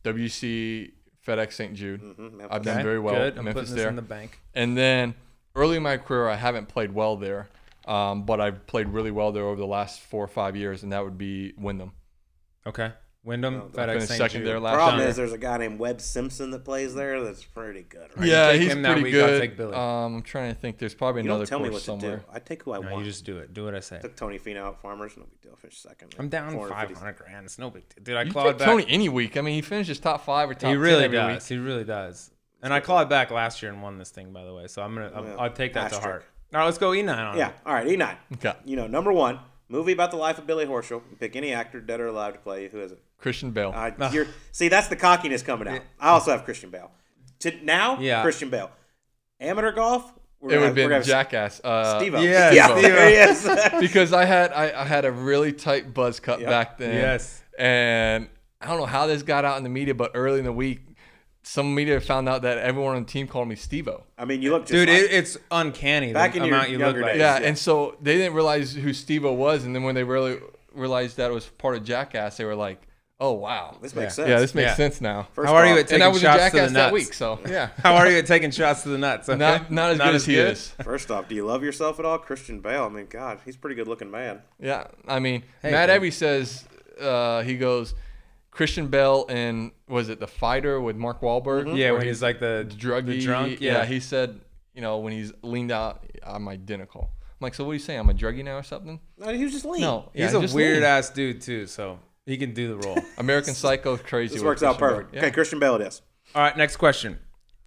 WC 0.05 0.93
FedEx 1.27 1.53
St. 1.53 1.75
Jude. 1.75 2.03
Memphis. 2.19 2.47
I've 2.51 2.63
done 2.63 2.83
very 2.83 2.99
well. 2.99 3.15
Good. 3.15 3.39
I'm 3.39 3.45
Memphis 3.45 3.63
putting 3.63 3.75
this 3.75 3.83
there. 3.83 3.91
in 3.91 3.97
the 3.97 4.03
bank. 4.03 4.39
And 4.55 4.77
then 4.77 5.15
early 5.55 5.77
in 5.77 5.83
my 5.83 5.97
career, 5.97 6.29
I 6.29 6.37
haven't 6.37 6.69
played 6.69 6.95
well 6.95 7.17
there, 7.17 7.49
um, 7.87 8.25
but 8.25 8.41
I've 8.41 8.67
played 8.67 8.89
really 8.89 9.11
well 9.11 9.33
there 9.33 9.45
over 9.45 9.57
the 9.57 9.67
last 9.67 10.01
four 10.01 10.25
or 10.25 10.29
five 10.29 10.57
years, 10.57 10.83
and 10.83 10.93
that 10.93 11.05
would 11.05 11.19
be 11.19 11.53
Wyndham. 11.57 11.93
Okay. 12.67 12.93
Wyndham, 13.25 13.55
Oh, 13.65 13.69
FedEx, 13.73 14.03
St. 14.03 14.19
second 14.19 14.41
Jude. 14.41 14.47
there 14.49 14.61
last 14.61 14.75
Problem 14.75 15.01
year. 15.01 15.09
is, 15.09 15.17
there's 15.17 15.33
a 15.33 15.39
guy 15.39 15.57
named 15.57 15.79
Webb 15.79 16.01
Simpson 16.01 16.51
that 16.51 16.65
plays 16.65 16.95
there 16.95 17.23
that's 17.25 17.43
pretty 17.43 17.83
good. 17.83 18.11
Right? 18.17 18.29
Yeah, 18.29 18.53
take 18.53 18.61
he's 18.63 18.73
him 18.73 18.83
that 18.83 18.93
pretty 18.93 19.05
week, 19.13 19.15
I'll 19.23 19.29
good. 19.29 19.41
take 19.41 19.57
Billy. 19.57 19.75
Um, 19.75 20.17
I'm 20.17 20.23
trying 20.23 20.55
to 20.55 20.61
think. 20.61 20.77
There's 20.79 20.95
probably 20.95 21.23
You 21.23 21.29
another 21.31 21.45
don't 21.47 21.49
tell 21.49 21.61
me 21.61 21.71
course 21.71 21.89
what 21.89 22.01
to 22.01 22.17
do. 22.17 22.23
I 22.33 22.39
take 22.39 22.63
who 22.65 22.73
I 22.75 22.81
No, 22.81 22.91
want. 22.93 22.99
you 23.05 23.11
just 23.11 23.25
do 23.25 23.39
it. 23.39 23.55
Do 23.55 23.65
what 23.65 23.75
I 23.75 23.81
say. 23.81 23.99
Took 24.01 24.15
Tony 24.15 24.39
Finau 24.39 24.69
at 24.69 24.81
Farmers. 24.83 25.17
No 25.17 25.25
big 25.25 25.41
deal. 25.41 25.57
Finished 25.57 25.83
second. 25.83 26.15
I'm 26.19 26.29
down 26.29 26.53
450. 26.53 26.95
500 26.95 27.17
grand. 27.17 27.45
It's 27.47 27.59
no 27.59 27.71
big 27.71 27.89
deal. 27.89 28.05
Dude, 28.05 28.17
I 28.17 28.23
You 28.25 28.33
clawed 28.33 28.59
back. 28.59 28.69
Tony 28.69 28.85
any 28.89 29.09
week. 29.09 29.37
I 29.37 29.41
mean, 29.41 29.55
he 29.55 29.63
finishes 29.63 29.99
top 29.99 30.25
five 30.25 30.51
or 30.51 30.55
top 30.55 30.69
he 30.69 30.75
10 30.75 30.79
really 30.79 31.05
every 31.05 31.17
does. 31.17 31.49
week. 31.51 31.59
He 31.59 31.65
really 31.65 31.85
does. 31.85 32.31
And 32.63 32.73
I 32.75 32.81
clawed 32.81 33.09
back 33.09 33.31
last 33.31 33.63
year 33.63 33.73
and 33.73 33.83
won 33.83 33.97
this 33.99 34.11
thing, 34.11 34.33
by 34.33 34.45
the 34.45 34.53
way. 34.55 34.67
So 34.69 34.83
I'm 34.83 34.95
gonna, 34.95 35.11
I'll, 35.15 35.23
Well, 35.25 35.41
I'll 35.41 35.51
take 35.53 35.73
that 35.75 35.93
to 35.93 35.99
heart. 36.01 36.25
All 36.53 36.61
right, 36.61 36.67
let's 36.67 36.79
go 36.79 36.91
E9 36.91 37.09
on 37.33 37.37
Yeah. 37.39 37.49
it. 37.49 37.55
All 37.67 37.75
right. 37.75 37.87
E9. 37.87 38.17
Okay. 38.35 38.53
You 38.65 38.77
know, 38.77 38.87
number 38.87 39.13
one 39.13 39.39
movie 39.69 39.93
about 39.93 40.11
the 40.13 40.17
life 40.17 40.39
of 40.39 40.47
Billy 40.47 40.65
Horschel. 40.67 41.03
Pick 41.19 41.37
any 41.37 41.53
actor, 41.53 41.81
dead 41.81 42.01
or 42.01 42.07
alive, 42.07 42.35
to 42.35 42.39
play 42.39 42.63
you. 42.65 42.69
Who 42.69 42.81
is 42.81 42.93
it? 42.93 43.03
Christian 43.25 43.51
Bale. 43.53 43.73
Uh, 43.75 44.11
you're, 44.13 44.27
see, 44.53 44.69
that's 44.69 44.89
the 44.89 44.97
cockiness 44.97 45.43
coming 45.43 45.67
out. 45.67 45.81
I 45.99 46.11
also 46.11 46.31
have 46.31 46.45
Christian 46.45 46.69
Bale. 46.69 46.91
To 47.41 47.51
now, 47.65 47.99
Yeah. 47.99 48.21
Christian 48.23 48.51
Bale. 48.51 48.71
Amateur 49.41 49.73
golf. 49.73 50.13
We're 50.41 50.51
it 50.51 50.53
gonna 50.53 50.61
would 50.61 50.67
have- 50.69 50.77
have 50.77 50.91
we're 50.91 50.99
been 50.99 51.09
Jackass. 51.09 51.61
Uh, 51.65 51.99
Steve-O. 51.99 52.21
Yeah, 52.21 52.53
yeah, 52.53 52.67
Steve-O. 52.67 52.83
there 52.83 53.09
he 53.09 53.15
is. 53.33 53.49
because 53.81 54.13
I 54.13 54.27
had 54.27 54.53
I, 54.53 54.83
I 54.83 54.85
had 54.85 55.07
a 55.07 55.11
really 55.11 55.53
tight 55.55 55.95
buzz 55.95 56.21
cut 56.21 56.41
Yep. 56.41 56.49
back 56.51 56.77
then. 56.79 56.95
Yes. 56.95 57.43
And 57.59 58.29
I 58.61 58.67
don't 58.67 58.79
know 58.79 58.85
how 58.87 59.07
this 59.07 59.23
got 59.23 59.47
out 59.47 59.57
in 59.57 59.63
the 59.63 59.71
media, 59.71 59.95
but 59.95 60.11
early 60.15 60.39
in 60.39 60.45
the 60.45 60.53
week, 60.53 60.81
some 61.45 61.75
media 61.75 61.99
found 62.01 62.29
out 62.29 62.43
that 62.43 62.59
everyone 62.59 62.95
on 62.97 63.05
the 63.05 63.09
team 63.11 63.27
called 63.27 63.49
me 63.49 63.55
Stevo. 63.57 64.03
I 64.19 64.27
mean, 64.27 64.43
you 64.43 64.51
look 64.51 64.63
just 64.65 64.73
Dude, 64.73 64.89
like, 64.91 64.99
it, 64.99 65.13
it's 65.13 65.39
uncanny 65.51 66.13
Back 66.13 66.33
the 66.33 66.39
in 66.41 66.45
your 66.45 66.55
amount 66.55 66.71
you 66.71 66.77
look 66.79 66.87
younger 66.89 67.01
like. 67.03 67.13
days. 67.13 67.21
Yeah, 67.21 67.39
Yeah. 67.41 67.47
and 67.49 67.57
so 67.59 67.97
they 68.03 68.17
didn't 68.19 68.35
realize 68.35 68.75
who 68.75 68.91
Stevo 68.91 69.35
was, 69.35 69.65
and 69.65 69.75
then 69.75 69.83
when 69.83 69.95
they 69.95 70.05
really 70.05 70.39
realized 70.75 71.17
that 71.19 71.31
it 71.31 71.35
was 71.35 71.47
part 71.47 71.77
of 71.77 71.85
Jackass, 71.85 72.37
they 72.39 72.45
were 72.45 72.55
like, 72.55 72.81
"Oh 73.21 73.33
wow, 73.33 73.77
this 73.81 73.95
makes 73.95 74.05
Yeah. 74.05 74.09
sense. 74.25 74.29
yeah, 74.29 74.41
this 74.41 74.55
makes 74.55 74.67
Yeah. 74.71 74.75
sense 74.75 75.01
now." 75.01 75.29
First 75.33 75.49
How 75.49 75.55
are 75.57 75.67
you 75.67 75.73
off- 75.73 75.79
at 75.79 75.81
and 75.81 75.89
taking 75.89 76.03
I 76.03 76.09
was 76.09 76.17
a 76.19 76.21
shots 76.21 76.37
to 76.37 76.51
the 76.51 76.57
Jackass 76.59 76.73
that 76.73 76.81
nuts? 76.81 76.93
week, 76.93 77.15
so 77.15 77.39
yeah, 77.49 77.69
How 77.83 77.95
are 77.95 78.11
you 78.11 78.19
at 78.19 78.27
taking 78.27 78.51
shots 78.51 78.83
to 78.83 78.89
the 78.91 78.99
nuts? 78.99 79.29
Okay? 79.29 79.39
not 79.39 79.71
not 79.71 79.91
as 79.93 79.99
good 79.99 80.15
as 80.15 80.25
he 80.27 80.37
is. 80.37 80.69
First 80.85 81.11
off, 81.11 81.29
do 81.29 81.35
you 81.35 81.45
love 81.47 81.63
yourself 81.63 81.99
at 81.99 82.05
all? 82.05 82.19
Christian 82.19 82.61
Bale. 82.61 82.85
I 82.85 82.89
mean, 82.89 83.07
God, 83.09 83.41
he's 83.45 83.57
a 83.57 83.59
pretty 83.59 83.77
good 83.77 83.89
looking 83.89 84.11
man. 84.11 84.41
Yeah, 84.61 84.85
I 85.07 85.19
mean, 85.21 85.43
Hey, 85.63 85.71
Matt 85.71 85.89
man. 85.89 85.97
Evie 85.97 86.11
says 86.11 86.65
uh, 87.01 87.43
he 87.43 87.57
goes 87.57 87.95
Christian 88.51 88.87
Bale 88.89 89.27
and 89.29 89.73
was 89.89 90.09
it 90.09 90.21
the 90.21 90.27
fighter 90.29 90.81
with 90.81 90.97
Mark 90.97 91.21
Wahlberg? 91.21 91.77
Yeah, 91.77 91.91
Where 91.91 91.99
when 92.01 92.07
he's 92.07 92.23
like 92.23 92.41
the 92.41 92.67
druggy, 92.79 93.07
the 93.07 93.21
drunk. 93.21 93.61
Yeah. 93.61 93.73
Yeah, 93.79 93.85
he 93.87 93.99
said, 94.01 94.41
you 94.75 94.81
know, 94.81 94.99
when 94.99 95.13
he's 95.13 95.33
leaned 95.43 95.73
out, 95.73 96.05
I'm 96.23 96.47
identical. 96.49 97.11
I'm 97.13 97.37
like, 97.47 97.55
so 97.55 97.65
what 97.65 97.73
are 97.73 97.75
you 97.75 97.81
saying? 97.81 97.99
I'm 97.99 98.09
a 98.11 98.15
druggie 98.15 98.45
now 98.45 98.57
or 98.57 98.63
something? 98.63 99.01
No, 99.19 99.33
he 99.33 99.43
was 99.45 99.53
just 99.53 99.65
lean. 99.65 99.81
No, 99.81 100.09
yeah, 100.15 100.27
he's 100.27 100.35
a 100.35 100.41
just 100.41 100.55
weird 100.55 100.75
lean. 100.77 100.85
ass 100.85 101.11
dude 101.11 101.41
too, 101.41 101.67
so 101.67 101.99
he 102.27 102.37
can 102.37 102.55
do 102.55 102.69
the 102.69 102.87
role. 102.87 102.99
American 103.19 103.55
Psycho, 103.55 103.97
crazy. 103.97 104.35
This 104.35 104.43
works 104.43 104.63
out 104.63 104.79
Christian 104.79 104.89
Bale. 104.89 104.97
perfect. 104.97 105.15
Yeah. 105.15 105.21
Okay, 105.21 105.31
Christian 105.31 105.59
Bale 105.59 105.77
it 105.77 105.83
is. 105.83 106.03
All 106.35 106.43
right, 106.43 106.57
next 106.57 106.77
question. 106.77 107.19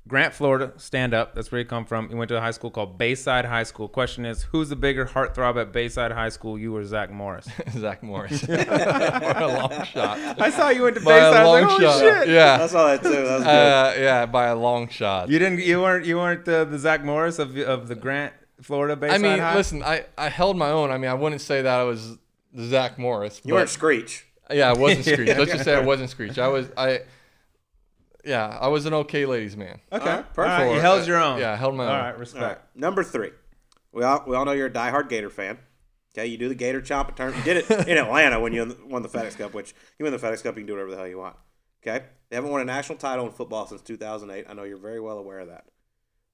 Grant, 0.08 0.34
Florida, 0.34 0.72
stand 0.78 1.14
up. 1.14 1.36
That's 1.36 1.52
where 1.52 1.60
you 1.60 1.68
come 1.68 1.84
from. 1.84 2.10
You 2.10 2.16
went 2.16 2.30
to 2.30 2.38
a 2.38 2.42
high 2.42 2.52
school 2.52 2.72
called 2.72 2.98
Bayside 2.98 3.44
High 3.44 3.64
School. 3.64 3.90
Question 3.90 4.26
is, 4.26 4.44
who's 4.44 4.70
the 4.70 4.78
bigger 4.78 5.06
heartthrob 5.06 5.62
at 5.62 5.74
Bayside 5.74 6.14
High 6.14 6.30
School, 6.30 6.58
you 6.58 6.74
or 6.74 6.86
Zach 6.86 7.12
Morris? 7.12 7.50
Zach 7.78 8.02
Morris. 8.04 8.42
what 8.48 8.58
a 9.42 9.48
long 9.48 9.84
shot. 9.84 10.42
I 10.42 10.50
saw 10.50 10.70
you 10.70 10.84
went 10.84 10.96
to 10.96 11.02
By 11.02 11.18
a 11.18 11.20
Bayside. 11.20 11.36
I 11.36 11.44
was 11.44 11.62
long 11.62 11.72
like, 11.72 11.82
shot. 11.82 12.00
Holy 12.00 12.20
shit. 12.22 12.30
Yeah. 12.30 12.60
I 12.62 12.68
saw 12.68 12.88
that 12.88 13.04
too. 13.04 13.10
That 13.10 13.22
was 13.22 13.44
good. 13.44 13.50
Uh, 13.50 13.94
yeah, 13.98 14.26
by 14.26 14.46
a 14.48 14.56
long 14.56 14.88
shot. 14.88 15.30
You 15.30 15.40
didn't. 15.40 15.60
You 15.60 15.82
weren't. 15.82 16.06
You 16.06 16.16
weren't 16.18 16.46
the, 16.46 16.64
the 16.64 16.80
Zach 16.80 17.04
Morris 17.04 17.38
of 17.38 17.58
of 17.58 17.90
the 17.90 17.96
Grant, 17.96 18.34
Florida 18.62 18.96
Bayside. 18.96 19.16
I 19.16 19.18
mean, 19.18 19.40
High? 19.40 19.56
listen, 19.56 19.84
I, 19.84 20.06
I 20.18 20.30
held 20.30 20.56
my 20.56 20.70
own. 20.70 20.90
I 20.90 20.98
mean, 20.98 21.12
I 21.12 21.16
wouldn't 21.16 21.42
say 21.42 21.62
that 21.64 21.80
I 21.82 21.84
was 21.84 22.18
Zach 22.58 22.98
Morris. 22.98 23.42
you 23.44 23.54
but- 23.54 23.58
weren't 23.58 23.70
Screech. 23.70 24.24
Yeah, 24.52 24.70
I 24.70 24.74
wasn't 24.74 25.06
Screech. 25.14 25.28
Let's 25.38 25.52
just 25.52 25.64
say 25.66 25.76
I 25.76 25.82
wasn't 25.82 26.10
Screech. 26.10 26.38
I 26.38 26.48
was 26.48 26.70
I. 26.78 27.02
Yeah, 28.26 28.46
I 28.60 28.68
was 28.68 28.86
an 28.86 28.94
okay 28.94 29.26
ladies 29.26 29.56
man. 29.56 29.80
Okay, 29.92 30.04
All 30.10 30.16
right, 30.18 30.34
perfect. 30.34 30.60
right, 30.60 30.74
you 30.74 30.80
held 30.82 31.04
uh, 31.04 31.06
your 31.06 31.18
own. 31.22 31.40
Yeah, 31.40 31.54
I 31.54 31.56
held 31.56 31.76
my 31.76 31.86
All 31.86 31.92
own. 31.94 32.00
right, 32.00 32.18
respect. 32.20 32.44
All 32.44 32.50
right, 32.50 32.58
number 32.76 33.04
three. 33.04 33.32
We 33.94 34.04
all 34.04 34.24
we 34.28 34.36
all 34.36 34.44
know 34.46 34.52
you're 34.52 34.68
a 34.68 34.72
diehard 34.72 35.10
Gator 35.10 35.30
fan. 35.30 35.60
Okay, 36.18 36.28
you 36.28 36.38
do 36.38 36.50
the 36.50 36.56
Gator 36.56 36.82
chomp 36.82 37.08
and 37.08 37.16
turn. 37.18 37.34
You 37.36 37.44
did 37.44 37.58
it 37.58 37.70
in 37.88 37.98
Atlanta 37.98 38.40
when 38.40 38.52
you 38.54 38.76
won 38.86 39.02
the 39.02 39.10
FedEx 39.10 39.38
Cup, 39.38 39.54
which 39.54 39.74
you 39.98 40.04
win 40.04 40.12
the 40.12 40.20
FedEx 40.20 40.44
Cup, 40.44 40.56
you 40.56 40.62
can 40.62 40.66
do 40.66 40.74
whatever 40.74 40.92
the 40.92 40.98
hell 40.98 41.08
you 41.08 41.20
want. 41.20 41.36
Okay, 41.86 42.06
they 42.30 42.36
haven't 42.36 42.52
won 42.52 42.60
a 42.62 42.66
national 42.66 42.98
title 42.98 43.26
in 43.26 43.32
football 43.32 43.66
since 43.68 43.82
2008. 43.82 44.46
I 44.50 44.54
know 44.54 44.64
you're 44.64 44.78
very 44.78 45.00
well 45.00 45.20
aware 45.20 45.40
of 45.40 45.48
that. 45.48 45.66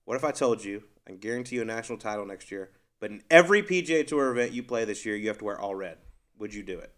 What 0.06 0.16
if 0.16 0.24
I 0.24 0.32
told 0.32 0.64
you 0.64 0.84
I 1.06 1.12
can 1.12 1.20
guarantee 1.20 1.58
you 1.58 1.62
a 1.62 1.66
national 1.66 1.98
title 2.00 2.26
next 2.26 2.50
year, 2.50 2.72
but 3.00 3.12
in 3.12 3.22
every 3.30 3.62
PGA 3.62 4.08
Tour 4.08 4.32
event 4.32 4.54
you 4.54 4.64
play 4.64 4.86
this 4.86 5.06
year, 5.06 5.16
you 5.16 5.28
have 5.28 5.38
to 5.40 5.46
wear 5.46 5.60
all 5.60 5.76
red? 5.76 5.98
Would 6.40 6.54
you 6.54 6.64
do 6.64 6.80
it? 6.80 6.94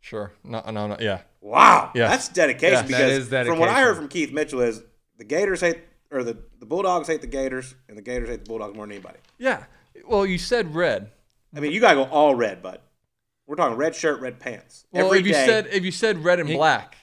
Sure. 0.00 0.32
No, 0.44 0.62
no, 0.70 0.86
no. 0.86 0.96
Yeah. 0.98 1.20
Wow, 1.40 1.90
Yeah. 1.94 2.08
that's 2.08 2.28
dedication. 2.28 2.74
Yeah. 2.78 2.82
because 2.86 3.28
That 3.30 3.42
is 3.46 3.48
from 3.48 3.58
what 3.58 3.68
I 3.68 3.80
heard 3.82 3.96
from 3.96 4.08
Keith 4.08 4.32
Mitchell 4.32 4.60
is 4.60 4.82
the 5.18 5.24
Gators 5.24 5.60
hate 5.60 5.78
or 6.10 6.24
the, 6.24 6.36
the 6.58 6.66
Bulldogs 6.66 7.06
hate 7.08 7.20
the 7.20 7.26
Gators 7.26 7.74
and 7.88 7.96
the 7.96 8.02
Gators 8.02 8.28
hate 8.28 8.44
the 8.44 8.48
Bulldogs 8.48 8.74
more 8.74 8.84
than 8.86 8.92
anybody. 8.92 9.18
Yeah. 9.38 9.64
Well, 10.06 10.24
you 10.26 10.38
said 10.38 10.74
red. 10.74 11.10
I 11.54 11.60
mean, 11.60 11.72
you 11.72 11.80
gotta 11.80 11.96
go 11.96 12.04
all 12.04 12.34
red, 12.34 12.62
bud. 12.62 12.80
We're 13.46 13.56
talking 13.56 13.76
red 13.76 13.94
shirt, 13.94 14.20
red 14.20 14.38
pants. 14.38 14.84
Well, 14.92 15.06
Every 15.06 15.20
if 15.20 15.26
you 15.26 15.32
day. 15.32 15.46
said 15.46 15.68
if 15.72 15.84
you 15.84 15.90
said 15.92 16.22
red 16.24 16.40
and 16.40 16.48
He- 16.48 16.54
black. 16.56 16.96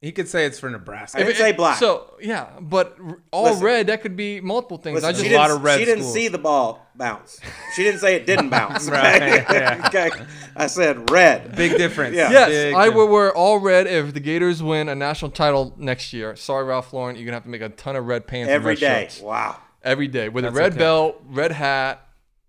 He 0.00 0.12
could 0.12 0.28
say 0.28 0.44
it's 0.46 0.60
for 0.60 0.70
Nebraska. 0.70 1.18
I 1.18 1.24
didn't 1.24 1.38
say 1.38 1.50
black. 1.52 1.78
So 1.78 2.14
yeah, 2.20 2.46
but 2.60 2.96
r- 3.04 3.18
all 3.32 3.44
Listen. 3.46 3.64
red 3.64 3.86
that 3.88 4.00
could 4.00 4.14
be 4.16 4.40
multiple 4.40 4.76
things. 4.78 4.94
Listen, 4.94 5.08
I 5.08 5.12
just 5.12 5.22
she 5.22 5.26
a 5.26 5.30
didn't, 5.30 5.40
lot 5.42 5.50
of 5.50 5.64
red 5.64 5.78
she 5.80 5.84
didn't 5.86 6.02
schools. 6.04 6.14
see 6.14 6.28
the 6.28 6.38
ball 6.38 6.86
bounce. 6.94 7.40
She 7.74 7.82
didn't 7.82 7.98
say 7.98 8.14
it 8.14 8.24
didn't 8.24 8.48
bounce. 8.50 8.88
Right, 8.90 9.20
Okay? 9.20 9.44
yeah. 9.50 9.82
okay. 9.86 10.10
I 10.54 10.68
said 10.68 11.10
red. 11.10 11.56
Big 11.56 11.76
difference. 11.76 12.14
Yeah. 12.14 12.30
Yes, 12.30 12.48
Big 12.48 12.74
I 12.74 12.84
difference. 12.84 12.96
will 12.96 13.08
wear 13.08 13.32
all 13.36 13.58
red 13.58 13.88
if 13.88 14.14
the 14.14 14.20
Gators 14.20 14.62
win 14.62 14.88
a 14.88 14.94
national 14.94 15.32
title 15.32 15.74
next 15.76 16.12
year. 16.12 16.36
Sorry, 16.36 16.64
Ralph 16.64 16.92
Lauren, 16.92 17.16
you're 17.16 17.24
gonna 17.24 17.34
have 17.36 17.42
to 17.44 17.48
make 17.50 17.62
a 17.62 17.68
ton 17.68 17.96
of 17.96 18.06
red 18.06 18.28
pants 18.28 18.50
Every 18.50 18.74
and 18.74 18.80
red 18.82 18.88
day. 18.88 19.02
shirts. 19.08 19.20
Wow. 19.20 19.56
Every 19.82 20.06
day 20.06 20.28
with 20.28 20.44
That's 20.44 20.54
a 20.56 20.58
red 20.58 20.72
okay. 20.72 20.78
belt, 20.78 21.22
red 21.28 21.50
hat, 21.50 22.06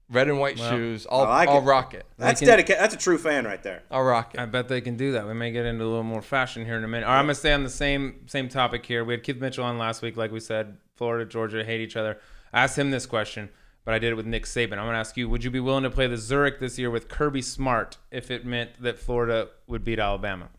red 0.10 0.28
and 0.28 0.40
white 0.40 0.58
shoes. 0.58 1.06
I'll, 1.10 1.22
oh, 1.22 1.24
I 1.26 1.38
like 1.40 1.50
I'll 1.50 1.62
rock 1.62 1.94
it. 1.94 2.06
That's 2.18 2.40
can- 2.40 2.48
dedicated. 2.48 2.82
That's 2.82 2.96
a 2.96 2.98
true 2.98 3.18
fan 3.18 3.46
right 3.46 3.62
there. 3.62 3.84
I'll 3.92 4.04
rock 4.04 4.34
it. 4.36 4.40
I 4.40 4.46
bet 4.46 4.68
they 4.68 4.82
can 4.82 4.98
do 4.98 5.12
that. 5.14 5.28
We 5.28 5.34
may 5.34 5.52
get 5.52 5.66
into 5.66 5.84
a 5.84 5.88
little 5.88 6.04
more 6.04 6.22
fashion 6.22 6.66
here 6.66 6.76
in 6.78 6.84
a 6.84 6.88
minute. 6.88 7.06
All 7.06 7.12
right, 7.14 7.20
I'm 7.20 7.26
gonna 7.26 7.36
stay 7.36 7.54
on 7.54 7.64
the 7.64 7.70
same 7.70 8.22
same 8.28 8.50
topic 8.50 8.86
here. 8.86 9.04
We 9.06 9.14
had 9.14 9.24
Keith 9.24 9.38
Mitchell 9.40 9.64
on 9.66 9.78
last 9.78 10.02
week, 10.02 10.18
like 10.18 10.32
we 10.32 10.40
said. 10.40 10.78
Florida, 10.96 11.26
Georgia 11.30 11.64
hate 11.64 11.82
each 11.82 11.96
other. 11.96 12.18
I 12.52 12.64
asked 12.64 12.78
him 12.78 12.92
this 12.92 13.06
question, 13.06 13.50
but 13.86 13.94
I 13.94 14.00
did 14.00 14.12
it 14.12 14.16
with 14.16 14.26
Nick 14.26 14.46
Saban. 14.46 14.74
I'm 14.74 14.86
gonna 14.86 14.98
ask 14.98 15.16
you: 15.16 15.30
Would 15.30 15.44
you 15.44 15.52
be 15.52 15.60
willing 15.60 15.84
to 15.84 15.90
play 15.90 16.08
the 16.08 16.18
Zurich 16.18 16.60
this 16.60 16.78
year 16.80 16.90
with 16.90 17.08
Kirby 17.08 17.42
Smart 17.42 17.98
if 18.12 18.32
it 18.32 18.46
meant 18.46 18.72
that 18.82 19.00
Florida 19.00 19.50
would 19.68 19.84
beat 19.84 20.00
Alabama? 20.00 20.50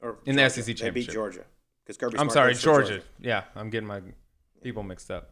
Or 0.00 0.18
In 0.26 0.36
the 0.36 0.42
Georgia. 0.42 0.62
SEC 0.62 0.76
They 0.78 0.90
beat. 0.90 1.08
Georgia. 1.08 1.44
Because 1.84 1.96
Kirby 1.96 2.18
I'm 2.18 2.26
Smart 2.30 2.32
sorry, 2.32 2.52
goes 2.52 2.60
for 2.62 2.64
Georgia. 2.64 3.02
Yeah, 3.20 3.44
I'm 3.56 3.70
getting 3.70 3.86
my 3.86 4.00
people 4.62 4.82
mixed 4.82 5.10
up. 5.10 5.30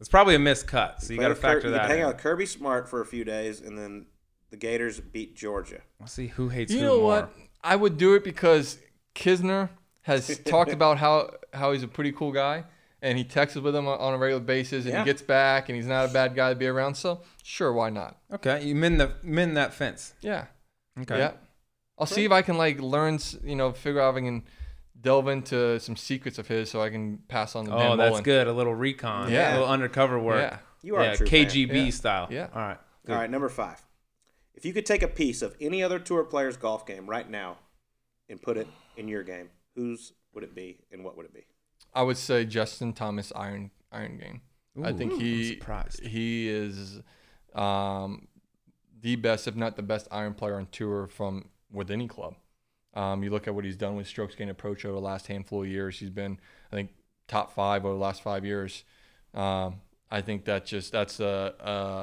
It's 0.00 0.08
probably 0.08 0.34
a 0.34 0.38
missed 0.38 0.66
cut, 0.66 1.02
so 1.02 1.12
you 1.12 1.20
got 1.20 1.28
to 1.28 1.34
factor 1.34 1.68
you 1.68 1.74
that. 1.74 1.88
hang 1.90 1.98
in. 1.98 2.04
out 2.06 2.14
with 2.14 2.22
Kirby 2.22 2.46
Smart 2.46 2.88
for 2.88 3.00
a 3.02 3.06
few 3.06 3.22
days, 3.24 3.60
and 3.60 3.76
then 3.78 4.06
the 4.50 4.56
Gators 4.56 4.98
beat 4.98 5.36
Georgia. 5.36 5.82
Let's 6.00 6.12
see 6.12 6.28
who 6.28 6.48
hates 6.48 6.72
You 6.72 6.80
who 6.80 6.84
know 6.86 6.96
more. 7.00 7.06
what? 7.06 7.32
I 7.62 7.76
would 7.76 7.98
do 7.98 8.14
it 8.14 8.24
because 8.24 8.78
Kisner 9.14 9.68
has 10.02 10.38
talked 10.44 10.72
about 10.72 10.96
how 10.98 11.30
how 11.52 11.72
he's 11.72 11.82
a 11.82 11.88
pretty 11.88 12.12
cool 12.12 12.32
guy, 12.32 12.64
and 13.02 13.18
he 13.18 13.24
texts 13.24 13.58
with 13.60 13.74
him 13.76 13.86
on- 13.86 13.98
on 13.98 14.14
a 14.14 14.18
regular 14.18 14.40
basis, 14.42 14.84
and 14.86 14.94
Yeah. 14.94 15.00
he 15.00 15.04
gets 15.04 15.20
back, 15.22 15.68
and 15.68 15.76
he's 15.76 15.86
not 15.86 16.08
a 16.08 16.12
bad 16.12 16.34
guy 16.34 16.48
to 16.50 16.56
be 16.56 16.66
around. 16.66 16.94
So 16.94 17.20
sure, 17.42 17.72
why 17.72 17.90
not? 17.90 18.16
Okay, 18.32 18.64
you 18.64 18.74
mend 18.74 19.00
the 19.00 19.12
mend 19.22 19.56
that 19.58 19.74
fence. 19.74 20.14
Yeah. 20.22 20.46
Okay. 21.00 21.18
Yeah. 21.18 21.32
I'll 21.98 22.06
see 22.06 22.24
if 22.24 22.32
I 22.32 22.40
can 22.40 22.56
like 22.56 22.80
learn, 22.80 23.18
you 23.44 23.54
know, 23.56 23.72
figure 23.72 24.00
out 24.00 24.16
if 24.16 24.22
I 24.22 24.24
can 24.24 24.44
delve 25.00 25.28
into 25.28 25.78
some 25.80 25.96
secrets 25.96 26.38
of 26.38 26.46
his 26.48 26.70
so 26.70 26.82
I 26.82 26.90
can 26.90 27.18
pass 27.28 27.54
on 27.56 27.64
the. 27.64 27.70
Dan 27.72 27.92
Oh, 27.92 27.96
that's 27.96 28.10
Mullen. 28.10 28.22
good. 28.24 28.46
A 28.46 28.52
little 28.52 28.74
recon. 28.74 29.30
Yeah. 29.30 29.52
A 29.52 29.54
little 29.54 29.68
undercover 29.68 30.18
work. 30.18 30.40
Yeah. 30.50 30.58
You 30.82 30.96
are 30.96 31.02
yeah, 31.04 31.12
a 31.12 31.16
true 31.16 31.26
fan. 31.26 31.46
KGB 31.46 31.84
Yeah. 31.86 31.90
style. 31.90 32.28
Yeah. 32.30 32.48
All 32.54 32.60
right. 32.62 32.78
All 33.08 33.14
right, 33.16 33.30
number 33.30 33.48
five. 33.48 33.82
If 34.54 34.64
you 34.64 34.72
could 34.72 34.86
take 34.86 35.02
a 35.02 35.08
piece 35.08 35.42
of 35.42 35.56
any 35.60 35.82
other 35.82 35.98
tour 35.98 36.22
player's 36.24 36.56
golf 36.56 36.86
game 36.86 37.08
right 37.08 37.28
now 37.28 37.56
and 38.28 38.40
put 38.40 38.56
it 38.56 38.68
in 38.96 39.08
your 39.08 39.22
game, 39.22 39.50
whose 39.74 40.12
would 40.34 40.44
it 40.44 40.54
be 40.54 40.78
and 40.92 41.02
what 41.04 41.16
would 41.16 41.26
it 41.26 41.34
be? 41.34 41.44
I 41.94 42.02
would 42.02 42.16
say 42.18 42.44
Justin 42.44 42.92
Thomas 42.92 43.32
Iron 43.34 43.70
Iron 43.90 44.18
Game. 44.18 44.42
I 44.84 44.92
think 44.92 45.12
Ooh, 45.12 45.16
I'm 45.16 45.20
he 45.20 45.60
he 46.02 46.48
is 46.48 47.00
um, 47.54 48.28
the 49.00 49.16
best, 49.16 49.48
if 49.48 49.56
not 49.56 49.76
the 49.76 49.82
best, 49.82 50.06
iron 50.12 50.34
player 50.34 50.56
on 50.56 50.66
tour 50.70 51.08
from 51.08 51.48
with 51.72 51.90
any 51.90 52.06
club. 52.06 52.34
Um, 52.94 53.22
you 53.22 53.30
look 53.30 53.46
at 53.46 53.54
what 53.54 53.64
he's 53.64 53.76
done 53.76 53.96
with 53.96 54.06
strokes 54.06 54.34
gained 54.34 54.50
approach 54.50 54.84
over 54.84 54.94
the 54.94 55.00
last 55.00 55.26
handful 55.28 55.62
of 55.62 55.68
years. 55.68 55.98
He's 55.98 56.10
been, 56.10 56.38
I 56.72 56.76
think, 56.76 56.90
top 57.28 57.54
five 57.54 57.84
over 57.84 57.94
the 57.94 58.00
last 58.00 58.22
five 58.22 58.44
years. 58.44 58.84
Um, 59.34 59.80
I 60.10 60.20
think 60.20 60.44
that 60.46 60.66
just 60.66 60.90
that's 60.92 61.20
a, 61.20 61.54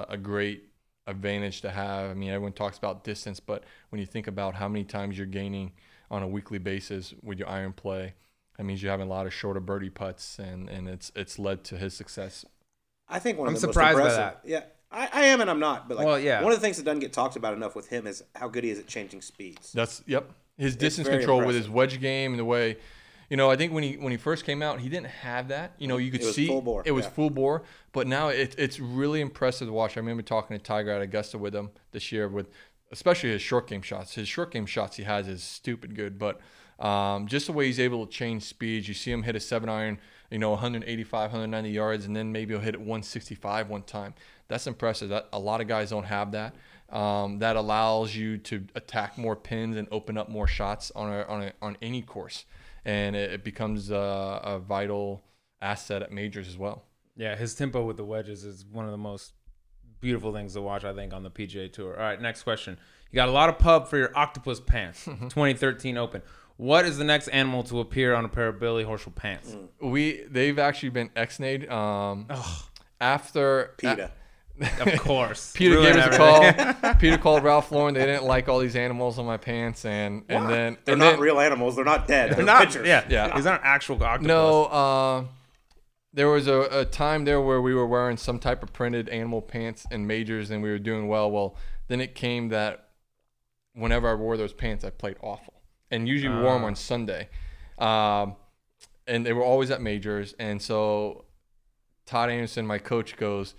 a 0.10 0.14
a 0.14 0.18
great 0.18 0.70
advantage 1.06 1.62
to 1.62 1.72
have. 1.72 2.10
I 2.10 2.14
mean, 2.14 2.30
everyone 2.30 2.54
talks 2.54 2.78
about 2.78 3.04
distance, 3.04 3.40
but 3.40 3.64
when 3.90 4.00
you 4.00 4.06
think 4.06 4.28
about 4.28 4.56
how 4.56 4.68
many 4.68 4.86
times 4.86 5.18
you're 5.18 5.28
gaining 5.28 5.74
on 6.10 6.24
a 6.24 6.28
weekly 6.28 6.58
basis 6.58 7.14
with 7.22 7.40
your 7.40 7.50
iron 7.50 7.74
play, 7.74 8.14
that 8.58 8.64
means 8.64 8.82
you're 8.82 8.92
having 8.92 9.08
a 9.08 9.10
lot 9.10 9.26
of 9.26 9.34
shorter 9.34 9.60
birdie 9.60 9.90
putts, 9.90 10.40
and, 10.40 10.70
and 10.70 10.88
it's 10.88 11.12
it's 11.16 11.38
led 11.38 11.64
to 11.66 11.78
his 11.78 11.94
success. 11.94 12.46
I 13.10 13.20
think 13.20 13.38
one 13.38 13.48
of 13.48 13.56
I'm 13.56 13.60
the 13.60 13.68
most 13.68 13.74
surprised 13.74 13.98
by 13.98 14.06
impressive. 14.06 14.40
Yeah, 14.46 14.64
I, 14.92 15.10
I 15.12 15.26
am 15.26 15.42
and 15.42 15.50
I'm 15.50 15.60
not. 15.60 15.88
But 15.88 15.98
like, 15.98 16.06
Well, 16.06 16.20
yeah. 16.20 16.42
one 16.42 16.52
of 16.52 16.60
the 16.60 16.64
things 16.64 16.78
that 16.78 16.84
doesn't 16.84 17.00
get 17.00 17.14
talked 17.14 17.36
about 17.36 17.54
enough 17.54 17.76
with 17.76 17.88
him 17.88 18.08
is 18.08 18.24
how 18.36 18.48
good 18.48 18.64
he 18.64 18.70
is 18.70 18.80
at 18.80 18.88
changing 18.88 19.22
speeds. 19.22 19.72
That's 19.72 20.04
yep. 20.08 20.30
His 20.58 20.76
distance 20.76 21.08
control 21.08 21.46
with 21.46 21.56
his 21.56 21.70
wedge 21.70 22.00
game 22.00 22.32
and 22.32 22.40
the 22.40 22.46
way, 22.46 22.78
you 23.30 23.38
know, 23.38 23.52
I 23.52 23.56
think 23.56 23.74
when 23.74 23.84
he 23.84 23.98
when 23.98 24.12
he 24.12 24.18
first 24.18 24.46
came 24.46 24.62
out, 24.62 24.80
he 24.80 24.90
didn't 24.90 25.08
have 25.08 25.50
that. 25.50 25.74
You 25.78 25.88
know, 25.88 25.98
you 25.98 26.12
could 26.12 26.22
It 26.22 26.34
see 26.34 26.48
full 26.48 26.62
bore, 26.62 26.84
it 26.86 26.92
was 26.92 27.06
yeah. 27.06 27.12
full 27.12 27.30
bore, 27.30 27.64
but 27.92 28.08
now 28.08 28.30
it, 28.30 28.56
it's 28.58 28.80
really 28.80 29.22
impressive 29.22 29.68
to 29.68 29.74
watch. 29.74 29.98
I 29.98 30.00
remember 30.00 30.24
talking 30.24 30.58
to 30.58 30.64
Tiger 30.64 30.92
at 30.92 31.02
Augusta 31.02 31.38
with 31.38 31.54
him 31.54 31.72
this 31.92 32.12
year 32.12 32.28
with, 32.28 32.48
especially 32.92 33.32
his 33.32 33.42
short 33.42 33.68
game 33.68 33.82
shots. 33.82 34.16
His 34.16 34.28
short 34.28 34.52
game 34.52 34.66
shots 34.66 34.98
he 34.98 35.04
has 35.04 35.28
is 35.28 35.44
stupid 35.44 35.96
good, 35.96 36.18
but 36.18 36.40
um, 36.80 37.28
just 37.28 37.48
the 37.48 37.52
way 37.54 37.66
he's 37.66 37.80
able 37.80 38.06
to 38.06 38.12
change 38.12 38.44
speeds. 38.44 38.88
You 38.88 38.94
see 38.94 39.12
him 39.12 39.24
hit 39.24 39.36
a 39.36 39.40
seven 39.40 39.68
iron, 39.68 40.00
you 40.32 40.40
know, 40.40 40.52
185, 40.52 41.32
190 41.32 41.70
yards, 41.70 42.06
and 42.06 42.16
then 42.16 42.32
maybe 42.32 42.54
he'll 42.54 42.62
hit 42.62 42.76
it 42.76 42.80
165 42.80 43.70
one 43.70 43.84
time. 43.84 44.14
That's 44.48 44.68
impressive. 44.68 45.10
That 45.10 45.28
a 45.34 45.40
lot 45.40 45.60
of 45.60 45.68
guys 45.68 45.90
don't 45.90 46.06
have 46.06 46.32
that. 46.32 46.56
Um, 46.90 47.40
that 47.40 47.58
allows 47.58 48.16
you 48.16 48.38
to 48.38 48.66
attack 48.76 49.18
more 49.18 49.36
pins 49.36 49.76
and 49.76 49.88
open 49.92 50.18
up 50.18 50.30
more 50.30 50.48
shots 50.48 50.92
on 50.96 51.12
a, 51.12 51.24
on 51.24 51.44
a, 51.44 51.54
on 51.62 51.78
any 51.82 52.02
course, 52.02 52.46
and 52.86 53.16
it, 53.16 53.32
it 53.34 53.44
becomes 53.44 53.92
a, 53.92 54.40
a 54.44 54.60
vital 54.60 55.22
asset 55.62 56.02
at 56.02 56.12
majors 56.12 56.48
as 56.48 56.58
well. 56.58 56.86
Yeah, 57.18 57.36
his 57.36 57.56
tempo 57.56 57.84
with 57.84 57.98
the 57.98 58.06
wedges 58.06 58.46
is 58.46 58.64
one 58.64 58.86
of 58.86 58.92
the 58.92 58.98
most 58.98 59.34
beautiful 60.00 60.32
things 60.32 60.54
to 60.54 60.62
watch, 60.62 60.86
I 60.86 60.94
think, 60.94 61.14
on 61.14 61.24
the 61.24 61.32
PGA 61.32 61.72
Tour. 61.72 61.96
All 61.96 62.04
right, 62.04 62.22
next 62.22 62.44
question. 62.44 62.78
You 63.12 63.16
got 63.16 63.28
a 63.28 63.32
lot 63.32 63.50
of 63.50 63.58
pub 63.58 63.88
for 63.88 63.98
your 63.98 64.16
octopus 64.18 64.60
pants, 64.60 65.04
2013 65.06 65.98
Open. 65.98 66.22
What 66.58 66.86
is 66.86 66.98
the 66.98 67.04
next 67.04 67.28
animal 67.30 67.64
to 67.64 67.80
appear 67.80 68.16
on 68.16 68.26
a 68.26 68.30
pair 68.30 68.48
of 68.48 68.60
Billy 68.60 68.84
Horschel 68.84 69.14
pants? 69.14 69.56
We 69.82 70.24
they've 70.30 70.58
actually 70.58 70.90
been 70.90 71.12
ex-nayed 71.16 71.70
um, 71.72 72.28
after 73.00 73.74
PETA. 73.78 74.12
Of 74.80 75.00
course. 75.00 75.52
Peter 75.56 75.76
Ruin 75.76 75.94
gave 75.94 76.04
us 76.04 76.16
a 76.16 76.18
call. 76.18 76.94
PETA 77.00 77.18
called 77.20 77.44
Ralph 77.44 77.72
Lauren. 77.72 77.94
They 77.94 78.06
didn't 78.06 78.24
like 78.26 78.48
all 78.50 78.60
these 78.60 78.76
animals 78.76 79.20
on 79.20 79.26
my 79.26 79.38
pants, 79.38 79.86
and 79.86 80.24
and 80.30 80.46
Why? 80.46 80.50
then 80.52 80.78
they're 80.86 80.94
and 80.94 81.00
not 81.00 81.12
then, 81.12 81.20
real 81.20 81.40
animals. 81.40 81.76
They're 81.76 81.86
not 81.86 82.08
dead. 82.08 82.36
They're 82.36 82.44
Not, 82.46 82.64
pictures. 82.64 82.88
yeah, 82.88 83.06
Yeah. 83.10 83.36
These 83.36 83.46
aren't 83.46 83.64
actual 83.64 84.02
octopus. 84.04 84.28
No, 84.28 84.66
uh, 84.66 85.24
there 86.14 86.28
was 86.30 86.48
a, 86.48 86.62
a 86.72 86.86
time 86.86 87.26
there 87.26 87.40
where 87.42 87.62
we 87.62 87.74
were 87.76 87.86
wearing 87.86 88.18
some 88.18 88.40
type 88.40 88.64
of 88.64 88.74
printed 88.74 89.10
animal 89.10 89.42
pants 89.42 89.86
in 89.92 90.08
majors 90.08 90.50
and 90.50 90.64
we 90.64 90.70
were 90.72 90.80
doing 90.80 91.08
well. 91.08 91.30
Well, 91.30 91.56
then 91.90 92.02
it 92.02 92.16
came 92.16 92.50
that 92.50 92.90
whenever 93.76 94.10
I 94.10 94.16
wore 94.16 94.38
those 94.38 94.54
pants, 94.54 94.84
I 94.84 94.90
played 94.90 95.18
awful. 95.22 95.54
And 95.92 96.08
usually 96.08 96.36
we 96.36 96.42
wore 96.42 96.54
them 96.54 96.64
Ah. 96.64 96.68
on 96.68 96.76
Sunday. 96.76 97.30
Um, 97.78 98.36
and 99.06 99.24
they 99.26 99.34
were 99.34 99.44
always 99.44 99.70
at 99.70 99.82
majors. 99.82 100.34
And 100.40 100.60
so 100.62 101.26
Todd 102.08 102.30
Anderson, 102.32 102.66
my 102.66 102.80
coach, 102.80 103.16
goes, 103.18 103.54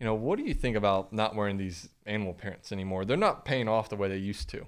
you 0.00 0.06
know, 0.06 0.14
what 0.14 0.38
do 0.38 0.44
you 0.44 0.54
think 0.54 0.76
about 0.76 1.12
not 1.12 1.36
wearing 1.36 1.58
these 1.58 1.88
animal 2.06 2.32
pants 2.32 2.72
anymore? 2.72 3.04
They're 3.04 3.18
not 3.18 3.44
paying 3.44 3.68
off 3.68 3.90
the 3.90 3.96
way 3.96 4.08
they 4.08 4.16
used 4.16 4.48
to. 4.48 4.66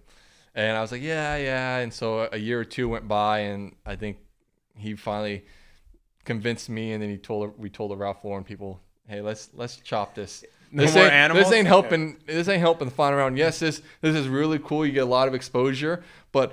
And 0.55 0.77
I 0.77 0.83
was 0.83 0.93
like, 0.93 1.01
yeah, 1.01 1.37
yeah. 1.37 1.79
And 1.79 1.93
so 1.93 2.29
a 2.31 2.37
year 2.37 2.61
or 2.61 2.65
two 2.65 2.89
went 2.89 3.09
by, 3.09 3.39
and 3.41 3.75
I 3.87 3.97
think 3.97 4.19
he 4.77 4.95
finally 4.95 5.47
convinced 6.25 6.69
me, 6.69 6.93
and 6.93 7.03
then 7.03 7.09
he 7.09 7.17
told 7.17 7.59
we 7.59 7.71
told 7.71 7.91
the 7.91 7.97
Ralph 7.97 8.23
Lauren 8.23 8.45
people, 8.45 8.79
hey, 9.09 9.23
let's 9.23 9.49
let's 9.55 9.77
chop 9.79 10.15
this. 10.15 10.45
No 10.71 10.83
this 10.83 10.95
more 10.95 11.05
ain't, 11.05 11.13
animals? 11.13 11.47
This 11.47 11.55
ain't 11.55 11.67
helping. 11.67 12.19
This 12.27 12.49
ain't 12.49 12.61
helping 12.61 12.89
the 12.89 12.95
final 12.95 13.19
round. 13.19 13.39
Yes, 13.39 13.59
this 13.59 13.81
this 14.03 14.15
is 14.15 14.29
really 14.29 14.59
cool. 14.59 14.85
You 14.85 14.93
get 14.93 15.05
a 15.05 15.07
lot 15.07 15.29
of 15.29 15.35
exposure, 15.35 16.05
but 16.33 16.53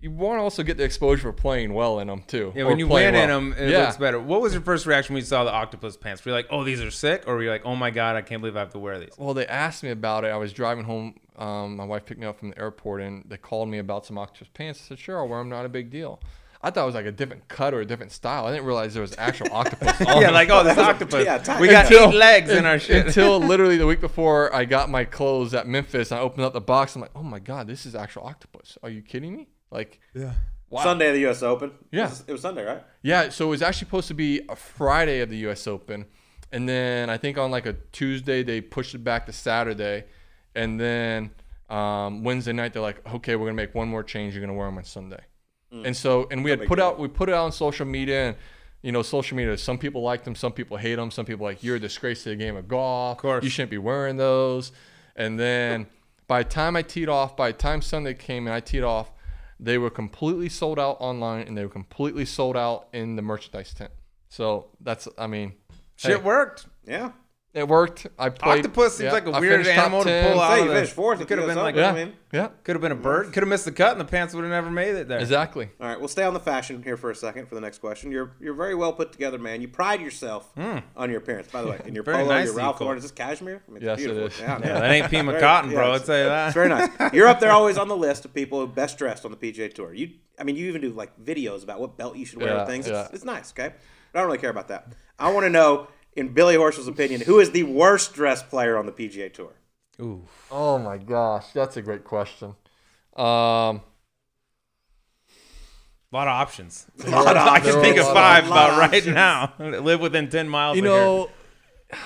you 0.00 0.12
want 0.12 0.38
to 0.38 0.42
also 0.42 0.62
get 0.62 0.76
the 0.76 0.84
exposure 0.84 1.22
for 1.22 1.32
playing 1.32 1.74
well 1.74 1.98
in 1.98 2.06
them 2.06 2.22
too. 2.26 2.52
Yeah, 2.54 2.64
when 2.64 2.78
you 2.78 2.86
playing 2.86 3.14
win 3.14 3.22
in 3.24 3.28
them, 3.28 3.54
it 3.58 3.70
yeah. 3.70 3.86
looks 3.86 3.96
better. 3.96 4.20
What 4.20 4.40
was 4.40 4.52
your 4.52 4.62
first 4.62 4.86
reaction 4.86 5.14
when 5.14 5.22
you 5.22 5.26
saw 5.26 5.42
the 5.42 5.52
octopus 5.52 5.96
pants? 5.96 6.24
Were 6.24 6.30
you 6.30 6.34
like, 6.36 6.46
"Oh, 6.50 6.62
these 6.62 6.80
are 6.80 6.90
sick," 6.90 7.24
or 7.26 7.34
were 7.34 7.42
you 7.42 7.50
like, 7.50 7.62
"Oh 7.64 7.74
my 7.74 7.90
god, 7.90 8.14
I 8.14 8.22
can't 8.22 8.40
believe 8.40 8.56
I 8.56 8.60
have 8.60 8.70
to 8.74 8.78
wear 8.78 9.00
these"? 9.00 9.10
Well, 9.18 9.34
they 9.34 9.46
asked 9.46 9.82
me 9.82 9.90
about 9.90 10.24
it. 10.24 10.28
I 10.28 10.36
was 10.36 10.52
driving 10.52 10.84
home. 10.84 11.16
Um, 11.36 11.76
my 11.76 11.84
wife 11.84 12.04
picked 12.06 12.20
me 12.20 12.26
up 12.26 12.38
from 12.38 12.50
the 12.50 12.58
airport, 12.58 13.00
and 13.02 13.24
they 13.28 13.36
called 13.36 13.68
me 13.68 13.78
about 13.78 14.06
some 14.06 14.18
octopus 14.18 14.48
pants. 14.54 14.80
I 14.84 14.88
said, 14.90 14.98
"Sure, 15.00 15.18
I'll 15.18 15.28
wear 15.28 15.40
them. 15.40 15.48
Not 15.48 15.64
a 15.64 15.68
big 15.68 15.90
deal." 15.90 16.20
I 16.60 16.70
thought 16.70 16.82
it 16.82 16.86
was 16.86 16.94
like 16.96 17.06
a 17.06 17.12
different 17.12 17.46
cut 17.46 17.72
or 17.72 17.80
a 17.80 17.84
different 17.84 18.10
style. 18.10 18.46
I 18.46 18.50
didn't 18.52 18.66
realize 18.66 18.92
there 18.92 19.00
was 19.00 19.14
actual 19.16 19.46
octopus. 19.52 20.00
on 20.06 20.20
yeah, 20.22 20.30
like, 20.30 20.48
"Oh, 20.48 20.62
this 20.62 20.76
That 20.76 20.78
was 20.78 20.86
a- 20.86 20.90
octopus. 20.90 21.24
yeah, 21.24 21.60
we 21.60 21.66
got 21.68 21.86
Until- 21.86 22.10
eight 22.10 22.14
legs 22.14 22.50
in 22.50 22.58
un- 22.58 22.66
our 22.66 22.78
shit." 22.78 23.06
Until 23.06 23.38
literally 23.52 23.76
the 23.76 23.86
week 23.86 24.00
before 24.00 24.54
I 24.54 24.64
got 24.64 24.90
my 24.90 25.04
clothes 25.04 25.54
at 25.54 25.66
Memphis, 25.66 26.12
I 26.12 26.20
opened 26.20 26.44
up 26.44 26.52
the 26.52 26.60
box. 26.60 26.94
I'm 26.94 27.02
like, 27.02 27.10
"Oh 27.16 27.22
my 27.24 27.40
god, 27.40 27.66
this 27.66 27.84
is 27.84 27.96
actual 27.96 28.22
octopus. 28.22 28.78
Are 28.84 28.90
you 28.90 29.02
kidding 29.02 29.36
me?" 29.36 29.48
Like, 29.70 30.00
yeah. 30.14 30.32
wow. 30.70 30.82
Sunday 30.82 31.08
of 31.08 31.14
the 31.14 31.20
U.S. 31.20 31.42
Open. 31.42 31.72
Yeah. 31.90 32.06
It 32.06 32.10
was, 32.10 32.24
it 32.28 32.32
was 32.32 32.40
Sunday, 32.40 32.64
right? 32.64 32.82
Yeah, 33.02 33.28
so 33.28 33.46
it 33.46 33.50
was 33.50 33.62
actually 33.62 33.86
supposed 33.86 34.08
to 34.08 34.14
be 34.14 34.42
a 34.48 34.56
Friday 34.56 35.20
of 35.20 35.30
the 35.30 35.36
U.S. 35.38 35.66
Open, 35.66 36.06
and 36.52 36.68
then 36.68 37.10
I 37.10 37.16
think 37.16 37.38
on 37.38 37.50
like 37.50 37.66
a 37.66 37.74
Tuesday 37.92 38.42
they 38.42 38.60
pushed 38.60 38.94
it 38.94 39.04
back 39.04 39.26
to 39.26 39.32
Saturday, 39.32 40.04
and 40.54 40.80
then 40.80 41.30
um, 41.68 42.24
Wednesday 42.24 42.52
night 42.52 42.72
they're 42.72 42.82
like, 42.82 43.06
okay, 43.14 43.36
we're 43.36 43.46
gonna 43.46 43.56
make 43.56 43.74
one 43.74 43.88
more 43.88 44.02
change. 44.02 44.34
You're 44.34 44.40
gonna 44.40 44.56
wear 44.56 44.66
them 44.66 44.78
on 44.78 44.84
Sunday, 44.84 45.20
and 45.70 45.96
so 45.96 46.26
and 46.30 46.42
we 46.42 46.50
had 46.50 46.66
put 46.66 46.76
deal. 46.76 46.86
out 46.86 46.98
we 46.98 47.08
put 47.08 47.28
it 47.28 47.34
out 47.34 47.44
on 47.44 47.52
social 47.52 47.86
media, 47.86 48.28
and 48.28 48.36
you 48.82 48.92
know 48.92 49.02
social 49.02 49.36
media. 49.36 49.56
Some 49.58 49.78
people 49.78 50.02
like 50.02 50.24
them, 50.24 50.34
some 50.34 50.52
people 50.52 50.76
hate 50.76 50.96
them, 50.96 51.10
some 51.10 51.26
people 51.26 51.44
like 51.44 51.62
you're 51.62 51.76
a 51.76 51.80
disgrace 51.80 52.22
to 52.24 52.30
the 52.30 52.36
game 52.36 52.56
of 52.56 52.68
golf. 52.68 53.18
Of 53.18 53.22
course. 53.22 53.44
you 53.44 53.50
shouldn't 53.50 53.70
be 53.70 53.78
wearing 53.78 54.16
those. 54.16 54.72
And 55.16 55.38
then 55.38 55.88
by 56.28 56.44
the 56.44 56.48
time 56.48 56.76
I 56.76 56.82
teed 56.82 57.08
off, 57.08 57.36
by 57.36 57.50
the 57.50 57.58
time 57.58 57.82
Sunday 57.82 58.14
came 58.14 58.46
and 58.46 58.54
I 58.54 58.60
teed 58.60 58.84
off, 58.84 59.10
they 59.60 59.78
were 59.78 59.90
completely 59.90 60.48
sold 60.48 60.78
out 60.78 60.96
online 61.00 61.46
and 61.46 61.56
they 61.56 61.62
were 61.64 61.70
completely 61.70 62.24
sold 62.24 62.56
out 62.56 62.88
in 62.92 63.16
the 63.16 63.22
merchandise 63.22 63.74
tent. 63.74 63.90
So 64.28 64.68
that's, 64.80 65.08
I 65.16 65.26
mean, 65.26 65.54
Shit 65.96 66.18
hey, 66.18 66.22
worked. 66.22 66.66
Yeah. 66.86 67.12
It 67.58 67.68
worked. 67.68 68.06
I 68.18 68.28
played. 68.30 68.58
Octopus 68.58 68.96
seems 68.96 69.06
yeah, 69.06 69.12
like 69.12 69.26
a 69.26 69.30
I 69.30 69.40
weird 69.40 69.52
finished 69.64 69.70
top 69.76 69.84
animal 69.84 70.02
to 70.04 70.08
10. 70.08 70.32
pull 70.32 70.40
out. 70.40 70.48
Say 70.48 70.58
of 70.60 70.64
you 70.64 70.68
the- 70.70 70.74
finished 70.76 70.92
fourth. 70.92 71.20
It 71.20 71.28
could 71.28 71.38
have 71.38 71.46
been 71.46 71.56
like, 71.56 71.74
Open, 71.74 71.82
Yeah, 71.84 71.90
I 71.90 72.04
mean. 72.04 72.12
yeah, 72.32 72.48
could 72.64 72.74
have 72.76 72.80
been 72.82 72.92
a 72.92 72.96
bird. 72.96 73.32
Could 73.32 73.42
have 73.42 73.48
missed 73.48 73.64
the 73.64 73.72
cut, 73.72 73.92
and 73.92 74.00
the 74.00 74.04
pants 74.04 74.34
would 74.34 74.42
have 74.42 74.50
never 74.50 74.70
made 74.70 74.94
it 74.94 75.08
there. 75.08 75.18
exactly. 75.18 75.68
All 75.80 75.88
right, 75.88 75.98
we'll 75.98 76.08
stay 76.08 76.24
on 76.24 76.34
the 76.34 76.40
fashion 76.40 76.82
here 76.82 76.96
for 76.96 77.10
a 77.10 77.14
second 77.14 77.46
for 77.48 77.54
the 77.54 77.60
next 77.60 77.78
question. 77.78 78.10
You're 78.10 78.32
you're 78.40 78.54
very 78.54 78.74
well 78.74 78.92
put 78.92 79.12
together, 79.12 79.38
man. 79.38 79.60
You 79.60 79.68
pride 79.68 80.00
yourself 80.00 80.50
hmm. 80.56 80.78
on 80.96 81.10
your 81.10 81.18
appearance. 81.18 81.48
By 81.48 81.62
the 81.62 81.68
way, 81.68 81.80
in 81.84 81.94
your. 81.94 82.04
Very 82.08 82.18
polo, 82.18 82.28
nice 82.30 82.46
your 82.46 82.54
Ralph 82.54 82.76
Cole. 82.76 82.86
Lauren, 82.86 82.96
is 82.98 83.04
this 83.04 83.12
cashmere? 83.12 83.62
I 83.66 83.70
mean, 83.70 83.76
it's 83.78 83.84
Yes, 83.84 83.98
beautiful. 83.98 84.26
is. 84.26 84.40
Yeah, 84.40 84.58
Yeah, 84.60 84.80
that 84.80 84.90
ain't 84.90 85.10
Pima 85.10 85.32
Very- 85.32 85.42
Cotton, 85.42 85.70
yeah, 85.70 85.76
bro. 85.76 85.92
I'd 85.92 86.06
say 86.06 86.24
that. 86.24 86.46
It's 86.46 86.54
very 86.54 86.68
nice. 86.68 86.88
You're 87.12 87.28
up 87.28 87.40
there 87.40 87.50
always 87.50 87.76
on 87.76 87.88
the 87.88 87.96
list 88.06 88.24
of 88.24 88.32
people 88.32 88.66
best 88.66 88.96
dressed 88.96 89.24
on 89.24 89.30
the 89.30 89.36
PGA 89.36 89.72
Tour. 89.72 89.92
You, 89.92 90.10
I 90.38 90.44
mean, 90.44 90.56
you 90.56 90.68
even 90.68 90.80
do 90.80 90.90
like 90.90 91.18
videos 91.22 91.64
about 91.64 91.80
what 91.80 91.96
belt 91.98 92.16
you 92.16 92.24
should 92.24 92.40
wear 92.40 92.52
Yeah, 92.54 92.58
and 92.60 92.68
things. 92.68 92.86
It's, 92.86 93.10
it's 93.12 93.24
nice, 93.24 93.50
okay? 93.52 93.74
But 94.12 94.18
I 94.18 94.22
don't 94.22 94.28
really 94.28 94.38
care 94.38 94.50
about 94.50 94.68
that. 94.68 94.92
I 95.18 95.30
want 95.32 95.44
to 95.44 95.50
know, 95.50 95.88
in 96.18 96.28
Billy 96.34 96.56
Horschel's 96.56 96.88
opinion, 96.88 97.20
who 97.22 97.38
is 97.40 97.50
the 97.52 97.62
worst 97.62 98.12
dressed 98.14 98.48
player 98.50 98.76
on 98.76 98.86
the 98.86 98.92
PGA 98.92 99.32
Tour? 99.32 99.52
Ooh. 100.00 100.24
Oh 100.50 100.78
my 100.78 100.98
gosh, 100.98 101.46
that's 101.52 101.76
a 101.76 101.82
great 101.82 102.04
question. 102.04 102.54
Um, 103.16 103.80
A 106.10 106.12
lot 106.12 106.28
of 106.28 106.32
options. 106.34 106.86
A 107.06 107.10
lot 107.10 107.36
of 107.36 107.46
I 107.46 107.60
can 107.60 107.80
think 107.80 107.98
of 107.98 108.06
five 108.06 108.44
of- 108.44 108.50
about 108.50 108.78
right 108.78 108.94
options. 108.94 109.06
now. 109.14 109.52
Live 109.58 110.00
within 110.00 110.28
10 110.28 110.48
miles 110.48 110.76
you 110.76 110.82
of 110.84 110.90
here. 110.90 110.94
know, 111.00 111.30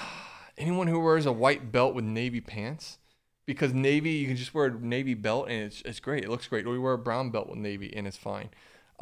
anyone 0.59 0.87
who 0.87 1.01
wears 1.01 1.27
a 1.27 1.33
white 1.33 1.71
belt 1.71 1.95
with 1.95 2.05
navy 2.05 2.41
pants, 2.41 2.99
because 3.47 3.73
navy, 3.75 4.11
you 4.13 4.27
can 4.29 4.37
just 4.37 4.55
wear 4.55 4.67
a 4.67 4.71
navy 4.73 5.15
belt 5.15 5.49
and 5.49 5.65
it's, 5.65 5.83
it's 5.83 6.01
great. 6.01 6.25
It 6.25 6.31
looks 6.31 6.47
great. 6.47 6.67
Or 6.67 6.75
you 6.75 6.83
wear 6.83 6.95
a 6.95 6.99
brown 6.99 7.31
belt 7.31 7.49
with 7.49 7.59
navy 7.59 7.93
and 7.95 8.07
it's 8.07 8.17
fine. 8.17 8.51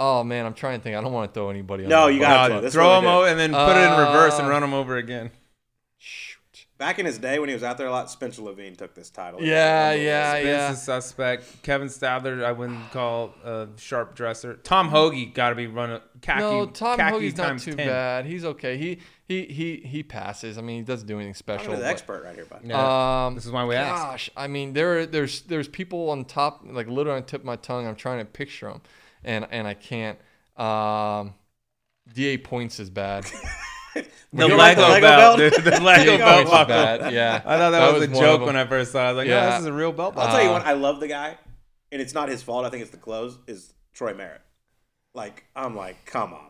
Oh 0.03 0.24
man, 0.24 0.46
I'm 0.46 0.55
trying 0.55 0.78
to 0.78 0.82
think. 0.82 0.96
I 0.96 1.01
don't 1.03 1.12
want 1.12 1.30
to 1.30 1.38
throw 1.38 1.51
anybody. 1.51 1.86
No, 1.86 2.05
under 2.05 2.12
you 2.14 2.20
got 2.20 2.48
to 2.48 2.70
throw 2.70 2.88
one 2.88 3.05
him 3.05 3.11
over 3.11 3.26
and 3.28 3.38
then 3.38 3.53
put 3.53 3.76
it 3.76 3.84
in 3.84 3.90
reverse 3.98 4.38
and 4.38 4.48
run 4.48 4.62
him 4.62 4.72
over 4.72 4.96
again. 4.96 5.30
Shoot. 5.98 6.38
Back 6.78 6.98
in 6.98 7.05
his 7.05 7.18
day 7.18 7.38
when 7.38 7.51
he 7.51 7.55
was 7.55 7.62
out 7.62 7.76
there 7.76 7.86
a 7.88 7.90
lot, 7.90 8.11
Spencer 8.11 8.40
Levin 8.40 8.74
took 8.74 8.94
this 8.94 9.11
title. 9.11 9.42
Yeah, 9.42 9.92
He 9.92 9.98
was 9.98 10.05
yeah, 10.07 10.30
Spence 10.32 10.46
yeah. 10.46 10.72
is 10.72 10.82
suspect. 10.82 11.62
Kevin 11.62 11.88
Stadler, 11.88 12.42
I 12.42 12.53
wouldn't 12.53 12.90
call 12.90 13.34
a 13.44 13.68
sharp 13.76 14.14
dresser. 14.14 14.55
Tom 14.57 14.88
Hoge 14.88 15.34
got 15.34 15.51
to 15.51 15.55
be 15.57 15.66
running 15.66 16.01
khaki. 16.22 16.40
No, 16.40 16.64
Tom 16.64 16.96
khaki 16.96 17.12
Hoge's 17.12 17.36
not 17.36 17.59
too 17.59 17.74
10. 17.74 17.86
bad. 17.86 18.24
He's 18.24 18.46
okay. 18.46 18.78
He 18.78 18.98
he 19.28 19.44
he 19.44 19.76
he 19.86 20.03
passes. 20.03 20.57
I 20.57 20.62
mean, 20.62 20.78
he 20.78 20.82
doesn't 20.82 21.07
do 21.07 21.16
anything 21.16 21.32
I'm 21.32 21.34
special. 21.34 21.72
the 21.72 21.80
but- 21.80 21.84
expert 21.86 22.24
right 22.24 22.34
here, 22.34 22.46
bud. 22.46 22.62
Yeah. 22.64 23.26
Um, 23.26 23.34
This 23.34 23.44
is 23.44 23.53
why 23.53 23.66
we 23.66 23.74
asked. 23.74 24.03
Gosh, 24.03 24.30
I 24.34 24.46
mean, 24.46 24.72
there 24.72 25.01
are 25.01 25.07
there's 25.07 25.42
there's 25.42 25.68
people 25.68 26.09
on 26.09 26.24
top, 26.24 26.62
like 26.64 26.88
literally 26.88 27.18
on 27.18 27.22
the 27.24 27.28
tip 27.28 27.42
of 27.42 27.44
my 27.44 27.57
tongue. 27.57 27.86
I'm 27.86 27.94
trying 27.94 28.20
to 28.20 28.24
picture 28.24 28.68
them, 28.70 28.80
and 29.24 29.46
and 29.50 29.66
I 29.66 29.74
can't. 29.74 30.18
Um, 30.56 31.34
D.A. 32.12 32.38
Points 32.38 32.80
is 32.80 32.90
bad. 32.90 33.26
The 34.32 34.46
Lego, 34.46 34.56
like 34.56 34.76
the 34.76 34.82
Lego 34.82 35.00
belt, 35.00 35.38
belt? 35.38 35.54
dude. 35.54 35.64
The 35.64 35.80
Lego 35.80 36.18
belt 36.18 36.46
buckle. 36.46 36.66
bad. 36.66 37.12
Yeah, 37.12 37.42
I 37.44 37.58
thought 37.58 37.70
that, 37.70 37.92
was, 37.92 38.02
a 38.04 38.06
joke 38.06 38.46
when 38.46 38.54
I 38.54 38.64
first 38.64 38.92
saw 38.92 39.00
it. 39.00 39.02
I 39.02 39.08
was 39.12 39.16
like, 39.16 39.26
yeah, 39.26 39.34
Yeah. 39.42 39.50
this 39.50 39.60
is 39.62 39.66
a 39.66 39.72
real 39.72 39.90
belt 39.90 40.14
I'll 40.16 40.28
tell 40.28 40.40
you 40.40 40.50
Uh, 40.50 40.52
what, 40.52 40.66
I 40.66 40.74
love 40.74 41.00
the 41.00 41.08
guy, 41.08 41.36
and 41.90 42.00
it's 42.00 42.14
not 42.14 42.28
his 42.28 42.40
fault. 42.40 42.64
I 42.64 42.70
think 42.70 42.82
it's 42.82 42.92
the 42.92 42.96
clothes. 42.96 43.38
Is 43.48 43.74
Troy 43.92 44.14
Merritt? 44.14 44.42
Like 45.14 45.46
I'm 45.56 45.74
like, 45.74 46.04
come 46.06 46.32
on. 46.32 46.49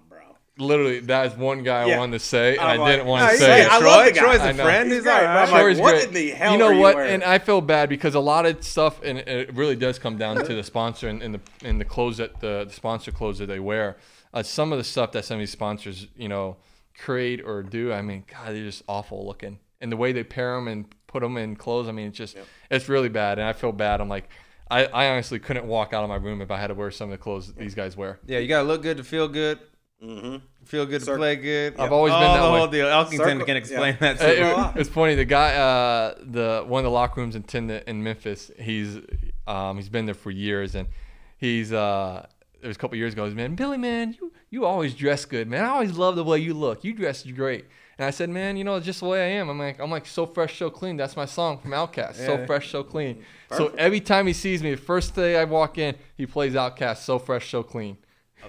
Literally, 0.60 1.00
that 1.00 1.26
is 1.26 1.36
one 1.36 1.62
guy 1.62 1.86
Yeah. 1.86 1.96
I 1.96 1.98
wanted 1.98 2.12
to 2.18 2.24
say, 2.24 2.52
and 2.56 2.60
I'm 2.60 2.80
I 2.80 2.90
didn't 2.90 3.06
like, 3.06 3.08
want 3.08 3.22
to 3.24 3.30
he's 3.30 3.38
say 3.40 3.46
great. 3.46 3.60
it. 3.62 3.72
I 3.72 3.78
Troy, 3.80 3.88
love 3.88 4.04
the 4.06 4.12
guy. 4.12 4.20
Troy's 4.20 4.40
I 4.40 4.50
a 4.50 4.52
know. 4.52 4.64
friend. 4.64 4.86
He's 4.88 4.94
He's 4.96 5.02
great, 5.04 5.12
all 5.14 5.18
I'm 5.20 5.26
right. 5.36 5.50
like, 5.50 5.60
Troy's 5.62 5.78
what 5.80 5.90
great. 5.94 6.08
in 6.08 6.14
the 6.14 6.30
hell 6.30 6.52
You 6.52 6.58
know 6.58 6.66
are 6.66 6.74
you 6.74 6.80
what? 6.80 6.94
wearing? 6.96 7.14
and 7.14 7.24
I 7.24 7.38
feel 7.38 7.60
bad 7.60 7.88
because 7.88 8.14
a 8.14 8.20
lot 8.20 8.46
of 8.46 8.62
stuff, 8.62 9.00
and 9.02 9.18
it 9.18 9.54
really 9.54 9.76
does 9.76 9.98
come 9.98 10.16
down 10.18 10.36
to 10.36 10.54
the 10.54 10.62
sponsor 10.62 11.08
and, 11.08 11.22
and 11.22 11.34
the 11.34 11.40
and 11.64 11.80
the 11.80 11.84
clothes 11.84 12.18
that 12.18 12.40
the, 12.40 12.64
the 12.68 12.72
sponsor 12.72 13.10
clothes 13.12 13.38
that 13.38 13.46
they 13.46 13.60
wear. 13.60 13.96
Uh, 14.32 14.42
some 14.42 14.70
of 14.72 14.78
the 14.78 14.84
stuff 14.84 15.10
that 15.12 15.24
some 15.24 15.34
of 15.36 15.40
these 15.40 15.50
sponsors, 15.50 16.06
you 16.16 16.28
know, 16.28 16.56
create 16.98 17.40
or 17.44 17.62
do, 17.62 17.92
I 17.92 18.02
mean, 18.02 18.24
God, 18.30 18.48
they're 18.54 18.62
just 18.64 18.82
awful 18.88 19.26
looking, 19.26 19.58
and 19.80 19.90
the 19.90 19.96
way 19.96 20.12
they 20.12 20.22
pair 20.22 20.54
them 20.54 20.68
and 20.68 20.84
put 21.08 21.22
them 21.22 21.36
in 21.36 21.56
clothes, 21.56 21.88
I 21.88 21.92
mean, 21.92 22.08
it's 22.08 22.18
just 22.18 22.36
it's 22.70 22.88
really 22.88 23.08
bad, 23.08 23.38
and 23.38 23.48
I 23.48 23.52
feel 23.52 23.72
bad. 23.72 24.00
I'm 24.00 24.08
like. 24.08 24.28
I, 24.72 24.84
I 24.84 25.08
honestly 25.08 25.40
couldn't 25.40 25.66
walk 25.66 25.92
out 25.92 26.04
of 26.04 26.08
my 26.08 26.14
room 26.14 26.40
if 26.40 26.52
I 26.52 26.56
had 26.56 26.68
to 26.68 26.74
wear 26.74 26.92
some 26.92 27.10
of 27.10 27.18
the 27.18 27.20
clothes 27.20 27.48
that 27.48 27.56
these 27.58 27.74
guys 27.74 27.96
wear. 27.96 28.20
Yeah, 28.24 28.38
you 28.38 28.46
got 28.46 28.62
to 28.62 28.68
look 28.68 28.82
good 28.82 28.98
to 28.98 29.02
feel 29.02 29.26
good. 29.26 29.58
Mm-hmm. 30.02 30.36
Feel 30.64 30.86
good 30.86 31.02
to 31.02 31.16
play 31.16 31.36
good. 31.36 31.78
I've 31.78 31.92
always 31.92 32.12
been 32.12 32.22
Oh, 32.22 32.32
that 32.34 32.40
the 32.46 32.52
way. 32.52 32.58
whole 32.58 32.68
deal. 32.68 32.86
Elkington 32.86 33.16
Circle- 33.16 33.44
can 33.46 33.56
explain 33.56 33.96
yeah. 34.00 34.14
that 34.14 34.18
too. 34.20 34.78
it- 34.78 34.80
it's 34.80 34.88
funny. 34.90 35.14
The 35.14 35.24
guy, 35.26 35.54
uh, 35.56 36.14
the 36.22 36.64
one 36.66 36.80
of 36.80 36.84
the 36.84 36.90
locker 36.90 37.20
rooms 37.20 37.36
in 37.36 37.42
Tin- 37.42 37.70
in 37.70 38.02
Memphis, 38.02 38.50
he's 38.58 38.98
um, 39.46 39.76
he's 39.76 39.88
been 39.88 40.06
there 40.06 40.14
for 40.14 40.30
years, 40.30 40.74
and 40.74 40.88
he's 41.36 41.72
uh, 41.72 42.26
it 42.62 42.66
was 42.66 42.76
a 42.76 42.78
couple 42.80 42.96
years 42.96 43.12
ago. 43.12 43.26
He's 43.26 43.34
man, 43.34 43.56
Billy, 43.56 43.76
man, 43.76 44.16
you 44.18 44.32
you 44.48 44.64
always 44.64 44.94
dress 44.94 45.24
good, 45.26 45.48
man. 45.48 45.64
I 45.64 45.68
always 45.68 45.92
love 45.92 46.16
the 46.16 46.24
way 46.24 46.38
you 46.38 46.54
look. 46.54 46.82
You 46.82 46.92
dress 46.94 47.22
great. 47.24 47.66
And 47.98 48.06
I 48.06 48.10
said, 48.12 48.30
man, 48.30 48.56
you 48.56 48.64
know, 48.64 48.76
it's 48.76 48.86
just 48.86 49.00
the 49.00 49.06
way 49.06 49.20
I 49.22 49.38
am. 49.38 49.50
I'm 49.50 49.58
like, 49.58 49.78
I'm 49.78 49.90
like 49.90 50.06
so 50.06 50.24
fresh, 50.24 50.58
so 50.58 50.70
clean. 50.70 50.96
That's 50.96 51.16
my 51.18 51.26
song 51.26 51.58
from 51.58 51.72
Outkast. 51.72 52.14
So 52.14 52.46
fresh, 52.46 52.70
so 52.70 52.82
clean. 52.82 53.22
So 53.54 53.74
every 53.76 54.00
time 54.00 54.26
he 54.26 54.32
sees 54.32 54.62
me, 54.62 54.70
the 54.70 54.80
first 54.80 55.14
day 55.14 55.36
I 55.38 55.44
walk 55.44 55.76
in, 55.76 55.94
he 56.16 56.24
plays 56.24 56.54
Outkast. 56.54 56.98
So 56.98 57.18
fresh, 57.18 57.50
so 57.50 57.62
clean. 57.62 57.98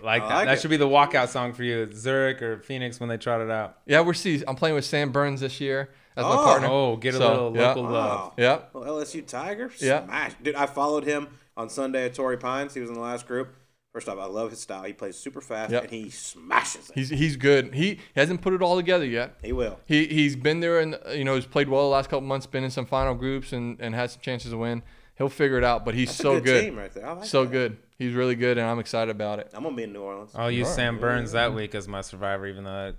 I 0.02 0.06
like 0.06 0.22
oh, 0.24 0.26
I 0.26 0.30
that. 0.30 0.36
like 0.36 0.46
that 0.48 0.54
it. 0.58 0.62
should 0.62 0.70
be 0.70 0.78
the 0.78 0.88
walkout 0.88 1.30
song 1.30 1.54
for 1.54 1.64
you. 1.64 1.90
Zurich 1.94 2.42
or 2.42 2.60
Phoenix 2.60 3.00
when 3.00 3.10
they 3.10 3.18
trot 3.18 3.42
it 3.42 3.50
out. 3.52 3.78
Yeah, 3.86 4.02
we're 4.02 4.14
see. 4.14 4.44
I'm 4.48 4.56
playing 4.56 4.76
with 4.76 4.86
Sam 4.86 5.12
Burns 5.12 5.42
this 5.42 5.60
year 5.62 5.90
as 6.16 6.24
my 6.24 6.32
Oh. 6.34 6.44
partner. 6.44 6.68
Oh, 6.70 6.96
get 6.98 7.14
a 7.16 7.18
So, 7.18 7.28
little 7.30 7.56
yeah. 7.56 7.68
local 7.70 7.84
love. 7.84 7.92
Wow. 7.94 8.34
Yeah. 8.38 8.60
Well, 8.74 8.84
LSU 8.84 9.22
Tiger, 9.26 9.72
Yeah. 9.80 10.06
smash. 10.06 10.32
Dude, 10.42 10.56
I 10.56 10.66
followed 10.66 11.04
him 11.06 11.28
on 11.56 11.70
Sunday 11.70 12.06
at 12.06 12.14
Torrey 12.14 12.38
Pines. 12.38 12.74
He 12.74 12.80
was 12.80 12.90
in 12.90 12.96
the 12.96 13.02
last 13.02 13.28
group. 13.28 13.56
First 13.94 14.08
off, 14.08 14.18
I 14.20 14.26
love 14.26 14.52
his 14.52 14.60
style. 14.62 14.84
He 14.84 14.94
plays 14.94 15.18
super 15.18 15.42
fast 15.42 15.74
Yep. 15.74 15.84
and 15.84 15.92
he 15.92 16.10
smashes 16.10 16.90
it. 16.90 16.96
He's 16.96 17.10
he's 17.10 17.36
good. 17.36 17.74
He 17.74 18.00
hasn't 18.16 18.42
put 18.42 18.54
it 18.54 18.62
all 18.62 18.78
together 18.78 19.04
yet. 19.06 19.36
he 19.44 19.52
will. 19.52 19.80
He 19.86 20.06
he's 20.08 20.38
been 20.38 20.62
there 20.62 20.80
and 20.80 20.98
you 21.14 21.26
know 21.26 21.36
he's 21.36 21.46
played 21.46 21.68
well 21.68 21.84
the 21.84 21.90
last 21.90 22.10
couple 22.10 22.22
months, 22.26 22.46
been 22.46 22.64
in 22.64 22.72
some 22.72 22.86
final 22.86 23.14
groups 23.16 23.52
and, 23.52 23.78
and 23.82 23.94
had 23.94 24.10
some 24.12 24.22
chances 24.22 24.52
to 24.52 24.58
win. 24.58 24.82
He'll 25.22 25.30
figure 25.30 25.60
it 25.60 25.64
out, 25.64 25.86
but 25.86 25.94
he's 25.94 26.08
That's 26.10 26.18
so 26.18 26.32
a 26.32 26.42
good, 26.42 26.46
good, 26.46 26.62
team 26.64 26.76
right 26.80 26.92
there. 26.92 27.06
I 27.08 27.12
like 27.12 27.26
so 27.26 27.44
that. 27.46 27.52
good. 27.52 27.78
He's 28.00 28.14
really 28.14 28.34
good, 28.34 28.58
and 28.58 28.66
I'm 28.68 28.80
excited 28.80 29.12
about 29.12 29.38
it. 29.38 29.52
I'm 29.54 29.62
gonna 29.62 29.76
be 29.76 29.84
in 29.84 29.94
New 29.94 30.02
Orleans. 30.02 30.32
I'll 30.34 30.50
use 30.50 30.66
Alright. 30.66 30.76
Sam 30.76 31.00
Burns 31.00 31.34
that 31.34 31.54
week 31.54 31.76
as 31.76 31.88
my 31.88 32.02
survivor, 32.02 32.48
even 32.48 32.64
though 32.64 32.88
it 32.88 32.96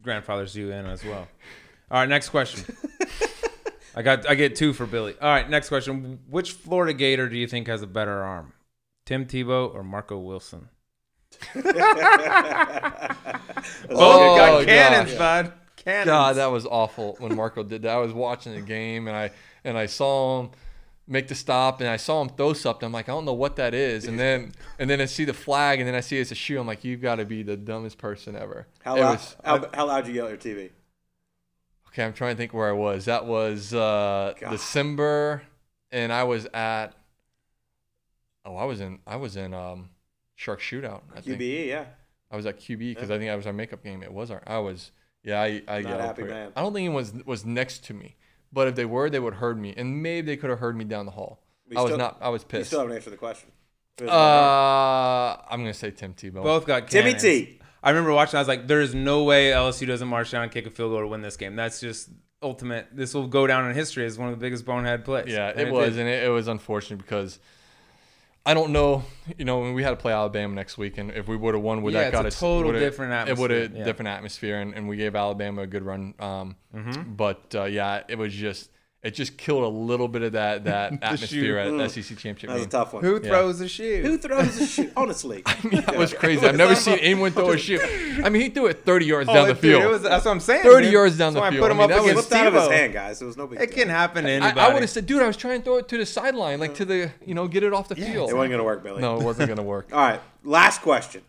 grandfathers 0.00 0.56
you 0.56 0.72
in 0.72 0.86
as 0.86 1.04
well. 1.04 1.28
All 1.90 2.00
right, 2.00 2.08
next 2.08 2.30
question. 2.30 2.64
I 3.94 4.00
got 4.00 4.26
I 4.26 4.36
get 4.36 4.56
two 4.56 4.72
for 4.72 4.86
Billy. 4.86 5.14
All 5.20 5.28
right, 5.28 5.50
next 5.50 5.68
question. 5.68 6.20
Which 6.30 6.52
Florida 6.52 6.94
Gator 6.94 7.28
do 7.28 7.36
you 7.36 7.46
think 7.46 7.66
has 7.66 7.82
a 7.82 7.86
better 7.86 8.22
arm? 8.22 8.54
Tim 9.04 9.26
Tebow 9.26 9.74
or 9.74 9.84
Marco 9.84 10.18
Wilson? 10.18 10.70
Oh, 11.54 11.62
Oh, 13.90 14.36
got 14.36 14.58
gosh. 14.58 14.64
cannons, 14.66 15.14
bud. 15.14 15.52
Cannons. 15.76 16.06
God, 16.06 16.36
that 16.36 16.46
was 16.46 16.66
awful 16.66 17.16
when 17.18 17.36
Marco 17.36 17.62
did 17.62 17.82
that. 17.82 17.90
I 17.90 17.98
was 17.98 18.12
watching 18.12 18.54
the 18.54 18.60
game 18.62 19.08
and 19.08 19.16
I 19.16 19.30
and 19.64 19.76
I 19.76 19.86
saw 19.86 20.40
him 20.40 20.50
make 21.08 21.28
the 21.28 21.34
stop 21.34 21.80
and 21.80 21.88
I 21.88 21.96
saw 21.96 22.20
him 22.22 22.28
throw 22.30 22.52
something. 22.52 22.86
I'm 22.86 22.92
like, 22.92 23.08
I 23.08 23.12
don't 23.12 23.24
know 23.24 23.32
what 23.32 23.56
that 23.56 23.74
is. 23.74 24.06
And 24.06 24.18
then 24.18 24.52
and 24.78 24.88
then 24.90 25.00
I 25.00 25.04
see 25.06 25.24
the 25.24 25.34
flag 25.34 25.78
and 25.80 25.86
then 25.88 25.94
I 25.94 26.00
see 26.00 26.18
it's 26.18 26.32
a 26.32 26.34
shoe. 26.34 26.58
I'm 26.60 26.66
like, 26.66 26.84
you've 26.84 27.00
got 27.02 27.16
to 27.16 27.24
be 27.24 27.42
the 27.42 27.56
dumbest 27.56 27.98
person 27.98 28.34
ever. 28.36 28.66
how 28.82 28.96
It 28.96 29.00
loud? 29.00 29.10
was- 29.12 29.36
how, 29.44 29.68
how 29.72 29.86
loud 29.86 30.06
you 30.08 30.14
yell 30.14 30.26
at 30.28 30.44
your 30.44 30.54
TV? 30.56 30.70
Okay, 31.88 32.04
I'm 32.04 32.12
trying 32.12 32.34
to 32.34 32.36
think 32.36 32.52
where 32.52 32.68
I 32.68 32.72
was. 32.72 33.06
That 33.06 33.24
was 33.24 33.72
uh, 33.72 34.34
God. 34.38 34.50
December, 34.50 35.42
and 35.90 36.12
I 36.12 36.24
was 36.24 36.46
at. 36.52 36.92
Oh, 38.44 38.56
I 38.56 38.64
was 38.64 38.80
in. 38.80 38.98
I 39.06 39.16
was 39.16 39.36
in 39.36 39.54
um, 39.54 39.88
Shark 40.34 40.60
Shootout. 40.60 41.00
I 41.16 41.20
think 41.20 41.40
QBE, 41.40 41.66
yeah. 41.68 41.84
I 42.30 42.36
was 42.36 42.44
at 42.46 42.58
QB 42.60 42.78
because 42.94 43.10
I 43.10 43.18
think 43.18 43.30
that 43.30 43.36
was 43.36 43.46
our 43.46 43.52
makeup 43.52 43.82
game. 43.82 44.02
It 44.02 44.12
was 44.12 44.30
our. 44.30 44.42
I 44.46 44.58
was. 44.58 44.90
Yeah, 45.22 45.40
I. 45.40 45.62
I 45.66 45.80
Not 45.80 46.00
happy 46.00 46.22
pretty- 46.22 46.34
man. 46.34 46.52
I 46.54 46.60
don't 46.60 46.72
think 46.74 46.84
anyone 46.84 46.96
was 46.96 47.12
was 47.24 47.44
next 47.46 47.84
to 47.86 47.94
me, 47.94 48.16
but 48.52 48.68
if 48.68 48.74
they 48.74 48.84
were, 48.84 49.08
they 49.10 49.18
would 49.18 49.34
have 49.34 49.40
heard 49.40 49.58
me, 49.58 49.74
and 49.76 50.02
maybe 50.02 50.26
they 50.26 50.36
could 50.36 50.50
have 50.50 50.58
heard 50.60 50.76
me 50.76 50.84
down 50.84 51.04
the 51.06 51.12
hall. 51.12 51.42
We 51.68 51.76
I 51.76 51.80
was 51.82 51.90
still- 51.90 51.98
not. 51.98 52.18
I 52.20 52.28
was 52.28 52.44
pissed. 52.44 52.58
You 52.60 52.64
still 52.64 52.80
haven't 52.80 52.96
answered 52.96 53.10
the 53.12 53.16
question. 53.16 53.50
uh, 54.02 55.36
I'm 55.50 55.60
gonna 55.60 55.74
say 55.74 55.90
Tim 55.90 56.14
Tebow. 56.14 56.42
Both 56.42 56.66
got 56.66 56.88
Timmy 56.88 57.10
cannons. 57.14 57.22
T. 57.22 57.60
I 57.82 57.90
remember 57.90 58.12
watching. 58.12 58.36
I 58.36 58.40
was 58.40 58.48
like, 58.48 58.66
"There's 58.66 58.94
no 58.94 59.24
way 59.24 59.50
LSU 59.50 59.86
doesn't 59.86 60.08
march 60.08 60.30
down 60.30 60.42
and 60.42 60.50
kick 60.52 60.66
a 60.66 60.70
field 60.70 60.90
goal 60.92 61.00
to 61.00 61.06
win 61.06 61.22
this 61.22 61.36
game. 61.36 61.56
That's 61.56 61.80
just 61.80 62.08
ultimate. 62.42 62.88
This 62.92 63.14
will 63.14 63.26
go 63.28 63.46
down 63.46 63.68
in 63.68 63.74
history 63.74 64.04
as 64.04 64.18
one 64.18 64.28
of 64.28 64.34
the 64.34 64.40
biggest 64.40 64.64
bonehead 64.64 65.04
plays." 65.04 65.26
Yeah, 65.28 65.48
And 65.50 65.60
it 65.60 65.72
was, 65.72 65.90
did. 65.94 66.00
and 66.00 66.08
it, 66.08 66.24
it 66.24 66.28
was 66.28 66.48
unfortunate 66.48 66.98
because 66.98 67.38
I 68.46 68.54
don't 68.54 68.70
know. 68.70 69.02
You 69.36 69.44
know, 69.44 69.58
when 69.58 69.74
we 69.74 69.82
had 69.82 69.90
to 69.90 69.96
play 69.96 70.12
Alabama 70.12 70.54
next 70.54 70.78
week, 70.78 70.98
and 70.98 71.10
if 71.10 71.26
we 71.26 71.36
would 71.36 71.54
have 71.54 71.62
won, 71.62 71.82
would 71.82 71.92
Yeah, 71.92 72.04
that 72.04 72.12
got 72.12 72.24
a 72.24 72.28
us 72.28 72.38
total 72.40 72.72
different 72.72 73.28
It 73.28 73.36
would 73.36 73.50
have 73.50 73.60
atmosphere, 73.60 73.78
yeah. 73.80 73.84
different 73.84 74.08
atmosphere, 74.08 74.60
and, 74.60 74.72
and 74.74 74.88
we 74.88 74.96
gave 74.96 75.16
Alabama 75.16 75.62
a 75.62 75.66
good 75.66 75.82
run. 75.82 76.14
Um, 76.18 76.56
Mm-hmm. 76.74 77.14
but 77.14 77.54
uh, 77.54 77.64
yeah, 77.64 78.02
it 78.06 78.16
was 78.18 78.32
just 78.34 78.70
it 79.06 79.14
just 79.14 79.36
killed 79.36 79.62
a 79.62 79.68
little 79.68 80.08
bit 80.08 80.22
of 80.22 80.32
that 80.32 80.64
that 80.64 80.92
atmosphere 81.02 81.64
shoe. 81.64 81.80
at 81.80 81.90
SEC 81.90 82.04
championship 82.18 82.48
That 82.48 82.54
was 82.56 82.64
a 82.64 82.68
tough 82.68 82.92
one. 82.92 83.02
Who 83.04 83.14
Yeah. 83.22 83.28
throws 83.28 83.60
a 83.60 83.68
shoe? 83.68 84.02
Who 84.02 84.18
throws 84.18 84.58
a 84.60 84.66
shoe? 84.66 84.90
Honestly. 84.96 85.42
that 85.42 85.96
was 85.96 86.12
crazy. 86.12 86.46
I've 86.48 86.56
never 86.56 86.74
seen 86.74 86.98
anyone 86.98 87.32
throw 87.32 87.50
a 87.50 87.58
shoe. 87.58 87.78
I 88.24 88.28
mean, 88.28 88.42
he 88.42 88.48
threw 88.48 88.66
it 88.66 88.84
30 88.84 89.06
yards 89.06 89.28
Oh, 89.28 89.34
down 89.34 89.46
the 89.48 89.54
dude, 89.54 89.60
field. 89.62 89.82
It 89.82 89.86
was, 89.88 90.02
that's 90.02 90.24
what 90.24 90.30
I'm 90.32 90.40
saying. 90.40 90.62
30 90.64 90.84
dude. 90.84 90.92
yards 90.92 91.16
down 91.18 91.32
That's 91.34 91.34
the 91.34 91.40
why 91.42 91.50
field. 91.50 91.64
I 91.64 91.68
put 91.68 91.72
him 91.72 91.80
I 91.80 91.84
up 91.84 91.88
mean, 91.90 91.96
that 91.98 92.02
was- 92.02 92.10
against 92.12 92.28
Slipped 92.28 92.42
out 92.42 92.46
of 92.48 92.54
his 92.54 92.70
hand, 92.72 92.92
guys. 92.92 93.22
It 93.22 93.24
was 93.26 93.36
no 93.36 93.46
big 93.46 93.60
It 93.60 93.66
deal. 93.68 93.78
can 93.78 93.88
happen 93.88 94.24
to 94.24 94.30
anybody. 94.30 94.60
I 94.60 94.72
would 94.72 94.82
have 94.82 94.90
said, 94.90 95.06
dude, 95.06 95.22
I 95.22 95.26
was 95.26 95.36
trying 95.36 95.60
to 95.60 95.64
throw 95.64 95.76
it 95.76 95.88
to 95.88 95.98
the 95.98 96.06
sideline, 96.06 96.58
like 96.60 96.74
to 96.74 96.84
the, 96.84 97.10
you 97.24 97.34
know, 97.34 97.46
get 97.48 97.62
it 97.62 97.72
off 97.72 97.88
the 97.88 97.94
field. 97.96 98.30
It 98.30 98.34
wasn't 98.34 98.50
going 98.50 98.58
to 98.58 98.64
work, 98.64 98.82
Billy. 98.82 99.00
No, 99.00 99.16
it 99.18 99.22
wasn't 99.22 99.48
gonna 99.48 99.62
work. 99.62 99.88
All 99.92 99.98
right. 99.98 100.20
Last 100.44 100.82
question. 100.82 101.22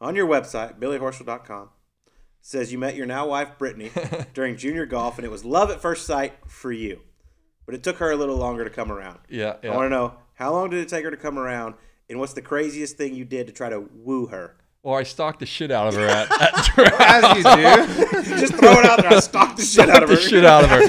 On 0.00 0.14
your 0.14 0.26
website, 0.26 0.78
billyhorschel.com, 0.78 1.70
says 2.46 2.70
you 2.70 2.78
met 2.78 2.94
your 2.94 3.06
now 3.06 3.26
wife, 3.26 3.58
Brittany, 3.58 3.90
during 4.34 4.56
junior 4.56 4.86
golf, 4.86 5.18
and 5.18 5.24
it 5.24 5.30
was 5.30 5.44
love 5.44 5.68
at 5.70 5.80
first 5.80 6.06
sight 6.06 6.34
for 6.46 6.70
you. 6.70 7.00
But 7.66 7.74
it 7.74 7.82
took 7.82 7.96
her 7.96 8.12
a 8.12 8.16
little 8.16 8.36
longer 8.36 8.62
to 8.62 8.70
come 8.70 8.92
around. 8.92 9.18
Yeah, 9.28 9.56
I 9.64 9.70
want 9.70 9.86
to 9.86 9.90
know 9.90 10.14
how 10.34 10.52
long 10.52 10.70
did 10.70 10.78
it 10.78 10.88
take 10.88 11.04
her 11.04 11.10
to 11.10 11.16
come 11.16 11.40
around, 11.40 11.74
and 12.08 12.20
what's 12.20 12.34
the 12.34 12.42
craziest 12.42 12.96
thing 12.96 13.14
you 13.14 13.24
did 13.24 13.48
to 13.48 13.52
try 13.52 13.68
to 13.68 13.80
woo 13.80 14.26
her? 14.26 14.56
Or 14.84 15.00
I 15.00 15.02
stalked 15.02 15.40
the 15.40 15.46
shit 15.46 15.72
out 15.72 15.88
of 15.88 15.94
her 15.94 16.06
at, 16.06 16.30
at. 16.40 16.78
As 17.00 17.36
you 17.36 18.22
do. 18.22 18.38
Just 18.38 18.54
throw 18.54 18.78
it 18.78 18.84
out 18.84 19.00
there. 19.00 19.14
I 19.14 19.18
stalked 19.18 19.56
the 19.56 19.64
shit 19.64 19.90
out 19.90 20.04
of 20.04 20.08
the 20.08 20.14
her. 20.14 20.20
shit 20.20 20.44
out 20.44 20.62
of 20.62 20.70
her. 20.70 20.84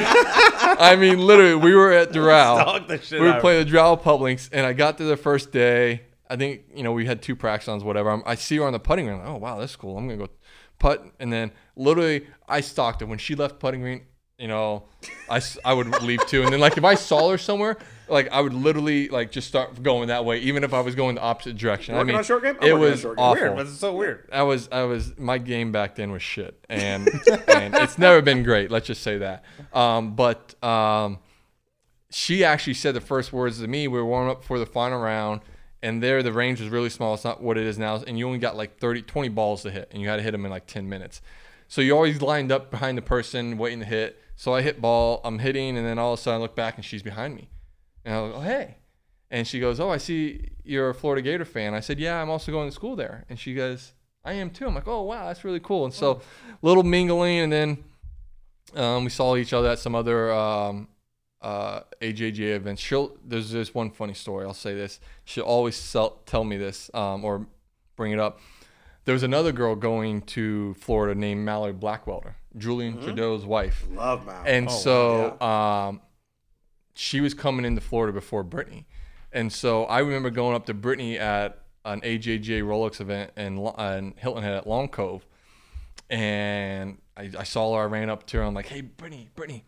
I 0.80 0.96
mean, 0.96 1.18
literally, 1.18 1.56
we 1.56 1.74
were 1.74 1.92
at 1.92 2.12
Doral. 2.12 2.62
Stalk 2.62 2.88
the 2.88 3.02
shit 3.02 3.20
we 3.20 3.26
were 3.26 3.34
of 3.34 3.42
playing 3.42 3.66
the 3.66 3.72
Doral 3.72 4.00
Publics, 4.00 4.48
and 4.54 4.64
I 4.64 4.74
got 4.74 5.00
to 5.00 5.06
the 5.06 5.18
first 5.18 5.52
day. 5.52 6.04
I 6.30 6.36
think 6.36 6.66
you 6.76 6.84
know 6.84 6.92
we 6.92 7.08
had 7.08 7.24
two 7.24 7.36
practice 7.36 7.66
practices, 7.66 7.84
whatever. 7.84 8.12
I'm, 8.12 8.22
I 8.28 8.36
see 8.36 8.58
her 8.58 8.66
on 8.66 8.74
the 8.74 8.80
putting 8.80 9.06
green. 9.06 9.18
I'm 9.18 9.26
like, 9.26 9.36
oh 9.36 9.38
wow, 9.38 9.60
that's 9.60 9.76
cool. 9.76 9.98
I'm 9.98 10.08
gonna 10.08 10.20
go 10.20 10.30
putt, 10.80 11.06
and 11.20 11.32
then 11.32 11.52
literally 11.76 12.28
I 12.48 12.62
stalked 12.62 13.02
her 13.02 13.08
when 13.08 13.18
she 13.18 13.36
left 13.36 13.60
putting 13.60 13.82
green. 13.82 14.04
You 14.38 14.48
know, 14.48 14.84
I, 15.32 15.42
I 15.66 15.74
would 15.74 16.04
leave 16.04 16.24
too, 16.28 16.44
and 16.44 16.54
then 16.54 16.60
like 16.60 16.78
if 16.78 16.84
I 16.84 16.94
saw 16.94 17.32
her 17.32 17.40
somewhere, 17.40 17.76
like 18.08 18.32
I 18.32 18.40
would 18.40 18.54
literally 18.54 19.10
like 19.10 19.32
just 19.32 19.48
start 19.48 19.82
going 19.82 20.10
that 20.10 20.26
way, 20.26 20.38
even 20.40 20.64
if 20.64 20.76
I 20.76 20.82
was 20.82 20.94
going 20.94 21.16
the 21.16 21.22
opposite 21.22 21.58
direction. 21.58 21.96
I 21.96 22.04
mean, 22.04 22.16
on 22.16 22.24
short 22.24 22.44
game? 22.44 22.56
I'm 22.62 22.68
it 22.68 22.78
was 22.78 23.02
short 23.02 23.18
game. 23.18 23.26
awful. 23.26 23.42
Weird, 23.42 23.56
but 23.56 23.66
it's 23.66 23.80
so 23.80 23.96
weird. 23.96 24.30
I 24.32 24.44
was 24.44 24.70
I 24.72 24.84
was 24.84 25.18
my 25.18 25.40
game 25.40 25.72
back 25.72 25.96
then 25.96 26.12
was 26.12 26.22
shit, 26.22 26.64
and 26.70 27.10
and 27.48 27.74
it's 27.76 27.98
never 27.98 28.22
been 28.22 28.44
great. 28.44 28.70
Let's 28.70 28.86
just 28.86 29.02
say 29.02 29.18
that. 29.18 29.44
Um, 29.74 30.16
but 30.16 30.54
um, 30.64 31.18
she 32.12 32.44
actually 32.44 32.76
said 32.76 32.94
the 32.94 33.02
first 33.02 33.34
words 33.34 33.60
to 33.60 33.68
me. 33.68 33.88
We 33.88 33.98
were 33.98 34.06
warming 34.06 34.32
up 34.32 34.44
for 34.44 34.60
the 34.60 34.68
final 34.68 35.02
round, 35.02 35.42
And 35.82 36.02
there, 36.02 36.24
the 36.24 36.34
range 36.34 36.60
was 36.60 36.70
really 36.70 36.90
small. 36.90 37.14
It's 37.14 37.24
not 37.24 37.42
what 37.42 37.58
it 37.58 37.66
is 37.66 37.78
now. 37.78 37.96
And 37.98 38.18
you 38.18 38.26
only 38.26 38.40
got 38.40 38.56
like 38.56 38.80
30, 38.80 39.04
20 39.04 39.30
balls 39.30 39.64
to 39.64 39.72
hit, 39.72 39.90
and 39.92 40.02
you 40.02 40.10
had 40.10 40.18
to 40.18 40.24
hit 40.24 40.32
them 40.32 40.44
in 40.46 40.52
like 40.52 40.66
10 40.66 40.90
minutes. 40.90 41.22
So 41.68 41.82
you 41.82 41.94
always 41.94 42.22
lined 42.22 42.52
up 42.52 42.72
behind 42.72 42.98
the 42.98 43.02
person 43.02 43.58
waiting 43.58 43.80
to 43.80 43.86
hit. 43.86 44.20
So 44.36 44.54
I 44.54 44.62
hit 44.62 44.82
ball, 44.82 45.22
I'm 45.24 45.40
hitting, 45.40 45.78
and 45.78 45.86
then 45.86 46.00
all 46.00 46.14
of 46.14 46.20
a 46.20 46.22
sudden 46.22 46.40
I 46.40 46.42
look 46.42 46.56
back 46.56 46.76
and 46.76 46.86
she's 46.86 47.04
behind 47.04 47.36
me. 47.36 47.50
And 48.06 48.16
I 48.16 48.18
go, 48.20 48.34
oh, 48.36 48.42
hey. 48.42 48.78
And 49.30 49.46
she 49.46 49.60
goes, 49.60 49.80
oh, 49.80 49.90
I 49.90 49.98
see 49.98 50.50
you're 50.64 50.90
a 50.90 50.94
Florida 50.94 51.22
Gator 51.22 51.46
fan. 51.46 51.74
I 51.74 51.80
said, 51.80 52.00
yeah, 52.00 52.22
I'm 52.22 52.30
also 52.30 52.52
going 52.52 52.70
to 52.70 52.74
school 52.74 52.96
there. 52.96 53.26
And 53.30 53.38
she 53.38 53.54
goes, 53.54 53.94
I 54.24 54.34
am 54.34 54.50
too. 54.50 54.66
I'm 54.66 54.76
like, 54.76 54.88
oh, 54.88 55.04
wow, 55.04 55.28
that's 55.28 55.44
really 55.44 55.60
cool. 55.60 55.86
And 55.86 55.94
so 55.94 56.22
little 56.62 56.84
mingling, 56.84 57.40
and 57.40 57.52
then 57.52 57.84
um, 58.76 59.04
we 59.04 59.10
saw 59.10 59.36
each 59.36 59.54
other 59.54 59.70
at 59.70 59.80
some 59.80 59.96
other 59.96 60.32
um, 60.32 60.88
uh, 61.42 61.82
AJGA 62.02 62.56
events. 62.56 62.82
She'll 62.82 63.16
there's 63.26 63.52
this 63.52 63.74
one 63.74 63.92
funny 63.92 64.14
story. 64.14 64.46
I'll 64.46 64.54
say 64.54 64.74
this. 64.74 65.00
She'll 65.26 65.44
always 65.46 65.76
sell, 65.76 66.22
tell 66.26 66.44
me 66.44 66.58
this 66.58 66.90
um, 66.94 67.24
or 67.24 67.48
bring 67.96 68.12
it 68.12 68.20
up. 68.20 68.40
There 69.06 69.14
was 69.14 69.24
another 69.24 69.52
girl 69.52 69.76
going 69.76 70.22
to 70.24 70.74
Florida 70.76 71.18
named 71.18 71.46
Mallory 71.46 71.74
Blackwelder, 71.74 72.34
Julian 72.58 73.02
Trudeau's 73.02 73.46
wife, 73.46 73.86
Love 73.92 74.26
Mal. 74.26 74.44
and 74.46 74.70
so 74.70 75.40
um, 75.40 76.02
she 76.94 77.22
was 77.22 77.34
coming 77.34 77.64
into 77.66 77.80
Florida 77.80 78.12
before 78.12 78.44
Brittany. 78.44 78.86
And 79.32 79.52
so 79.54 79.86
I 79.86 80.00
remember 80.00 80.30
going 80.30 80.56
up 80.56 80.66
to 80.66 80.74
Brittany 80.74 81.18
at 81.20 81.62
an 81.86 82.02
AJGA 82.02 82.64
Rolex 82.64 83.00
event 83.00 83.32
in, 83.38 83.58
uh, 83.66 83.96
in 83.98 84.14
Hilton 84.18 84.44
Head 84.44 84.54
at 84.56 84.68
Long 84.68 84.90
Cove, 84.90 85.26
and 86.10 86.98
I, 87.16 87.32
I 87.38 87.44
saw 87.44 87.76
her. 87.76 87.84
I 87.84 87.86
ran 87.86 88.10
up 88.10 88.26
to 88.28 88.38
her. 88.38 88.44
I'm 88.44 88.54
like, 88.54 88.68
"Hey, 88.68 88.82
Brittany, 88.82 89.30
Brittany, 89.36 89.64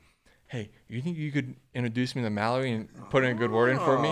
hey, 0.49 0.69
you 0.87 1.01
think 1.01 1.17
you 1.17 1.31
could 1.31 1.55
introduce 1.73 2.15
me 2.15 2.21
to 2.21 2.29
Mallory 2.29 2.71
and 2.73 2.89
put 3.09 3.23
in 3.23 3.31
a 3.31 3.33
good 3.33 3.51
word 3.51 3.69
in 3.69 3.79
for 3.79 3.97
me?" 3.99 4.09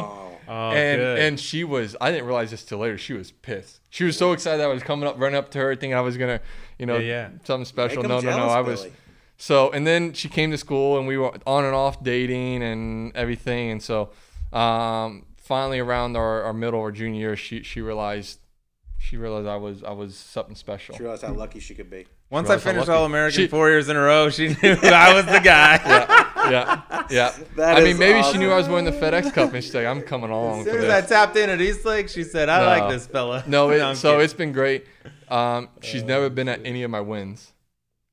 Oh, 0.50 0.72
and 0.72 1.00
good. 1.02 1.20
and 1.20 1.40
she 1.40 1.64
was 1.66 1.96
I 2.00 2.10
didn't 2.12 2.26
realize 2.26 2.52
this 2.52 2.64
till 2.64 2.78
later. 2.78 2.98
She 2.98 3.12
was 3.14 3.32
pissed. 3.32 3.82
She 3.90 4.06
was 4.06 4.16
so 4.18 4.32
excited 4.32 4.60
that 4.60 4.70
I 4.70 4.74
was 4.74 4.82
coming 4.84 5.08
up, 5.10 5.20
running 5.20 5.36
up 5.38 5.52
to 5.52 5.60
her, 5.60 5.76
thinking 5.76 5.94
I 5.94 6.00
was 6.02 6.16
gonna, 6.16 6.40
you 6.80 6.86
know, 6.86 6.98
Yeah, 6.98 7.30
yeah. 7.30 7.30
something 7.44 7.66
special. 7.66 8.02
Make 8.02 8.12
'em 8.12 8.24
No, 8.24 8.32
no, 8.32 8.38
no. 8.38 8.48
I 8.48 8.62
was 8.62 8.84
Billy. 8.84 8.94
so 9.38 9.70
and 9.72 9.86
then 9.86 10.14
she 10.14 10.30
came 10.30 10.52
to 10.52 10.58
school 10.58 10.98
and 10.98 11.06
we 11.08 11.18
were 11.18 11.32
on 11.46 11.66
and 11.66 11.76
off 11.76 12.02
dating 12.02 12.64
and 12.64 13.14
everything. 13.16 13.72
And 13.72 13.84
so 13.84 14.12
um, 14.54 15.26
finally 15.36 15.80
around 15.80 16.16
our, 16.16 16.44
our 16.44 16.54
middle 16.54 16.80
or 16.80 16.92
junior 16.94 17.20
year, 17.20 17.36
she 17.36 17.62
she 17.64 17.82
realized 17.82 18.40
she 18.98 19.18
realized 19.18 19.48
I 19.48 19.58
was 19.58 19.84
I 19.84 19.92
was 19.92 20.16
something 20.16 20.56
special. 20.56 20.96
She 20.96 21.04
realized 21.04 21.24
how 21.24 21.34
lucky 21.34 21.60
she 21.60 21.76
could 21.76 21.90
be. 21.90 22.06
Once 22.30 22.50
I 22.50 22.58
finished 22.58 22.88
lucky. 22.88 22.98
All 22.98 23.06
American 23.06 23.42
She- 23.44 23.48
four 23.48 23.70
years 23.70 23.88
in 23.90 23.96
a 23.96 24.02
row, 24.02 24.30
she 24.30 24.50
knew 24.64 24.78
I 24.84 25.14
was 25.14 25.26
the 25.26 25.40
guy. 25.40 25.80
yeah, 26.52 27.04
yeah. 27.10 27.32
That 27.56 27.78
I 27.78 27.80
is 27.80 27.84
mean, 27.86 27.98
maybe 28.00 28.20
awesome. 28.20 28.34
she 28.34 28.40
knew 28.40 28.52
I 28.52 28.58
was 28.58 28.68
winning 28.68 28.94
the 28.94 29.00
FedEx 29.00 29.34
Cup, 29.34 29.54
and 29.54 29.64
she's 29.64 29.74
like, 29.74 29.86
"I'm 29.86 30.02
coming 30.02 30.30
along 30.30 30.60
As 30.62 30.66
for 30.66 30.72
soon 30.74 30.84
as 30.84 30.90
I 31.04 31.08
tapped 31.08 31.36
in 31.38 31.50
at 31.50 31.62
Eastlake, 31.62 32.10
she 32.10 32.24
said, 32.24 32.50
"I 32.50 32.60
No. 32.60 32.66
like 32.86 32.92
this 32.94 33.08
fella." 33.08 33.44
No, 33.48 33.70
it, 33.70 33.82
I'm 33.82 33.96
so 33.96 34.12
kidding. 34.12 34.26
it's 34.26 34.34
been 34.34 34.52
great. 34.52 34.86
Um, 35.30 35.70
she's 35.82 36.04
never 36.04 36.30
been 36.30 36.48
at 36.50 36.62
any 36.66 36.84
of 36.84 36.92
my 36.92 37.02
wins. 37.02 37.54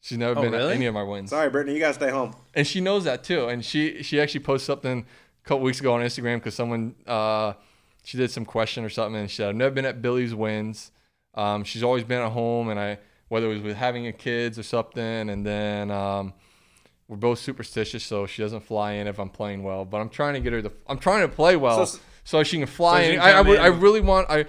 She's 0.00 0.18
never 0.18 0.38
Oh, 0.38 0.42
been 0.42 0.52
really? 0.52 0.70
at 0.70 0.76
any 0.76 0.86
of 0.86 0.94
my 0.94 1.02
wins. 1.02 1.30
Sorry, 1.30 1.48
Brittany, 1.50 1.74
you 1.74 1.80
gotta 1.80 1.94
stay 1.94 2.10
home. 2.10 2.34
and 2.54 2.66
she 2.66 2.80
knows 2.80 3.04
that 3.04 3.24
too. 3.24 3.48
And 3.48 3.64
she 3.64 4.02
she 4.02 4.20
actually 4.20 4.40
posted 4.40 4.66
something 4.66 5.06
a 5.44 5.48
couple 5.48 5.62
weeks 5.64 5.80
ago 5.80 5.94
on 5.94 6.02
Instagram 6.02 6.36
because 6.36 6.54
someone 6.54 6.94
uh, 7.06 7.54
she 8.04 8.16
did 8.16 8.30
some 8.30 8.44
question 8.44 8.84
or 8.84 8.90
something, 8.90 9.20
and 9.20 9.30
she 9.30 9.36
said, 9.38 9.48
"I've 9.48 9.56
never 9.56 9.74
been 9.74 9.86
at 9.86 10.02
Billy's 10.02 10.34
wins. 10.34 10.92
Um, 11.34 11.64
she's 11.64 11.82
always 11.82 12.04
been 12.04 12.20
at 12.20 12.30
home, 12.32 12.68
and 12.68 12.78
I 12.78 12.98
whether 13.34 13.46
it 13.50 13.54
was 13.54 13.62
with 13.62 13.76
having 13.76 14.06
a 14.06 14.12
kids 14.12 14.58
or 14.58 14.62
something, 14.62 15.28
and 15.30 15.44
then." 15.44 15.90
Um, 15.90 16.32
we're 17.06 17.16
both 17.18 17.38
superstitious, 17.38 18.02
so 18.02 18.24
she 18.26 18.40
doesn't 18.40 18.60
fly 18.62 18.92
in 18.92 19.06
if 19.06 19.18
I'm 19.18 19.28
playing 19.28 19.62
well. 19.62 19.84
But 19.84 19.98
I'm 19.98 20.08
trying 20.08 20.32
to 20.34 20.40
get 20.40 20.54
her 20.54 20.62
to. 20.62 20.72
I'm 20.88 20.98
trying 20.98 21.20
to 21.20 21.28
play 21.28 21.54
well, 21.54 21.84
So- 21.84 21.98
so, 22.24 22.42
she 22.42 22.56
can 22.56 22.66
fly 22.66 23.02
So 23.04 23.08
in. 23.10 23.14
can 23.16 23.22
I, 23.28 23.32
I, 23.32 23.40
would- 23.42 23.58
I 23.58 23.66
really 23.66 24.00
want. 24.00 24.30
I 24.30 24.46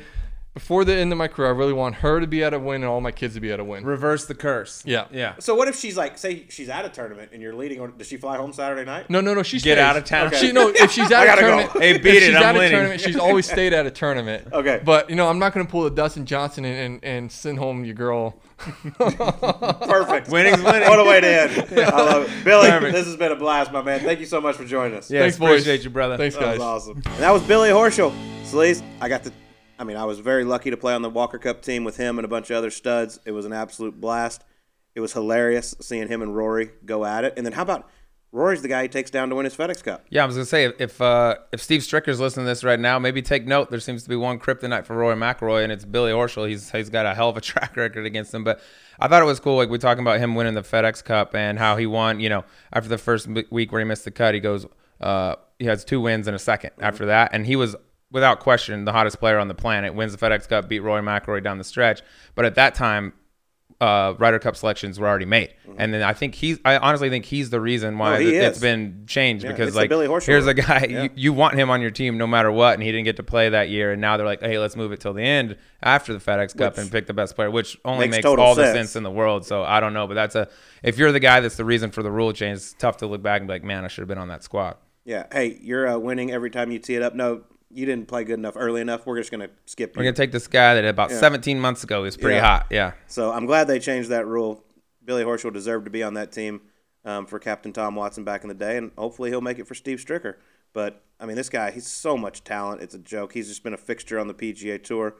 before 0.55 0.85
the 0.85 0.95
end 0.95 1.11
of 1.11 1.17
my 1.17 1.27
career, 1.27 1.49
I 1.49 1.51
really 1.51 1.73
want 1.73 1.95
her 1.95 2.19
to 2.21 2.25
be 2.27 2.41
at 2.43 2.53
a 2.53 2.59
win 2.59 2.75
and 2.77 2.85
all 2.85 3.01
my 3.01 3.11
kids 3.11 3.33
to 3.35 3.41
be 3.41 3.51
at 3.51 3.59
a 3.59 3.63
win. 3.63 3.83
reverse 3.83 4.25
the 4.25 4.33
curse. 4.33 4.81
Yeah. 4.85 5.05
yeah. 5.11 5.35
So 5.39 5.53
what 5.53 5.67
if 5.67 5.77
she's 5.77 5.97
like, 5.97 6.17
say 6.17 6.45
she's 6.49 6.69
at 6.69 6.85
a 6.85 6.89
tournament 6.89 7.31
and 7.33 7.41
you're 7.41 7.53
leading, 7.53 7.81
or 7.81 7.89
does 7.89 8.07
she 8.07 8.15
fly 8.15 8.37
home 8.37 8.53
Saturday 8.53 8.85
night? 8.85 9.09
No, 9.09 9.19
no, 9.21 9.33
no. 9.33 9.43
She 9.43 9.57
Get 9.57 9.75
stays. 9.75 9.77
out 9.79 9.97
of 9.97 10.05
town. 10.05 10.27
Okay. 10.27 10.37
She 10.37 10.51
no. 10.53 10.69
If 10.69 10.91
she's 10.91 11.11
I 11.11 11.23
at 11.23 11.23
a 11.23 11.25
gotta 11.27 11.41
go. 11.41 11.47
tournament, 11.49 11.71
Hey, 11.83 11.91
if 11.95 12.01
beat 12.03 12.15
it, 12.15 12.27
She's 12.27 12.35
I'm 12.37 12.43
at 12.43 12.55
a 12.55 12.57
winning. 12.57 12.71
tournament. 12.71 13.01
She's 13.01 13.17
always 13.17 13.45
stayed 13.51 13.73
at 13.73 13.85
a 13.85 13.91
tournament. 13.91 14.47
Okay. 14.55 14.81
But 14.83 15.09
you 15.09 15.17
know, 15.17 15.27
I'm 15.27 15.37
not 15.39 15.53
gonna 15.53 15.65
pull 15.65 15.83
the 15.83 15.89
Dustin 15.91 16.25
Johnson 16.25 16.63
and, 16.63 16.79
and, 16.79 17.03
and 17.03 17.31
send 17.31 17.59
home 17.59 17.83
your 17.83 17.93
girl. 17.93 18.39
Perfect. 18.97 20.29
Winning's 20.29 20.61
winning. 20.63 20.87
What 20.87 20.99
a 20.99 21.03
way 21.03 21.19
to 21.21 21.27
end. 21.27 21.79
I 21.79 21.89
love 22.01 22.23
it. 22.29 22.43
Billy, 22.45 22.69
Perfect. 22.69 22.93
this 22.93 23.05
has 23.05 23.17
been 23.17 23.31
a 23.31 23.35
blast, 23.35 23.71
my 23.73 23.81
man. 23.81 23.99
Thank 23.99 24.19
you 24.19 24.25
so 24.25 24.39
much 24.41 24.55
for 24.55 24.63
joining 24.65 24.97
us. 24.97 25.11
Yes, 25.11 25.21
Thanks, 25.23 25.37
boys. 25.37 25.61
appreciate 25.61 25.83
you, 25.83 25.89
brother. 25.89 26.17
Thanks, 26.17 26.35
That 26.35 26.41
guys. 26.41 26.59
was 26.59 26.87
awesome. 26.87 26.97
And 27.05 27.15
that 27.19 27.31
was 27.31 27.43
Billy 27.43 27.69
Horschel. 27.69 28.13
Sleaze, 28.43 28.81
I 29.01 29.09
got 29.09 29.23
to, 29.23 29.31
I 29.77 29.83
mean, 29.83 29.97
I 29.97 30.05
was 30.05 30.19
very 30.19 30.43
lucky 30.43 30.69
to 30.69 30.77
play 30.77 30.93
on 30.93 31.01
the 31.01 31.09
Walker 31.09 31.37
Cup 31.37 31.61
team 31.61 31.83
with 31.83 31.97
him 31.97 32.17
and 32.17 32.25
a 32.25 32.27
bunch 32.27 32.49
of 32.49 32.57
other 32.57 32.71
studs. 32.71 33.19
It 33.25 33.31
was 33.31 33.45
an 33.45 33.53
absolute 33.53 33.99
blast. 33.99 34.43
It 34.93 35.01
was 35.01 35.13
hilarious 35.13 35.75
seeing 35.81 36.07
him 36.07 36.21
and 36.21 36.35
Rory 36.35 36.71
go 36.85 37.03
at 37.03 37.25
it. 37.25 37.33
And 37.35 37.45
then 37.45 37.53
how 37.53 37.63
about 37.63 37.89
Rory's 38.31 38.61
the 38.61 38.67
guy 38.67 38.83
he 38.83 38.87
takes 38.87 39.11
down 39.11 39.29
to 39.29 39.35
win 39.35 39.43
his 39.43 39.55
FedEx 39.55 39.83
Cup? 39.83 40.05
Yeah, 40.09 40.23
I 40.23 40.25
was 40.25 40.35
gonna 40.35 40.45
say 40.45 40.71
if 40.79 41.01
uh, 41.01 41.35
if 41.51 41.61
Steve 41.61 41.81
Stricker's 41.81 42.19
listening 42.19 42.45
to 42.45 42.49
this 42.49 42.63
right 42.63 42.79
now, 42.79 42.99
maybe 42.99 43.21
take 43.21 43.45
note. 43.45 43.69
There 43.69 43.79
seems 43.79 44.03
to 44.03 44.09
be 44.09 44.15
one 44.15 44.39
kryptonite 44.39 44.85
for 44.85 44.95
Rory 44.95 45.15
McIlroy, 45.15 45.63
and 45.63 45.71
it's 45.71 45.85
Billy 45.85 46.11
Horschel. 46.11 46.47
He's 46.47 46.71
he's 46.71 46.89
got 46.89 47.05
a 47.05 47.13
hell 47.13 47.29
of 47.29 47.37
a 47.37 47.41
track 47.49 47.75
record 47.75 48.05
against 48.05 48.33
him. 48.33 48.43
But 48.43 48.61
I 48.99 49.07
thought 49.07 49.21
it 49.21 49.25
was 49.25 49.39
cool. 49.39 49.57
Like 49.57 49.69
we're 49.69 49.77
talking 49.77 50.01
about 50.01 50.19
him 50.19 50.35
winning 50.35 50.53
the 50.53 50.63
FedEx 50.63 51.03
Cup 51.03 51.35
and 51.35 51.59
how 51.59 51.75
he 51.77 51.85
won. 51.85 52.19
You 52.19 52.29
know, 52.29 52.45
after 52.71 52.89
the 52.89 52.97
first 52.97 53.27
week 53.27 53.71
where 53.71 53.79
he 53.79 53.85
missed 53.85 54.05
the 54.05 54.11
cut, 54.11 54.33
he 54.33 54.39
goes. 54.39 54.65
Uh, 55.01 55.35
he 55.59 55.65
has 55.65 55.85
two 55.85 56.01
wins 56.01 56.27
in 56.27 56.33
a 56.33 56.37
2nd 56.37 56.71
after 56.79 57.05
that, 57.05 57.31
and 57.33 57.45
he 57.45 57.55
was 57.55 57.75
without 58.15 58.39
question 58.39 58.85
the 58.85 58.93
hottest 58.93 59.19
player 59.19 59.37
on 59.37 59.47
the 59.49 59.53
planet. 59.53 59.93
Wins 59.93 60.15
the 60.15 60.25
FedEx 60.25 60.47
Cup, 60.49 60.67
beat 60.69 60.79
Rory 60.79 61.03
McIlroy 61.03 61.43
down 61.43 61.59
the 61.59 61.63
stretch. 61.65 62.01
But 62.33 62.45
at 62.45 62.55
that 62.55 62.73
time, 62.73 63.11
uh, 63.81 64.13
Ryder 64.17 64.39
Cup 64.39 64.55
selections 64.55 64.97
were 65.01 65.05
already 65.07 65.25
made, 65.25 65.53
and 65.77 65.93
then 65.93 66.01
I 66.01 66.13
think 66.13 66.33
he's. 66.33 66.59
I 66.63 66.77
honestly 66.77 67.09
think 67.09 67.25
he's 67.25 67.49
the 67.49 67.59
reason 67.59 67.97
why 67.97 68.15
Oh, 68.15 68.19
it's 68.21 68.57
been 68.57 69.03
changed 69.05 69.43
Yeah, 69.43 69.51
because 69.51 69.75
like 69.75 69.91
here's 70.23 70.47
a 70.47 70.53
guy 70.53 70.87
Yeah. 70.89 71.03
you, 71.03 71.09
you 71.15 71.33
want 71.33 71.55
him 71.55 71.69
on 71.69 71.81
your 71.81 71.91
team 71.91 72.17
no 72.17 72.25
matter 72.25 72.49
what, 72.49 72.75
and 72.75 72.81
he 72.83 72.89
didn't 72.89 73.03
get 73.03 73.17
to 73.17 73.23
play 73.23 73.49
that 73.49 73.67
year, 73.67 73.91
and 73.91 73.99
now 73.99 74.15
they're 74.15 74.25
like, 74.25 74.39
hey, 74.39 74.57
let's 74.59 74.77
move 74.77 74.93
it 74.93 75.01
till 75.01 75.11
the 75.11 75.23
end 75.23 75.57
after 75.83 76.13
the 76.13 76.19
FedEx 76.19 76.57
Cup 76.57 76.75
Which 76.77 76.83
and 76.83 76.91
pick 76.91 77.05
the 77.05 77.13
best 77.13 77.35
player, 77.35 77.51
which 77.51 77.77
only 77.83 78.07
makes 78.07 78.23
makes, 78.23 78.39
all 78.39 78.55
the 78.55 78.63
sense. 78.63 78.77
sense 78.77 78.95
in 78.95 79.03
the 79.03 79.11
world. 79.11 79.45
So 79.45 79.63
I 79.63 79.81
don't 79.81 79.93
know, 79.93 80.07
but 80.07 80.13
that's 80.13 80.35
a 80.35 80.47
if 80.81 80.97
you're 80.97 81.11
the 81.11 81.19
guy 81.19 81.41
that's 81.41 81.57
the 81.57 81.65
reason 81.65 81.91
for 81.91 82.01
the 82.01 82.11
rule 82.11 82.31
change, 82.31 82.55
it's 82.59 82.73
tough 82.79 82.95
to 82.97 83.07
look 83.07 83.21
back 83.21 83.41
and 83.41 83.47
be 83.49 83.55
like, 83.55 83.65
man, 83.65 83.83
I 83.83 83.89
should 83.89 84.03
have 84.03 84.07
been 84.07 84.17
on 84.17 84.29
that 84.29 84.41
squad. 84.41 84.77
Yeah. 85.03 85.25
Hey, 85.31 85.59
you're 85.61 85.85
uh, 85.87 85.97
winning 85.97 86.31
every 86.31 86.49
time 86.49 86.71
you 86.71 86.79
tee 86.79 86.95
it 86.95 87.03
up. 87.03 87.13
No, 87.13 87.43
you 87.75 87.85
didn't 87.85 88.07
play 88.07 88.23
good 88.23 88.39
enough 88.39 88.55
early 88.57 88.81
enough. 88.81 89.05
We're 89.05 89.17
just 89.17 89.29
going 89.31 89.41
to 89.47 89.49
skip 89.65 89.95
We're 89.95 90.03
you. 90.03 90.07
gonna 90.07 90.15
take 90.15 90.31
this 90.31 90.47
guy 90.47 90.75
that 90.75 90.85
about 90.85 91.11
17 91.11 91.59
months 91.59 91.83
ago 91.83 92.01
was 92.03 92.15
pretty 92.17 92.35
Yeah. 92.37 92.41
hot. 92.41 92.67
Yeah. 92.71 92.93
So 93.07 93.31
I'm 93.31 93.45
glad 93.45 93.67
they 93.67 93.79
changed 93.79 94.09
that 94.09 94.25
rule. 94.25 94.63
Billy 95.03 95.23
Horschel 95.23 95.53
deserved 95.53 95.85
to 95.85 95.91
be 95.91 96.01
on 96.01 96.15
that 96.15 96.31
team 96.31 96.61
um, 97.03 97.25
for 97.27 97.37
Captain 97.37 97.71
Tom 97.73 97.93
Watson 97.95 98.23
back 98.23 98.43
in 98.43 98.47
the 98.47 98.55
day, 98.55 98.77
and 98.77 98.91
hopefully 98.97 99.29
he'll 99.29 99.41
make 99.41 99.59
it 99.59 99.67
for 99.67 99.75
Steve 99.75 99.99
Stricker. 99.99 100.35
But 100.73 101.03
I 101.19 101.25
mean, 101.25 101.35
this 101.35 101.49
guy, 101.49 101.69
he's 101.71 101.85
so 101.87 102.17
much 102.17 102.43
talent. 102.43 102.81
It's 102.81 102.95
a 102.95 102.99
joke. 102.99 103.33
He's 103.33 103.47
just 103.47 103.63
been 103.63 103.73
a 103.73 103.77
fixture 103.77 104.17
on 104.19 104.27
the 104.27 104.33
PGA 104.33 104.81
Tour. 104.83 105.15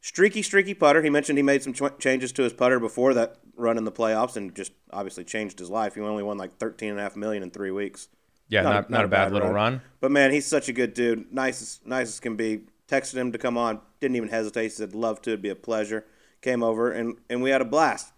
Streaky, 0.00 0.40
streaky 0.42 0.72
putter. 0.72 1.02
He 1.02 1.10
mentioned 1.10 1.36
he 1.38 1.42
made 1.42 1.62
some 1.62 1.74
ch- 1.74 1.98
changes 1.98 2.32
to 2.32 2.42
his 2.42 2.54
putter 2.54 2.80
before 2.80 3.12
that 3.14 3.36
run 3.54 3.76
in 3.76 3.84
the 3.84 3.92
playoffs, 3.92 4.36
and 4.36 4.54
just 4.54 4.72
obviously 4.92 5.24
changed 5.24 5.58
his 5.58 5.68
life. 5.68 5.94
He 5.94 6.00
only 6.00 6.22
won 6.22 6.38
like 6.38 6.56
13 6.56 6.90
and 6.90 6.98
a 6.98 7.02
half 7.02 7.16
million 7.16 7.42
in 7.42 7.50
three 7.50 7.70
weeks. 7.70 8.08
Yeah, 8.50 8.62
not, 8.62 8.90
not, 8.90 9.04
a 9.04 9.08
bad, 9.08 9.32
little 9.32 9.50
run. 9.52 9.80
But 10.00 10.10
man, 10.10 10.32
he's 10.32 10.46
such 10.46 10.68
a 10.68 10.72
good 10.72 10.92
dude. 10.92 11.32
Nice, 11.32 11.62
as- 11.62 11.80
nice 11.84 12.08
as 12.08 12.20
can 12.20 12.36
be. 12.36 12.62
Texted 12.88 13.14
him 13.14 13.30
to 13.32 13.38
come 13.38 13.56
on. 13.56 13.80
Didn't 14.00 14.16
even 14.16 14.28
hesitate. 14.28 14.64
He 14.64 14.68
said, 14.70 14.94
"Love 14.94 15.22
to. 15.22 15.30
It'd 15.30 15.40
be 15.42 15.48
a 15.48 15.54
pleasure." 15.54 16.04
Came 16.42 16.62
over 16.62 16.90
and 16.90 17.16
and 17.30 17.42
we 17.42 17.50
had 17.50 17.60
a 17.60 17.64
blast. 17.64 18.12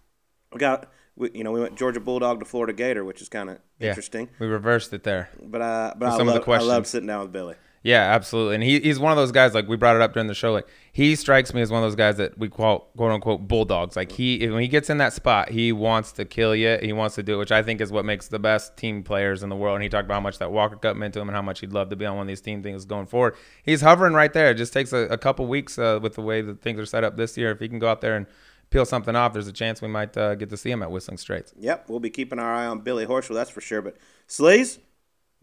We 0.51 0.57
got, 0.59 0.89
we, 1.15 1.29
you 1.33 1.43
know, 1.43 1.51
we 1.51 1.59
went 1.59 1.75
Georgia 1.77 1.99
Bulldog 1.99 2.39
to 2.39 2.45
Florida 2.45 2.73
Gator, 2.73 3.03
which 3.05 3.21
is 3.21 3.29
kind 3.29 3.49
of 3.49 3.59
Yeah. 3.79 3.89
interesting. 3.89 4.29
We 4.39 4.47
reversed 4.47 4.91
it 4.93 5.03
there. 5.03 5.29
But 5.41 5.61
uh, 5.61 5.93
but 5.97 6.09
I 6.09 6.17
some 6.17 6.27
of 6.27 6.33
the 6.33 6.39
love, 6.49 6.61
I 6.61 6.63
love 6.63 6.87
sitting 6.87 7.07
down 7.07 7.21
with 7.21 7.31
Billy. 7.31 7.55
Yeah, 7.83 8.13
absolutely. 8.13 8.55
And 8.55 8.63
he, 8.63 8.79
he's 8.79 8.97
one 8.97 9.11
of 9.11 9.17
those 9.17 9.33
guys, 9.33 9.53
like 9.53 9.67
we 9.67 9.75
brought 9.75 9.97
it 9.97 10.01
up 10.01 10.13
during 10.13 10.27
the 10.27 10.33
show, 10.33 10.53
like 10.53 10.67
he 10.93 11.17
strikes 11.17 11.53
me 11.53 11.61
as 11.61 11.69
one 11.69 11.83
of 11.83 11.85
those 11.85 11.97
guys 11.97 12.15
that 12.15 12.37
we 12.37 12.47
call 12.47 12.91
quote 12.95 13.11
unquote 13.11 13.45
bulldogs. 13.45 13.97
Like 13.97 14.13
he, 14.13 14.47
when 14.47 14.61
he 14.61 14.69
gets 14.69 14.89
in 14.89 14.99
that 14.99 15.11
spot, 15.11 15.49
he 15.49 15.73
wants 15.73 16.13
to 16.13 16.23
kill 16.23 16.55
you. 16.55 16.79
He 16.81 16.93
wants 16.93 17.15
to 17.15 17.23
do 17.23 17.35
it, 17.35 17.37
which 17.37 17.51
I 17.51 17.61
think 17.61 17.81
is 17.81 17.91
what 17.91 18.05
makes 18.05 18.29
the 18.29 18.39
best 18.39 18.77
team 18.77 19.03
players 19.03 19.43
in 19.43 19.49
the 19.49 19.55
world. 19.57 19.75
And 19.75 19.83
he 19.83 19.89
talked 19.89 20.05
about 20.05 20.15
how 20.15 20.21
much 20.21 20.39
that 20.39 20.51
Walker 20.51 20.77
Cup 20.77 20.95
meant 20.95 21.13
to 21.15 21.19
him 21.19 21.27
and 21.27 21.35
how 21.35 21.41
much 21.41 21.59
he'd 21.59 21.73
love 21.73 21.89
to 21.89 21.97
be 21.97 22.05
on 22.05 22.15
one 22.15 22.23
of 22.23 22.27
these 22.29 22.41
team 22.41 22.63
things 22.63 22.85
going 22.85 23.05
forward. 23.05 23.35
He's 23.63 23.81
hovering 23.81 24.13
right 24.13 24.31
there. 24.31 24.51
It 24.51 24.55
just 24.55 24.71
takes 24.71 24.93
a, 24.93 24.99
a 25.09 25.17
couple 25.17 25.45
weeks 25.47 25.77
uh, 25.77 25.99
with 26.01 26.13
the 26.13 26.21
way 26.21 26.41
that 26.41 26.61
things 26.61 26.79
are 26.79 26.85
set 26.85 27.03
up 27.03 27.17
this 27.17 27.37
year. 27.37 27.51
If 27.51 27.59
he 27.59 27.67
can 27.67 27.79
go 27.79 27.89
out 27.89 27.99
there 27.99 28.15
and 28.15 28.27
peel 28.69 28.85
something 28.85 29.15
off, 29.15 29.33
there's 29.33 29.47
a 29.47 29.53
chance 29.53 29.81
we 29.81 29.89
might 29.89 30.15
uh, 30.15 30.35
get 30.35 30.49
to 30.51 30.57
see 30.57 30.71
him 30.71 30.81
at 30.83 30.89
Whistling 30.89 31.17
Straits. 31.17 31.53
Yep, 31.59 31.89
we'll 31.89 31.99
be 31.99 32.09
keeping 32.09 32.39
our 32.39 32.55
eye 32.55 32.65
on 32.65 32.79
Billy 32.79 33.05
Horschel, 33.05 33.35
that's 33.35 33.49
for 33.49 33.59
sure. 33.59 33.81
But 33.81 33.97
Sleaze, 34.27 34.79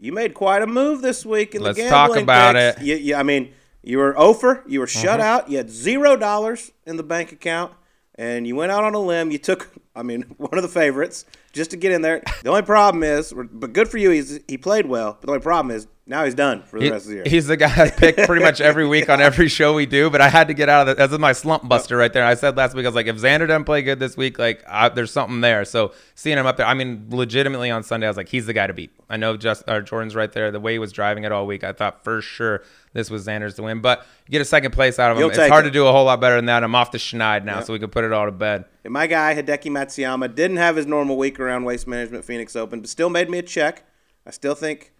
you 0.00 0.12
made 0.12 0.32
quite 0.32 0.62
a 0.62 0.66
move 0.66 1.02
this 1.02 1.26
week 1.26 1.54
in 1.54 1.62
Let's 1.62 1.78
the 1.78 1.88
talk 1.88 2.16
about 2.16 2.54
picks. 2.54 2.80
it. 2.80 2.84
You, 2.84 2.96
you, 2.96 3.14
I 3.14 3.22
mean, 3.22 3.52
you 3.82 3.98
were 3.98 4.18
over. 4.18 4.64
You 4.66 4.80
were 4.80 4.86
shut 4.86 5.20
mm-hmm. 5.20 5.28
out. 5.28 5.50
You 5.50 5.58
had 5.58 5.70
zero 5.70 6.16
dollars 6.16 6.72
in 6.86 6.96
the 6.96 7.02
bank 7.02 7.32
account, 7.32 7.72
and 8.14 8.46
you 8.46 8.56
went 8.56 8.72
out 8.72 8.82
on 8.82 8.94
a 8.94 8.98
limb. 8.98 9.30
You 9.30 9.38
took, 9.38 9.70
I 9.94 10.02
mean, 10.02 10.22
one 10.38 10.54
of 10.54 10.62
the 10.62 10.68
favorites 10.68 11.26
just 11.52 11.70
to 11.72 11.76
get 11.76 11.92
in 11.92 12.00
there. 12.00 12.22
The 12.42 12.48
only 12.48 12.62
problem 12.62 13.02
is, 13.02 13.32
but 13.34 13.74
good 13.74 13.88
for 13.88 13.98
you, 13.98 14.10
he's, 14.10 14.40
he 14.48 14.56
played 14.56 14.86
well. 14.86 15.18
But 15.20 15.26
the 15.26 15.32
only 15.32 15.42
problem 15.42 15.74
is 15.74 15.86
Now 16.10 16.24
he's 16.24 16.34
done 16.34 16.62
for 16.64 16.80
the 16.80 16.86
He- 16.86 16.90
rest 16.90 17.04
of 17.04 17.10
the 17.10 17.14
year. 17.18 17.24
he's 17.24 17.46
the 17.46 17.56
guy 17.56 17.84
I 17.84 17.88
pick 17.88 18.16
pretty 18.16 18.42
much 18.42 18.60
every 18.60 18.84
week 18.84 19.08
on 19.08 19.20
every 19.20 19.46
show 19.46 19.74
we 19.74 19.86
do, 19.86 20.10
but 20.10 20.20
I 20.20 20.28
had 20.28 20.48
to 20.48 20.54
get 20.54 20.68
out 20.68 20.88
of 20.88 20.96
that. 20.96 21.00
This 21.00 21.12
is 21.12 21.20
my 21.20 21.32
slump 21.32 21.68
buster 21.68 21.96
right 21.96 22.12
there. 22.12 22.24
I 22.24 22.34
said 22.34 22.56
last 22.56 22.74
week, 22.74 22.84
I 22.84 22.88
was 22.88 22.96
like, 22.96 23.06
if 23.06 23.14
Xander 23.14 23.46
doesn't 23.46 23.62
play 23.62 23.80
good 23.80 24.00
this 24.00 24.16
week, 24.16 24.36
like 24.36 24.64
I, 24.68 24.88
there's 24.88 25.12
something 25.12 25.40
there. 25.40 25.64
So 25.64 25.92
seeing 26.16 26.36
him 26.36 26.46
up 26.46 26.56
there, 26.56 26.66
I 26.66 26.74
mean, 26.74 27.06
legitimately 27.10 27.70
on 27.70 27.84
Sunday, 27.84 28.08
I 28.08 28.10
was 28.10 28.16
like, 28.16 28.28
he's 28.28 28.46
the 28.46 28.52
guy 28.52 28.66
to 28.66 28.72
beat. 28.72 28.90
I 29.08 29.18
know 29.18 29.36
just 29.36 29.62
uh, 29.68 29.82
Jordan's 29.82 30.16
right 30.16 30.32
there. 30.32 30.50
The 30.50 30.58
way 30.58 30.72
he 30.72 30.80
was 30.80 30.90
driving 30.90 31.22
it 31.22 31.30
all 31.30 31.46
week, 31.46 31.62
I 31.62 31.72
thought 31.72 32.02
for 32.02 32.20
sure 32.20 32.64
this 32.92 33.08
was 33.08 33.24
Xander's 33.28 33.54
to 33.54 33.62
win. 33.62 33.80
But 33.80 34.04
you 34.26 34.32
get 34.32 34.42
a 34.42 34.44
second 34.44 34.72
place 34.72 34.98
out 34.98 35.12
of 35.12 35.16
him. 35.18 35.30
It's 35.30 35.38
hard 35.48 35.64
it. 35.64 35.68
to 35.68 35.72
do 35.72 35.86
a 35.86 35.92
whole 35.92 36.06
lot 36.06 36.20
better 36.20 36.34
than 36.34 36.46
that. 36.46 36.64
I'm 36.64 36.74
off 36.74 36.90
the 36.90 36.98
schneid 36.98 37.44
now, 37.44 37.60
so 37.60 37.72
we 37.72 37.78
can 37.78 37.88
put 37.88 38.02
it 38.02 38.12
all 38.12 38.26
to 38.26 38.32
bed. 38.32 38.64
And 38.82 38.92
my 38.92 39.06
guy 39.06 39.40
Hideki 39.40 39.70
Matsuyama 39.70 40.34
didn't 40.34 40.56
have 40.56 40.74
his 40.74 40.86
normal 40.86 41.16
week 41.16 41.38
around 41.38 41.62
Waste 41.66 41.86
Management 41.86 42.24
Phoenix 42.24 42.56
Open, 42.56 42.80
but 42.80 42.90
still 42.90 43.10
made 43.10 43.30
me 43.30 43.38
a 43.38 43.42
check. 43.42 43.84
I 44.26 44.32
still 44.32 44.56
think 44.56 44.90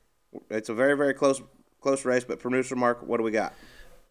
it's 0.50 0.68
a 0.68 0.74
very 0.74 0.96
very 0.96 1.14
close 1.14 1.40
close 1.80 2.04
race. 2.04 2.24
But 2.24 2.40
producer 2.40 2.76
Mark, 2.76 3.02
what 3.06 3.16
do 3.18 3.22
we 3.22 3.30
got? 3.30 3.54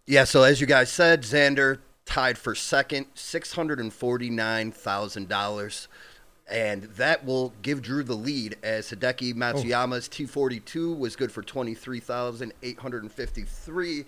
Yeah, 0.06 0.24
so 0.24 0.44
as 0.44 0.60
you 0.60 0.68
guys 0.68 0.90
said, 0.92 1.22
Xander 1.22 1.80
tied 2.06 2.38
for 2.38 2.56
second, 2.56 3.06
six 3.14 3.54
hundred 3.54 3.80
and 3.80 3.94
forty-nine 3.94 4.72
thousand 4.72 5.30
dollars, 5.30 5.88
and 6.50 6.84
that 6.84 7.26
will 7.26 7.54
give 7.62 7.82
Drew 7.82 8.04
the 8.04 8.16
lead. 8.16 8.58
As 8.64 8.90
Hideki 8.90 9.34
oh. 9.34 9.36
Matsuyama's 9.36 10.08
T 10.08 10.26
forty-two 10.26 10.94
was 10.94 11.16
good 11.16 11.32
for 11.32 11.44
twenty-three 11.44 12.00
thousand 12.00 12.54
eight 12.64 12.80
hundred 12.80 13.04
and 13.04 13.12
fifty-three, 13.12 14.06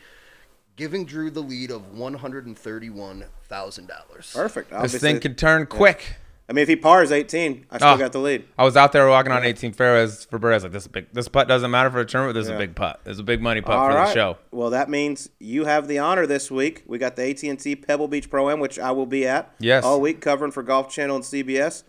giving 0.76 1.06
Drew 1.06 1.30
the 1.30 1.44
lead 1.44 1.70
of 1.70 1.96
one 1.96 2.16
hundred 2.16 2.48
and 2.48 2.58
thirty-one 2.58 3.26
thousand 3.44 3.88
dollars. 3.88 4.32
Perfect. 4.34 4.72
This 4.72 4.78
Obviously- 4.78 5.00
thing 5.00 5.20
could 5.20 5.38
turn 5.38 5.68
quick. 5.68 6.16
I 6.52 6.54
mean, 6.54 6.64
if 6.64 6.68
he 6.68 6.76
pars 6.76 7.14
18, 7.14 7.66
I 7.72 7.78
still 7.78 7.90
Oh. 7.92 7.98
got 7.98 8.12
the 8.12 8.20
lead. 8.20 8.44
I 8.58 8.66
was 8.66 8.76
out 8.76 8.92
there 8.92 9.08
walking 9.08 9.32
on 9.32 9.46
18 9.46 9.72
fairways 9.72 10.26
for 10.26 10.38
was 10.38 10.64
like, 10.64 10.74
this 10.74 10.86
big. 10.86 11.06
This 11.14 11.30
putt 11.30 11.48
doesn't 11.48 11.72
matter 11.72 11.90
for 11.90 12.02
a 12.02 12.06
tournament. 12.06 12.36
This 12.36 12.44
is 12.44 12.50
a 12.52 12.58
big 12.58 12.76
putt. 12.76 13.00
This 13.06 13.14
is 13.14 13.20
a 13.20 13.24
big 13.24 13.42
money 13.42 13.62
putt 13.62 13.76
All 13.78 13.88
for 13.90 13.96
right. 13.96 14.08
the 14.08 14.14
show. 14.14 14.38
Well, 14.52 14.70
that 14.72 14.90
means 14.90 15.30
you 15.40 15.64
have 15.64 15.88
the 15.88 15.98
honor 16.00 16.28
this 16.28 16.52
week. 16.52 16.84
We 16.86 16.98
got 16.98 17.16
the 17.16 17.24
AT&T 17.24 17.78
Pebble 17.78 18.10
Beach 18.10 18.30
Pro 18.30 18.50
Am, 18.50 18.60
which 18.60 18.78
I 18.78 18.92
will 18.92 19.06
be 19.06 19.26
at 19.26 19.50
Yes. 19.60 19.86
all 19.86 20.02
week 20.02 20.20
covering 20.20 20.52
for 20.52 20.62
Golf 20.62 20.92
Channel 20.92 21.16
and 21.16 21.24
CBS. 21.24 21.86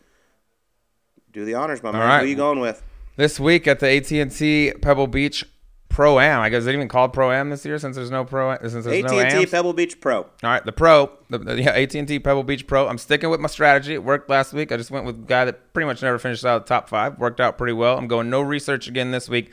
Do 1.32 1.44
the 1.44 1.54
honors, 1.54 1.82
my 1.82 1.90
man. 1.90 2.00
right. 2.02 2.18
Who 2.20 2.24
are 2.26 2.28
you 2.28 2.36
going 2.36 2.60
with? 2.60 2.84
This 3.16 3.40
week 3.40 3.66
at 3.66 3.80
the 3.80 3.88
AT&T 3.88 4.74
Pebble 4.80 5.08
Beach 5.08 5.44
Pro 5.92 6.18
Am. 6.18 6.40
I 6.40 6.48
guess 6.48 6.60
is 6.60 6.66
it 6.66 6.74
even 6.74 6.88
called 6.88 7.12
Pro 7.12 7.30
Am 7.30 7.50
this 7.50 7.64
year 7.64 7.78
since 7.78 7.96
there's 7.96 8.10
no 8.10 8.24
Pro 8.24 8.56
since 8.58 8.84
there's 8.84 9.04
no 9.04 9.20
AT&T 9.20 9.46
Pebble 9.46 9.72
Beach 9.72 10.00
Pro. 10.00 10.20
All 10.20 10.28
right, 10.42 10.64
the 10.64 10.72
Pro, 10.72 11.10
the, 11.28 11.38
the 11.38 11.62
yeah, 11.62 11.70
AT&T 11.70 12.18
Pebble 12.20 12.42
Beach 12.42 12.66
Pro. 12.66 12.88
I'm 12.88 12.98
sticking 12.98 13.30
with 13.30 13.40
my 13.40 13.48
strategy. 13.48 13.94
It 13.94 14.02
worked 14.02 14.30
last 14.30 14.52
week. 14.52 14.72
I 14.72 14.76
just 14.76 14.90
went 14.90 15.04
with 15.04 15.16
a 15.16 15.26
guy 15.26 15.44
that 15.44 15.72
pretty 15.72 15.86
much 15.86 16.02
never 16.02 16.18
finished 16.18 16.44
out 16.44 16.56
of 16.56 16.62
the 16.64 16.68
top 16.68 16.88
five. 16.88 17.18
Worked 17.18 17.40
out 17.40 17.58
pretty 17.58 17.74
well. 17.74 17.98
I'm 17.98 18.08
going 18.08 18.30
no 18.30 18.40
research 18.40 18.88
again 18.88 19.10
this 19.10 19.28
week. 19.28 19.50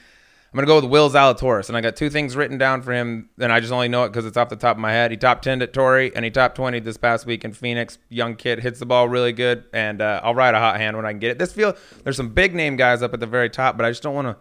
I'm 0.51 0.57
gonna 0.57 0.65
go 0.65 0.77
with 0.77 0.85
Will 0.85 1.11
Zalatoris, 1.11 1.67
and 1.67 1.77
I 1.77 1.81
got 1.81 1.95
two 1.95 2.09
things 2.09 2.35
written 2.35 2.57
down 2.57 2.81
for 2.81 2.91
him, 2.91 3.29
and 3.37 3.53
I 3.53 3.59
just 3.59 3.71
only 3.71 3.87
know 3.87 4.05
it 4.05 4.09
because 4.09 4.25
it's 4.25 4.35
off 4.35 4.49
the 4.49 4.55
top 4.55 4.77
of 4.77 4.81
my 4.81 4.91
head. 4.91 5.11
He 5.11 5.17
top 5.17 5.43
10 5.43 5.61
at 5.61 5.73
Torrey, 5.73 6.11
and 6.15 6.25
he 6.25 6.31
top 6.31 6.55
20 6.55 6.79
this 6.79 6.97
past 6.97 7.27
week 7.27 7.45
in 7.45 7.53
Phoenix. 7.53 7.99
Young 8.09 8.35
kid 8.35 8.59
hits 8.59 8.79
the 8.79 8.87
ball 8.87 9.07
really 9.07 9.31
good, 9.31 9.65
and 9.73 10.01
uh, 10.01 10.21
I'll 10.23 10.33
ride 10.33 10.55
a 10.55 10.59
hot 10.59 10.77
hand 10.77 10.97
when 10.97 11.05
I 11.05 11.11
can 11.11 11.19
get 11.19 11.31
it. 11.31 11.37
This 11.37 11.53
feel 11.53 11.75
there's 12.03 12.17
some 12.17 12.29
big 12.29 12.55
name 12.55 12.77
guys 12.77 13.03
up 13.03 13.13
at 13.13 13.19
the 13.19 13.27
very 13.27 13.49
top, 13.49 13.77
but 13.77 13.85
I 13.85 13.91
just 13.91 14.01
don't 14.01 14.15
want 14.15 14.27
to 14.27 14.37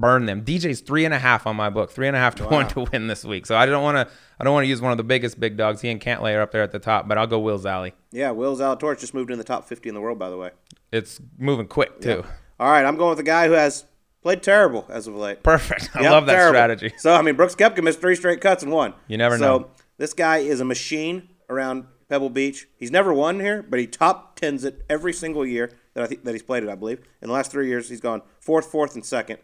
burn 0.00 0.26
them. 0.26 0.44
DJ's 0.44 0.80
three 0.80 1.04
and 1.04 1.14
a 1.14 1.18
half 1.18 1.46
on 1.46 1.56
my 1.56 1.70
book, 1.70 1.90
three 1.90 2.06
and 2.08 2.16
a 2.16 2.18
half 2.20 2.34
to 2.36 2.44
one 2.44 2.68
to 2.68 2.80
win 2.92 3.06
this 3.06 3.24
week. 3.24 3.46
So 3.46 3.56
I 3.56 3.66
don't 3.66 3.82
want 3.82 3.96
to. 4.08 4.14
I 4.38 4.44
don't 4.44 4.52
want 4.52 4.64
to 4.64 4.68
use 4.68 4.80
one 4.80 4.90
of 4.90 4.98
the 4.98 5.04
biggest 5.04 5.38
big 5.38 5.56
dogs. 5.56 5.80
He 5.80 5.88
and 5.90 6.00
Cantlay 6.00 6.36
are 6.36 6.42
up 6.42 6.50
there 6.50 6.62
at 6.62 6.72
the 6.72 6.78
top, 6.80 7.06
but 7.08 7.16
I'll 7.16 7.26
go 7.26 7.38
Will 7.38 7.58
Zally. 7.58 7.92
Yeah, 8.10 8.32
Will 8.32 8.56
Zalatoris 8.56 8.98
just 8.98 9.14
moved 9.14 9.30
in 9.30 9.38
the 9.38 9.44
top 9.44 9.66
50 9.68 9.88
in 9.88 9.94
the 9.94 10.00
world, 10.00 10.18
by 10.18 10.28
the 10.30 10.36
way. 10.36 10.50
It's 10.92 11.20
moving 11.38 11.66
quick 11.68 12.00
too. 12.00 12.24
All 12.58 12.70
right, 12.70 12.84
I'm 12.84 12.96
going 12.96 13.10
with 13.10 13.20
a 13.20 13.24
guy 13.24 13.46
who 13.46 13.52
has 13.52 13.84
played 14.22 14.42
terrible 14.42 14.86
as 14.88 15.06
of 15.06 15.14
late. 15.14 15.42
Perfect. 15.42 15.90
I 15.94 16.02
Yep, 16.02 16.10
love 16.10 16.26
that 16.26 16.32
terrible. 16.34 16.54
strategy. 16.54 16.92
So 16.98 17.14
I 17.14 17.22
mean, 17.22 17.36
Brooks 17.36 17.54
Koepka 17.54 17.82
missed 17.82 18.00
three 18.00 18.16
straight 18.16 18.40
cuts 18.40 18.62
and 18.62 18.72
won. 18.72 18.94
You 19.06 19.16
never 19.18 19.38
so, 19.38 19.44
know. 19.58 19.70
this 19.98 20.12
guy 20.12 20.38
is 20.38 20.60
a 20.60 20.64
machine 20.64 21.28
around 21.48 21.86
Pebble 22.08 22.30
Beach. 22.30 22.66
He's 22.76 22.90
never 22.90 23.12
won 23.14 23.38
here, 23.40 23.62
but 23.62 23.78
he 23.78 23.86
top 23.86 24.36
tens 24.36 24.64
it 24.64 24.84
every 24.90 25.12
single 25.12 25.46
year 25.46 25.70
that 25.94 26.02
I 26.02 26.06
think 26.06 26.24
that 26.24 26.32
he's 26.32 26.42
played 26.42 26.62
it. 26.64 26.68
I 26.68 26.74
believe 26.74 26.98
in 27.22 27.28
the 27.28 27.32
last 27.34 27.50
three 27.52 27.68
years, 27.68 27.88
he's 27.88 28.00
gone 28.00 28.22
fourth, 28.40 28.66
fourth, 28.66 28.94
and 28.94 29.04
second. 29.04 29.38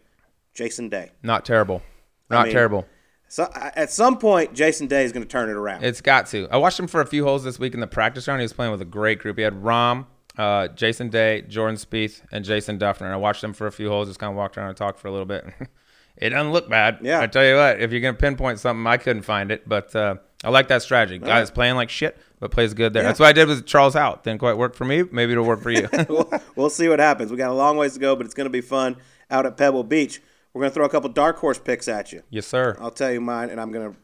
Jason 0.53 0.89
Day. 0.89 1.11
Not 1.23 1.45
terrible. 1.45 1.81
Not 2.29 2.45
mean, 2.45 2.53
terrible. 2.53 2.87
So 3.27 3.49
at 3.53 3.91
some 3.91 4.17
point, 4.17 4.53
Jason 4.53 4.87
Day 4.87 5.05
is 5.05 5.13
going 5.13 5.23
to 5.23 5.29
turn 5.29 5.49
it 5.49 5.53
around. 5.53 5.83
It's 5.83 6.01
got 6.01 6.27
to. 6.27 6.49
I 6.51 6.57
watched 6.57 6.77
him 6.77 6.87
for 6.87 6.99
a 6.99 7.05
few 7.05 7.23
holes 7.23 7.45
this 7.45 7.57
week 7.57 7.73
in 7.73 7.79
the 7.79 7.87
practice 7.87 8.27
round. 8.27 8.41
He 8.41 8.43
was 8.43 8.51
playing 8.51 8.71
with 8.73 8.81
a 8.81 8.85
great 8.85 9.19
group. 9.19 9.37
He 9.37 9.43
had 9.43 9.53
Rahm, 9.63 10.05
uh, 10.37 10.67
Jason 10.69 11.09
Day, 11.09 11.41
Jordan 11.43 11.77
Spieth, 11.77 12.21
and 12.31 12.43
Jason 12.43 12.77
Dufner. 12.77 13.03
And 13.03 13.13
I 13.13 13.17
watched 13.17 13.41
them 13.41 13.53
for 13.53 13.67
a 13.67 13.71
few 13.71 13.87
holes, 13.87 14.09
just 14.09 14.19
kind 14.19 14.31
of 14.31 14.35
walked 14.35 14.57
around 14.57 14.67
and 14.67 14.77
talked 14.77 14.99
for 14.99 15.07
a 15.07 15.11
little 15.11 15.25
bit. 15.25 15.45
it 16.17 16.31
doesn't 16.31 16.51
look 16.51 16.69
bad. 16.69 16.99
Yeah. 17.01 17.21
I 17.21 17.27
tell 17.27 17.45
you 17.45 17.55
what, 17.55 17.79
if 17.79 17.93
you're 17.93 18.01
going 18.01 18.15
to 18.15 18.19
pinpoint 18.19 18.59
something, 18.59 18.85
I 18.85 18.97
couldn't 18.97 19.21
find 19.21 19.49
it. 19.49 19.67
But 19.67 19.95
uh, 19.95 20.15
I 20.43 20.49
like 20.49 20.67
that 20.67 20.81
strategy. 20.81 21.17
Guy 21.17 21.39
that's 21.39 21.51
playing 21.51 21.75
like 21.75 21.89
shit, 21.89 22.17
but 22.41 22.51
plays 22.51 22.73
good 22.73 22.91
there. 22.91 23.03
Yeah. 23.03 23.09
That's 23.09 23.19
what 23.21 23.27
I 23.27 23.33
did 23.33 23.47
with 23.47 23.65
Charles 23.65 23.93
Hout. 23.93 24.25
Didn't 24.25 24.39
quite 24.39 24.57
work 24.57 24.75
for 24.75 24.83
me. 24.83 25.03
Maybe 25.03 25.31
it'll 25.31 25.45
work 25.45 25.61
for 25.61 25.71
you. 25.71 25.87
we'll, 26.09 26.29
we'll 26.57 26.69
see 26.69 26.89
what 26.89 26.99
happens. 26.99 27.31
We 27.31 27.37
got 27.37 27.49
a 27.49 27.53
long 27.53 27.77
ways 27.77 27.93
to 27.93 27.99
go, 27.99 28.17
but 28.17 28.25
it's 28.25 28.35
going 28.35 28.45
to 28.45 28.51
be 28.51 28.59
fun 28.59 28.97
out 29.29 29.45
at 29.45 29.55
Pebble 29.55 29.85
Beach. 29.85 30.21
We're 30.53 30.61
going 30.61 30.71
to 30.71 30.73
throw 30.73 30.85
a 30.85 30.89
couple 30.89 31.09
dark 31.09 31.37
horse 31.37 31.59
picks 31.59 31.87
at 31.87 32.11
you. 32.11 32.23
yes, 32.29 32.45
sir. 32.45 32.75
I'll 32.79 32.91
tell 32.91 33.11
you 33.11 33.21
mine, 33.21 33.49
and 33.49 33.59
I'm 33.59 33.71
going 33.71 33.91
to 33.91 33.97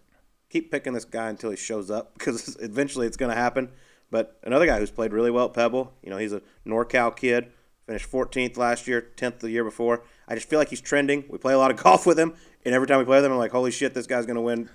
keep 0.50 0.72
picking 0.72 0.94
this 0.94 1.06
guy 1.06 1.30
until 1.30 1.50
he 1.52 1.58
shows 1.58 1.92
up 1.92 2.14
because 2.18 2.56
eventually 2.62 3.08
it's 3.08 3.18
going 3.18 3.32
to 3.32 3.38
happen. 3.38 3.70
But 4.10 4.40
another 4.44 4.66
guy 4.66 4.80
who's 4.80 4.92
played 4.92 5.12
really 5.12 5.32
well 5.32 5.46
at 5.46 5.54
Pebble, 5.54 5.94
you 6.02 6.10
know, 6.10 6.18
he's 6.18 6.32
a 6.32 6.42
NorCal 6.66 7.14
kid, 7.16 7.52
finished 7.86 8.10
14th 8.10 8.56
last 8.56 8.88
year, 8.88 9.12
10th 9.18 9.40
the 9.40 9.50
year 9.52 9.66
before. 9.66 10.04
I 10.28 10.36
just 10.36 10.48
feel 10.50 10.60
like 10.60 10.70
he's 10.70 10.80
trending. 10.82 11.26
We 11.30 11.38
play 11.38 11.54
a 11.54 11.58
lot 11.58 11.72
of 11.72 11.78
golf 11.84 12.06
with 12.06 12.18
him, 12.18 12.34
and 12.64 12.74
every 12.74 12.88
time 12.88 13.00
we 13.00 13.06
play 13.06 13.18
with 13.18 13.26
him, 13.26 13.34
I'm 13.34 13.38
like, 13.38 13.52
holy 13.52 13.72
shit, 13.72 13.94
this 13.94 14.08
guy's 14.08 14.26
going 14.26 14.36
to 14.38 14.42
win 14.42 14.70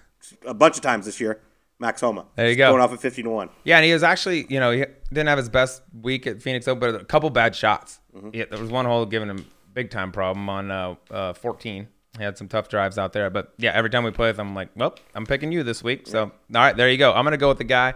a 0.46 0.54
bunch 0.54 0.76
of 0.76 0.82
times 0.82 1.06
this 1.06 1.20
year. 1.20 1.40
Max 1.78 2.00
Homa. 2.00 2.26
There 2.36 2.48
you 2.48 2.54
go. 2.54 2.70
Going 2.70 2.80
off 2.80 2.92
at 2.92 3.00
50 3.00 3.24
to 3.24 3.28
1. 3.30 3.50
Yeah, 3.64 3.76
and 3.78 3.84
he 3.84 3.92
was 3.92 4.04
actually, 4.04 4.46
you 4.48 4.60
know, 4.60 4.70
he 4.70 4.84
didn't 5.08 5.26
have 5.26 5.38
his 5.38 5.48
best 5.48 5.82
week 6.00 6.28
at 6.28 6.40
Phoenix 6.40 6.68
Open, 6.68 6.92
but 6.92 7.00
a 7.00 7.04
couple 7.04 7.28
bad 7.28 7.56
shots. 7.56 7.98
Mm-hmm. 8.14 8.28
Yeah, 8.32 8.44
there 8.48 8.60
was 8.60 8.70
one 8.70 8.84
hole 8.84 9.04
giving 9.04 9.28
him 9.28 9.46
big 9.74 9.90
time 9.90 10.12
problem 10.12 10.48
on 10.48 10.70
uh, 10.70 10.94
uh, 11.10 11.32
14. 11.32 11.88
He 12.18 12.22
had 12.22 12.36
some 12.36 12.48
tough 12.48 12.68
drives 12.68 12.98
out 12.98 13.12
there, 13.14 13.30
but 13.30 13.54
yeah, 13.56 13.72
every 13.74 13.88
time 13.88 14.04
we 14.04 14.10
play 14.10 14.28
with 14.28 14.38
him, 14.38 14.48
I'm 14.48 14.54
like, 14.54 14.68
well, 14.76 14.94
I'm 15.14 15.24
picking 15.24 15.50
you 15.50 15.62
this 15.62 15.82
week. 15.82 16.06
So, 16.06 16.24
all 16.24 16.32
right, 16.50 16.76
there 16.76 16.90
you 16.90 16.98
go. 16.98 17.12
I'm 17.12 17.24
gonna 17.24 17.38
go 17.38 17.48
with 17.48 17.58
the 17.58 17.64
guy 17.64 17.94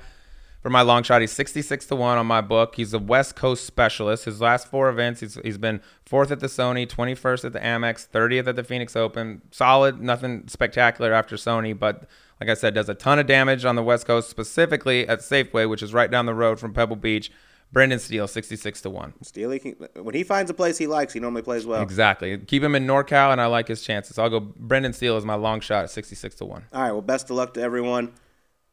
for 0.62 0.70
my 0.70 0.82
long 0.82 1.02
shot. 1.02 1.20
He's 1.20 1.32
66 1.32 1.86
to 1.86 1.96
one 1.96 2.18
on 2.18 2.26
my 2.26 2.40
book. 2.40 2.74
He's 2.74 2.92
a 2.92 2.98
West 2.98 3.36
Coast 3.36 3.66
specialist. 3.66 4.24
His 4.24 4.40
last 4.40 4.68
four 4.68 4.88
events, 4.88 5.20
he's, 5.20 5.38
he's 5.44 5.58
been 5.58 5.80
fourth 6.04 6.32
at 6.32 6.40
the 6.40 6.48
Sony, 6.48 6.88
21st 6.88 7.44
at 7.44 7.52
the 7.52 7.60
Amex, 7.60 8.08
30th 8.08 8.48
at 8.48 8.56
the 8.56 8.64
Phoenix 8.64 8.96
Open. 8.96 9.42
Solid, 9.52 10.00
nothing 10.00 10.48
spectacular 10.48 11.12
after 11.12 11.36
Sony, 11.36 11.78
but 11.78 12.08
like 12.40 12.50
I 12.50 12.54
said, 12.54 12.74
does 12.74 12.88
a 12.88 12.94
ton 12.94 13.18
of 13.18 13.26
damage 13.26 13.64
on 13.64 13.76
the 13.76 13.82
West 13.82 14.06
Coast, 14.06 14.28
specifically 14.28 15.06
at 15.06 15.20
Safeway, 15.20 15.68
which 15.68 15.82
is 15.82 15.94
right 15.94 16.10
down 16.10 16.26
the 16.26 16.34
road 16.34 16.58
from 16.58 16.74
Pebble 16.74 16.96
Beach. 16.96 17.30
Brendan 17.72 17.98
Steele, 17.98 18.28
66 18.28 18.82
to 18.82 18.90
1. 18.90 19.14
Steele, 19.22 19.58
when 20.00 20.14
he 20.14 20.22
finds 20.22 20.50
a 20.50 20.54
place 20.54 20.78
he 20.78 20.86
likes, 20.86 21.12
he 21.12 21.20
normally 21.20 21.42
plays 21.42 21.66
well. 21.66 21.82
Exactly. 21.82 22.38
Keep 22.38 22.62
him 22.62 22.74
in 22.74 22.86
NorCal, 22.86 23.32
and 23.32 23.40
I 23.40 23.46
like 23.46 23.68
his 23.68 23.82
chances. 23.82 24.18
I'll 24.18 24.30
go 24.30 24.40
Brendan 24.40 24.92
Steele 24.92 25.16
is 25.16 25.24
my 25.24 25.34
long 25.34 25.60
shot 25.60 25.84
at 25.84 25.90
66 25.90 26.36
to 26.36 26.44
1. 26.44 26.64
All 26.72 26.82
right. 26.82 26.92
Well, 26.92 27.02
best 27.02 27.28
of 27.30 27.36
luck 27.36 27.54
to 27.54 27.60
everyone. 27.60 28.12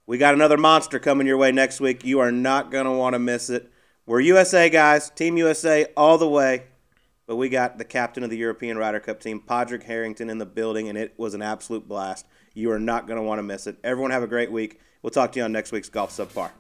We 0.06 0.18
got 0.18 0.34
another 0.34 0.58
monster 0.58 1.00
coming 1.00 1.28
your 1.28 1.38
way 1.38 1.52
next 1.52 1.80
week. 1.80 2.04
You 2.04 2.20
are 2.20 2.32
not 2.32 2.72
going 2.72 2.86
to 2.86 2.92
want 2.92 3.14
to 3.14 3.20
miss 3.20 3.50
it. 3.50 3.72
We're 4.06 4.20
USA 4.20 4.70
guys, 4.70 5.10
Team 5.10 5.38
USA 5.38 5.88
all 5.96 6.18
the 6.18 6.28
way. 6.28 6.66
But 7.26 7.38
we 7.38 7.48
got 7.48 7.78
the 7.78 7.86
captain 7.86 8.24
of 8.24 8.30
the 8.30 8.38
European 8.38 8.78
Ryder 8.78 9.00
Cup 9.00 9.22
team, 9.22 9.40
Padraig 9.40 9.84
Harrington, 9.84 10.30
in 10.30 10.40
the 10.40 10.46
building, 10.46 10.90
and 10.90 10.98
it 10.98 11.14
was 11.18 11.34
an 11.34 11.42
absolute 11.42 11.88
blast. 11.88 12.26
You 12.54 12.70
are 12.72 12.80
not 12.80 13.08
going 13.08 13.18
to 13.18 13.24
want 13.24 13.40
to 13.40 13.44
miss 13.44 13.66
it. 13.66 13.78
Everyone 13.82 14.12
have 14.12 14.24
a 14.24 14.28
great 14.28 14.52
week. 14.52 14.82
We'll 15.02 15.12
talk 15.12 15.32
to 15.32 15.40
you 15.40 15.46
on 15.46 15.54
next 15.54 15.72
week's 15.72 15.88
Golf 15.88 16.12
Subpar. 16.12 16.52